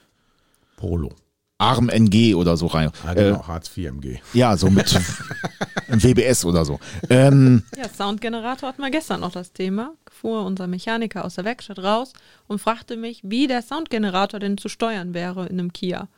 Polo. 0.78 1.12
Arm 1.58 1.88
NG 1.90 2.36
oder 2.36 2.58
so 2.58 2.68
rein. 2.68 2.92
Ah, 3.06 3.12
Äh, 3.14 3.16
genau, 3.16 3.48
Hartz 3.48 3.76
IV 3.78 3.86
MG. 3.88 4.20
ja, 4.34 4.58
so 4.58 4.70
mit 4.70 4.94
einem 5.88 6.04
WBS 6.04 6.44
oder 6.46 6.66
so. 6.66 6.80
Ähm, 7.10 7.64
Ja, 7.78 7.88
Soundgenerator 7.88 8.70
hatten 8.70 8.82
wir 8.82 8.92
gestern 8.92 9.22
noch 9.22 9.32
das 9.32 9.54
Thema. 9.54 9.94
Fuhr 10.12 10.44
unser 10.46 10.68
Mechaniker 10.68 11.24
aus 11.24 11.36
der 11.36 11.46
Werkstatt 11.46 11.80
raus 11.80 12.12
und 12.48 12.60
fragte 12.60 12.98
mich, 12.98 13.22
wie 13.24 13.48
der 13.48 13.62
Soundgenerator 13.62 14.40
denn 14.40 14.58
zu 14.58 14.68
steuern 14.70 15.14
wäre 15.14 15.46
in 15.48 15.60
einem 15.60 15.72
Kia. 15.72 16.10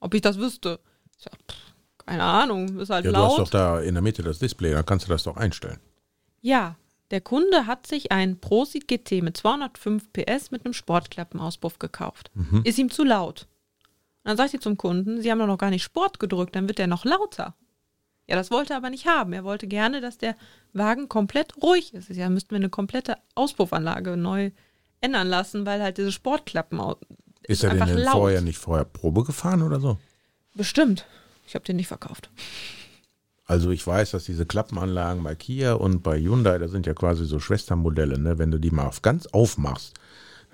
Ob 0.00 0.12
ich 0.14 0.20
das 0.20 0.38
wüsste. 0.38 0.78
Ich 1.16 1.24
sag, 1.24 1.32
pff, 1.50 2.04
keine 2.04 2.24
Ahnung, 2.24 2.78
ist 2.78 2.90
halt 2.90 3.04
Ja, 3.06 3.12
du 3.12 3.16
hast 3.18 3.32
doch 3.32 3.38
laut. 3.38 3.54
da 3.54 3.80
in 3.80 3.94
der 3.94 4.02
Mitte 4.02 4.22
das 4.22 4.40
Display, 4.40 4.72
da 4.72 4.82
kannst 4.82 5.06
du 5.06 5.10
das 5.10 5.22
doch 5.22 5.36
einstellen. 5.38 5.78
Ja, 6.42 6.76
der 7.10 7.20
Kunde 7.20 7.66
hat 7.66 7.86
sich 7.86 8.10
ein 8.12 8.40
Prosit 8.40 8.88
GT 8.88 9.22
mit 9.22 9.36
205 9.36 10.12
PS 10.12 10.50
mit 10.50 10.64
einem 10.64 10.72
Sportklappenauspuff 10.74 11.78
gekauft. 11.78 12.30
Mhm. 12.34 12.62
Ist 12.64 12.78
ihm 12.78 12.90
zu 12.90 13.04
laut. 13.04 13.46
Dann 14.24 14.36
sagt 14.36 14.50
sie 14.50 14.60
zum 14.60 14.76
Kunden, 14.76 15.20
Sie 15.20 15.30
haben 15.30 15.38
doch 15.38 15.46
noch 15.46 15.58
gar 15.58 15.70
nicht 15.70 15.82
Sport 15.82 16.18
gedrückt, 16.18 16.54
dann 16.54 16.68
wird 16.68 16.78
der 16.78 16.86
noch 16.86 17.04
lauter. 17.04 17.54
Ja, 18.28 18.36
das 18.36 18.50
wollte 18.50 18.74
er 18.74 18.76
aber 18.76 18.90
nicht 18.90 19.06
haben. 19.06 19.32
Er 19.32 19.44
wollte 19.44 19.66
gerne, 19.66 20.00
dass 20.00 20.16
der 20.16 20.36
Wagen 20.72 21.08
komplett 21.08 21.60
ruhig 21.60 21.92
ist. 21.92 22.08
Ja, 22.10 22.28
müssten 22.30 22.50
wir 22.50 22.56
eine 22.56 22.70
komplette 22.70 23.16
Auspuffanlage 23.34 24.16
neu 24.16 24.52
ändern 25.00 25.28
lassen, 25.28 25.66
weil 25.66 25.82
halt 25.82 25.98
diese 25.98 26.12
Sportklappen 26.12 26.80
Ist 27.42 27.64
er 27.64 27.74
denn, 27.74 27.86
denn 27.86 28.08
vorher 28.08 28.40
nicht 28.40 28.58
vorher 28.58 28.84
Probe 28.84 29.24
gefahren 29.24 29.62
oder 29.62 29.80
so? 29.80 29.98
Bestimmt. 30.54 31.04
Ich 31.46 31.54
habe 31.54 31.64
den 31.64 31.76
nicht 31.76 31.88
verkauft. 31.88 32.30
Also 33.44 33.70
ich 33.70 33.86
weiß, 33.86 34.12
dass 34.12 34.24
diese 34.24 34.46
Klappenanlagen 34.46 35.22
bei 35.24 35.34
Kia 35.34 35.74
und 35.74 36.02
bei 36.02 36.18
Hyundai, 36.18 36.58
das 36.58 36.70
sind 36.70 36.86
ja 36.86 36.94
quasi 36.94 37.24
so 37.24 37.40
Schwestermodelle, 37.40 38.18
ne? 38.18 38.38
wenn 38.38 38.50
du 38.50 38.58
die 38.58 38.70
mal 38.70 38.86
auf 38.86 39.02
ganz 39.02 39.26
aufmachst, 39.26 39.94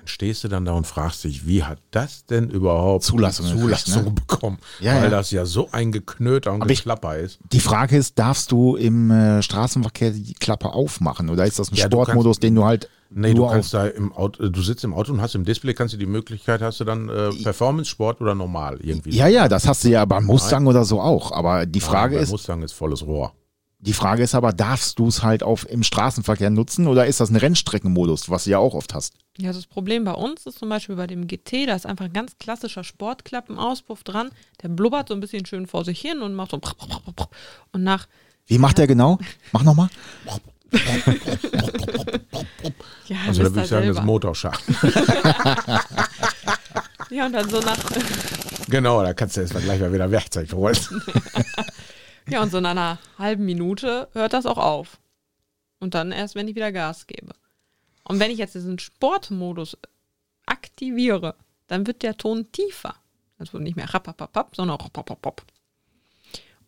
stehst 0.08 0.44
du 0.44 0.48
dann 0.48 0.64
da 0.64 0.72
und 0.72 0.86
fragst 0.86 1.24
dich, 1.24 1.46
wie 1.46 1.62
hat 1.64 1.78
das 1.90 2.24
denn 2.26 2.50
überhaupt 2.50 3.04
Zulassung 3.04 3.46
Zulassung 3.46 4.04
ne? 4.04 4.10
bekommen? 4.12 4.58
Ja, 4.80 4.96
Weil 4.96 5.04
ja. 5.04 5.10
das 5.10 5.30
ja 5.30 5.44
so 5.46 5.68
ein 5.72 5.92
Geknöter 5.92 6.52
und 6.52 6.62
Aber 6.62 6.70
ich- 6.70 6.78
Geklapper 6.80 7.16
ist. 7.16 7.38
die 7.52 7.60
Frage 7.60 7.96
ist, 7.96 8.18
darfst 8.18 8.50
du 8.52 8.76
im 8.76 9.10
äh, 9.10 9.42
Straßenverkehr 9.42 10.10
die 10.10 10.34
Klappe 10.34 10.70
aufmachen 10.72 11.30
oder 11.30 11.44
ist 11.46 11.58
das 11.58 11.70
ein 11.70 11.76
Ja, 11.76 11.88
du 11.88 11.96
Sportmodus, 12.02 12.38
den 12.40 12.54
du 12.54 12.64
halt 12.64 12.88
Nee, 13.10 13.32
du 13.32 13.46
kannst 13.46 13.72
da 13.72 13.86
im 13.86 14.12
Auto, 14.12 14.50
du 14.50 14.60
sitzt 14.60 14.84
im 14.84 14.92
Auto 14.92 15.12
und 15.14 15.22
hast 15.22 15.34
im 15.34 15.42
Display, 15.42 15.72
kannst 15.72 15.94
du 15.94 15.98
die 15.98 16.04
Möglichkeit, 16.04 16.60
hast 16.60 16.80
du 16.80 16.84
dann 16.84 17.08
äh, 17.08 17.30
Performance, 17.42 17.88
Sport 17.88 18.20
oder 18.20 18.34
normal 18.34 18.78
irgendwie. 18.82 19.16
Ja, 19.16 19.26
ja, 19.28 19.48
das 19.48 19.66
hast 19.66 19.84
du 19.84 19.88
ja 19.88 20.04
beim 20.04 20.24
Mustang 20.26 20.66
oder 20.66 20.84
so 20.84 21.00
auch, 21.00 21.32
aber 21.32 21.64
die 21.64 21.80
Frage 21.80 22.16
Nein, 22.16 22.24
ist, 22.24 22.30
Mustang 22.30 22.62
ist 22.62 22.72
volles 22.72 23.06
Rohr. 23.06 23.32
Die 23.80 23.92
Frage 23.92 24.24
ist 24.24 24.34
aber, 24.34 24.52
darfst 24.52 24.98
du 24.98 25.06
es 25.06 25.22
halt 25.22 25.42
auf 25.44 25.68
im 25.70 25.84
Straßenverkehr 25.84 26.50
nutzen 26.50 26.88
oder 26.88 27.06
ist 27.06 27.20
das 27.20 27.30
ein 27.30 27.36
Rennstreckenmodus, 27.36 28.28
was 28.28 28.44
du 28.44 28.50
ja 28.50 28.58
auch 28.58 28.74
oft 28.74 28.92
hast? 28.92 29.14
Ja, 29.38 29.52
das 29.52 29.66
Problem 29.66 30.02
bei 30.02 30.12
uns 30.14 30.46
ist 30.46 30.58
zum 30.58 30.68
Beispiel 30.68 30.96
bei 30.96 31.06
dem 31.06 31.28
GT, 31.28 31.68
da 31.68 31.74
ist 31.74 31.86
einfach 31.86 32.06
ein 32.06 32.12
ganz 32.12 32.32
klassischer 32.40 32.82
Sportklappenauspuff 32.82 34.02
dran. 34.02 34.30
Der 34.62 34.68
blubbert 34.68 35.08
so 35.08 35.14
ein 35.14 35.20
bisschen 35.20 35.46
schön 35.46 35.68
vor 35.68 35.84
sich 35.84 36.00
hin 36.00 36.22
und 36.22 36.34
macht 36.34 36.50
so. 36.50 36.60
Und 37.72 37.84
nach, 37.84 38.08
Wie 38.48 38.58
macht 38.58 38.78
der 38.78 38.88
genau? 38.88 39.18
Mach 39.52 39.62
nochmal. 39.62 39.88
ja, 43.06 43.16
Also 43.28 43.44
da 43.44 43.50
würde 43.54 43.62
ich 43.62 43.68
sagen, 43.68 43.86
das 43.88 43.96
ist. 43.98 44.04
Motorschacht. 44.04 44.64
Ja, 47.10 47.24
und 47.26 47.32
dann 47.32 47.48
so 47.48 47.58
nach, 47.60 47.78
genau, 48.68 49.02
da 49.02 49.14
kannst 49.14 49.36
du 49.36 49.40
jetzt 49.40 49.54
mal 49.54 49.62
gleich 49.62 49.80
mal 49.80 49.92
wieder 49.92 50.10
Werkzeug 50.10 50.52
holen. 50.52 50.76
ja, 52.32 52.42
und 52.42 52.50
so 52.50 52.60
nach 52.60 52.70
einer 52.70 52.98
halben 53.18 53.44
Minute 53.44 54.08
hört 54.12 54.32
das 54.32 54.46
auch 54.46 54.58
auf. 54.58 54.98
Und 55.80 55.94
dann 55.94 56.12
erst, 56.12 56.34
wenn 56.34 56.48
ich 56.48 56.54
wieder 56.54 56.72
Gas 56.72 57.06
gebe. 57.06 57.34
Und 58.04 58.20
wenn 58.20 58.30
ich 58.30 58.38
jetzt 58.38 58.54
diesen 58.54 58.78
Sportmodus 58.78 59.76
aktiviere, 60.46 61.34
dann 61.66 61.86
wird 61.86 62.02
der 62.02 62.16
Ton 62.16 62.50
tiefer. 62.52 62.94
Also 63.38 63.58
nicht 63.58 63.76
mehr 63.76 63.92
rappapapap, 63.92 64.56
sondern 64.56 64.78
rappapapap. 64.80 65.42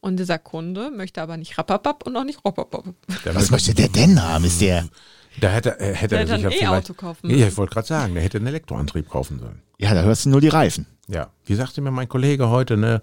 Und 0.01 0.17
dieser 0.19 0.39
Kunde 0.39 0.91
möchte 0.91 1.21
aber 1.21 1.37
nicht 1.37 1.59
rappapap 1.59 2.07
und 2.07 2.17
auch 2.17 2.25
nicht 2.25 2.45
rappapap. 2.45 2.95
Was 3.25 3.51
möchte 3.51 3.75
der 3.75 3.89
denn 3.89 4.23
haben? 4.23 4.45
Ist 4.45 4.61
der, 4.61 4.89
Da 5.41 5.51
hätte, 5.51 5.79
äh, 5.81 5.95
hätte 5.95 6.17
Der 6.17 6.21
er 6.21 6.29
hätte 6.29 6.37
sich 6.37 6.47
ein 6.47 6.65
ja. 6.65 6.75
E-Auto 6.75 6.95
kaufen 6.95 7.31
Ja, 7.31 7.49
ich 7.49 7.57
wollte 7.57 7.75
gerade 7.75 7.87
sagen, 7.89 8.15
der 8.15 8.23
hätte 8.23 8.39
einen 8.39 8.47
Elektroantrieb 8.47 9.09
kaufen 9.09 9.39
sollen. 9.39 9.63
ja, 9.79 9.93
da 9.95 10.03
hörst 10.03 10.25
du 10.25 10.31
nur 10.31 10.41
die 10.41 10.49
Reifen. 10.49 10.87
Ja, 11.09 11.31
wie 11.45 11.55
sagte 11.55 11.81
mir 11.81 11.91
mein 11.91 12.09
Kollege 12.09 12.49
heute, 12.51 12.77
ne? 12.77 13.03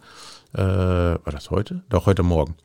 Äh, 0.53 0.61
war 0.61 1.31
das 1.31 1.51
heute? 1.51 1.83
Doch, 1.89 2.05
heute 2.05 2.23
Morgen. 2.23 2.55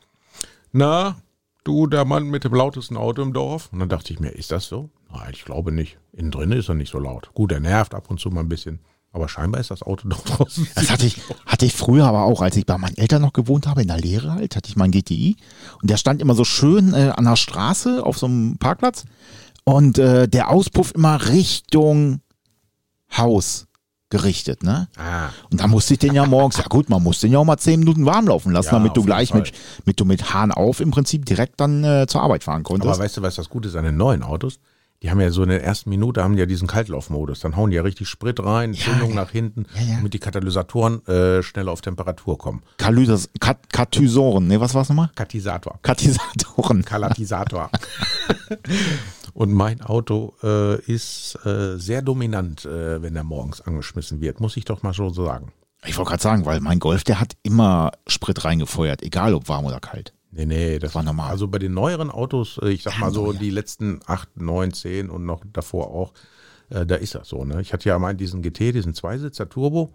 Na, 0.72 1.16
du, 1.64 1.86
der 1.86 2.04
Mann 2.04 2.24
mit 2.24 2.44
dem 2.44 2.54
lautesten 2.54 2.96
Auto 2.96 3.22
im 3.22 3.32
Dorf? 3.32 3.68
Und 3.72 3.80
dann 3.80 3.88
dachte 3.88 4.12
ich 4.12 4.20
mir, 4.20 4.30
ist 4.30 4.52
das 4.52 4.66
so? 4.66 4.90
Nein, 5.12 5.30
ich 5.32 5.44
glaube 5.44 5.72
nicht. 5.72 5.98
Innen 6.12 6.30
drin 6.30 6.52
ist 6.52 6.68
er 6.68 6.74
nicht 6.74 6.90
so 6.90 6.98
laut. 6.98 7.30
Gut, 7.34 7.52
er 7.52 7.60
nervt 7.60 7.94
ab 7.94 8.10
und 8.10 8.20
zu 8.20 8.30
mal 8.30 8.40
ein 8.40 8.48
bisschen. 8.48 8.80
Aber 9.12 9.28
scheinbar 9.28 9.60
ist 9.60 9.70
das 9.70 9.82
Auto 9.82 10.08
doch 10.10 10.22
draußen. 10.24 10.66
Das 10.74 10.90
hatte 10.90 11.06
ich, 11.06 11.20
hatte 11.46 11.66
ich 11.66 11.74
früher 11.74 12.06
aber 12.06 12.22
auch, 12.22 12.40
als 12.40 12.56
ich 12.56 12.66
bei 12.66 12.78
meinen 12.78 12.96
Eltern 12.96 13.22
noch 13.22 13.32
gewohnt 13.32 13.66
habe, 13.66 13.82
in 13.82 13.88
der 13.88 13.98
Lehre 13.98 14.32
halt, 14.32 14.56
hatte 14.56 14.68
ich 14.68 14.76
meinen 14.76 14.92
GTI. 14.92 15.36
Und 15.80 15.90
der 15.90 15.96
stand 15.96 16.22
immer 16.22 16.34
so 16.34 16.44
schön 16.44 16.94
äh, 16.94 17.12
an 17.14 17.24
der 17.24 17.36
Straße 17.36 18.04
auf 18.04 18.18
so 18.18 18.26
einem 18.26 18.56
Parkplatz. 18.58 19.04
Und 19.64 19.98
äh, 19.98 20.28
der 20.28 20.50
Auspuff 20.50 20.92
immer 20.94 21.28
Richtung 21.28 22.20
Haus 23.16 23.66
gerichtet, 24.12 24.62
ne? 24.62 24.88
Ah, 24.96 25.30
Und 25.50 25.60
da 25.60 25.66
musste 25.66 25.94
ich 25.94 25.98
den 25.98 26.12
ja 26.14 26.26
morgens, 26.26 26.58
ja 26.58 26.64
gut, 26.68 26.90
man 26.90 27.02
muss 27.02 27.20
den 27.20 27.32
ja 27.32 27.38
auch 27.38 27.44
mal 27.44 27.56
zehn 27.56 27.80
Minuten 27.80 28.04
warm 28.04 28.28
laufen 28.28 28.52
lassen, 28.52 28.68
Ja, 28.68 28.72
damit 28.72 28.94
du 28.96 29.02
gleich 29.02 29.30
Fall. 29.30 29.40
mit, 29.40 29.52
mit, 29.86 29.98
du 29.98 30.04
mit 30.04 30.34
Hahn 30.34 30.52
auf 30.52 30.80
im 30.80 30.90
Prinzip 30.90 31.24
direkt 31.24 31.58
dann 31.60 31.82
äh, 31.82 32.06
zur 32.06 32.22
Arbeit 32.22 32.44
fahren 32.44 32.62
konntest. 32.62 32.92
aber 32.94 33.02
weißt 33.02 33.16
du, 33.16 33.22
was 33.22 33.36
das 33.36 33.48
Gute 33.48 33.68
ist 33.68 33.74
an 33.74 33.84
den 33.84 33.96
neuen 33.96 34.22
Autos? 34.22 34.60
Die 35.02 35.10
haben 35.10 35.20
ja 35.20 35.30
so 35.30 35.42
in 35.42 35.48
der 35.48 35.64
ersten 35.64 35.90
Minute 35.90 36.22
haben 36.22 36.36
ja 36.38 36.46
diesen 36.46 36.68
Kaltlaufmodus. 36.68 37.40
Dann 37.40 37.56
hauen 37.56 37.70
die 37.70 37.76
ja 37.76 37.82
richtig 37.82 38.08
Sprit 38.08 38.38
rein, 38.38 38.72
Zündung 38.72 39.08
ja. 39.10 39.16
nach 39.16 39.30
hinten, 39.30 39.66
damit 39.96 40.14
die 40.14 40.20
Katalysatoren 40.20 41.04
äh, 41.08 41.42
schneller 41.42 41.72
auf 41.72 41.80
Temperatur 41.80 42.38
kommen. 42.38 42.62
Kalysas, 42.76 43.28
Kat, 43.40 43.58
Katysoren, 43.72 44.46
ne, 44.46 44.60
was 44.60 44.74
war's 44.74 44.90
nochmal? 44.90 45.10
Katisator. 45.16 45.80
Katisatoren. 45.82 46.84
Kalatisator. 46.84 47.68
Und 49.34 49.52
mein 49.52 49.80
Auto 49.80 50.34
äh, 50.42 50.80
ist 50.82 51.38
äh, 51.46 51.78
sehr 51.78 52.02
dominant, 52.02 52.64
äh, 52.66 53.00
wenn 53.02 53.16
er 53.16 53.24
morgens 53.24 53.60
angeschmissen 53.60 54.20
wird, 54.20 54.40
muss 54.40 54.56
ich 54.56 54.64
doch 54.64 54.82
mal 54.82 54.92
so 54.92 55.08
sagen. 55.10 55.52
Ich 55.84 55.96
wollte 55.96 56.10
gerade 56.10 56.22
sagen, 56.22 56.44
weil 56.44 56.60
mein 56.60 56.78
Golf, 56.78 57.02
der 57.02 57.18
hat 57.18 57.34
immer 57.42 57.92
Sprit 58.06 58.44
reingefeuert, 58.44 59.02
egal 59.02 59.34
ob 59.34 59.48
warm 59.48 59.64
oder 59.64 59.80
kalt. 59.80 60.12
Nee, 60.30 60.46
nee, 60.46 60.78
das 60.78 60.94
War 60.94 61.02
normal. 61.02 61.30
Also 61.30 61.48
bei 61.48 61.58
den 61.58 61.74
neueren 61.74 62.10
Autos, 62.10 62.58
äh, 62.62 62.70
ich 62.70 62.82
sag 62.82 62.94
Ja, 62.94 63.00
mal 63.00 63.12
so 63.12 63.26
neuer. 63.26 63.34
die 63.34 63.50
letzten 63.50 64.00
8, 64.06 64.40
9, 64.40 64.72
10 64.72 65.10
und 65.10 65.24
noch 65.26 65.42
davor 65.52 65.88
auch, 65.88 66.12
äh, 66.70 66.86
da 66.86 66.94
ist 66.94 67.14
das 67.14 67.28
so. 67.28 67.44
Ne? 67.44 67.60
Ich 67.60 67.72
hatte 67.72 67.88
ja 67.88 67.98
mal 67.98 68.14
diesen 68.14 68.42
GT, 68.42 68.72
diesen 68.72 68.94
Zweisitzer 68.94 69.48
Turbo. 69.48 69.92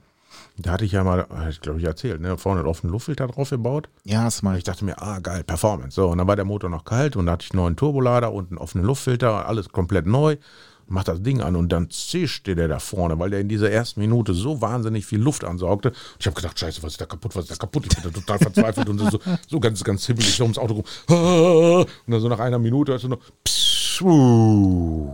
Da 0.58 0.72
hatte 0.72 0.86
ich 0.86 0.92
ja 0.92 1.04
mal, 1.04 1.28
glaube 1.62 1.80
ich, 1.80 1.86
erzählt, 1.86 2.20
ne? 2.20 2.38
vorne 2.38 2.62
einen 2.62 2.70
offenen 2.70 2.92
Luftfilter 2.92 3.28
drauf 3.28 3.52
gebaut. 3.52 3.90
Ja, 4.04 4.24
das 4.24 4.42
mal. 4.42 4.58
Ich 4.58 4.64
dachte 4.64 4.86
mir, 4.86 5.00
ah, 5.02 5.20
geil, 5.20 5.44
Performance. 5.44 5.96
So, 5.96 6.08
und 6.08 6.18
dann 6.18 6.28
war 6.28 6.36
der 6.36 6.46
Motor 6.46 6.70
noch 6.70 6.84
kalt 6.84 7.16
und 7.16 7.28
da 7.28 7.34
hatte 7.34 7.46
ich 7.46 7.52
einen 7.52 7.62
neuen 7.62 7.76
Turbolader 7.76 8.32
und 8.34 8.50
einen 8.50 8.58
offenen 8.58 8.86
Luftfilter, 8.86 9.48
alles 9.48 9.70
komplett 9.70 10.08
neu. 10.08 10.38
Mach 10.90 11.04
das 11.04 11.22
Ding 11.22 11.42
an 11.42 11.58
und 11.58 11.70
dann 11.70 11.90
zischte 11.90 12.56
der 12.56 12.70
da 12.70 12.80
vorne, 12.80 13.20
weil 13.20 13.30
der 13.30 13.42
in 13.42 13.50
dieser 13.50 13.70
ersten 13.70 14.00
Minute 14.00 14.34
so 14.34 14.62
wahnsinnig 14.62 15.06
viel 15.06 15.20
Luft 15.20 15.44
ansaugte. 15.44 15.92
Ich 16.18 16.26
habe 16.26 16.36
gedacht, 16.36 16.58
scheiße, 16.58 16.82
was 16.82 16.94
ist 16.94 17.02
da 17.02 17.06
kaputt, 17.06 17.36
was 17.36 17.44
ist 17.44 17.52
da 17.52 17.56
kaputt? 17.56 17.86
Ich 17.86 18.02
bin 18.02 18.12
da 18.12 18.20
total 18.20 18.40
verzweifelt 18.40 18.88
und 18.88 19.00
so, 19.00 19.20
so 19.48 19.60
ganz, 19.60 19.84
ganz 19.84 20.06
himmelig 20.06 20.34
so 20.34 20.44
ums 20.44 20.58
Auto 20.58 20.76
rum. 20.76 20.86
Und 22.06 22.12
dann 22.12 22.22
so 22.22 22.30
nach 22.30 22.40
einer 22.40 22.58
Minute 22.58 22.94
hast 22.94 23.04
du 23.04 23.10
noch 23.10 23.20
Pschuh. 23.44 25.10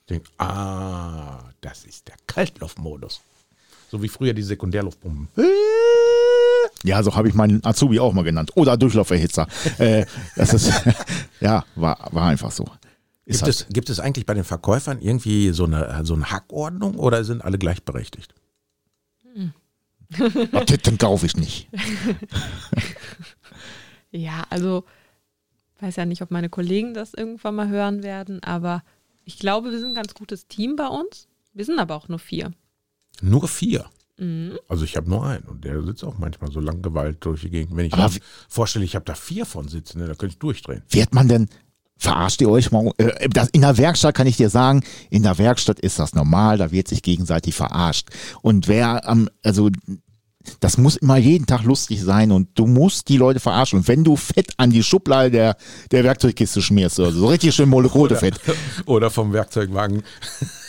Ich 0.00 0.06
denk, 0.10 0.24
ah, 0.36 1.44
das 1.62 1.84
ist 1.84 2.08
der 2.08 2.16
Kaltluftmodus. 2.26 3.22
So 3.90 4.02
wie 4.02 4.08
früher 4.08 4.34
die 4.34 4.42
Sekundärluftpumpen. 4.42 5.28
Ja, 6.84 7.02
so 7.02 7.14
habe 7.14 7.28
ich 7.28 7.34
meinen 7.34 7.64
Azubi 7.64 7.98
auch 7.98 8.12
mal 8.12 8.22
genannt. 8.22 8.52
Oder 8.54 8.76
Durchlauferhitzer. 8.76 9.46
äh, 9.78 10.04
das 10.36 10.54
ist, 10.54 10.72
ja, 11.40 11.64
war, 11.74 12.08
war 12.12 12.28
einfach 12.28 12.50
so. 12.50 12.64
Gibt, 13.26 13.42
halt, 13.42 13.50
es, 13.50 13.66
gibt 13.68 13.90
es 13.90 14.00
eigentlich 14.00 14.26
bei 14.26 14.34
den 14.34 14.44
Verkäufern 14.44 15.00
irgendwie 15.00 15.50
so 15.50 15.64
eine, 15.64 16.00
so 16.04 16.14
eine 16.14 16.30
Hackordnung 16.30 16.96
oder 16.96 17.24
sind 17.24 17.42
alle 17.44 17.58
gleichberechtigt? 17.58 18.34
Titten 20.66 20.96
kaufe 20.98 21.26
ich 21.26 21.36
nicht. 21.36 21.68
Ja, 24.10 24.44
also 24.50 24.84
weiß 25.80 25.96
ja 25.96 26.06
nicht, 26.06 26.22
ob 26.22 26.30
meine 26.30 26.48
Kollegen 26.48 26.94
das 26.94 27.14
irgendwann 27.14 27.54
mal 27.54 27.68
hören 27.68 28.02
werden, 28.02 28.42
aber 28.42 28.82
ich 29.24 29.38
glaube, 29.38 29.70
wir 29.70 29.78
sind 29.78 29.90
ein 29.90 29.94
ganz 29.94 30.14
gutes 30.14 30.48
Team 30.48 30.76
bei 30.76 30.86
uns. 30.86 31.28
Wir 31.52 31.64
sind 31.64 31.78
aber 31.78 31.94
auch 31.94 32.08
nur 32.08 32.18
vier. 32.18 32.52
Nur 33.22 33.48
vier. 33.48 33.86
Mhm. 34.18 34.58
Also 34.68 34.84
ich 34.84 34.96
habe 34.96 35.08
nur 35.08 35.24
einen 35.24 35.44
und 35.44 35.64
der 35.64 35.82
sitzt 35.82 36.04
auch 36.04 36.18
manchmal 36.18 36.50
so 36.50 36.60
lang 36.60 36.82
Gewalt 36.82 37.24
durch 37.24 37.42
die 37.42 37.50
Gegend. 37.50 37.76
Wenn 37.76 37.86
ich 37.86 37.96
mir 37.96 38.10
vorstelle, 38.48 38.84
ich 38.84 38.94
habe 38.94 39.04
da 39.04 39.14
vier 39.14 39.46
von 39.46 39.68
sitzen, 39.68 40.00
ne, 40.00 40.06
da 40.06 40.14
könnte 40.14 40.34
ich 40.34 40.38
durchdrehen. 40.38 40.82
Wird 40.90 41.14
man 41.14 41.28
denn, 41.28 41.48
verarscht 41.96 42.40
ihr 42.40 42.50
euch 42.50 42.72
mal? 42.72 42.90
Äh, 42.98 43.28
das, 43.28 43.48
in 43.50 43.60
der 43.60 43.78
Werkstatt 43.78 44.14
kann 44.14 44.26
ich 44.26 44.36
dir 44.36 44.50
sagen, 44.50 44.82
in 45.10 45.22
der 45.22 45.38
Werkstatt 45.38 45.78
ist 45.78 45.98
das 45.98 46.14
normal, 46.14 46.58
da 46.58 46.72
wird 46.72 46.88
sich 46.88 47.02
gegenseitig 47.02 47.54
verarscht. 47.54 48.08
Und 48.42 48.66
wer 48.66 49.08
am, 49.08 49.28
also 49.42 49.70
das 50.60 50.78
muss 50.78 50.96
immer 50.96 51.16
jeden 51.16 51.46
Tag 51.46 51.62
lustig 51.64 52.02
sein 52.02 52.32
und 52.32 52.48
du 52.54 52.66
musst 52.66 53.08
die 53.08 53.16
Leute 53.16 53.40
verarschen. 53.40 53.80
Und 53.80 53.88
wenn 53.88 54.04
du 54.04 54.16
Fett 54.16 54.52
an 54.56 54.70
die 54.70 54.82
Schublade 54.82 55.30
der, 55.30 55.56
der 55.90 56.04
Werkzeugkiste 56.04 56.62
schmierst, 56.62 57.00
also 57.00 57.20
so 57.20 57.26
richtig 57.28 57.54
schön 57.54 57.68
Molekotefett. 57.68 58.40
Oder 58.86 59.10
vom 59.10 59.32
Werkzeugwagen 59.32 60.02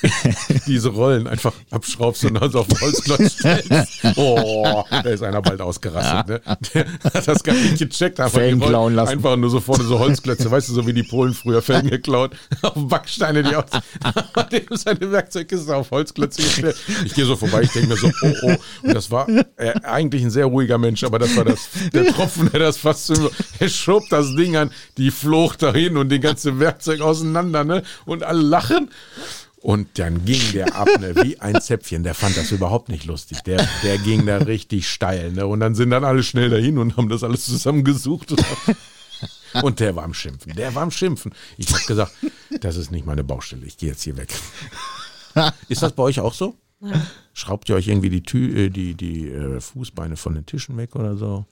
diese 0.68 0.90
Rollen 0.90 1.28
einfach 1.28 1.54
abschraubst 1.72 2.24
und 2.26 2.36
dann 2.36 2.52
so 2.52 2.60
auf 2.60 2.68
den 2.68 2.80
Holzklotz 2.82 3.34
stellst. 3.34 3.70
Oh, 4.16 4.84
da 4.90 5.02
ist 5.02 5.24
einer 5.24 5.42
bald 5.42 5.62
ausgerastet. 5.62 6.28
Ne? 6.28 6.58
Der 6.74 6.86
hat 7.04 7.28
das 7.28 7.44
gar 7.44 7.54
nicht 7.54 7.78
gecheckt. 7.78 8.20
Einfach, 8.20 8.40
Felgen 8.40 8.60
klauen 8.60 8.96
lassen. 8.96 9.14
einfach 9.14 9.36
nur 9.36 9.50
so 9.50 9.60
vorne 9.60 9.84
so 9.84 10.00
Holzklötze, 10.00 10.50
weißt 10.50 10.70
du, 10.70 10.74
so 10.74 10.88
wie 10.88 10.94
die 10.94 11.04
Polen 11.04 11.34
früher 11.34 11.62
Felgen 11.62 11.90
geklaut, 11.90 12.32
auf 12.62 12.74
Backsteine, 12.76 13.44
die 13.44 13.56
aus. 13.56 13.66
Dem 14.52 14.66
seine 14.72 15.12
Werkzeugkiste 15.12 15.76
auf 15.76 15.92
Holzklötze 15.92 16.42
gestellt. 16.42 16.76
Ich 17.06 17.14
gehe 17.14 17.26
so 17.26 17.36
vorbei, 17.36 17.62
ich 17.62 17.72
denke 17.72 17.90
mir 17.90 17.98
so, 17.98 18.08
oh, 18.08 18.34
oh. 18.44 18.56
Und 18.84 18.94
das 18.94 19.12
war 19.12 19.28
äh, 19.76 19.86
eigentlich 19.86 20.24
ein 20.24 20.30
sehr 20.30 20.46
ruhiger 20.46 20.78
Mensch, 20.78 21.04
aber 21.04 21.20
das 21.20 21.36
war 21.36 21.46
das, 21.46 21.70
der 21.94 22.06
Tropfen, 22.14 22.50
der 22.52 22.60
das 22.60 22.78
fast 22.78 23.08
zu, 23.08 23.32
er 23.60 23.70
schob 23.70 24.04
das 24.10 24.36
Ding 24.36 24.56
an, 24.56 24.72
die 24.98 25.12
flog 25.12 25.58
dahin 25.58 25.98
und 25.98 26.10
die 26.10 26.20
ganze 26.20 26.60
Werkzeug 26.60 27.02
auseinander, 27.02 27.64
ne? 27.64 27.84
Und 28.06 28.24
alle 28.24 28.42
lachen. 28.42 28.90
Und 29.62 30.00
dann 30.00 30.24
ging 30.24 30.42
der 30.54 30.74
ab, 30.76 30.88
ne, 31.00 31.16
wie 31.18 31.40
ein 31.42 31.60
Zäpfchen. 31.60 32.04
Der 32.04 32.14
fand 32.14 32.38
das 32.38 32.52
überhaupt 32.52 32.88
nicht 32.88 33.06
lustig. 33.06 33.42
Der, 33.42 33.68
der 33.84 33.98
ging 33.98 34.26
da 34.26 34.38
richtig 34.38 34.88
steil, 34.88 35.34
ne? 35.34 35.46
Und 35.48 35.60
dann 35.60 35.76
sind 35.76 35.90
dann 35.90 36.06
alle 36.06 36.24
schnell 36.24 36.50
dahin 36.50 36.78
und 36.78 36.96
haben 36.96 37.10
das 37.10 37.24
alles 37.24 37.46
zusammengesucht. 37.46 38.34
Und 39.64 39.80
der 39.80 39.96
war 39.96 40.04
am 40.04 40.14
Schimpfen. 40.14 40.54
Der 40.56 40.76
war 40.76 40.84
am 40.84 40.92
Schimpfen. 40.92 41.34
Ich 41.58 41.74
habe 41.74 41.84
gesagt, 41.86 42.14
das 42.62 42.76
ist 42.76 42.92
nicht 42.92 43.08
meine 43.08 43.24
Baustelle. 43.24 43.66
Ich 43.66 43.78
gehe 43.78 43.90
jetzt 43.90 44.04
hier 44.04 44.16
weg. 44.16 44.34
Ist 45.70 45.82
das 45.82 45.94
bei 45.94 46.04
euch 46.04 46.20
auch 46.20 46.34
so? 46.34 46.56
Schraubt 47.34 47.70
ihr 47.70 47.76
euch 47.76 47.88
irgendwie 47.88 48.10
die, 48.10 48.24
Tü 48.24 48.66
äh, 48.66 48.70
die, 48.70 48.94
die 48.94 49.30
äh, 49.30 49.60
Fußbeine 49.60 50.16
von 50.16 50.34
den 50.34 50.46
Tischen 50.46 50.78
weg 50.78 50.96
oder 50.96 51.18
so? 51.18 51.46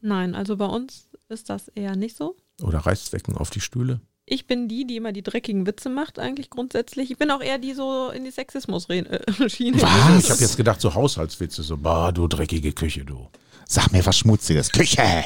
Nein, 0.00 0.34
also 0.34 0.56
bei 0.56 0.66
uns 0.66 1.08
ist 1.28 1.48
das 1.48 1.68
eher 1.68 1.96
nicht 1.96 2.16
so. 2.16 2.36
Oder 2.62 2.78
Reißzwecken 2.78 3.36
auf 3.36 3.50
die 3.50 3.60
Stühle? 3.60 4.00
Ich 4.26 4.46
bin 4.46 4.68
die, 4.68 4.86
die 4.86 4.96
immer 4.96 5.12
die 5.12 5.22
dreckigen 5.22 5.66
Witze 5.66 5.90
macht, 5.90 6.18
eigentlich 6.18 6.48
grundsätzlich. 6.48 7.10
Ich 7.10 7.18
bin 7.18 7.30
auch 7.30 7.42
eher 7.42 7.58
die 7.58 7.74
so 7.74 8.10
in 8.10 8.24
die 8.24 8.30
Sexismus-Schiene. 8.30 9.08
Was? 9.82 10.24
Ich 10.24 10.30
habe 10.30 10.40
jetzt 10.40 10.56
gedacht, 10.56 10.80
so 10.80 10.94
Haushaltswitze, 10.94 11.62
so, 11.62 11.76
bah, 11.76 12.12
du 12.12 12.26
dreckige 12.26 12.72
Küche, 12.72 13.04
du. 13.04 13.28
Sag 13.66 13.92
mir 13.92 14.04
was 14.04 14.18
Schmutziges. 14.18 14.70
Küche! 14.70 15.02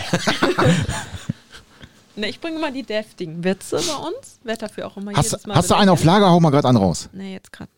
Ne, 2.19 2.29
ich 2.29 2.41
bringe 2.41 2.57
immer 2.57 2.73
die 2.73 2.83
deftigen 2.83 3.45
Witze 3.45 3.77
bei 3.77 4.09
uns. 4.09 4.41
Werd 4.43 4.61
dafür 4.61 4.89
auch 4.89 4.97
immer 4.97 5.13
Hast, 5.13 5.31
jedes 5.31 5.47
Mal 5.47 5.55
hast 5.55 5.71
du 5.71 5.77
einen 5.77 5.89
auf. 5.89 6.03
Lager? 6.03 6.29
Hau 6.29 6.41
mal 6.41 6.51
gerade 6.51 6.67
einen 6.67 6.77
raus. 6.77 7.09
Nee, 7.13 7.35
jetzt 7.35 7.53
gerade 7.53 7.71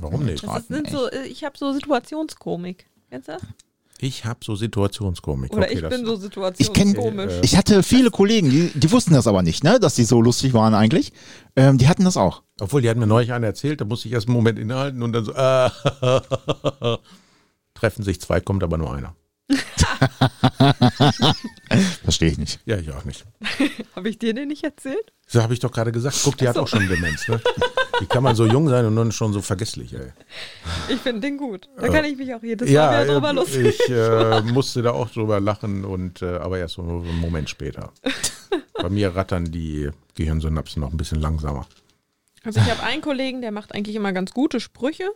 Warum 0.00 0.24
nicht? 0.24 0.44
Das 0.46 0.66
sind 0.66 0.90
so, 0.90 1.08
äh, 1.10 1.26
ich 1.26 1.44
habe 1.44 1.56
so 1.56 1.72
Situationskomik. 1.72 2.86
Kennst 3.10 3.28
du 3.28 3.32
das? 3.32 3.42
Ich 4.00 4.24
habe 4.24 4.40
so 4.44 4.56
Situationskomik. 4.56 5.52
Oder 5.52 5.62
okay, 5.64 5.74
ich 5.74 5.80
das, 5.80 5.90
bin 5.90 6.04
so 6.04 6.14
Ich 6.14 6.20
kenn- 6.20 6.88
situationskomisch. 6.88 7.32
Ich 7.42 7.56
hatte 7.56 7.82
viele 7.82 8.10
Kollegen, 8.10 8.50
die, 8.50 8.70
die 8.74 8.90
wussten 8.90 9.14
das 9.14 9.26
aber 9.26 9.42
nicht, 9.42 9.62
ne, 9.62 9.78
dass 9.78 9.94
die 9.94 10.04
so 10.04 10.20
lustig 10.20 10.52
waren 10.52 10.74
eigentlich. 10.74 11.12
Ähm, 11.56 11.78
die 11.78 11.88
hatten 11.88 12.04
das 12.04 12.16
auch. 12.16 12.42
Obwohl, 12.60 12.82
die 12.82 12.90
hat 12.90 12.96
mir 12.96 13.06
neulich 13.06 13.32
einen 13.32 13.44
erzählt, 13.44 13.80
da 13.80 13.84
musste 13.84 14.08
ich 14.08 14.14
erst 14.14 14.26
einen 14.26 14.36
Moment 14.36 14.58
innehalten 14.58 15.02
und 15.02 15.12
dann 15.12 15.24
so, 15.24 15.32
äh, 15.32 15.70
treffen 17.74 18.02
sich 18.02 18.20
zwei, 18.20 18.40
kommt 18.40 18.62
aber 18.62 18.78
nur 18.78 18.92
einer. 18.92 19.14
Verstehe 22.02 22.30
ich 22.30 22.38
nicht. 22.38 22.60
Ja, 22.64 22.78
ich 22.78 22.90
auch 22.92 23.04
nicht. 23.04 23.26
Habe 23.96 24.08
ich 24.08 24.18
dir 24.18 24.34
den 24.34 24.48
nicht 24.48 24.64
erzählt? 24.64 25.12
So 25.26 25.42
habe 25.42 25.54
ich 25.54 25.60
doch 25.60 25.72
gerade 25.72 25.92
gesagt. 25.92 26.20
Guck, 26.22 26.36
die 26.36 26.46
hat 26.48 26.58
auch 26.58 26.68
schon 26.68 26.86
Demenz, 26.88 27.26
ne? 27.28 27.40
Wie 27.98 28.06
kann 28.06 28.22
man 28.22 28.36
so 28.36 28.46
jung 28.46 28.68
sein 28.68 28.84
und 28.84 28.96
dann 28.96 29.12
schon 29.12 29.32
so 29.32 29.40
vergesslich, 29.40 29.94
ey? 29.94 30.12
Ich 30.88 31.00
finde 31.00 31.22
den 31.22 31.38
gut. 31.38 31.68
Da 31.76 31.88
kann 31.88 32.04
ich 32.04 32.16
mich 32.16 32.34
auch 32.34 32.42
jedes 32.42 32.70
Mal 32.70 33.04
wieder 33.04 33.14
drüber 33.14 33.30
äh, 33.30 33.34
lustig. 33.34 33.80
ich 33.80 33.90
äh, 33.90 34.42
musste 34.42 34.82
da 34.82 34.92
auch 34.92 35.08
drüber 35.10 35.40
lachen 35.40 35.84
und 35.84 36.22
äh, 36.22 36.36
aber 36.36 36.58
erst 36.58 36.74
so 36.74 36.82
einen 36.82 37.20
Moment 37.20 37.48
später. 37.48 37.92
Bei 38.74 38.90
mir 38.90 39.16
rattern 39.16 39.46
die 39.46 39.90
Gehirnsynapsen 40.14 40.80
noch 40.80 40.90
ein 40.90 40.96
bisschen 40.96 41.20
langsamer. 41.20 41.66
Also 42.44 42.60
ich 42.60 42.70
habe 42.70 42.82
einen 42.82 43.00
Kollegen, 43.00 43.40
der 43.40 43.52
macht 43.52 43.74
eigentlich 43.74 43.96
immer 43.96 44.12
ganz 44.12 44.32
gute 44.32 44.60
Sprüche. 44.60 45.10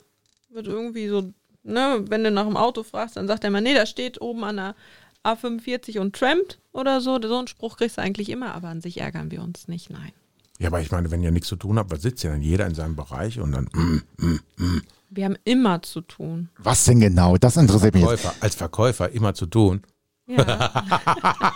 Wird 0.51 0.67
irgendwie 0.67 1.09
so, 1.09 1.31
ne, 1.69 2.05
wenn 2.09 2.25
du 2.25 2.31
nach 2.31 2.47
dem 2.47 2.57
Auto 2.57 2.83
fragst, 2.83 3.17
dann 3.17 3.29
sagt 3.29 3.45
er 3.45 3.49
immer, 3.49 3.61
nee, 3.61 3.75
da 3.75 3.87
steht 3.87 4.21
oben 4.21 4.45
an 4.45 4.57
der 4.57 4.75
A45 5.25 5.99
und 6.01 6.17
trampt 6.17 6.59
oder 6.73 7.01
so. 7.01 7.21
So 7.21 7.39
einen 7.39 7.49
Spruch 7.49 7.77
kriegst 7.77 7.99
du 7.99 8.03
eigentlich 8.03 8.31
immer, 8.31 8.55
aber 8.55 8.69
an 8.69 8.81
sich 8.81 9.01
ärgern 9.01 9.31
wir 9.31 9.43
uns 9.43 9.69
nicht, 9.69 9.91
nein. 9.91 10.13
Ja, 10.59 10.69
aber 10.69 10.81
ich 10.81 10.91
meine, 10.91 11.11
wenn 11.11 11.23
ihr 11.23 11.31
nichts 11.31 11.49
zu 11.49 11.57
tun 11.57 11.79
habt, 11.79 11.91
was 11.93 12.03
sitzt 12.03 12.25
ihr 12.25 12.31
dann 12.31 12.43
jeder 12.43 12.67
in 12.67 12.75
seinem 12.75 12.97
Bereich 12.97 13.39
und 13.39 13.53
dann 13.53 13.69
mm, 13.73 14.03
Wir 15.11 15.25
haben 15.25 15.37
immer 15.45 15.83
zu 15.83 16.01
tun. 16.01 16.49
Was 16.59 16.85
denn 16.85 16.99
genau? 17.01 17.37
Das 17.37 17.57
interessiert 17.57 17.95
mich 17.95 18.03
jetzt. 18.03 18.23
Verkäufer, 18.23 18.43
als 18.43 18.55
Verkäufer 18.57 19.11
immer 19.11 19.35
zu 19.35 19.47
tun. 19.47 19.83
Ja, 20.27 20.37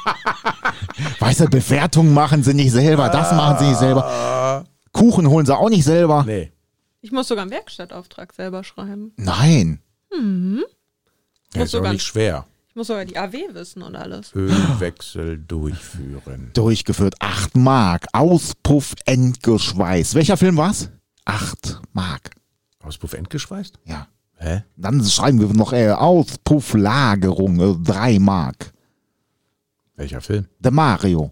Weißt 1.18 1.40
du, 1.40 1.47
Bewertungen 1.47 2.14
machen 2.14 2.43
sie 2.43 2.55
nicht 2.55 2.70
selber, 2.70 3.09
das 3.09 3.32
machen 3.32 3.59
sie 3.59 3.68
nicht 3.70 3.78
selber. 3.78 4.64
Kuchen 4.93 5.28
holen 5.28 5.47
sie 5.47 5.56
auch 5.56 5.68
nicht 5.68 5.84
selber. 5.84 6.24
Nee. 6.26 6.52
ich 7.01 7.12
muss 7.12 7.28
sogar 7.28 7.43
einen 7.43 7.51
Werkstattauftrag 7.51 8.32
selber 8.32 8.62
schreiben. 8.64 9.12
Nein. 9.16 9.80
Ja, 10.14 11.59
Muss 11.60 11.64
ist 11.64 11.70
sogar- 11.72 11.93
nicht 11.93 12.05
schwer. 12.05 12.47
Ich 12.68 12.76
muss 12.76 12.86
sogar 12.86 13.05
die 13.05 13.18
AW 13.18 13.55
wissen 13.55 13.82
und 13.82 13.97
alles. 13.97 14.34
Ölwechsel 14.34 15.36
durchführen. 15.39 16.51
Durchgeführt. 16.55 17.14
Acht 17.18 17.55
Mark. 17.55 18.06
Auspuff 18.14 18.94
entgeschweißt. 19.05 20.14
Welcher 20.14 20.39
Film 20.39 20.56
war's? 20.56 20.89
Acht 21.26 21.80
Mark. 21.93 22.30
Auspuff 22.80 23.12
entgeschweißt? 23.12 23.78
Ja. 23.84 24.09
Hä? 24.36 24.62
Dann 24.76 25.05
schreiben 25.05 25.39
wir 25.39 25.48
noch 25.55 25.72
äh, 25.74 25.90
Auspufflagerung. 25.90 27.60
Äh, 27.60 27.74
drei 27.84 28.18
Mark. 28.18 28.72
Welcher 29.97 30.20
Film? 30.22 30.47
Der 30.59 30.70
Mario. 30.72 31.30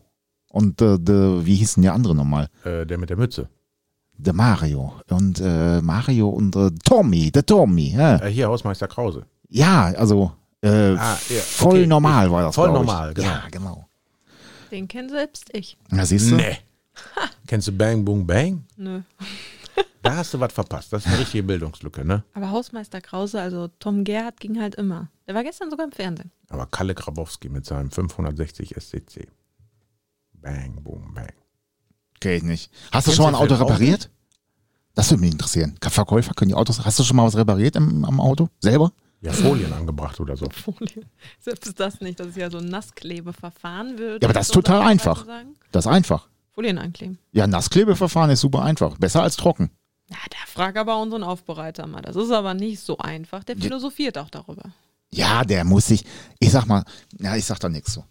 Und 0.51 0.81
äh, 0.83 0.99
der, 0.99 1.45
wie 1.47 1.55
hieß 1.55 1.75
denn 1.75 1.85
der 1.85 1.95
andere 1.95 2.15
nochmal? 2.15 2.49
Äh, 2.65 2.85
der 2.85 2.99
mit 2.99 3.09
der 3.09 3.17
Mütze. 3.17 3.49
Der 4.23 4.33
Mario. 4.33 4.95
Und 5.11 5.41
äh, 5.41 5.81
Mario 5.81 6.29
und 6.29 6.55
äh, 6.57 6.71
Tommy. 6.85 7.31
Der 7.31 7.45
Tommy. 7.45 7.95
Ja, 7.97 8.17
Äh, 8.17 8.31
hier, 8.31 8.49
Hausmeister 8.49 8.89
Krause. 8.89 9.25
ja 9.49 9.87
also 9.97 10.33
äh, 10.63 10.69
Ah, 10.97 11.19
ja, 11.29 11.41
voll 11.41 11.79
okay. 11.79 11.87
normal 11.87 12.31
war 12.31 12.43
das. 12.43 12.55
Voll 12.55 12.71
normal, 12.73 13.15
genau. 13.15 13.29
Ja, 13.29 13.43
genau. 13.51 13.89
Den 14.71 14.87
kennt 14.87 15.11
selbst 15.11 15.49
ich. 15.53 15.77
Ja, 15.91 16.05
siehst 16.05 16.31
du? 16.31 16.37
Nee. 16.37 16.59
Kennst 17.47 17.67
du 17.69 17.73
Bang 17.73 18.05
Boom 18.05 18.27
Bang? 18.27 18.65
Nö. 18.77 19.01
Da 20.03 20.17
hast 20.17 20.33
du 20.33 20.41
was 20.41 20.51
verpasst. 20.55 20.91
Das 20.95 21.03
ist 21.05 21.09
eine 21.13 21.19
richtige 21.21 21.43
Bildungslücke, 21.43 22.07
ne? 22.07 22.25
Aber 22.33 22.51
Hausmeister 22.51 23.03
Krause, 23.03 23.39
also 23.39 23.69
Tom 23.81 24.03
Gerhardt 24.03 24.41
ging 24.41 24.59
halt 24.59 24.75
immer. 24.77 25.09
Der 25.27 25.35
war 25.35 25.43
gestern 25.43 25.69
sogar 25.71 25.85
im 25.85 25.93
Fernsehen. 25.93 26.31
Aber 26.49 26.65
Kalle 26.65 26.95
Grabowski 26.95 27.51
mit 27.51 27.67
seinem 27.67 27.91
560 27.91 28.77
SCC. 28.81 29.29
Bang 30.33 30.83
Boom 30.83 31.13
Bang. 31.13 31.29
Kenn 32.21 32.37
ich 32.37 32.43
nicht. 32.43 32.71
Hast 32.93 33.09
du 33.09 33.13
schon 33.13 33.25
mal 33.25 33.31
ein 33.31 33.35
Auto 33.35 33.55
repariert? 33.55 34.11
Das 34.95 35.11
würde 35.11 35.23
mich 35.23 35.33
interessieren. 35.33 35.77
Verkäufer 35.81 36.35
können 36.35 36.51
die 36.51 36.55
Autos. 36.55 36.85
Hast 36.85 36.99
du 36.99 37.05
schon 37.05 37.17
mal 37.17 37.25
was 37.25 37.37
repariert 37.37 37.77
im, 37.77 38.05
am 38.05 38.21
Auto? 38.21 38.49
Selber? 38.61 38.93
Ja, 39.23 39.33
Folien 39.33 39.73
angebracht 39.73 40.19
oder 40.21 40.37
so. 40.37 40.47
Folie. 40.51 41.05
Selbst 41.41 41.79
das 41.79 42.01
nicht. 42.01 42.19
Das 42.21 42.29
ist 42.29 42.37
ja 42.37 42.51
so 42.51 42.59
ein 42.59 42.67
Nassklebeverfahren. 42.67 43.99
Würde 43.99 44.19
Ja, 44.23 44.29
aber 44.29 44.35
das 44.35 44.49
ist 44.49 44.55
total 44.55 44.83
einfach. 44.83 45.27
Das 45.73 45.85
ist 45.85 45.91
einfach. 45.93 46.29
Folien 46.53 46.79
ankleben. 46.79 47.19
Ja, 47.33 47.47
Nassklebeverfahren 47.47 48.31
ist 48.31 48.41
super 48.41 48.63
einfach. 48.63 48.97
Besser 48.99 49.23
als 49.23 49.37
trocken. 49.37 49.71
Na, 50.09 50.17
da 50.31 50.39
frag 50.47 50.77
aber 50.77 51.01
unseren 51.01 51.23
Aufbereiter 51.23 51.87
mal. 51.87 52.03
Das 52.03 52.17
ist 52.17 52.31
aber 52.31 52.55
nicht 52.55 52.81
so 52.81 52.99
einfach. 52.99 53.45
Der 53.45 53.57
philosophiert 53.57 54.19
auch 54.19 54.31
darüber. 54.31 54.73
Ja, 55.11 55.45
der 55.45 55.65
muss 55.65 55.87
sich. 55.87 56.05
Ich 56.39 56.51
sag 56.51 56.67
mal, 56.67 56.85
ja, 57.19 57.37
ich 57.37 57.45
sag 57.45 57.61
da 57.61 57.69
nichts 57.69 57.93
so. 57.93 58.05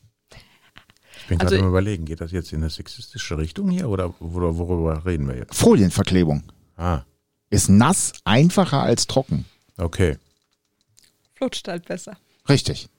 Ich 1.31 1.37
bin 1.37 1.41
Also- 1.41 1.55
gerade 1.55 1.63
am 1.65 1.69
überlegen, 1.69 2.05
geht 2.05 2.21
das 2.21 2.31
jetzt 2.31 2.51
in 2.53 2.61
eine 2.61 2.69
sexistische 2.71 3.37
Richtung 3.37 3.69
hier 3.69 3.87
oder 3.87 4.07
wor- 4.19 4.57
worüber 4.57 5.05
reden 5.05 5.27
wir 5.27 5.35
jetzt? 5.37 5.55
Folienverklebung. 5.55 6.43
Ah, 6.75 7.01
Ist 7.51 7.69
nass 7.69 8.13
einfacher 8.23 8.81
als 8.81 9.05
trocken. 9.05 9.45
okay. 9.77 10.17
Flutscht 11.35 11.67
halt 11.67 11.85
besser. 11.85 12.17
Richtig. 12.49 12.89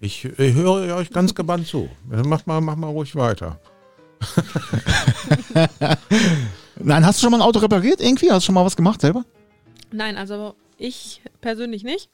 Ich, 0.00 0.24
ich 0.24 0.54
höre 0.54 0.96
euch 0.96 1.10
ganz 1.10 1.34
gebannt 1.34 1.66
zu. 1.68 1.88
Mach 2.04 2.44
mal, 2.46 2.60
mach 2.60 2.76
mal 2.76 2.88
ruhig 2.88 3.14
weiter. 3.16 3.58
Nein, 6.78 7.06
hast 7.06 7.18
du 7.18 7.22
schon 7.22 7.30
mal 7.30 7.38
ein 7.38 7.42
Auto 7.46 7.58
repariert 7.60 8.00
irgendwie? 8.00 8.30
Hast 8.30 8.42
du 8.44 8.46
schon 8.46 8.54
mal 8.54 8.64
was 8.64 8.76
gemacht 8.76 9.00
selber? 9.00 9.24
Nein, 9.92 10.16
also 10.16 10.54
ich 10.78 11.22
persönlich 11.40 11.82
nicht. 11.84 12.10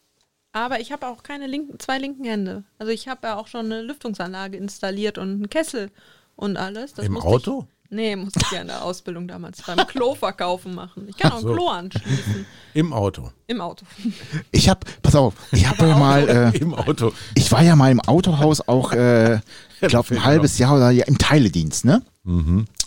Aber 0.52 0.80
ich 0.80 0.92
habe 0.92 1.06
auch 1.06 1.22
keine 1.22 1.46
linken, 1.46 1.78
zwei 1.78 1.98
linken 1.98 2.24
Hände. 2.24 2.64
Also 2.78 2.92
ich 2.92 3.08
habe 3.08 3.26
ja 3.26 3.36
auch 3.36 3.46
schon 3.46 3.66
eine 3.66 3.82
Lüftungsanlage 3.82 4.58
installiert 4.58 5.16
und 5.16 5.30
einen 5.30 5.50
Kessel 5.50 5.90
und 6.36 6.58
alles. 6.58 6.92
Das 6.92 7.06
Im 7.06 7.16
Auto? 7.16 7.66
Ich, 7.84 7.90
nee, 7.90 8.14
musste 8.16 8.40
ich 8.42 8.50
ja 8.50 8.60
in 8.60 8.66
der 8.66 8.84
Ausbildung 8.84 9.26
damals 9.26 9.62
beim 9.62 9.78
Klo 9.86 10.14
verkaufen 10.14 10.74
machen. 10.74 11.06
Ich 11.08 11.16
kann 11.16 11.32
auch 11.32 11.40
so. 11.40 11.48
ein 11.48 11.54
Klo 11.54 11.68
anschließen. 11.68 12.46
Im 12.74 12.92
Auto. 12.92 13.30
Im 13.46 13.60
Auto. 13.62 13.86
Ich 14.50 14.68
hab, 14.68 14.84
pass 15.02 15.14
auf, 15.14 15.34
ich 15.52 15.66
hab 15.66 15.80
ja 15.80 15.96
mal, 15.96 16.28
äh, 16.28 16.58
Im 16.58 16.74
Auto. 16.74 17.12
ich 17.34 17.50
war 17.50 17.62
ja 17.62 17.74
mal 17.74 17.90
im 17.90 18.00
Autohaus 18.00 18.60
auch, 18.68 18.92
äh, 18.92 19.36
ich 19.80 19.88
glaube 19.88 20.14
ein 20.14 20.24
halbes 20.24 20.58
Jahr 20.58 20.76
oder 20.76 20.90
ja, 20.90 21.06
im 21.06 21.16
Teiledienst, 21.18 21.84
ne? 21.86 22.02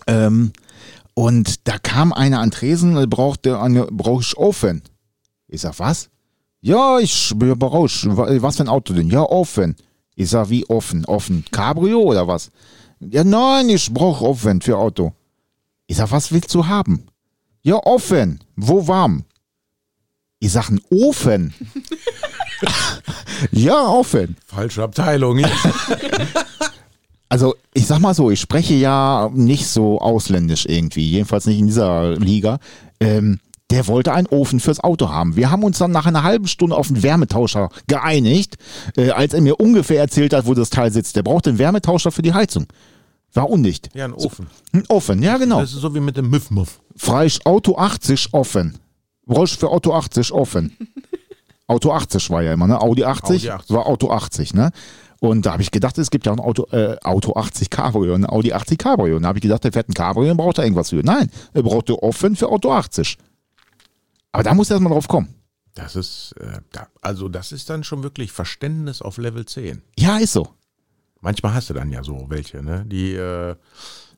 Ähm, 0.08 0.54
und 1.16 1.68
da 1.68 1.80
kam 1.80 2.14
einer 2.14 2.40
an 2.40 2.52
Tresen 2.52 2.96
und 2.96 3.10
brauchte 3.10 3.60
eine, 3.60 3.86
brauche 3.88 4.22
ich 4.22 4.38
Ofen. 4.38 4.84
Ich 5.48 5.62
sag, 5.62 5.80
was? 5.80 6.10
Ja, 6.66 6.98
ich 6.98 7.32
bin 7.36 7.52
raus. 7.52 8.08
Was 8.10 8.58
für 8.58 8.64
ein 8.64 8.70
Auto 8.70 8.96
denn? 8.96 9.12
Ja, 9.12 9.22
offen. 9.22 9.76
Ich 10.16 10.32
sag, 10.32 10.50
wie 10.50 10.68
offen? 10.68 11.06
Offen. 11.06 11.46
Cabrio 11.52 12.00
oder 12.00 12.28
was? 12.28 12.50
Ja, 13.00 13.24
nein, 13.24 13.70
ich 13.70 13.94
brauch 13.94 14.22
offen 14.22 14.62
für 14.62 14.76
Auto. 14.76 15.14
Ich 15.86 15.98
sag, 15.98 16.10
was 16.10 16.32
willst 16.32 16.56
du 16.56 16.66
haben? 16.66 17.06
Ja, 17.62 17.76
offen. 17.76 18.44
Wo 18.56 18.88
warm? 18.88 19.26
Ich 20.40 20.54
sag, 20.54 20.70
ein 20.72 20.82
Ofen. 20.90 21.54
ja, 23.52 23.88
offen. 23.88 24.36
Falsche 24.48 24.82
Abteilung. 24.82 25.46
Also, 27.28 27.56
ich 27.74 27.88
sag 27.88 28.00
mal 28.00 28.14
so, 28.14 28.30
ich 28.30 28.40
spreche 28.40 28.76
ja 28.76 29.30
nicht 29.34 29.68
so 29.68 30.00
ausländisch 30.00 30.68
irgendwie, 30.68 31.10
jedenfalls 31.10 31.48
nicht 31.48 31.58
in 31.58 31.66
dieser 31.66 32.16
Liga. 32.18 32.60
Ähm, 33.00 33.40
der 33.72 33.88
wollte 33.88 34.14
einen 34.14 34.28
Ofen 34.28 34.60
fürs 34.60 34.80
Auto 34.80 35.10
haben. 35.10 35.36
Wir 35.36 35.50
haben 35.50 35.64
uns 35.64 35.80
dann 35.80 35.92
nach 35.92 36.06
einer 36.06 36.24
halben 36.24 36.48
Stunde 36.48 36.76
auf 36.76 36.90
einen 36.90 37.02
Wärmetauscher 37.02 37.70
geeinigt, 37.88 38.56
äh, 38.96 39.10
als 39.10 39.34
er 39.34 39.42
mir 39.42 39.60
ungefähr 39.60 40.00
erzählt 40.00 40.34
hat, 40.34 40.46
wo 40.46 40.54
das 40.54 40.70
Teil 40.70 40.92
sitzt. 40.92 41.16
Der 41.16 41.24
braucht 41.24 41.48
einen 41.48 41.58
Wärmetauscher 41.58 42.12
für 42.12 42.22
die 42.22 42.34
Heizung. 42.34 42.68
War 43.34 43.50
undicht. 43.50 43.90
Ja, 43.94 44.06
ein 44.06 44.14
Ofen. 44.14 44.48
Ein 44.72 44.84
Ofen, 44.88 45.22
ja 45.22 45.38
genau. 45.38 45.60
Das 45.60 45.74
ist 45.74 45.82
so 45.82 45.94
wie 45.94 46.00
mit 46.00 46.16
dem 46.16 46.30
Müff-Muff. 46.30 46.80
Freisch 46.96 47.40
Auto 47.44 47.78
80 47.78 48.34
offen. 48.34 48.78
Brauchst 49.26 49.60
für 49.60 49.70
Auto 49.70 49.94
80 49.94 50.32
offen. 50.32 50.78
Auto 51.68 51.92
80 51.92 52.30
war 52.30 52.44
ja 52.44 52.54
immer, 52.54 52.68
ne? 52.68 52.80
Audi 52.80 53.04
80, 53.04 53.50
Audi 53.50 53.50
80. 53.50 53.76
war 53.76 53.88
Auto 53.88 54.12
80, 54.12 54.54
ne? 54.54 54.72
Und 55.20 55.46
da 55.46 55.54
habe 55.54 55.64
ich 55.64 55.72
gedacht, 55.72 55.98
es 55.98 56.12
gibt 56.12 56.28
ja 56.28 56.32
ein 56.32 56.40
Auto, 56.40 56.68
äh, 56.72 56.98
Auto 57.04 57.34
80 57.34 57.70
Cabrio, 57.70 58.14
ein 58.14 58.30
Audi 58.30 58.54
80 58.54 58.78
Cabrio. 58.78 59.16
Und 59.16 59.24
da 59.24 59.30
habe 59.30 59.40
ich 59.40 59.42
gedacht, 59.42 59.64
der 59.64 59.72
fährt 59.72 59.90
ein 59.90 59.94
Cabrio 59.94 60.30
und 60.30 60.38
braucht 60.38 60.60
da 60.60 60.64
irgendwas 60.64 60.92
für. 60.92 61.02
Nein, 61.04 61.32
er 61.54 61.64
brauchte 61.64 62.02
offen 62.04 62.36
für 62.36 62.50
Auto 62.50 62.72
80. 62.72 63.18
Aber 64.36 64.44
da 64.44 64.54
muss 64.54 64.70
er 64.70 64.76
erstmal 64.76 64.94
drauf 64.94 65.08
kommen. 65.08 65.34
Das 65.76 65.96
ist, 65.96 66.34
äh, 66.40 66.60
da, 66.72 66.88
also 67.02 67.30
das 67.30 67.52
ist 67.52 67.70
dann 67.70 67.84
schon 67.84 68.04
wirklich 68.04 68.32
Verständnis 68.32 69.02
auf 69.02 69.18
Level 69.18 69.46
10. 69.46 69.82
Ja, 69.98 70.18
ist 70.18 70.34
so. 70.34 70.50
Manchmal 71.22 71.54
hast 71.54 71.70
du 71.70 71.74
dann 71.74 71.92
ja 71.92 72.04
so 72.04 72.26
welche, 72.30 72.62
ne? 72.62 72.86
Die 72.86 73.14
äh, 73.14 73.56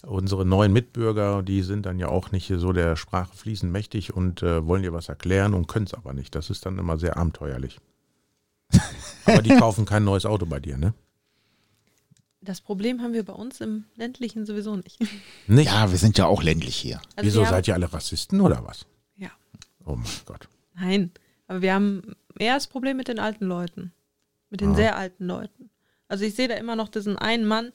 unsere 0.06 0.46
neuen 0.46 0.74
Mitbürger, 0.74 1.42
die 1.44 1.62
sind 1.62 1.86
dann 1.86 2.00
ja 2.00 2.10
auch 2.10 2.32
nicht 2.32 2.52
so 2.58 2.74
der 2.74 2.96
Sprache 2.96 3.36
fließend 3.36 3.72
mächtig 3.72 4.14
und 4.14 4.44
äh, 4.44 4.66
wollen 4.66 4.84
dir 4.84 4.94
was 4.94 5.10
erklären 5.10 5.54
und 5.54 5.68
können 5.68 5.86
es 5.86 5.94
aber 5.94 6.14
nicht. 6.14 6.36
Das 6.36 6.50
ist 6.50 6.66
dann 6.66 6.78
immer 6.78 6.98
sehr 6.98 7.18
abenteuerlich. 7.18 7.80
aber 9.26 9.42
die 9.42 9.56
kaufen 9.56 9.86
kein 9.86 10.04
neues 10.04 10.26
Auto 10.26 10.46
bei 10.46 10.60
dir, 10.60 10.78
ne? 10.78 10.94
Das 12.42 12.62
Problem 12.62 13.02
haben 13.02 13.14
wir 13.14 13.26
bei 13.26 13.34
uns 13.34 13.62
im 13.62 13.86
ländlichen 13.96 14.46
sowieso 14.46 14.76
nicht. 14.76 15.00
Nicht? 15.48 15.68
Ja, 15.68 15.92
wir 15.92 15.98
sind 15.98 16.18
ja 16.18 16.28
auch 16.28 16.44
ländlich 16.44 16.76
hier. 16.76 17.02
Also 17.16 17.28
Wieso 17.28 17.46
seid 17.46 17.68
ihr 17.68 17.74
alle 17.74 17.92
Rassisten 17.92 18.42
oder 18.42 18.64
was? 18.66 18.86
Oh 19.88 19.96
mein 19.96 20.06
Gott. 20.26 20.48
Nein, 20.76 21.12
aber 21.48 21.62
wir 21.62 21.74
haben 21.74 22.16
eher 22.38 22.56
das 22.56 22.68
Problem 22.68 22.98
mit 22.98 23.08
den 23.08 23.20
alten 23.20 23.46
Leuten. 23.46 23.94
Mit 24.50 24.62
den 24.62 24.72
Ah. 24.72 24.76
sehr 24.76 24.96
alten 24.98 25.26
Leuten. 25.26 25.70
Also 26.08 26.24
ich 26.26 26.36
sehe 26.36 26.48
da 26.48 26.56
immer 26.56 26.76
noch 26.76 26.90
diesen 26.90 27.18
einen 27.18 27.46
Mann, 27.46 27.72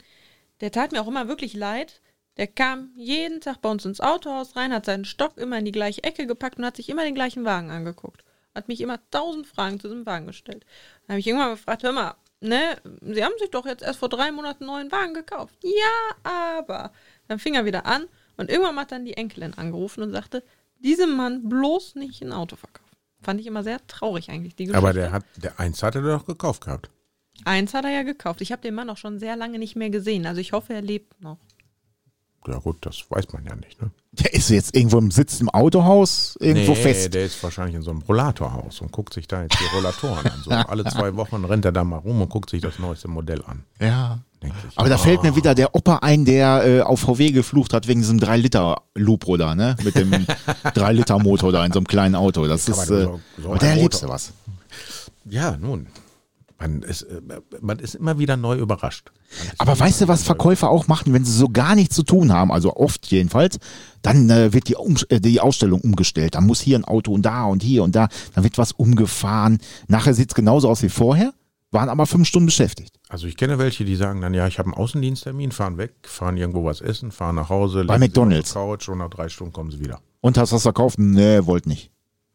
der 0.60 0.70
tat 0.70 0.93
mir 0.93 1.01
auch 1.02 1.09
immer 1.09 1.28
wirklich 1.28 1.55
leid. 1.55 2.01
Der 2.39 2.47
kam 2.47 2.93
jeden 2.97 3.40
Tag 3.40 3.60
bei 3.60 3.68
uns 3.68 3.84
ins 3.84 4.01
Autohaus 4.01 4.56
rein, 4.56 4.72
hat 4.72 4.86
seinen 4.86 5.05
Stock 5.05 5.36
immer 5.36 5.59
in 5.59 5.64
die 5.66 5.72
gleiche 5.72 6.02
Ecke 6.05 6.26
gepackt 6.26 6.59
und 6.59 6.64
hat 6.64 6.76
sich 6.76 6.89
immer 6.89 7.02
den 7.02 7.14
gleichen 7.14 7.44
Wagen 7.44 7.70
angeguckt. 7.70 8.24
Hat 8.55 8.68
mich 8.68 8.80
immer 8.80 8.98
tausend 9.10 9.47
Fragen 9.47 9.80
zu 9.80 9.89
diesem 9.89 10.06
Wagen 10.06 10.26
gestellt. 10.26 10.64
Dann 11.06 11.14
habe 11.14 11.20
ich 11.20 11.26
irgendwann 11.26 11.51
gefragt, 11.51 11.82
hör 11.82 11.93
mal, 11.93 12.14
ne, 12.40 12.76
Sie 13.02 13.24
haben 13.24 13.34
sich 13.39 13.51
doch 13.51 13.66
jetzt 13.66 13.82
erst 13.82 13.98
vor 13.98 14.09
drei 14.09 14.32
Monaten 14.32 14.64
einen 14.64 14.72
neuen 14.72 14.93
Wagen 14.93 15.14
gekauft. 15.14 15.55
Ja, 15.62 16.16
aber. 16.56 16.93
Dann 17.28 17.39
fing 17.39 17.55
er 17.55 17.64
wieder 17.66 17.84
an 17.86 18.06
und 18.36 18.51
irgendwann 18.51 18.78
hat 18.78 18.93
dann 18.93 19.05
die 19.05 19.16
Enkelin 19.16 19.55
angerufen 19.55 20.02
und 20.02 20.12
sagte, 20.12 20.43
diesem 20.82 21.16
Mann 21.16 21.48
bloß 21.48 21.94
nicht 21.94 22.22
ein 22.22 22.32
Auto 22.32 22.56
verkaufen. 22.56 22.82
Fand 23.22 23.40
ich 23.40 23.46
immer 23.46 23.62
sehr 23.62 23.84
traurig 23.86 24.30
eigentlich, 24.30 24.56
die 24.56 24.64
Geschichte. 24.64 24.78
Aber 24.78 24.92
der 24.92 25.12
hat, 25.12 25.24
der 25.36 25.59
eins 25.60 25.82
hat 25.82 25.94
er 25.94 26.02
doch 26.02 26.26
gekauft 26.26 26.64
gehabt. 26.64 26.90
Eins 27.44 27.72
hat 27.74 27.84
er 27.84 27.90
ja 27.92 28.02
gekauft. 28.02 28.40
Ich 28.40 28.52
habe 28.52 28.62
den 28.62 28.74
Mann 28.74 28.90
auch 28.90 28.96
schon 28.96 29.18
sehr 29.18 29.36
lange 29.36 29.59
nicht 29.59 29.76
mehr 29.76 29.90
gesehen. 29.90 30.26
Also 30.26 30.40
ich 30.40 30.52
hoffe, 30.52 30.74
er 30.74 30.82
lebt 30.82 31.20
noch. 31.20 31.38
Ja 32.48 32.59
gut, 32.59 32.78
das 32.81 33.05
weiß 33.09 33.32
man 33.32 33.44
ja 33.44 33.55
nicht, 33.55 33.81
ne? 33.81 33.90
Der 34.14 34.35
ist 34.35 34.51
jetzt 34.51 34.77
irgendwo 34.77 34.98
im 34.98 35.10
Sitz 35.10 35.40
im 35.40 35.48
Autohaus, 35.48 36.36
irgendwo 36.40 36.73
nee, 36.73 36.77
fest. 36.82 37.14
der 37.14 37.24
ist 37.24 37.43
wahrscheinlich 37.43 37.77
in 37.77 37.82
so 37.82 37.90
einem 37.90 38.02
Rollatorhaus 38.02 38.81
und 38.82 38.93
guckt 38.93 39.14
sich 39.14 39.27
da 39.27 39.43
jetzt 39.43 39.59
die 39.59 39.74
Rollatoren 39.77 40.27
an. 40.27 40.43
So 40.44 40.51
alle 40.51 40.85
zwei 40.85 41.16
Wochen 41.16 41.44
rennt 41.47 41.64
er 41.64 41.73
da 41.73 41.82
mal 41.82 41.97
rum 41.98 42.20
und 42.20 42.28
guckt 42.28 42.51
sich 42.51 42.60
das 42.60 42.78
neueste 42.78 43.09
Modell 43.09 43.43
an. 43.47 43.64
Ja. 43.81 44.19
Ich. 44.43 44.51
Aber 44.74 44.89
da 44.89 44.98
fällt 44.98 45.23
mir 45.23 45.36
wieder 45.36 45.55
der 45.55 45.74
Opa 45.74 45.98
ein, 46.02 46.24
der 46.24 46.64
äh, 46.66 46.81
auf 46.82 47.01
VW 47.01 47.31
geflucht 47.31 47.73
hat 47.73 47.86
wegen 47.86 48.01
diesem 48.01 48.19
3-Liter-Lupro 48.19 49.36
da, 49.36 49.55
ne? 49.55 49.77
Mit 49.85 49.94
dem 49.94 50.10
3-Liter-Motor 50.64 51.52
da 51.52 51.64
in 51.64 51.73
so 51.73 51.78
einem 51.78 51.86
kleinen 51.86 52.14
Auto. 52.16 52.47
Das 52.47 52.69
ist, 52.69 52.78
äh, 52.90 53.05
so- 53.05 53.20
so 53.40 53.55
da 53.55 53.66
erlebst 53.66 54.02
du 54.02 54.09
was. 54.09 54.32
Ja, 55.24 55.56
nun. 55.56 55.86
Man 56.62 56.82
ist, 56.82 57.02
äh, 57.02 57.20
man 57.60 57.78
ist 57.80 57.97
immer 57.97 58.18
wieder 58.18 58.36
neu 58.36 58.56
überrascht. 58.56 59.10
Aber 59.59 59.78
weißt 59.78 60.02
du, 60.02 60.09
was 60.09 60.22
Verkäufer 60.22 60.70
auch 60.70 60.86
machen, 60.86 61.12
wenn 61.12 61.24
sie 61.24 61.32
so 61.32 61.48
gar 61.48 61.74
nichts 61.74 61.97
zu 61.97 62.05
tun 62.05 62.32
haben, 62.32 62.52
also 62.52 62.76
oft 62.76 63.06
jedenfalls, 63.09 63.59
dann 64.02 64.30
äh, 64.30 64.52
wird 64.52 64.68
die, 64.68 64.76
um, 64.76 64.97
äh, 65.09 65.18
die 65.20 65.40
Ausstellung 65.40 65.80
umgestellt. 65.80 66.36
Dann 66.36 66.47
muss 66.47 66.60
hier 66.60 66.78
ein 66.78 66.84
Auto 66.84 67.12
und 67.12 67.22
da 67.22 67.44
und 67.47 67.62
hier 67.62 67.82
und 67.82 67.97
da, 67.97 68.09
dann 68.34 68.44
wird 68.44 68.59
was 68.59 68.70
umgefahren. 68.72 69.59
Nachher 69.89 70.14
sieht's 70.14 70.34
genauso 70.34 70.68
aus 70.68 70.82
wie 70.82 70.89
vorher, 70.89 71.32
waren 71.72 71.89
aber 71.89 72.06
fünf 72.06 72.28
Stunden 72.28 72.47
beschäftigt. 72.47 72.94
Also 73.09 73.26
ich 73.26 73.36
kenne 73.36 73.59
welche, 73.59 73.84
die 73.84 73.97
sagen 73.97 74.20
dann, 74.20 74.32
ja, 74.32 74.47
ich 74.47 74.59
habe 74.60 74.66
einen 74.68 74.74
Außendiensttermin, 74.74 75.51
fahren 75.51 75.78
weg, 75.78 75.94
fahren 76.02 76.36
irgendwo 76.36 76.64
was 76.64 76.80
essen, 76.80 77.10
fahren 77.10 77.34
nach 77.34 77.48
Hause, 77.48 77.84
Bei 77.84 77.98
McDonald's. 77.98 78.55
auf 78.56 78.62
die 78.62 78.68
Couch 78.70 78.89
und 78.89 78.98
nach 78.98 79.10
drei 79.10 79.28
Stunden 79.28 79.52
kommen 79.52 79.72
sie 79.72 79.80
wieder. 79.80 79.98
Und 80.20 80.39
hast 80.39 80.52
du 80.52 80.56
was 80.56 80.62
verkauft? 80.62 80.98
Nee, 81.01 81.44
wollt 81.44 81.66
nicht. 81.66 81.90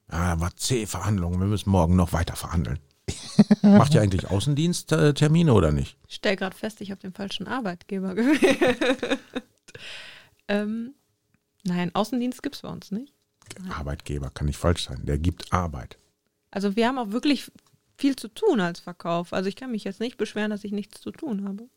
Ah, 0.10 0.40
war 0.40 0.56
zäh 0.58 0.86
Verhandlungen, 0.86 1.40
wir 1.40 1.48
müssen 1.48 1.70
morgen 1.70 1.96
noch 1.96 2.12
weiter 2.14 2.36
verhandeln. 2.36 2.80
Macht 3.62 3.94
ihr 3.94 4.02
eigentlich 4.02 4.30
Außendiensttermine 4.30 5.54
oder 5.54 5.72
nicht? 5.72 5.98
Ich 6.08 6.16
stelle 6.16 6.36
gerade 6.36 6.56
fest, 6.56 6.82
ich 6.82 6.92
habe 6.92 7.02
den 7.02 7.14
falschen 7.14 7.48
Arbeitgeber 7.48 8.16
gewählt. 8.16 9.20
ähm, 10.48 10.94
nein, 11.64 11.94
Außendienst 11.94 12.44
gibt 12.44 12.56
es 12.56 12.62
bei 12.62 12.70
uns 12.70 12.92
nicht. 12.92 13.14
Arbeitgeber 13.70 14.30
kann 14.30 14.48
nicht 14.48 14.58
falsch 14.58 14.86
sein, 14.86 15.06
der 15.06 15.18
gibt 15.18 15.54
Arbeit. 15.54 15.98
Also 16.52 16.76
wir 16.76 16.88
haben 16.88 16.98
auch 16.98 17.12
wirklich 17.12 17.52
viel 17.98 18.16
zu 18.16 18.28
tun 18.28 18.60
als 18.60 18.80
Verkauf. 18.80 19.34
Also 19.34 19.50
ich 19.50 19.56
kann 19.56 19.72
mich 19.72 19.84
jetzt 19.84 20.00
nicht 20.00 20.18
beschweren, 20.18 20.52
dass 20.52 20.64
ich 20.64 20.72
nichts 20.72 21.02
zu 21.02 21.12
tun 21.12 21.48
habe. 21.48 21.68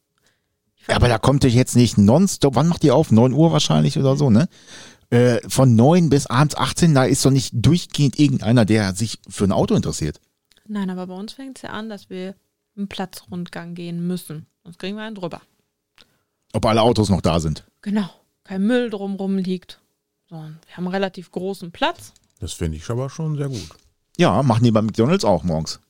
Ja, 0.89 0.97
aber 0.97 1.09
da 1.09 1.19
kommt 1.19 1.44
ihr 1.44 1.51
jetzt 1.51 1.77
nicht 1.77 1.98
nonstop, 1.98 2.55
wann 2.55 2.69
macht 2.69 2.85
ihr 2.85 2.94
auf? 2.94 3.11
9 3.11 3.32
Uhr 3.32 3.52
wahrscheinlich 3.52 3.98
oder 3.98 4.16
so, 4.16 4.31
ne? 4.31 4.48
Äh, 5.11 5.40
von 5.48 5.74
9 5.74 6.09
bis 6.09 6.27
abends 6.27 6.57
18, 6.57 6.94
da 6.94 7.05
ist 7.05 7.24
doch 7.24 7.31
nicht 7.31 7.52
durchgehend 7.52 8.19
irgendeiner, 8.19 8.65
der 8.65 8.94
sich 8.94 9.19
für 9.28 9.44
ein 9.44 9.52
Auto 9.52 9.74
interessiert. 9.74 10.20
Nein, 10.72 10.88
aber 10.90 11.06
bei 11.09 11.14
uns 11.14 11.32
fängt 11.32 11.59
es 11.59 11.62
ja 11.62 11.70
an, 11.70 11.88
dass 11.88 12.10
wir 12.10 12.34
einen 12.76 12.86
Platzrundgang 12.88 13.74
gehen 13.74 14.06
müssen. 14.06 14.47
Sonst 14.62 14.78
kriegen 14.78 14.97
wir 14.97 15.02
einen 15.02 15.16
drüber. 15.16 15.40
Ob 16.52 16.64
alle 16.64 16.82
Autos 16.82 17.09
noch 17.09 17.20
da 17.20 17.40
sind. 17.40 17.64
Genau. 17.82 18.09
Kein 18.44 18.62
Müll 18.66 18.88
drumrum 18.90 19.36
liegt. 19.36 19.80
So, 20.28 20.36
wir 20.36 20.42
haben 20.76 20.84
einen 20.84 20.94
relativ 20.94 21.30
großen 21.32 21.72
Platz. 21.72 22.12
Das 22.38 22.52
finde 22.52 22.76
ich 22.78 22.88
aber 22.88 23.10
schon 23.10 23.36
sehr 23.36 23.48
gut, 23.48 23.68
Ja, 24.16 24.42
machen 24.44 24.62
die 24.64 24.70
bei 24.70 24.80
McDonalds 24.80 25.24
auch 25.24 25.42
morgens. 25.42 25.80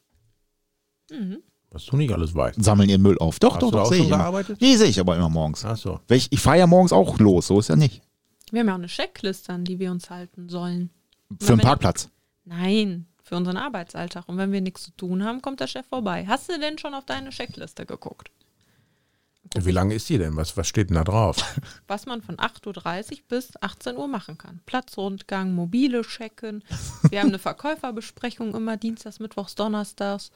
Mhm. 1.11 1.39
was 1.71 1.85
du 1.87 1.97
nicht 1.97 2.13
alles 2.13 2.35
weißt. 2.35 2.63
Sammeln 2.65 2.89
ihren 2.89 3.03
Müll 3.03 3.19
auf. 3.19 3.39
Doch, 3.39 3.55
Hast 3.55 3.63
doch, 3.63 3.71
du 3.71 3.77
doch, 3.77 3.83
auch 3.85 3.89
schon 3.89 3.99
ich 3.99 4.07
immer. 4.07 4.17
gearbeitet? 4.19 4.61
Nee, 4.61 4.77
sehe 4.77 4.89
ich 4.89 4.99
aber 4.99 5.15
immer 5.17 5.29
morgens. 5.29 5.65
Ach 5.65 5.77
so. 5.77 6.01
Weil 6.09 6.17
Ich, 6.19 6.33
ich 6.33 6.41
fahre 6.41 6.59
ja 6.59 6.67
morgens 6.67 6.93
auch 6.93 7.19
los, 7.19 7.47
so 7.49 7.59
ist 7.61 7.69
ja 7.69 7.77
nicht. 7.77 8.01
Wir 8.51 8.61
haben 8.61 8.67
ja 8.69 8.73
auch 8.75 8.79
eine 8.79 8.87
Checkliste, 8.89 9.53
an 9.53 9.65
die 9.65 9.79
wir 9.79 9.91
uns 9.91 10.09
halten 10.11 10.49
sollen. 10.49 10.91
Für 11.41 11.53
einen 11.53 11.61
Parkplatz. 11.61 12.09
Nein, 12.45 13.07
für 13.31 13.37
unseren 13.37 13.57
Arbeitsalltag. 13.57 14.29
Und 14.29 14.39
wenn 14.39 14.51
wir 14.51 14.61
nichts 14.61 14.83
zu 14.83 14.91
tun 14.97 15.25
haben, 15.25 15.41
kommt 15.41 15.61
der 15.61 15.69
Chef 15.69 15.87
vorbei. 15.87 16.27
Hast 16.27 16.51
du 16.51 16.59
denn 16.59 16.79
schon 16.79 16.95
auf 16.95 17.07
deine 17.07 17.31
Checkliste 17.31 17.87
geguckt? 17.87 18.33
Wie 19.57 19.71
lange 19.71 19.95
ist 19.95 20.09
die 20.09 20.19
denn? 20.19 20.37
Was, 20.37 20.57
was 20.57 20.67
steht 20.67 20.91
denn 20.91 20.97
da 20.97 21.05
drauf? 21.05 21.37
Was 21.87 22.07
man 22.07 22.23
von 22.23 22.37
8.30 22.37 23.13
Uhr 23.13 23.19
bis 23.29 23.53
18 23.61 23.97
Uhr 23.97 24.09
machen 24.09 24.37
kann. 24.37 24.61
Platzrundgang, 24.67 25.55
mobile 25.55 26.03
checken. 26.03 26.65
Wir 27.09 27.21
haben 27.21 27.29
eine 27.29 27.39
Verkäuferbesprechung 27.51 28.55
immer 28.55 28.77
dienstags, 28.77 29.21
mittwochs, 29.21 29.55
donnerstags. 29.55 30.33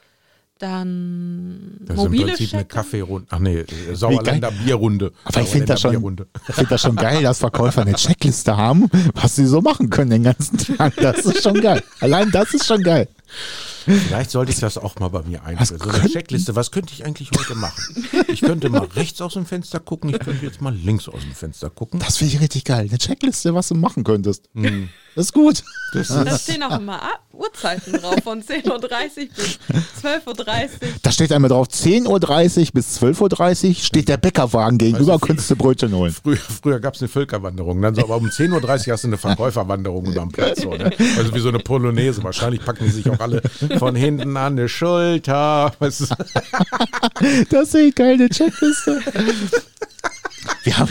Dann 0.65 1.77
Das 1.81 1.97
ist 1.99 2.05
im 2.05 2.11
mobile 2.11 2.27
Prinzip 2.29 2.55
eine. 2.55 2.65
Kaffeerunde. 2.65 3.27
Ach 3.31 3.39
nee, 3.39 3.65
Sauerländer 3.93 4.51
Bierrunde. 4.51 5.13
Aber 5.25 5.43
ich 5.43 5.49
finde 5.49 5.67
das, 5.67 5.81
schon- 5.83 6.27
ich 6.49 6.55
find 6.55 6.71
das 6.71 6.81
schon 6.81 6.97
geil, 6.97 7.23
dass 7.23 7.39
Verkäufer 7.39 7.83
eine 7.83 7.93
Checkliste 7.95 8.57
haben, 8.57 8.89
was 9.15 9.37
sie 9.37 9.45
so 9.47 9.61
machen 9.61 9.91
können 9.91 10.11
den 10.11 10.23
ganzen 10.23 10.57
Tag. 10.57 10.95
Das 10.97 11.19
ist 11.27 11.43
schon 11.43 11.61
geil. 11.61 11.83
Allein 12.01 12.31
das 12.31 12.55
ist 12.55 12.67
schon 12.67 12.83
geil. 12.83 13.09
Vielleicht 13.85 14.31
sollte 14.31 14.53
ich 14.53 14.59
das 14.59 14.79
auch 14.79 14.99
mal 14.99 15.09
bei 15.09 15.23
mir 15.23 15.45
einführen. 15.45 15.81
So 15.81 15.91
eine 15.91 16.09
Checkliste, 16.09 16.57
was 16.57 16.71
könnte 16.71 16.93
ich 16.93 17.05
eigentlich 17.05 17.31
heute 17.37 17.55
machen? 17.55 18.07
Ich 18.29 18.41
könnte 18.41 18.69
mal 18.69 18.85
rechts 18.97 19.21
aus 19.21 19.35
dem 19.35 19.47
Fenster 19.47 19.81
gucken, 19.81 20.11
ich 20.11 20.19
könnte 20.19 20.45
jetzt 20.45 20.61
mal 20.61 20.75
links 20.75 21.09
aus 21.09 21.21
dem 21.21 21.35
Fenster 21.35 21.71
gucken. 21.71 22.01
Das 22.01 22.17
finde 22.19 22.35
ich 22.35 22.41
richtig 22.41 22.65
geil. 22.65 22.87
Eine 22.89 22.99
Checkliste, 22.99 23.55
was 23.55 23.69
du 23.69 23.75
machen 23.75 24.05
könntest. 24.05 24.49
Hm. 24.55 24.89
Das 25.15 25.27
ist 25.27 25.33
gut. 25.33 25.63
Das 25.93 26.09
Da 26.09 26.23
ist, 26.23 26.43
stehen 26.43 26.63
auch 26.65 26.77
immer 26.79 27.01
Uhrzeiten 27.33 27.93
drauf, 27.93 28.17
von 28.23 28.43
10.30 28.43 28.69
Uhr 28.69 28.79
bis 28.81 29.59
12.30 30.03 30.27
Uhr. 30.27 30.69
Da 31.03 31.13
steht 31.13 31.31
einmal 31.33 31.49
drauf, 31.51 31.69
10.30 31.69 32.07
Uhr 32.09 32.67
bis 32.73 33.01
12.30 33.01 33.69
Uhr 33.69 33.75
steht 33.77 34.09
der 34.09 34.17
Bäckerwagen 34.17 34.79
gegenüber, 34.79 35.15
Weißt 35.15 35.23
du, 35.23 35.27
könntest 35.27 35.51
du 35.51 35.57
Brötchen 35.57 35.95
holen. 35.95 36.13
früher 36.13 36.37
früher 36.37 36.81
gab 36.81 36.95
es 36.95 37.01
eine 37.01 37.09
Völkerwanderung. 37.09 37.81
Dann 37.81 37.95
so, 37.95 38.03
aber 38.03 38.17
um 38.17 38.27
10.30 38.27 38.87
Uhr 38.89 38.93
hast 38.93 39.05
du 39.05 39.09
eine 39.09 39.19
Verkäuferwanderung 39.19 40.07
über 40.07 40.21
den 40.21 40.33
Platz. 40.33 40.63
So, 40.63 40.75
ne? 40.75 40.91
Also 41.17 41.35
wie 41.35 41.41
so 41.41 41.49
eine 41.49 41.61
Polonaise. 41.61 42.23
Wahrscheinlich 42.25 42.65
packen 42.65 42.85
die 42.85 42.91
sich 42.91 43.09
auch 43.09 43.21
alle 43.21 43.41
von 43.79 43.95
hinten 43.95 44.37
an 44.37 44.57
die 44.57 44.69
Schulter. 44.69 45.73
Das 45.81 46.01
ist 46.01 47.77
eine 47.77 47.93
geile 47.93 48.29
Checkliste. 48.29 49.01
Wir 50.63 50.79
haben 50.79 50.91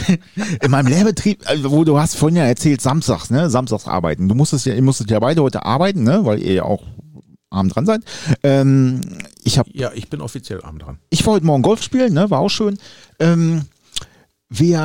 in 0.62 0.70
meinem 0.70 0.86
Lehrbetrieb, 0.88 1.42
also 1.48 1.70
wo 1.70 1.84
du 1.84 1.98
hast 1.98 2.16
vorhin 2.16 2.36
ja 2.36 2.44
erzählt, 2.44 2.80
samstags, 2.80 3.30
ne, 3.30 3.50
samstags 3.50 3.86
arbeiten. 3.86 4.28
Du 4.28 4.34
musstest 4.34 4.66
ja, 4.66 4.74
ihr 4.74 4.82
musstet 4.82 5.10
ja 5.10 5.18
beide 5.20 5.42
heute 5.42 5.64
arbeiten, 5.64 6.02
ne, 6.04 6.24
weil 6.24 6.40
ihr 6.42 6.52
ja 6.54 6.62
auch 6.64 6.82
abend 7.50 7.74
dran 7.74 7.86
seid. 7.86 8.02
Ähm, 8.42 9.00
ich 9.42 9.58
habe, 9.58 9.70
Ja, 9.72 9.92
ich 9.94 10.08
bin 10.08 10.20
offiziell 10.20 10.60
arm 10.62 10.78
dran. 10.78 10.98
ich 11.10 11.24
war 11.26 11.34
heute 11.34 11.46
Morgen 11.46 11.62
Golf 11.62 11.82
spielen, 11.82 12.14
ne, 12.14 12.30
war 12.30 12.40
auch 12.40 12.48
schön. 12.48 12.78
Ähm, 13.20 13.62
wir 14.48 14.78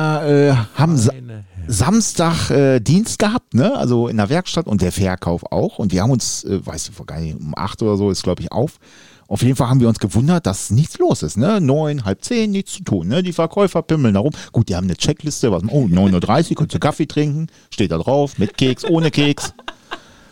äh, 0.74 0.78
haben 0.78 0.94
Meine. 1.06 1.44
Samstag 1.70 2.50
äh, 2.50 2.80
Dienst 2.80 3.20
gehabt, 3.20 3.54
ne? 3.54 3.76
Also 3.76 4.08
in 4.08 4.16
der 4.16 4.28
Werkstatt 4.28 4.66
und 4.66 4.82
der 4.82 4.90
Verkauf 4.90 5.52
auch. 5.52 5.78
Und 5.78 5.92
wir 5.92 6.02
haben 6.02 6.10
uns, 6.10 6.42
äh, 6.42 6.64
weiß 6.66 6.90
ich, 6.90 7.06
gar 7.06 7.20
nicht, 7.20 7.36
um 7.38 7.54
acht 7.56 7.80
oder 7.80 7.96
so 7.96 8.10
ist, 8.10 8.24
glaube 8.24 8.42
ich, 8.42 8.50
auf. 8.50 8.80
Auf 9.28 9.42
jeden 9.42 9.54
Fall 9.54 9.68
haben 9.68 9.78
wir 9.78 9.88
uns 9.88 10.00
gewundert, 10.00 10.46
dass 10.46 10.70
nichts 10.70 10.98
los 10.98 11.22
ist, 11.22 11.36
ne? 11.36 11.60
Neun, 11.60 12.04
halb 12.04 12.24
zehn, 12.24 12.50
nichts 12.50 12.72
zu 12.72 12.82
tun, 12.82 13.06
ne? 13.06 13.22
Die 13.22 13.32
Verkäufer 13.32 13.82
pimmeln 13.82 14.14
da 14.14 14.20
rum. 14.20 14.32
Gut, 14.50 14.68
die 14.68 14.74
haben 14.74 14.88
eine 14.88 14.96
Checkliste, 14.96 15.52
was, 15.52 15.62
oh, 15.68 15.84
9.30 15.84 16.50
Uhr, 16.50 16.56
könnt 16.56 16.74
ihr 16.74 16.80
Kaffee 16.80 17.06
trinken, 17.06 17.46
steht 17.70 17.92
da 17.92 17.98
drauf, 17.98 18.38
mit 18.38 18.58
Keks, 18.58 18.84
ohne 18.84 19.12
Keks. 19.12 19.54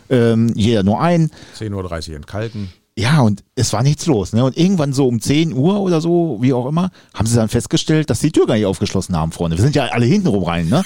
Ähm, 0.09 0.51
jeder 0.55 0.83
nur 0.83 0.99
ein. 0.99 1.31
10.30 1.57 2.09
Uhr 2.09 2.15
entkalken. 2.17 2.73
Ja, 2.99 3.21
und 3.21 3.45
es 3.55 3.71
war 3.71 3.81
nichts 3.81 4.07
los. 4.07 4.33
Ne? 4.33 4.43
Und 4.43 4.57
irgendwann 4.57 4.91
so 4.91 5.07
um 5.07 5.21
10 5.21 5.53
Uhr 5.53 5.79
oder 5.79 6.01
so, 6.01 6.39
wie 6.41 6.51
auch 6.51 6.65
immer, 6.65 6.91
haben 7.13 7.27
sie 7.27 7.35
dann 7.37 7.47
festgestellt, 7.47 8.09
dass 8.09 8.19
die 8.19 8.29
Tür 8.29 8.45
gar 8.45 8.55
nicht 8.55 8.65
aufgeschlossen 8.65 9.15
haben, 9.15 9.31
Freunde. 9.31 9.55
Wir 9.55 9.63
sind 9.63 9.73
ja 9.73 9.85
alle 9.85 10.05
hintenrum 10.05 10.43
rein, 10.43 10.67
ne? 10.67 10.83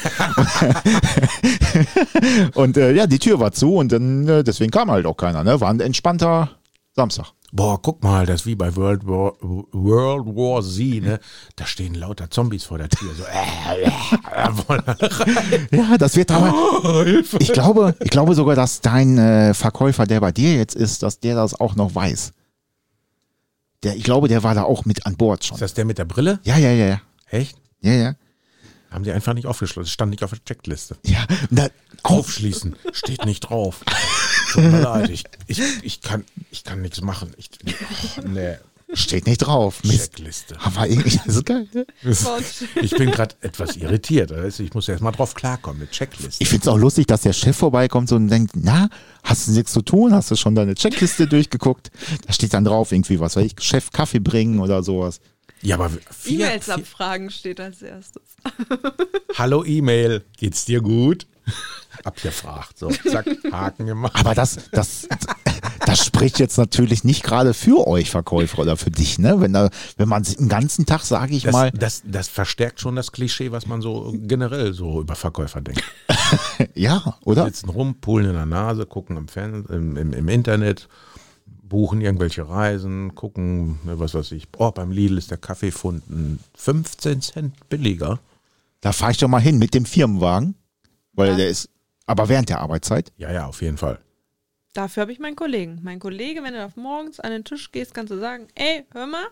und 2.53 2.77
äh, 2.77 2.93
ja, 2.93 3.07
die 3.07 3.17
Tür 3.17 3.39
war 3.39 3.51
zu 3.51 3.77
und 3.77 3.91
dann, 3.91 4.27
äh, 4.27 4.43
deswegen 4.43 4.69
kam 4.69 4.91
halt 4.91 5.07
auch 5.07 5.17
keiner, 5.17 5.43
ne? 5.43 5.59
War 5.59 5.71
ein 5.71 5.79
entspannter 5.79 6.51
Samstag. 6.95 7.31
Boah, 7.55 7.79
guck 7.79 8.01
mal, 8.01 8.25
das 8.25 8.41
ist 8.41 8.45
wie 8.47 8.55
bei 8.55 8.75
World 8.75 9.05
War, 9.05 9.33
World 9.39 10.25
War 10.25 10.63
Z, 10.63 11.03
ne? 11.03 11.19
Da 11.55 11.67
stehen 11.67 11.93
lauter 11.93 12.31
Zombies 12.31 12.63
vor 12.63 12.79
der 12.79 12.89
Tür. 12.89 13.13
So, 13.13 13.23
äh, 13.25 13.83
äh, 13.83 13.91
äh. 15.69 15.77
Ja, 15.77 15.95
das 15.99 16.15
wird 16.15 16.31
aber. 16.31 16.51
Oh. 16.51 17.05
Ich 17.37 17.53
glaube, 17.53 17.95
ich 17.99 18.09
glaube 18.09 18.33
sogar, 18.33 18.55
dass 18.55 18.81
dein 18.81 19.19
äh, 19.19 19.53
Verkäufer, 19.53 20.07
der 20.07 20.19
bei 20.19 20.31
dir 20.31 20.55
jetzt 20.55 20.75
ist, 20.75 21.03
dass 21.03 21.19
der 21.19 21.35
das 21.35 21.59
auch 21.59 21.75
noch 21.75 21.93
weiß. 21.93 22.33
Der, 23.83 23.97
ich 23.97 24.03
glaube, 24.03 24.29
der 24.29 24.41
war 24.41 24.55
da 24.55 24.63
auch 24.63 24.85
mit 24.85 25.05
an 25.05 25.15
Bord 25.15 25.45
schon. 25.45 25.53
Ist 25.53 25.61
das 25.61 25.75
der 25.75 25.85
mit 25.85 25.99
der 25.99 26.05
Brille? 26.05 26.39
Ja, 26.41 26.57
ja, 26.57 26.71
ja, 26.71 26.87
ja. 26.87 27.01
Echt? 27.29 27.55
Ja, 27.81 27.93
ja. 27.93 28.13
Haben 28.93 29.03
die 29.03 29.11
einfach 29.11 29.33
nicht 29.33 29.47
aufgeschlossen. 29.47 29.89
Stand 29.89 30.11
nicht 30.11 30.23
auf 30.23 30.29
der 30.29 30.43
Checkliste. 30.45 30.97
Ja, 31.03 31.25
na, 31.49 31.65
auf, 32.03 32.19
Aufschließen. 32.19 32.75
Steht 32.91 33.25
nicht 33.25 33.39
drauf. 33.41 33.81
Tut 34.51 34.63
mir 34.65 34.81
leid. 34.81 35.09
Ich, 35.09 35.23
ich, 35.47 35.59
ich, 35.81 36.01
kann, 36.01 36.23
ich 36.51 36.63
kann 36.63 36.81
nichts 36.81 37.01
machen. 37.01 37.31
Ich, 37.37 37.49
oh, 37.65 38.21
nee. 38.27 38.57
steht 38.93 39.25
nicht 39.25 39.39
drauf. 39.39 39.83
Mist. 39.83 40.15
Checkliste. 40.15 40.57
Aber 40.61 40.87
irgendwie, 40.87 41.17
das 41.25 41.37
ist 41.37 41.45
geil. 41.45 41.67
Ne? 41.73 41.87
Ich 42.83 42.91
bin 42.91 43.09
gerade 43.09 43.35
etwas 43.41 43.77
irritiert. 43.77 44.31
Ich 44.59 44.73
muss 44.75 44.87
erst 44.87 45.01
mal 45.01 45.11
drauf 45.11 45.33
klarkommen 45.33 45.79
mit 45.79 45.91
Checkliste. 45.91 46.43
Ich 46.43 46.49
finde 46.49 46.61
es 46.61 46.67
auch 46.67 46.77
lustig, 46.77 47.07
dass 47.07 47.21
der 47.21 47.33
Chef 47.33 47.57
vorbeikommt 47.57 48.11
und 48.11 48.27
denkt, 48.27 48.51
na, 48.55 48.89
hast 49.23 49.47
du 49.47 49.53
nichts 49.53 49.73
zu 49.73 49.81
tun? 49.81 50.13
Hast 50.13 50.29
du 50.29 50.35
schon 50.35 50.53
deine 50.53 50.75
Checkliste 50.75 51.25
durchgeguckt? 51.25 51.89
Da 52.27 52.33
steht 52.33 52.53
dann 52.53 52.63
drauf 52.63 52.91
irgendwie, 52.91 53.19
was 53.19 53.35
weiß 53.35 53.45
ich, 53.45 53.55
Chef 53.59 53.89
Kaffee 53.91 54.19
bringen 54.19 54.59
oder 54.59 54.83
sowas. 54.83 55.19
Ja, 55.63 55.75
aber 55.75 55.89
vier, 55.89 56.39
E-Mails 56.45 56.65
vier, 56.65 56.75
abfragen 56.75 57.31
steht 57.31 57.59
als 57.59 57.81
erstes. 57.81 58.21
Hallo 59.37 59.63
E-Mail, 59.63 60.23
geht's 60.37 60.65
dir 60.65 60.81
gut? 60.81 61.25
Abgefragt. 62.03 62.77
So, 62.77 62.89
zack, 62.89 63.25
Haken 63.51 63.85
gemacht. 63.85 64.13
Aber 64.15 64.35
das, 64.35 64.69
das, 64.71 65.07
das 65.85 66.05
spricht 66.05 66.39
jetzt 66.39 66.57
natürlich 66.57 67.03
nicht 67.05 67.23
gerade 67.23 67.53
für 67.53 67.87
euch 67.87 68.09
Verkäufer 68.09 68.59
oder 68.59 68.75
für 68.75 68.91
dich, 68.91 69.19
ne? 69.19 69.39
Wenn 69.39 69.53
da, 69.53 69.69
wenn 69.97 70.09
man 70.09 70.23
den 70.23 70.49
ganzen 70.49 70.85
Tag, 70.85 71.01
sage 71.01 71.35
ich 71.35 71.43
Das, 71.43 71.53
mal, 71.53 71.71
das, 71.71 72.01
das 72.05 72.27
verstärkt 72.27 72.81
schon 72.81 72.95
das 72.95 73.11
Klischee, 73.11 73.51
was 73.51 73.65
man 73.65 73.81
so 73.81 74.13
generell 74.17 74.73
so 74.73 75.01
über 75.01 75.15
Verkäufer 75.15 75.61
denkt. 75.61 75.83
ja, 76.73 77.17
oder? 77.23 77.45
Sitzen 77.45 77.69
rum, 77.69 77.95
pullen 77.95 78.27
in 78.27 78.33
der 78.35 78.45
Nase, 78.45 78.85
gucken 78.85 79.15
im, 79.15 79.27
Fernsehen, 79.29 79.65
im, 79.73 79.97
im, 79.97 80.13
im 80.13 80.27
Internet, 80.27 80.89
buchen 81.73 82.01
irgendwelche 82.01 82.47
Reisen, 82.47 83.15
gucken, 83.15 83.79
ne, 83.83 83.99
was 83.99 84.13
weiß 84.13 84.31
ich. 84.33 84.47
Oh, 84.59 84.69
beim 84.69 84.91
Lidl 84.91 85.17
ist 85.17 85.31
der 85.31 85.39
Kaffeefund 85.39 86.07
ein 86.07 86.39
15 86.55 87.21
Cent 87.21 87.67
billiger. 87.67 88.19
Da 88.79 88.91
fahre 88.91 89.11
ich 89.11 89.17
doch 89.17 89.27
mal 89.27 89.41
hin 89.41 89.57
mit 89.57 89.73
dem 89.73 89.85
Firmenwagen, 89.85 90.53
weil 91.13 91.29
Ja. 91.31 91.35
der 91.37 91.49
ist, 91.49 91.69
aber 92.05 92.29
während 92.29 92.49
der 92.49 92.59
Arbeitszeit. 92.61 93.11
Ja, 93.17 93.31
ja, 93.31 93.47
auf 93.47 93.63
jeden 93.63 93.77
Fall. 93.77 93.97
Dafür 94.73 95.01
habe 95.01 95.11
ich 95.13 95.17
meinen 95.19 95.35
Kollegen. 95.35 95.79
Mein 95.81 95.97
Kollege, 95.97 96.43
wenn 96.43 96.53
du 96.53 96.63
auf 96.63 96.75
morgens 96.75 97.19
an 97.19 97.31
den 97.31 97.43
Tisch 97.43 97.71
gehst, 97.71 97.95
kannst 97.95 98.11
du 98.11 98.19
sagen, 98.19 98.47
ey, 98.53 98.85
hör 98.91 99.07
mal, 99.07 99.25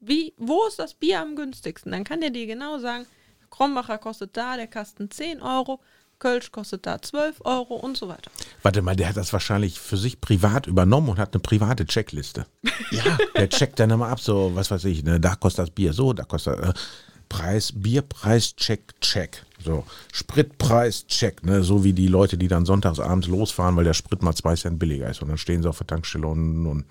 wie, 0.00 0.32
wo 0.38 0.66
ist 0.66 0.78
das 0.78 0.94
Bier 0.94 1.20
am 1.20 1.36
günstigsten? 1.36 1.92
Dann 1.92 2.04
kann 2.04 2.22
der 2.22 2.30
dir 2.30 2.46
genau 2.46 2.78
sagen, 2.78 3.04
Krombacher 3.50 3.98
kostet 3.98 4.34
da 4.38 4.56
der 4.56 4.68
Kasten 4.68 5.10
10 5.10 5.42
Euro, 5.42 5.80
Kölsch 6.18 6.52
kostet 6.52 6.86
da 6.86 7.00
12 7.00 7.42
Euro 7.44 7.74
und 7.74 7.96
so 7.96 8.08
weiter. 8.08 8.30
Warte 8.62 8.82
mal, 8.82 8.96
der 8.96 9.08
hat 9.08 9.16
das 9.16 9.32
wahrscheinlich 9.32 9.78
für 9.78 9.96
sich 9.96 10.20
privat 10.20 10.66
übernommen 10.66 11.08
und 11.08 11.18
hat 11.18 11.34
eine 11.34 11.40
private 11.40 11.86
Checkliste. 11.86 12.46
Ja. 12.90 13.18
Der 13.36 13.48
checkt 13.48 13.78
dann 13.80 13.90
immer 13.90 14.08
ab, 14.08 14.20
so, 14.20 14.52
was 14.54 14.70
weiß 14.70 14.84
ich, 14.84 15.04
ne, 15.04 15.20
da 15.20 15.34
kostet 15.34 15.64
das 15.64 15.70
Bier 15.70 15.92
so, 15.92 16.12
da 16.12 16.24
kostet 16.24 16.58
äh, 16.60 16.72
Preis, 17.28 17.72
Bierpreis, 17.74 18.54
check, 18.56 19.00
check. 19.00 19.44
So, 19.64 19.84
Spritpreis, 20.12 21.06
check, 21.06 21.44
ne, 21.44 21.62
so 21.62 21.84
wie 21.84 21.92
die 21.92 22.08
Leute, 22.08 22.36
die 22.36 22.48
dann 22.48 22.66
sonntags 22.66 23.00
abends 23.00 23.26
losfahren, 23.26 23.76
weil 23.76 23.84
der 23.84 23.94
Sprit 23.94 24.22
mal 24.22 24.34
zwei 24.34 24.54
Cent 24.54 24.78
billiger 24.78 25.08
ist. 25.08 25.22
Und 25.22 25.28
dann 25.28 25.38
stehen 25.38 25.62
sie 25.62 25.68
auf 25.68 25.78
der 25.78 25.86
Tankstelle 25.86 26.26
und, 26.26 26.66
und 26.66 26.84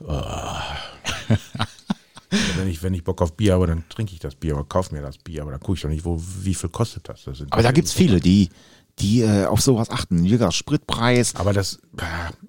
äh, 0.00 1.34
wenn, 2.56 2.68
ich, 2.68 2.82
wenn 2.82 2.94
ich 2.94 3.04
Bock 3.04 3.22
auf 3.22 3.36
Bier 3.36 3.54
habe, 3.54 3.66
dann 3.66 3.84
trinke 3.88 4.12
ich 4.12 4.18
das 4.18 4.34
Bier 4.34 4.54
oder 4.54 4.64
kaufe 4.64 4.94
mir 4.94 5.02
das 5.02 5.18
Bier, 5.18 5.42
aber 5.42 5.50
dann 5.50 5.60
gucke 5.60 5.76
ich 5.76 5.82
doch 5.82 5.88
nicht, 5.88 6.04
wo, 6.04 6.20
wie 6.42 6.54
viel 6.54 6.68
kostet 6.68 7.08
das. 7.08 7.24
das 7.24 7.44
Aber 7.50 7.62
da 7.62 7.72
gibt's 7.72 7.92
viele, 7.92 8.20
die, 8.20 8.50
die 8.98 9.22
äh, 9.22 9.46
auf 9.46 9.60
sowas 9.60 9.90
achten. 9.90 10.24
Gesagt, 10.24 10.54
Spritpreis, 10.54 11.34
Aber 11.36 11.52
das, 11.52 11.76
äh, 11.96 12.02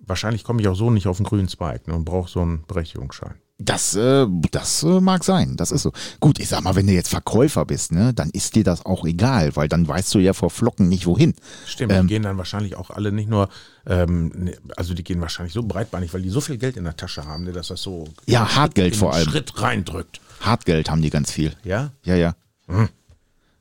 wahrscheinlich 0.06 0.44
komme 0.44 0.62
ich 0.62 0.68
auch 0.68 0.76
so 0.76 0.90
nicht 0.92 1.08
auf 1.08 1.18
den 1.18 1.26
grünen 1.26 1.48
Zweig 1.48 1.88
ne, 1.88 1.96
und 1.96 2.06
brauche 2.06 2.30
so 2.30 2.42
einen 2.42 2.66
Berechtigungsschein. 2.66 3.36
Das, 3.62 3.94
äh, 3.94 4.26
das 4.52 4.84
äh, 4.84 5.02
mag 5.02 5.26
sein, 5.26 5.58
das 5.58 5.74
ist 5.74 5.82
so. 5.82 5.92
Gut, 6.22 6.40
ich 6.40 6.48
sag 6.48 6.64
mal, 6.64 6.76
wenn 6.78 6.88
du 6.88 6.94
jetzt 6.94 7.10
Verkäufer 7.10 7.66
bist, 7.66 7.92
ne, 7.92 8.14
dann 8.14 8.30
ist 8.30 8.56
dir 8.56 8.64
das 8.64 8.86
auch 8.86 9.04
egal, 9.06 9.54
weil 9.58 9.68
dann 9.68 9.86
weißt 9.86 10.16
du 10.16 10.20
ja 10.20 10.32
vor 10.32 10.50
Flocken 10.50 10.88
nicht 10.88 11.06
wohin. 11.06 11.34
Stimmt, 11.66 11.92
die 11.92 12.08
gehen 12.08 12.24
dann 12.24 12.38
wahrscheinlich 12.38 12.76
auch 12.78 12.90
alle 12.90 13.12
nicht 13.12 13.30
nur, 13.30 13.50
ähm, 13.86 14.32
ne, 14.34 14.58
also 14.78 14.94
die 14.94 15.04
gehen 15.04 15.20
wahrscheinlich 15.20 15.54
so 15.54 15.62
breitbeinig, 15.64 16.14
weil 16.14 16.22
die 16.22 16.30
so 16.30 16.40
viel 16.40 16.58
Geld 16.58 16.78
in 16.78 16.86
der 16.86 16.96
Tasche 16.96 17.26
haben, 17.26 17.44
ne, 17.44 17.52
dass 17.52 17.68
das 17.68 17.82
so 17.82 18.08
Ja, 18.26 18.56
Hartgeld 18.56 18.96
vor 18.96 19.14
allem. 19.14 19.28
Schritt 19.30 19.62
reindrückt. 19.62 20.22
Hartgeld 20.40 20.90
haben 20.90 21.02
die 21.02 21.10
ganz 21.10 21.30
viel. 21.30 21.54
Ja? 21.66 21.92
Ja, 22.04 22.16
ja. 22.16 22.36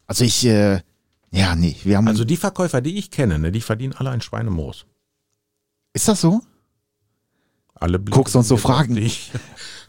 Also 0.07 0.25
ich, 0.25 0.47
äh, 0.47 0.81
ja, 1.33 1.57
nee, 1.57 1.75
wir 1.83 1.97
haben. 1.97 2.07
Also 2.07 2.25
die 2.25 2.37
Verkäufer, 2.37 2.81
die 2.81 2.99
ich 2.99 3.11
kenne, 3.11 3.41
ne, 3.41 3.51
die 3.51 3.61
verdienen 3.61 3.95
alle 3.95 4.11
ein 4.11 4.21
Schweinemoos. 4.21 4.87
ist 5.93 6.07
das 6.07 6.21
so? 6.21 6.41
Alle 7.81 7.99
Blicke 7.99 8.17
Guckst 8.17 8.37
uns 8.37 8.49
so 8.49 8.57
Fragen? 8.57 8.95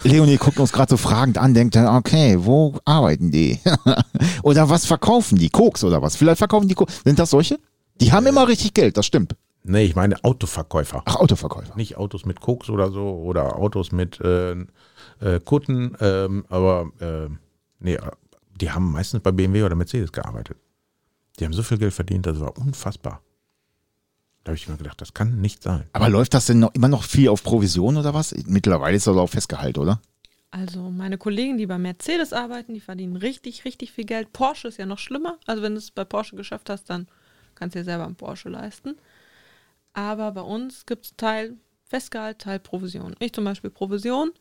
Leonie 0.04 0.38
guckt 0.38 0.60
uns 0.60 0.72
gerade 0.72 0.90
so 0.90 0.98
fragend 0.98 1.38
an, 1.38 1.54
denkt 1.54 1.76
dann, 1.76 1.98
okay, 1.98 2.38
wo 2.40 2.80
arbeiten 2.86 3.32
die? 3.32 3.60
oder 4.44 4.70
was 4.70 4.86
verkaufen 4.86 5.38
die? 5.38 5.50
Koks 5.50 5.84
oder 5.84 6.02
was? 6.02 6.16
Vielleicht 6.16 6.38
verkaufen 6.38 6.68
die 6.68 6.76
Koks. 6.76 7.02
Sind 7.04 7.20
das 7.20 7.32
solche? 7.32 7.60
Die 8.00 8.12
haben 8.14 8.26
immer 8.26 8.48
richtig 8.48 8.74
Geld, 8.74 8.96
das 8.96 9.06
stimmt. 9.06 9.36
Nee, 9.64 9.84
ich 9.84 9.96
meine 9.96 10.24
Autoverkäufer. 10.24 11.04
Ach, 11.06 11.18
Autoverkäufer. 11.18 11.76
Nicht 11.76 11.98
Autos 11.98 12.26
mit 12.26 12.40
Koks 12.40 12.70
oder 12.70 12.92
so 12.92 13.10
oder 13.10 13.58
Autos 13.58 13.92
mit 13.92 14.20
äh, 14.22 14.52
äh, 14.52 15.40
Kutten, 15.44 15.96
ähm, 16.00 16.46
aber 16.48 16.92
äh, 17.02 17.28
nee, 17.80 17.96
äh, 17.96 18.12
die 18.60 18.72
haben 18.72 18.92
meistens 18.92 19.22
bei 19.22 19.32
BMW 19.32 19.64
oder 19.64 19.76
Mercedes 19.76 20.12
gearbeitet. 20.12 20.58
Die 21.40 21.46
haben 21.46 21.54
so 21.54 21.64
viel 21.64 21.78
Geld 21.78 21.94
verdient, 21.94 22.26
das 22.26 22.40
war 22.40 22.58
unfassbar. 22.58 23.22
Da 24.44 24.52
habe 24.52 24.58
ich 24.58 24.68
mir 24.68 24.78
gedacht, 24.78 25.02
das 25.02 25.14
kann 25.14 25.42
nicht 25.42 25.64
sein. 25.64 25.88
Aber 25.94 26.10
läuft 26.10 26.34
das 26.34 26.46
denn 26.46 26.60
noch, 26.60 26.74
immer 26.74 26.88
noch 26.88 27.04
viel 27.04 27.30
auf 27.30 27.44
Provision 27.44 27.98
oder 27.98 28.14
was? 28.14 28.34
Mittlerweile 28.46 28.96
ist 28.96 29.08
das 29.08 29.18
auch 29.18 29.28
Festgehalt, 29.28 29.78
oder? 29.78 30.02
Also 30.52 30.90
meine 30.90 31.18
Kollegen, 31.18 31.58
die 31.58 31.68
bei 31.68 31.78
Mercedes 31.78 32.34
arbeiten, 32.34 32.74
die 32.74 32.80
verdienen 32.80 33.16
richtig, 33.16 33.66
richtig 33.66 33.92
viel 33.92 34.06
Geld. 34.06 34.34
Porsche 34.34 34.68
ist 34.68 34.78
ja 34.78 34.86
noch 34.86 34.98
schlimmer. 34.98 35.38
Also 35.46 35.62
wenn 35.62 35.74
du 35.74 35.78
es 35.78 35.92
bei 35.92 36.06
Porsche 36.06 36.36
geschafft 36.36 36.70
hast, 36.70 36.90
dann 36.90 37.08
kannst 37.56 37.76
du 37.76 37.80
dir 37.80 37.86
selber 37.86 38.06
einen 38.06 38.16
Porsche 38.16 38.50
leisten. 38.50 38.96
Aber 39.94 40.32
bei 40.32 40.42
uns 40.42 40.86
gibt 40.86 41.06
es 41.06 41.16
Teil 41.18 41.58
Festgehalt, 41.86 42.40
Teil 42.40 42.60
Provision. 42.60 43.16
Ich 43.20 43.34
zum 43.34 43.44
Beispiel 43.44 43.70
Provision 43.70 44.32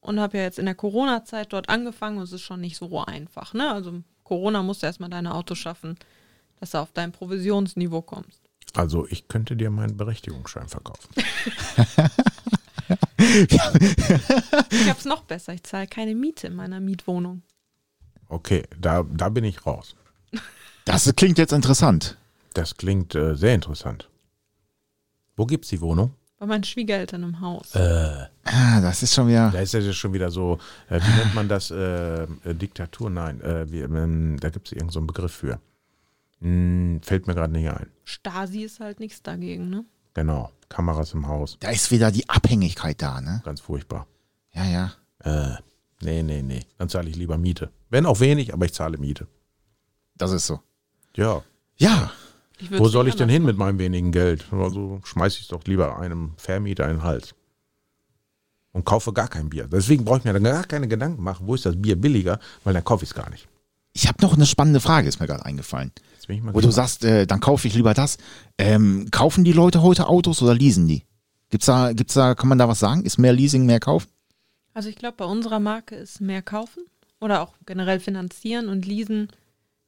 und 0.00 0.20
habe 0.20 0.38
ja 0.38 0.44
jetzt 0.44 0.58
in 0.58 0.66
der 0.66 0.74
Corona-Zeit 0.74 1.52
dort 1.52 1.68
angefangen 1.68 2.18
und 2.18 2.24
es 2.24 2.32
ist 2.32 2.42
schon 2.42 2.60
nicht 2.60 2.76
so 2.76 3.00
einfach. 3.00 3.54
Ne? 3.54 3.70
Also 3.70 4.02
Corona 4.24 4.62
musst 4.62 4.82
du 4.82 4.86
erstmal 4.86 5.10
deine 5.10 5.34
Autos 5.34 5.58
schaffen, 5.58 5.96
dass 6.60 6.72
du 6.72 6.78
auf 6.78 6.92
dein 6.92 7.12
Provisionsniveau 7.12 8.02
kommst. 8.02 8.49
Also 8.74 9.06
ich 9.08 9.28
könnte 9.28 9.56
dir 9.56 9.70
meinen 9.70 9.96
Berechtigungsschein 9.96 10.68
verkaufen. 10.68 11.08
Ich 13.20 14.88
hab's 14.88 15.04
noch 15.04 15.22
besser. 15.22 15.52
Ich 15.52 15.62
zahle 15.62 15.86
keine 15.86 16.14
Miete 16.14 16.46
in 16.46 16.54
meiner 16.54 16.80
Mietwohnung. 16.80 17.42
Okay, 18.28 18.64
da, 18.78 19.04
da 19.04 19.28
bin 19.28 19.44
ich 19.44 19.66
raus. 19.66 19.94
Das 20.84 21.12
klingt 21.14 21.38
jetzt 21.38 21.52
interessant. 21.52 22.16
Das 22.54 22.76
klingt 22.76 23.14
äh, 23.14 23.36
sehr 23.36 23.54
interessant. 23.54 24.08
Wo 25.36 25.46
gibt's 25.46 25.68
die 25.68 25.80
Wohnung? 25.80 26.14
Bei 26.38 26.46
meinen 26.46 26.64
Schwiegereltern 26.64 27.22
im 27.22 27.40
Haus. 27.40 27.76
Ah, 27.76 28.80
das 28.80 29.02
ist 29.02 29.14
schon 29.14 29.28
wieder. 29.28 29.50
Da 29.50 29.60
ist 29.60 29.74
ja 29.74 29.92
schon 29.92 30.14
wieder 30.14 30.30
so, 30.30 30.58
äh, 30.88 30.98
wie 31.00 31.18
nennt 31.18 31.34
man 31.34 31.48
das? 31.48 31.70
Äh, 31.70 32.22
äh, 32.22 32.54
Diktatur? 32.54 33.10
Nein, 33.10 33.40
äh, 33.42 33.70
wie, 33.70 33.80
ähm, 33.80 34.38
da 34.40 34.48
gibt 34.48 34.68
es 34.68 34.72
irgendeinen 34.72 34.92
so 34.92 35.00
einen 35.00 35.06
Begriff 35.06 35.32
für. 35.32 35.60
Hm, 36.40 37.00
fällt 37.02 37.26
mir 37.26 37.34
gerade 37.34 37.52
nicht 37.52 37.68
ein. 37.70 37.88
Stasi 38.04 38.62
ist 38.62 38.80
halt 38.80 39.00
nichts 39.00 39.22
dagegen, 39.22 39.68
ne? 39.68 39.84
Genau, 40.14 40.50
Kameras 40.68 41.14
im 41.14 41.28
Haus, 41.28 41.56
Da 41.60 41.70
ist 41.70 41.90
wieder 41.90 42.10
die 42.10 42.28
Abhängigkeit 42.28 43.00
da, 43.00 43.20
ne? 43.20 43.42
ganz 43.44 43.60
furchtbar. 43.60 44.06
Ja, 44.52 44.64
ja. 44.64 44.92
Äh, 45.22 45.56
nee, 46.02 46.22
nee, 46.22 46.42
nee, 46.42 46.64
dann 46.78 46.88
zahle 46.88 47.08
ich 47.10 47.16
lieber 47.16 47.38
Miete. 47.38 47.70
Wenn 47.90 48.06
auch 48.06 48.20
wenig, 48.20 48.52
aber 48.52 48.64
ich 48.64 48.72
zahle 48.74 48.98
Miete. 48.98 49.28
Das 50.16 50.32
ist 50.32 50.46
so. 50.46 50.60
Ja, 51.14 51.42
Ja. 51.76 52.10
Wo 52.72 52.88
soll 52.88 53.08
ich 53.08 53.16
denn 53.16 53.30
hin 53.30 53.44
mit 53.44 53.56
meinem 53.56 53.78
wenigen 53.78 54.12
Geld? 54.12 54.44
Also 54.52 55.00
schmeiße 55.04 55.36
ich 55.36 55.42
es 55.44 55.48
doch 55.48 55.64
lieber 55.64 55.98
einem 55.98 56.34
Vermieter 56.36 56.84
in 56.90 56.96
den 56.98 57.02
Hals. 57.02 57.34
Und 58.72 58.84
kaufe 58.84 59.12
gar 59.14 59.28
kein 59.28 59.48
Bier. 59.48 59.66
Deswegen 59.66 60.04
brauche 60.04 60.18
ich 60.18 60.24
mir 60.24 60.32
dann 60.34 60.44
gar 60.44 60.64
keine 60.64 60.86
Gedanken 60.86 61.22
machen, 61.22 61.46
wo 61.46 61.54
ist 61.54 61.64
das 61.64 61.80
Bier 61.80 61.96
billiger, 61.96 62.38
weil 62.62 62.74
dann 62.74 62.84
kaufe 62.84 63.04
ich 63.04 63.10
es 63.10 63.14
gar 63.14 63.30
nicht. 63.30 63.48
Ich 63.92 64.06
habe 64.06 64.22
noch 64.22 64.34
eine 64.34 64.46
spannende 64.46 64.80
Frage, 64.80 65.08
ist 65.08 65.20
mir 65.20 65.26
gerade 65.26 65.44
eingefallen. 65.44 65.92
Wo 66.52 66.60
du 66.60 66.70
sagst, 66.70 67.04
äh, 67.04 67.26
dann 67.26 67.40
kaufe 67.40 67.66
ich 67.66 67.74
lieber 67.74 67.92
das. 67.92 68.18
Ähm, 68.56 69.08
kaufen 69.10 69.42
die 69.42 69.52
Leute 69.52 69.82
heute 69.82 70.06
Autos 70.06 70.42
oder 70.42 70.54
leasen 70.54 70.86
die? 70.86 71.04
Gibt's 71.50 71.66
da, 71.66 71.92
gibt's 71.92 72.14
da, 72.14 72.36
kann 72.36 72.48
man 72.48 72.58
da 72.58 72.68
was 72.68 72.78
sagen? 72.78 73.04
Ist 73.04 73.18
mehr 73.18 73.32
Leasing, 73.32 73.66
mehr 73.66 73.80
kaufen? 73.80 74.08
Also 74.72 74.88
ich 74.88 74.96
glaube, 74.96 75.16
bei 75.16 75.24
unserer 75.24 75.58
Marke 75.58 75.96
ist 75.96 76.20
mehr 76.20 76.42
kaufen 76.42 76.84
oder 77.20 77.42
auch 77.42 77.54
generell 77.66 77.98
finanzieren 77.98 78.68
und 78.68 78.86
leasen. 78.86 79.28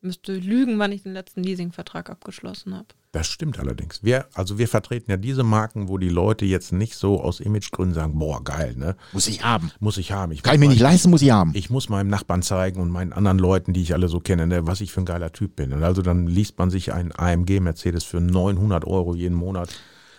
Müsste 0.00 0.34
lügen, 0.34 0.80
wann 0.80 0.90
ich 0.90 1.04
den 1.04 1.12
letzten 1.12 1.44
Leasingvertrag 1.44 2.10
abgeschlossen 2.10 2.74
habe. 2.74 2.88
Das 3.12 3.26
stimmt 3.26 3.58
allerdings. 3.58 4.02
Wir, 4.02 4.24
also 4.32 4.56
wir 4.56 4.66
vertreten 4.66 5.10
ja 5.10 5.18
diese 5.18 5.42
Marken, 5.42 5.88
wo 5.88 5.98
die 5.98 6.08
Leute 6.08 6.46
jetzt 6.46 6.72
nicht 6.72 6.94
so 6.96 7.20
aus 7.20 7.40
Imagegründen 7.40 7.94
sagen, 7.94 8.18
boah, 8.18 8.42
geil, 8.42 8.74
ne? 8.74 8.96
Muss 9.12 9.28
ich 9.28 9.44
haben. 9.44 9.70
Muss 9.80 9.98
ich 9.98 10.12
haben. 10.12 10.32
Ich 10.32 10.42
Kann 10.42 10.54
ich 10.54 10.60
mir 10.60 10.68
nicht 10.70 10.80
leisten, 10.80 11.10
muss 11.10 11.20
ich 11.20 11.30
haben. 11.30 11.50
Ich 11.54 11.68
muss 11.68 11.90
meinem 11.90 12.08
Nachbarn 12.08 12.40
zeigen 12.40 12.80
und 12.80 12.88
meinen 12.88 13.12
anderen 13.12 13.38
Leuten, 13.38 13.74
die 13.74 13.82
ich 13.82 13.92
alle 13.92 14.08
so 14.08 14.18
kenne, 14.18 14.46
ne, 14.46 14.66
was 14.66 14.80
ich 14.80 14.92
für 14.92 15.00
ein 15.02 15.04
geiler 15.04 15.30
Typ 15.30 15.56
bin. 15.56 15.74
Und 15.74 15.84
also 15.84 16.00
dann 16.00 16.26
liest 16.26 16.58
man 16.58 16.70
sich 16.70 16.94
einen 16.94 17.12
AMG 17.14 17.60
Mercedes 17.60 18.02
für 18.04 18.18
900 18.22 18.86
Euro 18.86 19.14
jeden 19.14 19.36
Monat. 19.36 19.68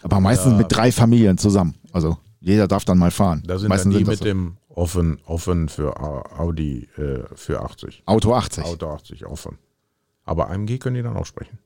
Aber 0.03 0.19
meistens 0.19 0.53
mit 0.55 0.67
drei 0.69 0.91
Familien 0.91 1.39
zusammen. 1.39 1.73
Also 1.93 2.17
jeder 2.41 2.67
darf 2.67 2.85
dann 2.85 2.99
mal 2.99 3.09
fahren. 3.09 3.41
Da 3.47 3.57
sind 3.57 3.69
meistens 3.69 3.93
dann 3.95 3.99
die 3.99 4.03
das 4.05 4.09
mit 4.11 4.19
so. 4.19 4.25
dem 4.25 4.57
offen, 4.69 5.17
offen 5.25 5.67
für 5.67 5.99
Au- 5.99 6.21
Audi 6.37 6.87
äh, 6.97 7.23
für 7.33 7.61
80. 7.63 8.03
Auto 8.05 8.35
80. 8.35 8.65
Auto 8.65 8.87
80 8.91 9.25
offen. 9.25 9.57
Aber 10.25 10.51
AMG 10.51 10.77
können 10.77 10.95
die 10.97 11.01
dann 11.01 11.17
auch 11.17 11.25
sprechen. 11.25 11.57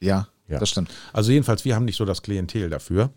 Ja, 0.00 0.28
Ja. 0.48 0.58
das 0.58 0.70
stimmt. 0.70 0.90
Also 1.12 1.30
jedenfalls, 1.30 1.64
wir 1.64 1.74
haben 1.74 1.84
nicht 1.84 1.96
so 1.96 2.04
das 2.04 2.22
Klientel 2.22 2.70
dafür. 2.70 3.10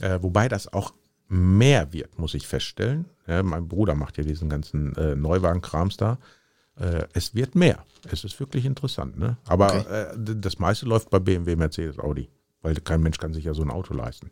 Äh, 0.00 0.18
wobei 0.22 0.48
das 0.48 0.72
auch 0.72 0.92
mehr 1.28 1.92
wird, 1.92 2.18
muss 2.18 2.34
ich 2.34 2.46
feststellen. 2.46 3.06
Ja, 3.26 3.42
mein 3.42 3.66
Bruder 3.68 3.94
macht 3.94 4.18
ja 4.18 4.24
diesen 4.24 4.48
ganzen 4.50 4.94
äh, 4.96 5.14
Neuwagenkrams 5.16 5.96
da. 5.96 6.18
Äh, 6.78 7.04
es 7.14 7.34
wird 7.34 7.54
mehr. 7.54 7.84
Es 8.10 8.24
ist 8.24 8.38
wirklich 8.40 8.64
interessant. 8.66 9.18
Ne? 9.18 9.36
Aber 9.46 9.74
Okay. 9.74 9.88
äh, 9.88 10.36
das 10.36 10.58
meiste 10.58 10.86
läuft 10.86 11.08
bei 11.10 11.18
BMW, 11.20 11.56
Mercedes, 11.56 11.98
Audi. 11.98 12.28
Weil 12.60 12.74
kein 12.76 13.00
Mensch 13.02 13.18
kann 13.18 13.32
sich 13.32 13.44
ja 13.44 13.54
so 13.54 13.62
ein 13.62 13.70
Auto 13.70 13.94
leisten. 13.94 14.30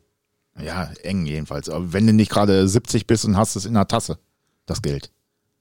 Ja, 0.61 0.91
eng 1.03 1.25
jedenfalls. 1.25 1.69
Aber 1.71 1.93
wenn 1.95 2.07
du 2.07 2.13
nicht 2.13 2.31
gerade 2.31 2.69
70 2.69 3.07
bist 3.07 3.25
und 3.25 3.37
hast 3.37 3.57
es 3.57 3.65
in 3.65 3.75
der 3.75 3.89
Tasse, 3.89 4.19
das 4.67 4.83
Geld. 4.83 5.11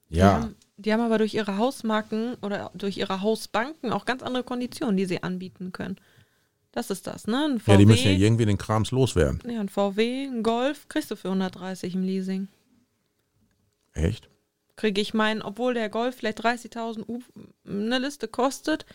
Die, 0.10 0.18
Ja, 0.18 0.34
haben, 0.42 0.56
die 0.78 0.92
haben 0.92 1.00
aber 1.02 1.18
durch 1.18 1.34
ihre 1.34 1.58
Hausmarken 1.58 2.36
oder 2.42 2.72
durch 2.74 2.98
ihre 2.98 3.22
Hausbanken 3.22 3.94
auch 3.94 4.04
ganz 4.06 4.22
andere 4.24 4.44
Konditionen, 4.44 4.98
die 4.98 5.06
sie 5.06 5.24
anbieten 5.24 5.72
können. 5.72 5.96
Das 6.74 6.90
ist 6.90 7.06
das, 7.08 7.28
ne? 7.28 7.46
Ein 7.46 7.60
VW, 7.60 7.72
ja, 7.74 7.78
die 7.80 7.86
müssen 7.86 8.06
ja 8.08 8.12
irgendwie 8.18 8.46
den 8.46 8.58
Krams 8.58 8.92
loswerden. 8.92 9.42
ja, 9.50 9.60
ein 9.60 9.68
VW, 9.70 10.26
ein 10.26 10.42
Golf 10.44 10.88
kriegst 10.88 11.12
du 11.12 11.16
für 11.18 11.28
130 11.28 11.96
im 11.96 12.04
Leasing. 12.04 12.48
Echt? 13.94 14.30
Kriege 14.78 15.02
ich 15.02 15.14
meinen, 15.14 15.42
obwohl 15.42 15.74
der 15.74 15.90
Golf 15.90 16.16
vielleicht 16.16 16.40
30.000 16.44 17.08
U- 17.08 17.22
eine 17.68 18.00
Liste 18.00 18.28
kostet, 18.28 18.86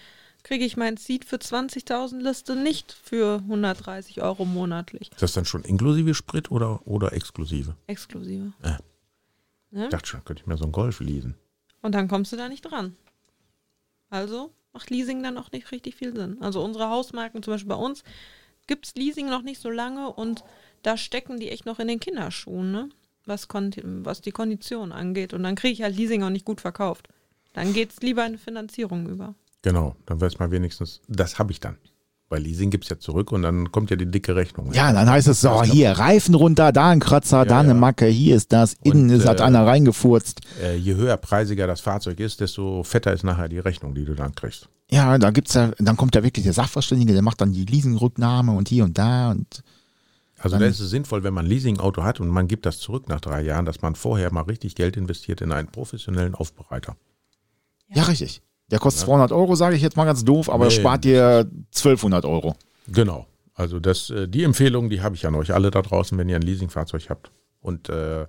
kriege 0.42 0.64
ich 0.64 0.76
meinen 0.76 0.96
Seat 0.96 1.24
für 1.24 1.36
20.000 1.36 2.20
Liste 2.22 2.56
nicht 2.56 2.92
für 2.92 3.38
130 3.40 4.22
Euro 4.22 4.44
monatlich. 4.46 5.10
Ist 5.12 5.22
das 5.22 5.32
dann 5.34 5.44
schon 5.44 5.62
inklusive 5.64 6.14
Sprit 6.14 6.50
oder, 6.50 6.86
oder 6.86 7.12
exklusive? 7.12 7.76
Exklusive. 7.88 8.52
Ja. 8.64 8.78
Ne? 9.70 9.84
Ich 9.84 9.90
dachte 9.90 10.08
schon, 10.08 10.24
könnte 10.24 10.42
ich 10.42 10.46
mir 10.46 10.56
so 10.56 10.64
einen 10.64 10.72
Golf 10.72 11.00
leasen. 11.00 11.34
Und 11.82 11.94
dann 11.94 12.08
kommst 12.08 12.32
du 12.32 12.36
da 12.36 12.48
nicht 12.48 12.62
dran. 12.62 12.96
Also 14.08 14.52
macht 14.76 14.90
Leasing 14.90 15.22
dann 15.22 15.38
auch 15.38 15.50
nicht 15.52 15.72
richtig 15.72 15.94
viel 15.94 16.14
Sinn. 16.14 16.36
Also 16.42 16.62
unsere 16.62 16.90
Hausmarken, 16.90 17.42
zum 17.42 17.54
Beispiel 17.54 17.70
bei 17.70 17.76
uns, 17.76 18.04
gibt 18.66 18.86
es 18.86 18.94
Leasing 18.94 19.30
noch 19.30 19.40
nicht 19.40 19.58
so 19.58 19.70
lange 19.70 20.12
und 20.12 20.44
da 20.82 20.98
stecken 20.98 21.40
die 21.40 21.48
echt 21.48 21.64
noch 21.64 21.78
in 21.78 21.88
den 21.88 21.98
Kinderschuhen, 21.98 22.72
ne? 22.72 22.90
Was, 23.24 23.48
was 23.48 24.20
die 24.20 24.30
Kondition 24.32 24.92
angeht. 24.92 25.32
Und 25.32 25.44
dann 25.44 25.56
kriege 25.56 25.72
ich 25.72 25.82
halt 25.82 25.96
Leasing 25.96 26.22
auch 26.22 26.30
nicht 26.30 26.44
gut 26.44 26.60
verkauft. 26.60 27.08
Dann 27.54 27.72
geht 27.72 27.90
es 27.90 28.02
lieber 28.02 28.24
in 28.26 28.36
Finanzierung 28.36 29.08
über. 29.08 29.34
Genau, 29.62 29.96
dann 30.04 30.20
weiß 30.20 30.38
man 30.38 30.50
wenigstens, 30.50 31.00
das 31.08 31.38
habe 31.38 31.52
ich 31.52 31.58
dann. 31.58 31.78
Bei 32.28 32.38
Leasing 32.38 32.70
gibt 32.70 32.84
es 32.84 32.90
ja 32.90 32.98
zurück 32.98 33.30
und 33.30 33.42
dann 33.42 33.70
kommt 33.70 33.90
ja 33.90 33.96
die 33.96 34.10
dicke 34.10 34.34
Rechnung. 34.34 34.72
Ja, 34.72 34.92
dann 34.92 35.08
heißt 35.08 35.28
es 35.28 35.40
so, 35.40 35.62
hier, 35.62 35.92
Reifen 35.92 36.34
runter, 36.34 36.72
da 36.72 36.88
ein 36.88 36.98
Kratzer, 36.98 37.44
da 37.44 37.60
eine 37.60 37.68
ja. 37.68 37.74
Macke, 37.74 38.06
hier 38.06 38.34
ist 38.34 38.52
das, 38.52 38.74
innen 38.82 39.10
Und, 39.10 39.16
ist 39.16 39.28
hat 39.28 39.38
äh, 39.38 39.44
einer 39.44 39.64
reingefurzt. 39.64 40.40
Äh, 40.60 40.76
je 40.76 40.96
höher 40.96 41.16
preisiger 41.18 41.68
das 41.68 41.80
Fahrzeug 41.80 42.18
ist, 42.18 42.40
desto 42.40 42.82
fetter 42.82 43.12
ist 43.12 43.22
nachher 43.22 43.48
die 43.48 43.60
Rechnung, 43.60 43.94
die 43.94 44.04
du 44.04 44.14
dann 44.14 44.34
kriegst. 44.34 44.68
Ja, 44.90 45.16
da 45.18 45.30
gibt's 45.30 45.54
ja, 45.54 45.70
dann 45.78 45.96
kommt 45.96 46.16
da 46.16 46.24
wirklich 46.24 46.44
der 46.44 46.52
Sachverständige, 46.52 47.12
der 47.12 47.22
macht 47.22 47.40
dann 47.40 47.52
die 47.52 47.64
Leasingrücknahme 47.64 48.52
und 48.52 48.68
hier 48.68 48.82
und 48.82 48.98
da 48.98 49.30
und 49.30 49.62
Also 50.40 50.58
da 50.58 50.66
ist 50.66 50.80
es 50.80 50.90
sinnvoll, 50.90 51.22
wenn 51.22 51.34
man 51.34 51.44
ein 51.44 51.48
Leasing-Auto 51.48 52.02
hat 52.02 52.18
und 52.18 52.28
man 52.28 52.48
gibt 52.48 52.66
das 52.66 52.78
zurück 52.78 53.08
nach 53.08 53.20
drei 53.20 53.42
Jahren, 53.42 53.66
dass 53.66 53.82
man 53.82 53.94
vorher 53.94 54.32
mal 54.32 54.42
richtig 54.42 54.74
Geld 54.74 54.96
investiert 54.96 55.42
in 55.42 55.52
einen 55.52 55.68
professionellen 55.68 56.34
Aufbereiter. 56.34 56.96
ja, 57.88 58.02
richtig. 58.02 58.42
Der 58.70 58.78
kostet 58.78 59.04
200 59.06 59.32
Euro, 59.32 59.54
sage 59.54 59.76
ich 59.76 59.82
jetzt 59.82 59.96
mal 59.96 60.04
ganz 60.04 60.24
doof, 60.24 60.48
aber 60.50 60.64
Nee. 60.66 60.70
spart 60.72 61.04
dir 61.04 61.48
1200 61.74 62.24
Euro. 62.24 62.56
Genau. 62.88 63.26
Also 63.54 63.80
das, 63.80 64.10
äh, 64.10 64.28
die 64.28 64.42
Empfehlung, 64.44 64.90
die 64.90 65.00
habe 65.02 65.14
ich 65.14 65.26
an 65.26 65.34
euch 65.34 65.54
alle 65.54 65.70
da 65.70 65.82
draußen, 65.82 66.18
wenn 66.18 66.28
ihr 66.28 66.36
ein 66.36 66.42
Leasingfahrzeug 66.42 67.08
habt. 67.08 67.30
Und 67.60 67.88
äh, 67.88 68.26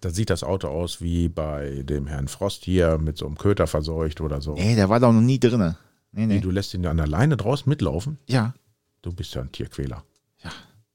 da 0.00 0.10
sieht 0.10 0.30
das 0.30 0.44
Auto 0.44 0.68
aus 0.68 1.00
wie 1.00 1.28
bei 1.28 1.82
dem 1.84 2.06
Herrn 2.06 2.28
Frost 2.28 2.64
hier 2.64 2.98
mit 2.98 3.16
so 3.18 3.26
einem 3.26 3.36
Köter 3.38 3.66
verseucht 3.66 4.20
oder 4.20 4.40
so. 4.40 4.54
Nee, 4.54 4.74
der 4.76 4.88
war 4.88 5.00
doch 5.00 5.12
noch 5.12 5.20
nie 5.20 5.40
drinne. 5.40 5.76
Nee, 6.12 6.26
Nee, 6.26 6.40
du 6.40 6.50
lässt 6.50 6.72
ihn 6.74 6.86
an 6.86 6.98
der 6.98 7.06
Leine 7.08 7.36
draußen 7.36 7.68
mitlaufen. 7.68 8.18
Ja. 8.28 8.54
Du 9.02 9.12
bist 9.12 9.34
ja 9.34 9.40
ein 9.42 9.50
Tierquäler. 9.50 10.04
Ja. 10.44 10.50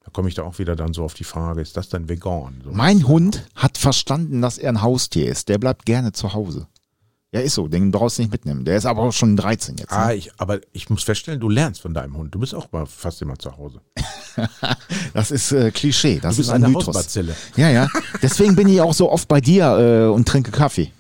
Da 0.05 0.11
komme 0.11 0.29
ich 0.29 0.35
da 0.35 0.43
auch 0.43 0.57
wieder 0.59 0.75
dann 0.75 0.93
so 0.93 1.03
auf 1.03 1.13
die 1.13 1.25
Frage, 1.25 1.59
ist 1.61 1.75
das 1.75 1.89
denn 1.89 2.07
vegan? 2.07 2.61
So. 2.63 2.71
Mein 2.71 3.07
Hund 3.07 3.45
hat 3.55 3.77
verstanden, 3.77 4.41
dass 4.41 4.57
er 4.57 4.69
ein 4.69 4.81
Haustier 4.81 5.27
ist. 5.29 5.49
Der 5.49 5.57
bleibt 5.57 5.85
gerne 5.85 6.13
zu 6.13 6.33
Hause. 6.33 6.67
Ja, 7.31 7.41
ist 7.41 7.53
so, 7.53 7.68
den 7.68 7.91
brauchst 7.91 8.18
du 8.18 8.23
nicht 8.23 8.31
mitnehmen. 8.31 8.65
Der 8.65 8.76
ist 8.76 8.88
aber 8.88 9.03
auch 9.03 9.14
schon 9.14 9.35
13 9.38 9.77
jetzt. 9.77 9.91
Ah, 9.93 10.07
Ne? 10.07 10.15
ich, 10.15 10.31
aber 10.38 10.60
ich 10.72 10.89
muss 10.89 11.03
feststellen, 11.03 11.39
du 11.39 11.47
lernst 11.47 11.81
von 11.81 11.93
deinem 11.93 12.18
Hund. 12.18 12.34
Du 12.34 12.39
bist 12.39 12.56
auch 12.56 12.72
mal 12.72 12.88
fast 12.88 13.22
immer 13.22 13.38
zu 13.38 13.56
Hause. 13.57 13.81
Das 15.14 15.31
ist 15.31 15.51
äh, 15.51 15.69
Klischee. 15.72 16.19
Das 16.22 16.35
Du 16.35 16.38
bist 16.39 16.49
ist 16.49 16.56
ein 16.56 16.64
eine 16.64 16.69
Mythos. 16.73 16.88
Hausbazille. 16.88 17.35
Ja, 17.57 17.69
ja. 17.69 17.88
Deswegen 18.22 18.56
bin 18.56 18.68
ich 18.68 18.80
auch 18.81 18.93
so 18.93 19.11
oft 19.11 19.27
bei 19.27 19.41
dir 19.41 19.65
äh, 19.77 20.07
und 20.14 20.27
trinke 20.27 20.51
Kaffee. 20.51 20.91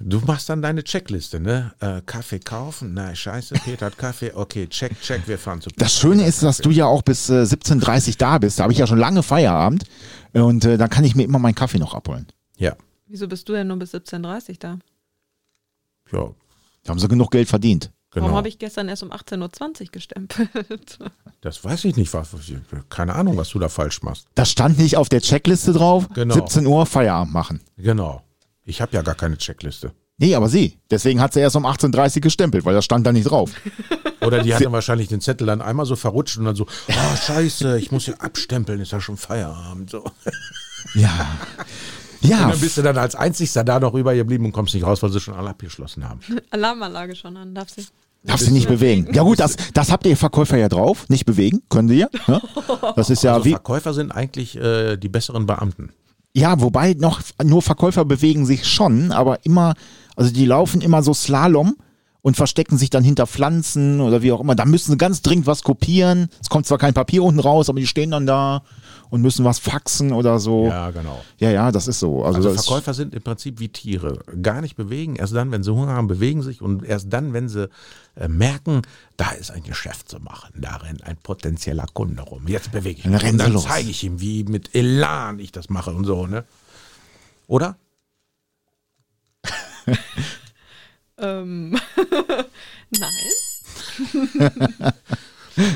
Du 0.00 0.18
machst 0.26 0.48
dann 0.48 0.62
deine 0.62 0.82
Checkliste, 0.82 1.38
ne? 1.38 1.72
Äh, 1.78 2.00
Kaffee 2.04 2.40
kaufen? 2.40 2.92
Nein, 2.94 3.14
scheiße, 3.14 3.54
Peter 3.64 3.86
hat 3.86 3.98
Kaffee. 3.98 4.32
Okay, 4.34 4.66
check, 4.66 5.00
check, 5.00 5.22
wir 5.28 5.38
fahren 5.38 5.60
zu 5.60 5.70
Das 5.76 5.94
Schöne 5.94 6.26
ist, 6.26 6.42
dass 6.42 6.58
du 6.58 6.70
ja 6.70 6.86
auch 6.86 7.02
bis 7.02 7.30
äh, 7.30 7.42
17.30 7.42 8.08
Uhr 8.08 8.14
da 8.18 8.38
bist. 8.38 8.58
Da 8.58 8.64
habe 8.64 8.72
ich 8.72 8.78
ja 8.80 8.86
schon 8.88 8.98
lange 8.98 9.22
Feierabend. 9.22 9.84
Und 10.32 10.64
äh, 10.64 10.76
dann 10.76 10.90
kann 10.90 11.04
ich 11.04 11.14
mir 11.14 11.22
immer 11.22 11.38
meinen 11.38 11.54
Kaffee 11.54 11.78
noch 11.78 11.94
abholen. 11.94 12.26
Ja, 12.56 12.74
Wieso 13.12 13.28
bist 13.28 13.46
du 13.46 13.52
denn 13.52 13.66
nur 13.66 13.76
bis 13.76 13.92
17.30 13.92 14.48
Uhr 14.48 14.56
da? 14.58 14.78
ja, 16.12 16.30
Da 16.82 16.90
haben 16.90 16.98
sie 16.98 17.08
genug 17.08 17.30
Geld 17.30 17.46
verdient. 17.46 17.92
genau. 18.10 18.24
Warum 18.24 18.38
habe 18.38 18.48
ich 18.48 18.58
gestern 18.58 18.88
erst 18.88 19.02
um 19.02 19.12
18.20 19.12 19.82
Uhr 19.82 19.86
gestempelt? 19.92 20.98
das 21.42 21.62
weiß 21.62 21.84
ich 21.84 21.96
nicht. 21.96 22.14
Was, 22.14 22.30
keine 22.88 23.14
Ahnung, 23.14 23.36
was 23.36 23.50
du 23.50 23.58
da 23.58 23.68
falsch 23.68 24.00
machst. 24.00 24.28
Das 24.34 24.50
stand 24.50 24.78
nicht 24.78 24.96
auf 24.96 25.10
der 25.10 25.20
Checkliste 25.20 25.74
drauf. 25.74 26.08
Genau. 26.14 26.32
17 26.36 26.64
Uhr 26.66 26.86
Feierabend 26.86 27.34
machen. 27.34 27.60
Genau. 27.76 28.22
Ich 28.64 28.80
habe 28.80 28.94
ja 28.94 29.02
gar 29.02 29.14
keine 29.14 29.36
Checkliste. 29.36 29.92
Nee, 30.16 30.34
aber 30.34 30.48
sie. 30.48 30.78
Deswegen 30.90 31.20
hat 31.20 31.34
sie 31.34 31.40
erst 31.40 31.56
um 31.56 31.66
18.30 31.66 32.16
Uhr 32.16 32.20
gestempelt, 32.22 32.64
weil 32.64 32.74
das 32.74 32.86
stand 32.86 33.06
da 33.06 33.12
nicht 33.12 33.28
drauf. 33.30 33.50
Oder 34.22 34.42
die 34.42 34.54
hat 34.54 34.64
dann 34.64 34.72
wahrscheinlich 34.72 35.08
den 35.08 35.20
Zettel 35.20 35.46
dann 35.46 35.60
einmal 35.60 35.84
so 35.84 35.96
verrutscht 35.96 36.38
und 36.38 36.46
dann 36.46 36.56
so, 36.56 36.66
oh 36.88 37.16
scheiße, 37.26 37.78
ich 37.78 37.92
muss 37.92 38.06
hier 38.06 38.22
abstempeln, 38.22 38.80
ist 38.80 38.92
ja 38.92 39.02
schon 39.02 39.18
Feierabend. 39.18 39.90
So. 39.90 40.04
Und 40.04 40.12
Ja. 42.22 42.40
Ja, 42.40 42.48
dann 42.50 42.60
bist 42.60 42.76
du 42.76 42.82
dann 42.82 42.98
als 42.98 43.14
Einzigster 43.14 43.64
da 43.64 43.80
noch 43.80 43.92
rübergeblieben 43.92 44.46
und 44.46 44.52
kommst 44.52 44.74
nicht 44.74 44.84
raus, 44.84 45.02
weil 45.02 45.10
sie 45.10 45.20
schon 45.20 45.34
alle 45.34 45.50
abgeschlossen 45.50 46.08
haben. 46.08 46.20
Alarmanlage 46.50 47.16
schon 47.16 47.36
an, 47.36 47.54
darf 47.54 47.70
sie. 47.70 47.86
Darfst 48.24 48.46
du 48.46 48.52
nicht 48.52 48.68
bewegen. 48.68 49.08
Ja 49.12 49.24
gut, 49.24 49.40
das, 49.40 49.56
das 49.74 49.90
habt 49.90 50.06
ihr 50.06 50.16
Verkäufer 50.16 50.56
ja 50.56 50.68
drauf. 50.68 51.08
Nicht 51.08 51.26
bewegen, 51.26 51.62
können 51.68 51.88
ihr. 51.88 52.08
Ne? 52.28 52.40
Das 52.96 53.10
ist 53.10 53.24
ja 53.24 53.34
Also 53.34 53.46
wie. 53.46 53.50
Verkäufer 53.50 53.94
sind 53.94 54.12
eigentlich 54.12 54.56
äh, 54.56 54.96
die 54.96 55.08
besseren 55.08 55.46
Beamten. 55.46 55.90
Ja, 56.34 56.60
wobei 56.60 56.94
noch 56.94 57.20
nur 57.42 57.62
Verkäufer 57.62 58.04
bewegen 58.04 58.46
sich 58.46 58.66
schon, 58.66 59.12
aber 59.12 59.44
immer, 59.44 59.74
also 60.16 60.32
die 60.32 60.46
laufen 60.46 60.80
immer 60.80 61.02
so 61.02 61.12
Slalom 61.12 61.76
und 62.22 62.36
verstecken 62.36 62.78
sich 62.78 62.88
dann 62.88 63.02
hinter 63.02 63.26
Pflanzen 63.26 64.00
oder 64.00 64.22
wie 64.22 64.30
auch 64.30 64.40
immer. 64.40 64.54
Da 64.54 64.64
müssen 64.64 64.92
sie 64.92 64.96
ganz 64.96 65.22
dringend 65.22 65.46
was 65.46 65.62
kopieren. 65.64 66.28
Es 66.40 66.48
kommt 66.48 66.66
zwar 66.66 66.78
kein 66.78 66.94
Papier 66.94 67.24
unten 67.24 67.40
raus, 67.40 67.68
aber 67.68 67.80
die 67.80 67.86
stehen 67.86 68.12
dann 68.12 68.26
da 68.26 68.62
und 69.10 69.22
müssen 69.22 69.44
was 69.44 69.58
faxen 69.58 70.12
oder 70.12 70.38
so. 70.38 70.66
Ja, 70.66 70.86
Ja, 70.86 70.90
genau. 70.90 71.20
ja, 71.38 71.72
das 71.72 71.88
ist 71.88 71.98
so. 71.98 72.24
Also, 72.24 72.48
Also 72.48 72.54
Verkäufer 72.54 72.94
sind 72.94 73.12
im 73.12 73.22
Prinzip 73.22 73.58
wie 73.58 73.68
Tiere. 73.68 74.20
Gar 74.40 74.60
nicht 74.60 74.76
bewegen. 74.76 75.16
Erst 75.16 75.34
dann, 75.34 75.50
wenn 75.50 75.64
sie 75.64 75.72
Hunger 75.72 75.92
haben, 75.92 76.06
bewegen 76.06 76.42
sich. 76.42 76.62
Und 76.62 76.84
erst 76.84 77.12
dann, 77.12 77.32
wenn 77.32 77.48
sie 77.48 77.68
äh, 78.14 78.28
merken, 78.28 78.82
da 79.16 79.32
ist 79.32 79.50
ein 79.50 79.64
Geschäft 79.64 80.08
zu 80.08 80.20
machen. 80.20 80.52
Da 80.56 80.76
rennt 80.76 81.02
ein 81.02 81.16
potenzieller 81.16 81.86
Kunde 81.92 82.22
rum. 82.22 82.46
Jetzt 82.46 82.70
bewege 82.70 83.00
ich 83.00 83.04
mich. 83.04 83.24
Und 83.32 83.38
dann 83.38 83.58
zeige 83.58 83.90
ich 83.90 84.04
ihm, 84.04 84.20
wie 84.20 84.44
mit 84.44 84.74
Elan 84.76 85.40
ich 85.40 85.50
das 85.50 85.68
mache 85.70 85.90
und 85.90 86.04
so. 86.04 86.28
Ne? 86.28 86.44
Oder? 87.48 87.76
Ähm, 91.22 91.78
nein. 92.90 93.12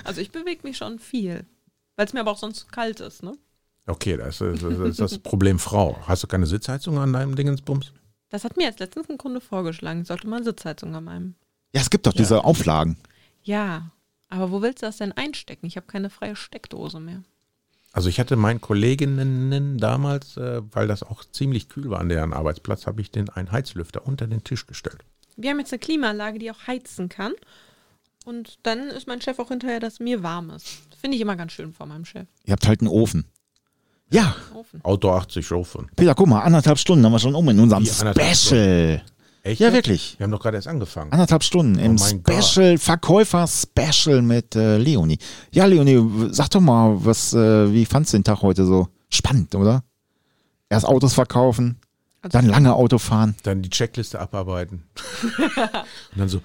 also 0.04 0.20
ich 0.20 0.30
bewege 0.30 0.60
mich 0.64 0.76
schon 0.76 0.98
viel. 0.98 1.46
Weil 1.96 2.06
es 2.06 2.12
mir 2.12 2.20
aber 2.20 2.32
auch 2.32 2.38
sonst 2.38 2.70
kalt 2.70 3.00
ist, 3.00 3.22
ne? 3.22 3.32
Okay, 3.86 4.16
das 4.16 4.40
ist, 4.40 4.62
das 4.62 4.78
ist 4.78 5.00
das 5.00 5.18
Problem 5.18 5.58
Frau. 5.58 5.96
Hast 6.06 6.22
du 6.22 6.26
keine 6.26 6.46
Sitzheizung 6.46 6.98
an 6.98 7.12
deinem 7.12 7.36
Dingensbums? 7.36 7.92
Das 8.28 8.44
hat 8.44 8.56
mir 8.56 8.64
jetzt 8.64 8.80
letztens 8.80 9.08
ein 9.08 9.18
Kunde 9.18 9.40
vorgeschlagen. 9.40 10.02
Ich 10.02 10.08
sollte 10.08 10.26
mal 10.26 10.42
Sitzheizung 10.42 10.94
an 10.94 11.04
meinem. 11.04 11.34
ja, 11.72 11.80
es 11.80 11.90
gibt 11.90 12.06
doch 12.06 12.12
diese 12.12 12.44
Auflagen. 12.44 12.96
Ja, 13.44 13.92
aber 14.28 14.50
wo 14.50 14.60
willst 14.60 14.82
du 14.82 14.86
das 14.86 14.96
denn 14.96 15.12
einstecken? 15.12 15.66
Ich 15.66 15.76
habe 15.76 15.86
keine 15.86 16.10
freie 16.10 16.34
Steckdose 16.34 16.98
mehr. 16.98 17.22
Also 17.92 18.08
ich 18.08 18.20
hatte 18.20 18.36
meinen 18.36 18.60
Kolleginnen 18.60 19.78
damals, 19.78 20.36
äh, 20.36 20.60
weil 20.72 20.88
das 20.88 21.02
auch 21.02 21.24
ziemlich 21.24 21.68
kühl 21.68 21.88
war 21.88 22.00
an 22.00 22.08
deren 22.08 22.32
Arbeitsplatz, 22.32 22.86
habe 22.86 23.00
ich 23.00 23.10
den 23.10 23.30
einen 23.30 23.52
Heizlüfter 23.52 24.04
unter 24.04 24.26
den 24.26 24.44
Tisch 24.44 24.66
gestellt. 24.66 25.04
Wir 25.36 25.50
haben 25.50 25.58
jetzt 25.58 25.72
eine 25.72 25.78
Klimaanlage, 25.80 26.38
die 26.38 26.50
auch 26.50 26.66
heizen 26.66 27.08
kann. 27.08 27.32
Und 28.24 28.58
dann 28.64 28.88
ist 28.88 29.06
mein 29.06 29.20
Chef 29.20 29.38
auch 29.38 29.48
hinterher, 29.48 29.78
dass 29.80 30.00
mir 30.00 30.22
warm 30.22 30.50
ist. 30.50 30.66
Finde 31.00 31.16
ich 31.16 31.20
immer 31.20 31.36
ganz 31.36 31.52
schön 31.52 31.72
vor 31.72 31.86
meinem 31.86 32.04
Chef. 32.04 32.26
Ihr 32.44 32.52
habt 32.52 32.66
halt 32.66 32.80
einen 32.80 32.88
Ofen. 32.88 33.26
Ja, 34.10 34.34
Ofen. 34.54 34.80
Auto 34.84 35.10
80 35.10 35.50
Ofen. 35.52 35.88
Peter, 35.96 36.14
guck 36.14 36.26
mal, 36.28 36.40
anderthalb 36.40 36.78
Stunden 36.78 37.04
haben 37.04 37.12
wir 37.12 37.18
schon 37.18 37.34
um 37.34 37.48
in 37.48 37.58
unserem 37.60 37.84
Wie, 37.84 37.90
anderthalb 37.90 38.34
Special. 38.36 39.02
Echt? 39.42 39.60
Ja, 39.60 39.72
wirklich. 39.72 40.16
Wir 40.18 40.24
haben 40.24 40.32
doch 40.32 40.40
gerade 40.40 40.56
erst 40.56 40.66
angefangen. 40.66 41.12
Anderthalb 41.12 41.44
Stunden 41.44 41.78
im 41.78 41.96
Oh. 41.96 41.98
Special, 41.98 42.78
Verkäufer-Special 42.78 44.22
mit 44.22 44.56
äh, 44.56 44.78
Leonie. 44.78 45.18
Ja, 45.52 45.66
Leonie, 45.66 46.28
sag 46.32 46.50
doch 46.50 46.60
mal, 46.60 46.96
was, 47.04 47.32
äh, 47.32 47.72
wie 47.72 47.84
fandst 47.84 48.12
du 48.12 48.18
den 48.18 48.24
Tag 48.24 48.42
heute 48.42 48.64
so? 48.66 48.88
Spannend, 49.08 49.54
oder? 49.54 49.84
Erst 50.68 50.86
Autos 50.86 51.14
verkaufen, 51.14 51.78
Also 52.26 52.38
dann 52.38 52.46
lange 52.48 52.74
Auto 52.74 52.98
fahren. 52.98 53.36
Dann 53.44 53.62
die 53.62 53.70
Checkliste 53.70 54.18
abarbeiten. 54.20 54.84
Und 56.12 56.18
dann 56.18 56.28
so, 56.28 56.42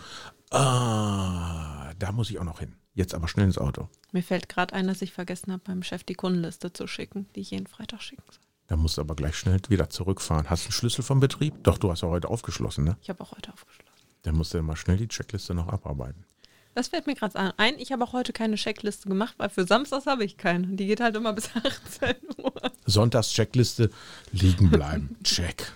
ah, 0.52 1.92
da 1.98 2.12
muss 2.12 2.30
ich 2.30 2.40
auch 2.40 2.44
noch 2.44 2.60
hin. 2.60 2.76
Jetzt 2.94 3.16
aber 3.16 3.28
schnell 3.28 3.46
ins 3.46 3.58
Auto. 3.58 3.90
Mir 4.12 4.22
fällt 4.22 4.50
gerade 4.50 4.74
ein, 4.74 4.86
dass 4.88 5.02
ich 5.02 5.14
vergessen 5.14 5.52
habe, 5.52 5.64
meinem 5.68 5.82
Chef 5.84 6.04
die 6.04 6.14
Kundenliste 6.14 6.74
zu 6.74 6.88
schicken, 6.88 7.28
die 7.36 7.40
ich 7.42 7.52
jeden 7.52 7.68
Freitag 7.68 8.02
schicken 8.02 8.24
soll. 8.30 8.42
Da 8.68 8.76
musst 8.76 8.98
du 8.98 9.02
aber 9.02 9.16
gleich 9.16 9.36
schnell 9.36 9.60
wieder 9.70 9.90
zurückfahren. 9.90 10.50
Hast 10.50 10.64
du 10.64 10.68
einen 10.68 10.74
Schlüssel 10.74 11.04
vom 11.04 11.20
Betrieb? 11.20 11.64
Doch, 11.64 11.78
du 11.78 11.90
hast 11.92 12.02
ja 12.02 12.10
heute 12.10 12.30
aufgeschlossen, 12.30 12.84
ne? 12.84 12.98
Ich 13.02 13.10
habe 13.10 13.22
auch 13.22 13.32
heute 13.32 13.52
aufgeschlossen. 13.52 13.92
Dann 14.22 14.36
musst 14.36 14.54
du 14.54 14.62
mal 14.62 14.76
schnell 14.76 14.98
die 14.98 15.08
Checkliste 15.08 15.54
noch 15.54 15.68
abarbeiten. 15.68 16.26
Das 16.74 16.88
fällt 16.88 17.06
mir 17.06 17.16
gerade 17.16 17.58
ein. 17.58 17.80
Ich 17.80 17.92
habe 17.92 18.04
auch 18.04 18.14
heute 18.14 18.32
keine 18.32 18.56
Checkliste 18.56 19.10
gemacht, 19.10 19.34
weil 19.38 19.50
für 19.50 19.66
Samstags 19.66 20.06
habe 20.06 20.24
ich 20.24 20.38
keine. 20.38 20.68
Die 20.68 20.88
geht 20.88 21.02
halt 21.02 21.16
immer 21.16 21.34
bis 21.34 21.50
18 21.54 22.16
Uhr. 22.38 22.54
Sonntags 22.86 23.32
Checkliste 23.32 23.90
liegen 24.32 24.70
bleiben. 24.70 25.18
Check. 25.24 25.72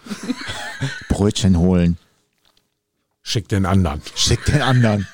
Brötchen 1.10 1.58
holen. 1.58 1.98
Schick 3.22 3.50
den 3.50 3.66
anderen. 3.66 4.02
Schick 4.16 4.46
den 4.46 4.62
anderen. 4.62 5.08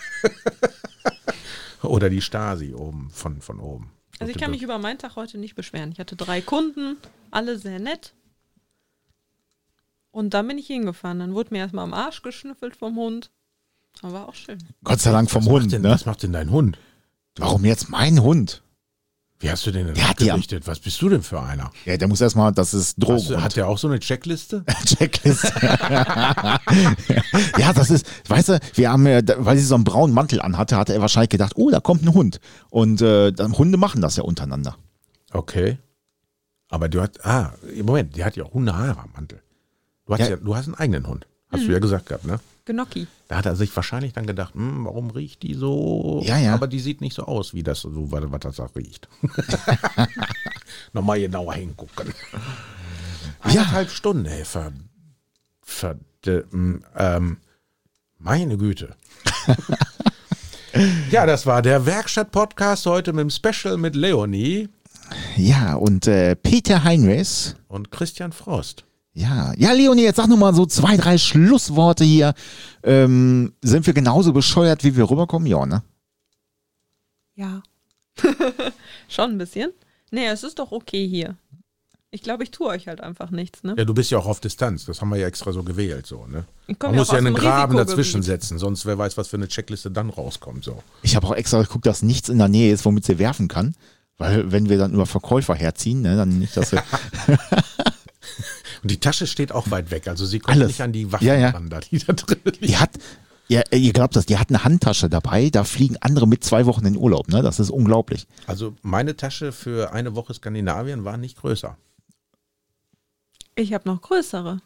Oder 1.81 2.09
die 2.09 2.21
Stasi 2.21 2.73
oben, 2.73 3.09
von, 3.09 3.41
von 3.41 3.59
oben. 3.59 3.91
Also 4.19 4.31
ich 4.31 4.37
kann 4.37 4.51
mich 4.51 4.61
über 4.61 4.77
meinen 4.77 4.99
Tag 4.99 5.15
heute 5.15 5.39
nicht 5.39 5.55
beschweren. 5.55 5.91
Ich 5.91 5.99
hatte 5.99 6.15
drei 6.15 6.41
Kunden, 6.41 6.97
alle 7.31 7.57
sehr 7.57 7.79
nett. 7.79 8.13
Und 10.11 10.33
dann 10.33 10.47
bin 10.47 10.57
ich 10.57 10.67
hingefahren. 10.67 11.19
Dann 11.19 11.33
wurde 11.33 11.53
mir 11.53 11.59
erstmal 11.59 11.85
am 11.85 11.93
Arsch 11.93 12.21
geschnüffelt 12.21 12.75
vom 12.75 12.97
Hund. 12.97 13.31
Aber 14.01 14.13
war 14.13 14.29
auch 14.29 14.35
schön. 14.35 14.57
Gott 14.83 14.99
sei 14.99 15.11
Dank 15.11 15.29
vom 15.29 15.45
was 15.45 15.51
Hund, 15.51 15.71
denn, 15.71 15.81
ne? 15.83 15.89
Was 15.91 16.05
macht 16.05 16.23
denn 16.23 16.33
dein 16.33 16.49
Hund? 16.51 16.77
Warum 17.37 17.65
jetzt 17.65 17.89
mein 17.89 18.21
Hund? 18.21 18.63
Wie 19.39 19.49
hast 19.49 19.65
du 19.65 19.71
den 19.71 19.87
denn 19.87 19.95
Der 19.95 20.09
abgerichtet? 20.09 20.67
Was 20.67 20.79
bist 20.79 21.01
du 21.01 21.09
denn 21.09 21.23
für 21.23 21.41
einer? 21.41 21.71
Ja, 21.85 21.97
der 21.97 22.07
muss 22.07 22.21
erstmal, 22.21 22.51
das 22.51 22.75
ist 22.75 22.95
Drogen. 23.01 23.27
du, 23.27 23.41
hat 23.41 23.55
der 23.55 23.67
auch 23.67 23.79
so 23.79 23.87
eine 23.87 23.99
Checkliste? 23.99 24.63
Checkliste. 24.85 25.51
ja, 27.57 27.73
das 27.73 27.89
ist, 27.89 28.05
weißt 28.29 28.49
du, 28.49 28.59
wir 28.75 28.91
haben, 28.91 29.05
weil 29.05 29.57
sie 29.57 29.63
so 29.65 29.73
einen 29.75 29.83
braunen 29.83 30.13
Mantel 30.13 30.41
anhatte, 30.41 30.77
hatte 30.77 30.93
er 30.93 31.01
wahrscheinlich 31.01 31.29
gedacht, 31.29 31.53
oh, 31.55 31.71
da 31.71 31.79
kommt 31.79 32.03
ein 32.03 32.13
Hund. 32.13 32.39
Und 32.69 33.01
äh, 33.01 33.31
dann 33.31 33.57
Hunde 33.57 33.77
machen 33.77 34.01
das 34.01 34.15
ja 34.15 34.23
untereinander. 34.23 34.77
Okay. 35.31 35.79
Aber 36.69 36.87
du 36.87 37.01
hast, 37.01 37.25
ah, 37.25 37.53
Moment, 37.83 38.15
die 38.15 38.23
hat 38.23 38.35
ja 38.35 38.43
auch 38.45 38.53
Hundehaare 38.53 38.99
am 38.99 39.09
Mantel. 39.15 39.41
Du 40.05 40.13
hast 40.13 40.19
ja, 40.19 40.29
Ja. 40.29 40.35
du 40.35 40.55
hast 40.55 40.65
einen 40.65 40.75
eigenen 40.75 41.07
Hund. 41.07 41.25
Hast 41.49 41.63
du 41.65 41.71
ja 41.71 41.79
gesagt 41.79 42.05
gehabt, 42.05 42.25
ne? 42.25 42.39
Gnocchi. 42.65 43.07
Da 43.27 43.37
hat 43.37 43.45
er 43.45 43.55
sich 43.55 43.75
wahrscheinlich 43.75 44.13
dann 44.13 44.25
gedacht, 44.27 44.53
hm, 44.53 44.85
warum 44.85 45.09
riecht 45.09 45.43
die 45.43 45.53
so? 45.53 46.21
Ja, 46.23 46.37
ja. 46.37 46.53
Aber 46.53 46.67
die 46.67 46.79
sieht 46.79 47.01
nicht 47.01 47.15
so 47.15 47.23
aus, 47.25 47.53
wie 47.53 47.63
das 47.63 47.81
so, 47.81 48.11
was 48.11 48.23
was 48.31 48.39
das 48.41 48.59
auch 48.59 48.75
riecht. 48.75 49.07
Nochmal 50.93 51.19
genauer 51.19 51.53
hingucken. 51.55 52.13
Eineinhalb 53.41 53.89
Stunden, 53.89 54.25
ey, 54.25 54.45
ver, 54.45 54.71
ver, 55.61 55.97
ähm, 56.25 57.37
meine 58.19 58.57
Güte. 58.57 58.95
ja, 61.11 61.25
das 61.25 61.45
war 61.45 61.61
der 61.61 61.85
Werkstatt-Podcast 61.85 62.85
heute 62.85 63.13
mit 63.13 63.21
dem 63.23 63.29
Special 63.29 63.77
mit 63.77 63.95
Leonie 63.95 64.69
Ja, 65.35 65.75
und 65.75 66.07
äh, 66.07 66.35
Peter 66.35 66.83
Heinrichs. 66.83 67.55
und 67.67 67.91
Christian 67.91 68.31
Frost. 68.31 68.85
Ja, 69.13 69.53
ja, 69.57 69.73
Leonie, 69.73 70.03
jetzt 70.03 70.15
sag 70.15 70.27
noch 70.27 70.37
mal 70.37 70.53
so 70.53 70.65
zwei, 70.65 70.95
drei 70.95 71.17
Schlussworte 71.17 72.03
hier. 72.03 72.33
Ähm, 72.83 73.53
sind 73.61 73.85
wir 73.85 73.93
genauso 73.93 74.31
bescheuert, 74.31 74.83
wie 74.83 74.95
wir 74.95 75.09
rüberkommen? 75.09 75.47
Ja, 75.47 75.65
ne? 75.65 75.83
Ja. 77.35 77.61
Schon 79.09 79.31
ein 79.31 79.37
bisschen. 79.37 79.71
Nee, 80.11 80.27
es 80.27 80.43
ist 80.43 80.59
doch 80.59 80.71
okay 80.71 81.07
hier. 81.07 81.35
Ich 82.13 82.21
glaube, 82.21 82.43
ich 82.43 82.51
tue 82.51 82.67
euch 82.67 82.87
halt 82.87 82.99
einfach 82.99 83.31
nichts, 83.31 83.63
ne? 83.63 83.75
Ja, 83.77 83.85
du 83.85 83.93
bist 83.93 84.11
ja 84.11 84.17
auch 84.17 84.25
auf 84.25 84.41
Distanz. 84.41 84.85
Das 84.85 84.99
haben 85.01 85.09
wir 85.09 85.17
ja 85.17 85.27
extra 85.27 85.53
so 85.53 85.63
gewählt. 85.63 86.05
So, 86.05 86.25
ne? 86.27 86.45
Man 86.67 86.93
ja 86.93 86.99
muss 86.99 87.11
ja 87.11 87.17
einen 87.17 87.33
Graben 87.33 87.77
dazwischen 87.77 88.21
setzen, 88.21 88.59
sonst 88.59 88.85
wer 88.85 88.97
weiß, 88.97 89.17
was 89.17 89.29
für 89.29 89.37
eine 89.37 89.47
Checkliste 89.47 89.91
dann 89.91 90.09
rauskommt. 90.09 90.63
So. 90.65 90.83
Ich 91.03 91.15
habe 91.15 91.27
auch 91.27 91.35
extra 91.35 91.61
geguckt, 91.61 91.85
dass 91.85 92.01
nichts 92.01 92.27
in 92.27 92.37
der 92.37 92.49
Nähe 92.49 92.73
ist, 92.73 92.83
womit 92.83 93.05
sie 93.05 93.17
werfen 93.17 93.47
kann. 93.47 93.75
Weil 94.17 94.51
wenn 94.51 94.67
wir 94.67 94.77
dann 94.77 94.93
über 94.93 95.05
Verkäufer 95.05 95.55
herziehen, 95.55 96.01
ne, 96.01 96.17
dann 96.17 96.37
nicht, 96.37 96.55
dass 96.55 96.73
wir. 96.73 96.83
Und 98.81 98.91
die 98.91 98.99
Tasche 98.99 99.27
steht 99.27 99.51
auch 99.51 99.69
weit 99.71 99.91
weg. 99.91 100.07
Also 100.07 100.25
sie 100.25 100.39
kommt 100.39 100.57
Alles. 100.57 100.69
nicht 100.69 100.81
an 100.81 100.91
die 100.91 101.11
Waffen 101.11 101.27
Ja, 101.27 101.35
ja. 101.35 101.49
ran, 101.51 101.69
da, 101.69 101.79
die 101.79 101.99
da 101.99 102.13
drin 102.13 102.39
liegen. 102.45 102.65
Die 102.67 102.77
hat, 102.77 102.89
ja, 103.47 103.61
ihr 103.71 103.93
glaubt 103.93 104.15
das, 104.15 104.25
die 104.25 104.37
hat 104.37 104.49
eine 104.49 104.63
Handtasche 104.63 105.09
dabei, 105.09 105.49
da 105.49 105.63
fliegen 105.63 105.97
andere 106.01 106.27
mit 106.27 106.43
zwei 106.43 106.65
Wochen 106.65 106.85
in 106.85 106.97
Urlaub, 106.97 107.27
ne? 107.27 107.41
Das 107.43 107.59
ist 107.59 107.69
unglaublich. 107.69 108.27
Also 108.47 108.75
meine 108.81 109.15
Tasche 109.15 109.51
für 109.51 109.93
eine 109.93 110.15
Woche 110.15 110.33
Skandinavien 110.33 111.03
war 111.03 111.17
nicht 111.17 111.37
größer. 111.37 111.77
Ich 113.55 113.73
habe 113.73 113.87
noch 113.89 114.01
größere. 114.01 114.59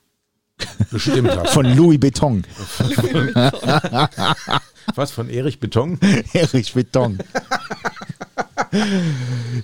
Bestimmt 0.92 1.30
hast 1.36 1.50
Von 1.50 1.66
Louis 1.76 2.00
Beton. 2.00 2.44
Was 4.96 5.12
von 5.12 5.30
Erich 5.30 5.60
Beton? 5.60 6.00
Erich 6.34 6.74
Beton. 6.74 7.18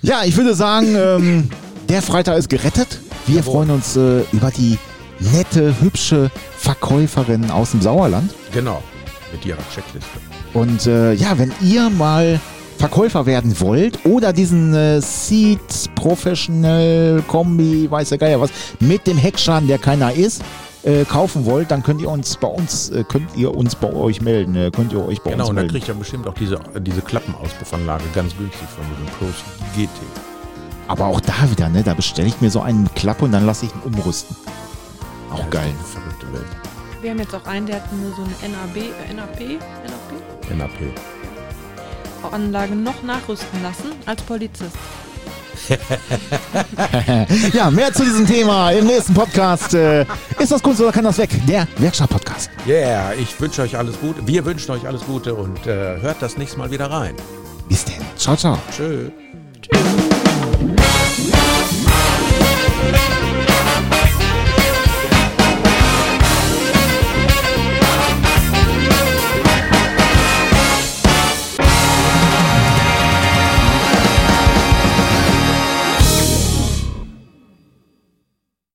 ja, 0.02 0.24
ich 0.24 0.36
würde 0.36 0.54
sagen, 0.54 0.94
ähm, 0.96 1.50
der 1.92 2.00
Freitag 2.00 2.38
ist 2.38 2.48
gerettet. 2.48 3.00
Wir 3.26 3.42
freuen 3.42 3.70
uns 3.70 3.96
äh, 3.96 4.22
über 4.32 4.50
die 4.50 4.78
nette, 5.20 5.74
hübsche 5.82 6.30
Verkäuferin 6.56 7.50
aus 7.50 7.72
dem 7.72 7.82
Sauerland. 7.82 8.32
Genau, 8.50 8.82
mit 9.30 9.44
ihrer 9.44 9.58
Checkliste. 9.74 10.08
Und 10.54 10.86
äh, 10.86 11.12
ja, 11.12 11.36
wenn 11.38 11.52
ihr 11.60 11.90
mal 11.90 12.40
Verkäufer 12.78 13.26
werden 13.26 13.60
wollt 13.60 14.06
oder 14.06 14.32
diesen 14.32 14.74
äh, 14.74 15.02
Seed 15.02 15.60
Professional 15.94 17.22
Kombi, 17.28 17.90
weiß 17.90 18.08
der 18.08 18.18
Geier 18.18 18.40
was, 18.40 18.50
mit 18.80 19.06
dem 19.06 19.18
Heckschaden, 19.18 19.68
der 19.68 19.76
keiner 19.78 20.14
ist, 20.14 20.42
äh, 20.84 21.04
kaufen 21.04 21.44
wollt, 21.44 21.70
dann 21.70 21.82
könnt 21.82 22.00
ihr 22.00 22.08
uns 22.10 22.38
bei 22.38 22.48
uns, 22.48 22.88
äh, 22.88 23.04
könnt 23.06 23.36
ihr 23.36 23.54
uns 23.54 23.74
bei 23.74 23.92
euch 23.92 24.22
melden, 24.22 24.56
äh, 24.56 24.70
könnt 24.74 24.94
ihr 24.94 25.06
euch 25.06 25.20
bei 25.20 25.32
Genau, 25.32 25.44
uns 25.44 25.50
und 25.50 25.56
da 25.56 25.62
melden. 25.62 25.74
kriegt 25.74 25.88
ihr 25.88 25.94
bestimmt 25.94 26.26
auch 26.26 26.34
diese, 26.34 26.58
diese 26.80 27.02
Klappenauspuffanlage 27.02 28.04
ganz 28.14 28.34
günstig 28.38 28.66
von 28.74 28.84
diesem 28.88 29.06
Pros 29.18 29.44
GT. 29.76 30.31
Aber 30.88 31.06
auch 31.06 31.20
da 31.20 31.50
wieder, 31.50 31.68
ne, 31.68 31.82
da 31.82 31.94
bestelle 31.94 32.28
ich 32.28 32.40
mir 32.40 32.50
so 32.50 32.60
einen 32.60 32.92
Klappe 32.94 33.24
und 33.24 33.32
dann 33.32 33.46
lasse 33.46 33.66
ich 33.66 33.72
ihn 33.74 33.80
umrüsten. 33.94 34.36
Auch 35.32 35.38
Ja, 35.38 35.46
geil. 35.48 35.72
Verrückte 35.92 36.32
Welt. 36.32 36.46
Wir 37.00 37.10
haben 37.10 37.18
jetzt 37.18 37.34
auch 37.34 37.46
einen, 37.46 37.66
der 37.66 37.76
hat 37.76 37.92
nur 37.92 38.10
so 38.14 38.22
eine 38.22 38.52
NAB, 38.52 38.76
äh, 38.76 39.12
NAP, 39.14 39.40
NAP? 39.40 40.58
NAP. 40.58 42.32
Anlage 42.32 42.74
noch 42.76 43.02
nachrüsten 43.02 43.62
lassen 43.62 43.92
als 44.06 44.22
Polizist. 44.22 44.76
Ja, 47.52 47.70
mehr 47.70 47.92
zu 47.92 48.04
diesem 48.04 48.26
Thema 48.26 48.70
im 48.70 48.86
nächsten 48.86 49.14
Podcast. 49.14 49.74
Äh, 49.74 50.04
ist 50.38 50.50
das 50.50 50.62
Kunst 50.62 50.80
oder 50.80 50.90
kann 50.92 51.04
das 51.04 51.18
weg? 51.18 51.30
Der 51.46 51.68
Werkstatt-Podcast. 51.78 52.50
Yeah, 52.66 53.12
ich 53.14 53.38
wünsche 53.40 53.62
euch 53.62 53.76
alles 53.76 54.00
Gute. 54.00 54.26
Wir 54.26 54.44
wünschen 54.44 54.70
euch 54.72 54.86
alles 54.86 55.04
Gute 55.04 55.34
und 55.34 55.66
äh, 55.66 56.00
hört 56.00 56.20
das 56.20 56.36
nächste 56.36 56.58
Mal 56.58 56.70
wieder 56.70 56.90
rein. 56.90 57.14
Bis 57.68 57.84
denn. 57.84 58.02
Ciao, 58.16 58.34
ciao. 58.36 58.58
Tschö. 58.74 59.10
Tschüss. 59.60 60.51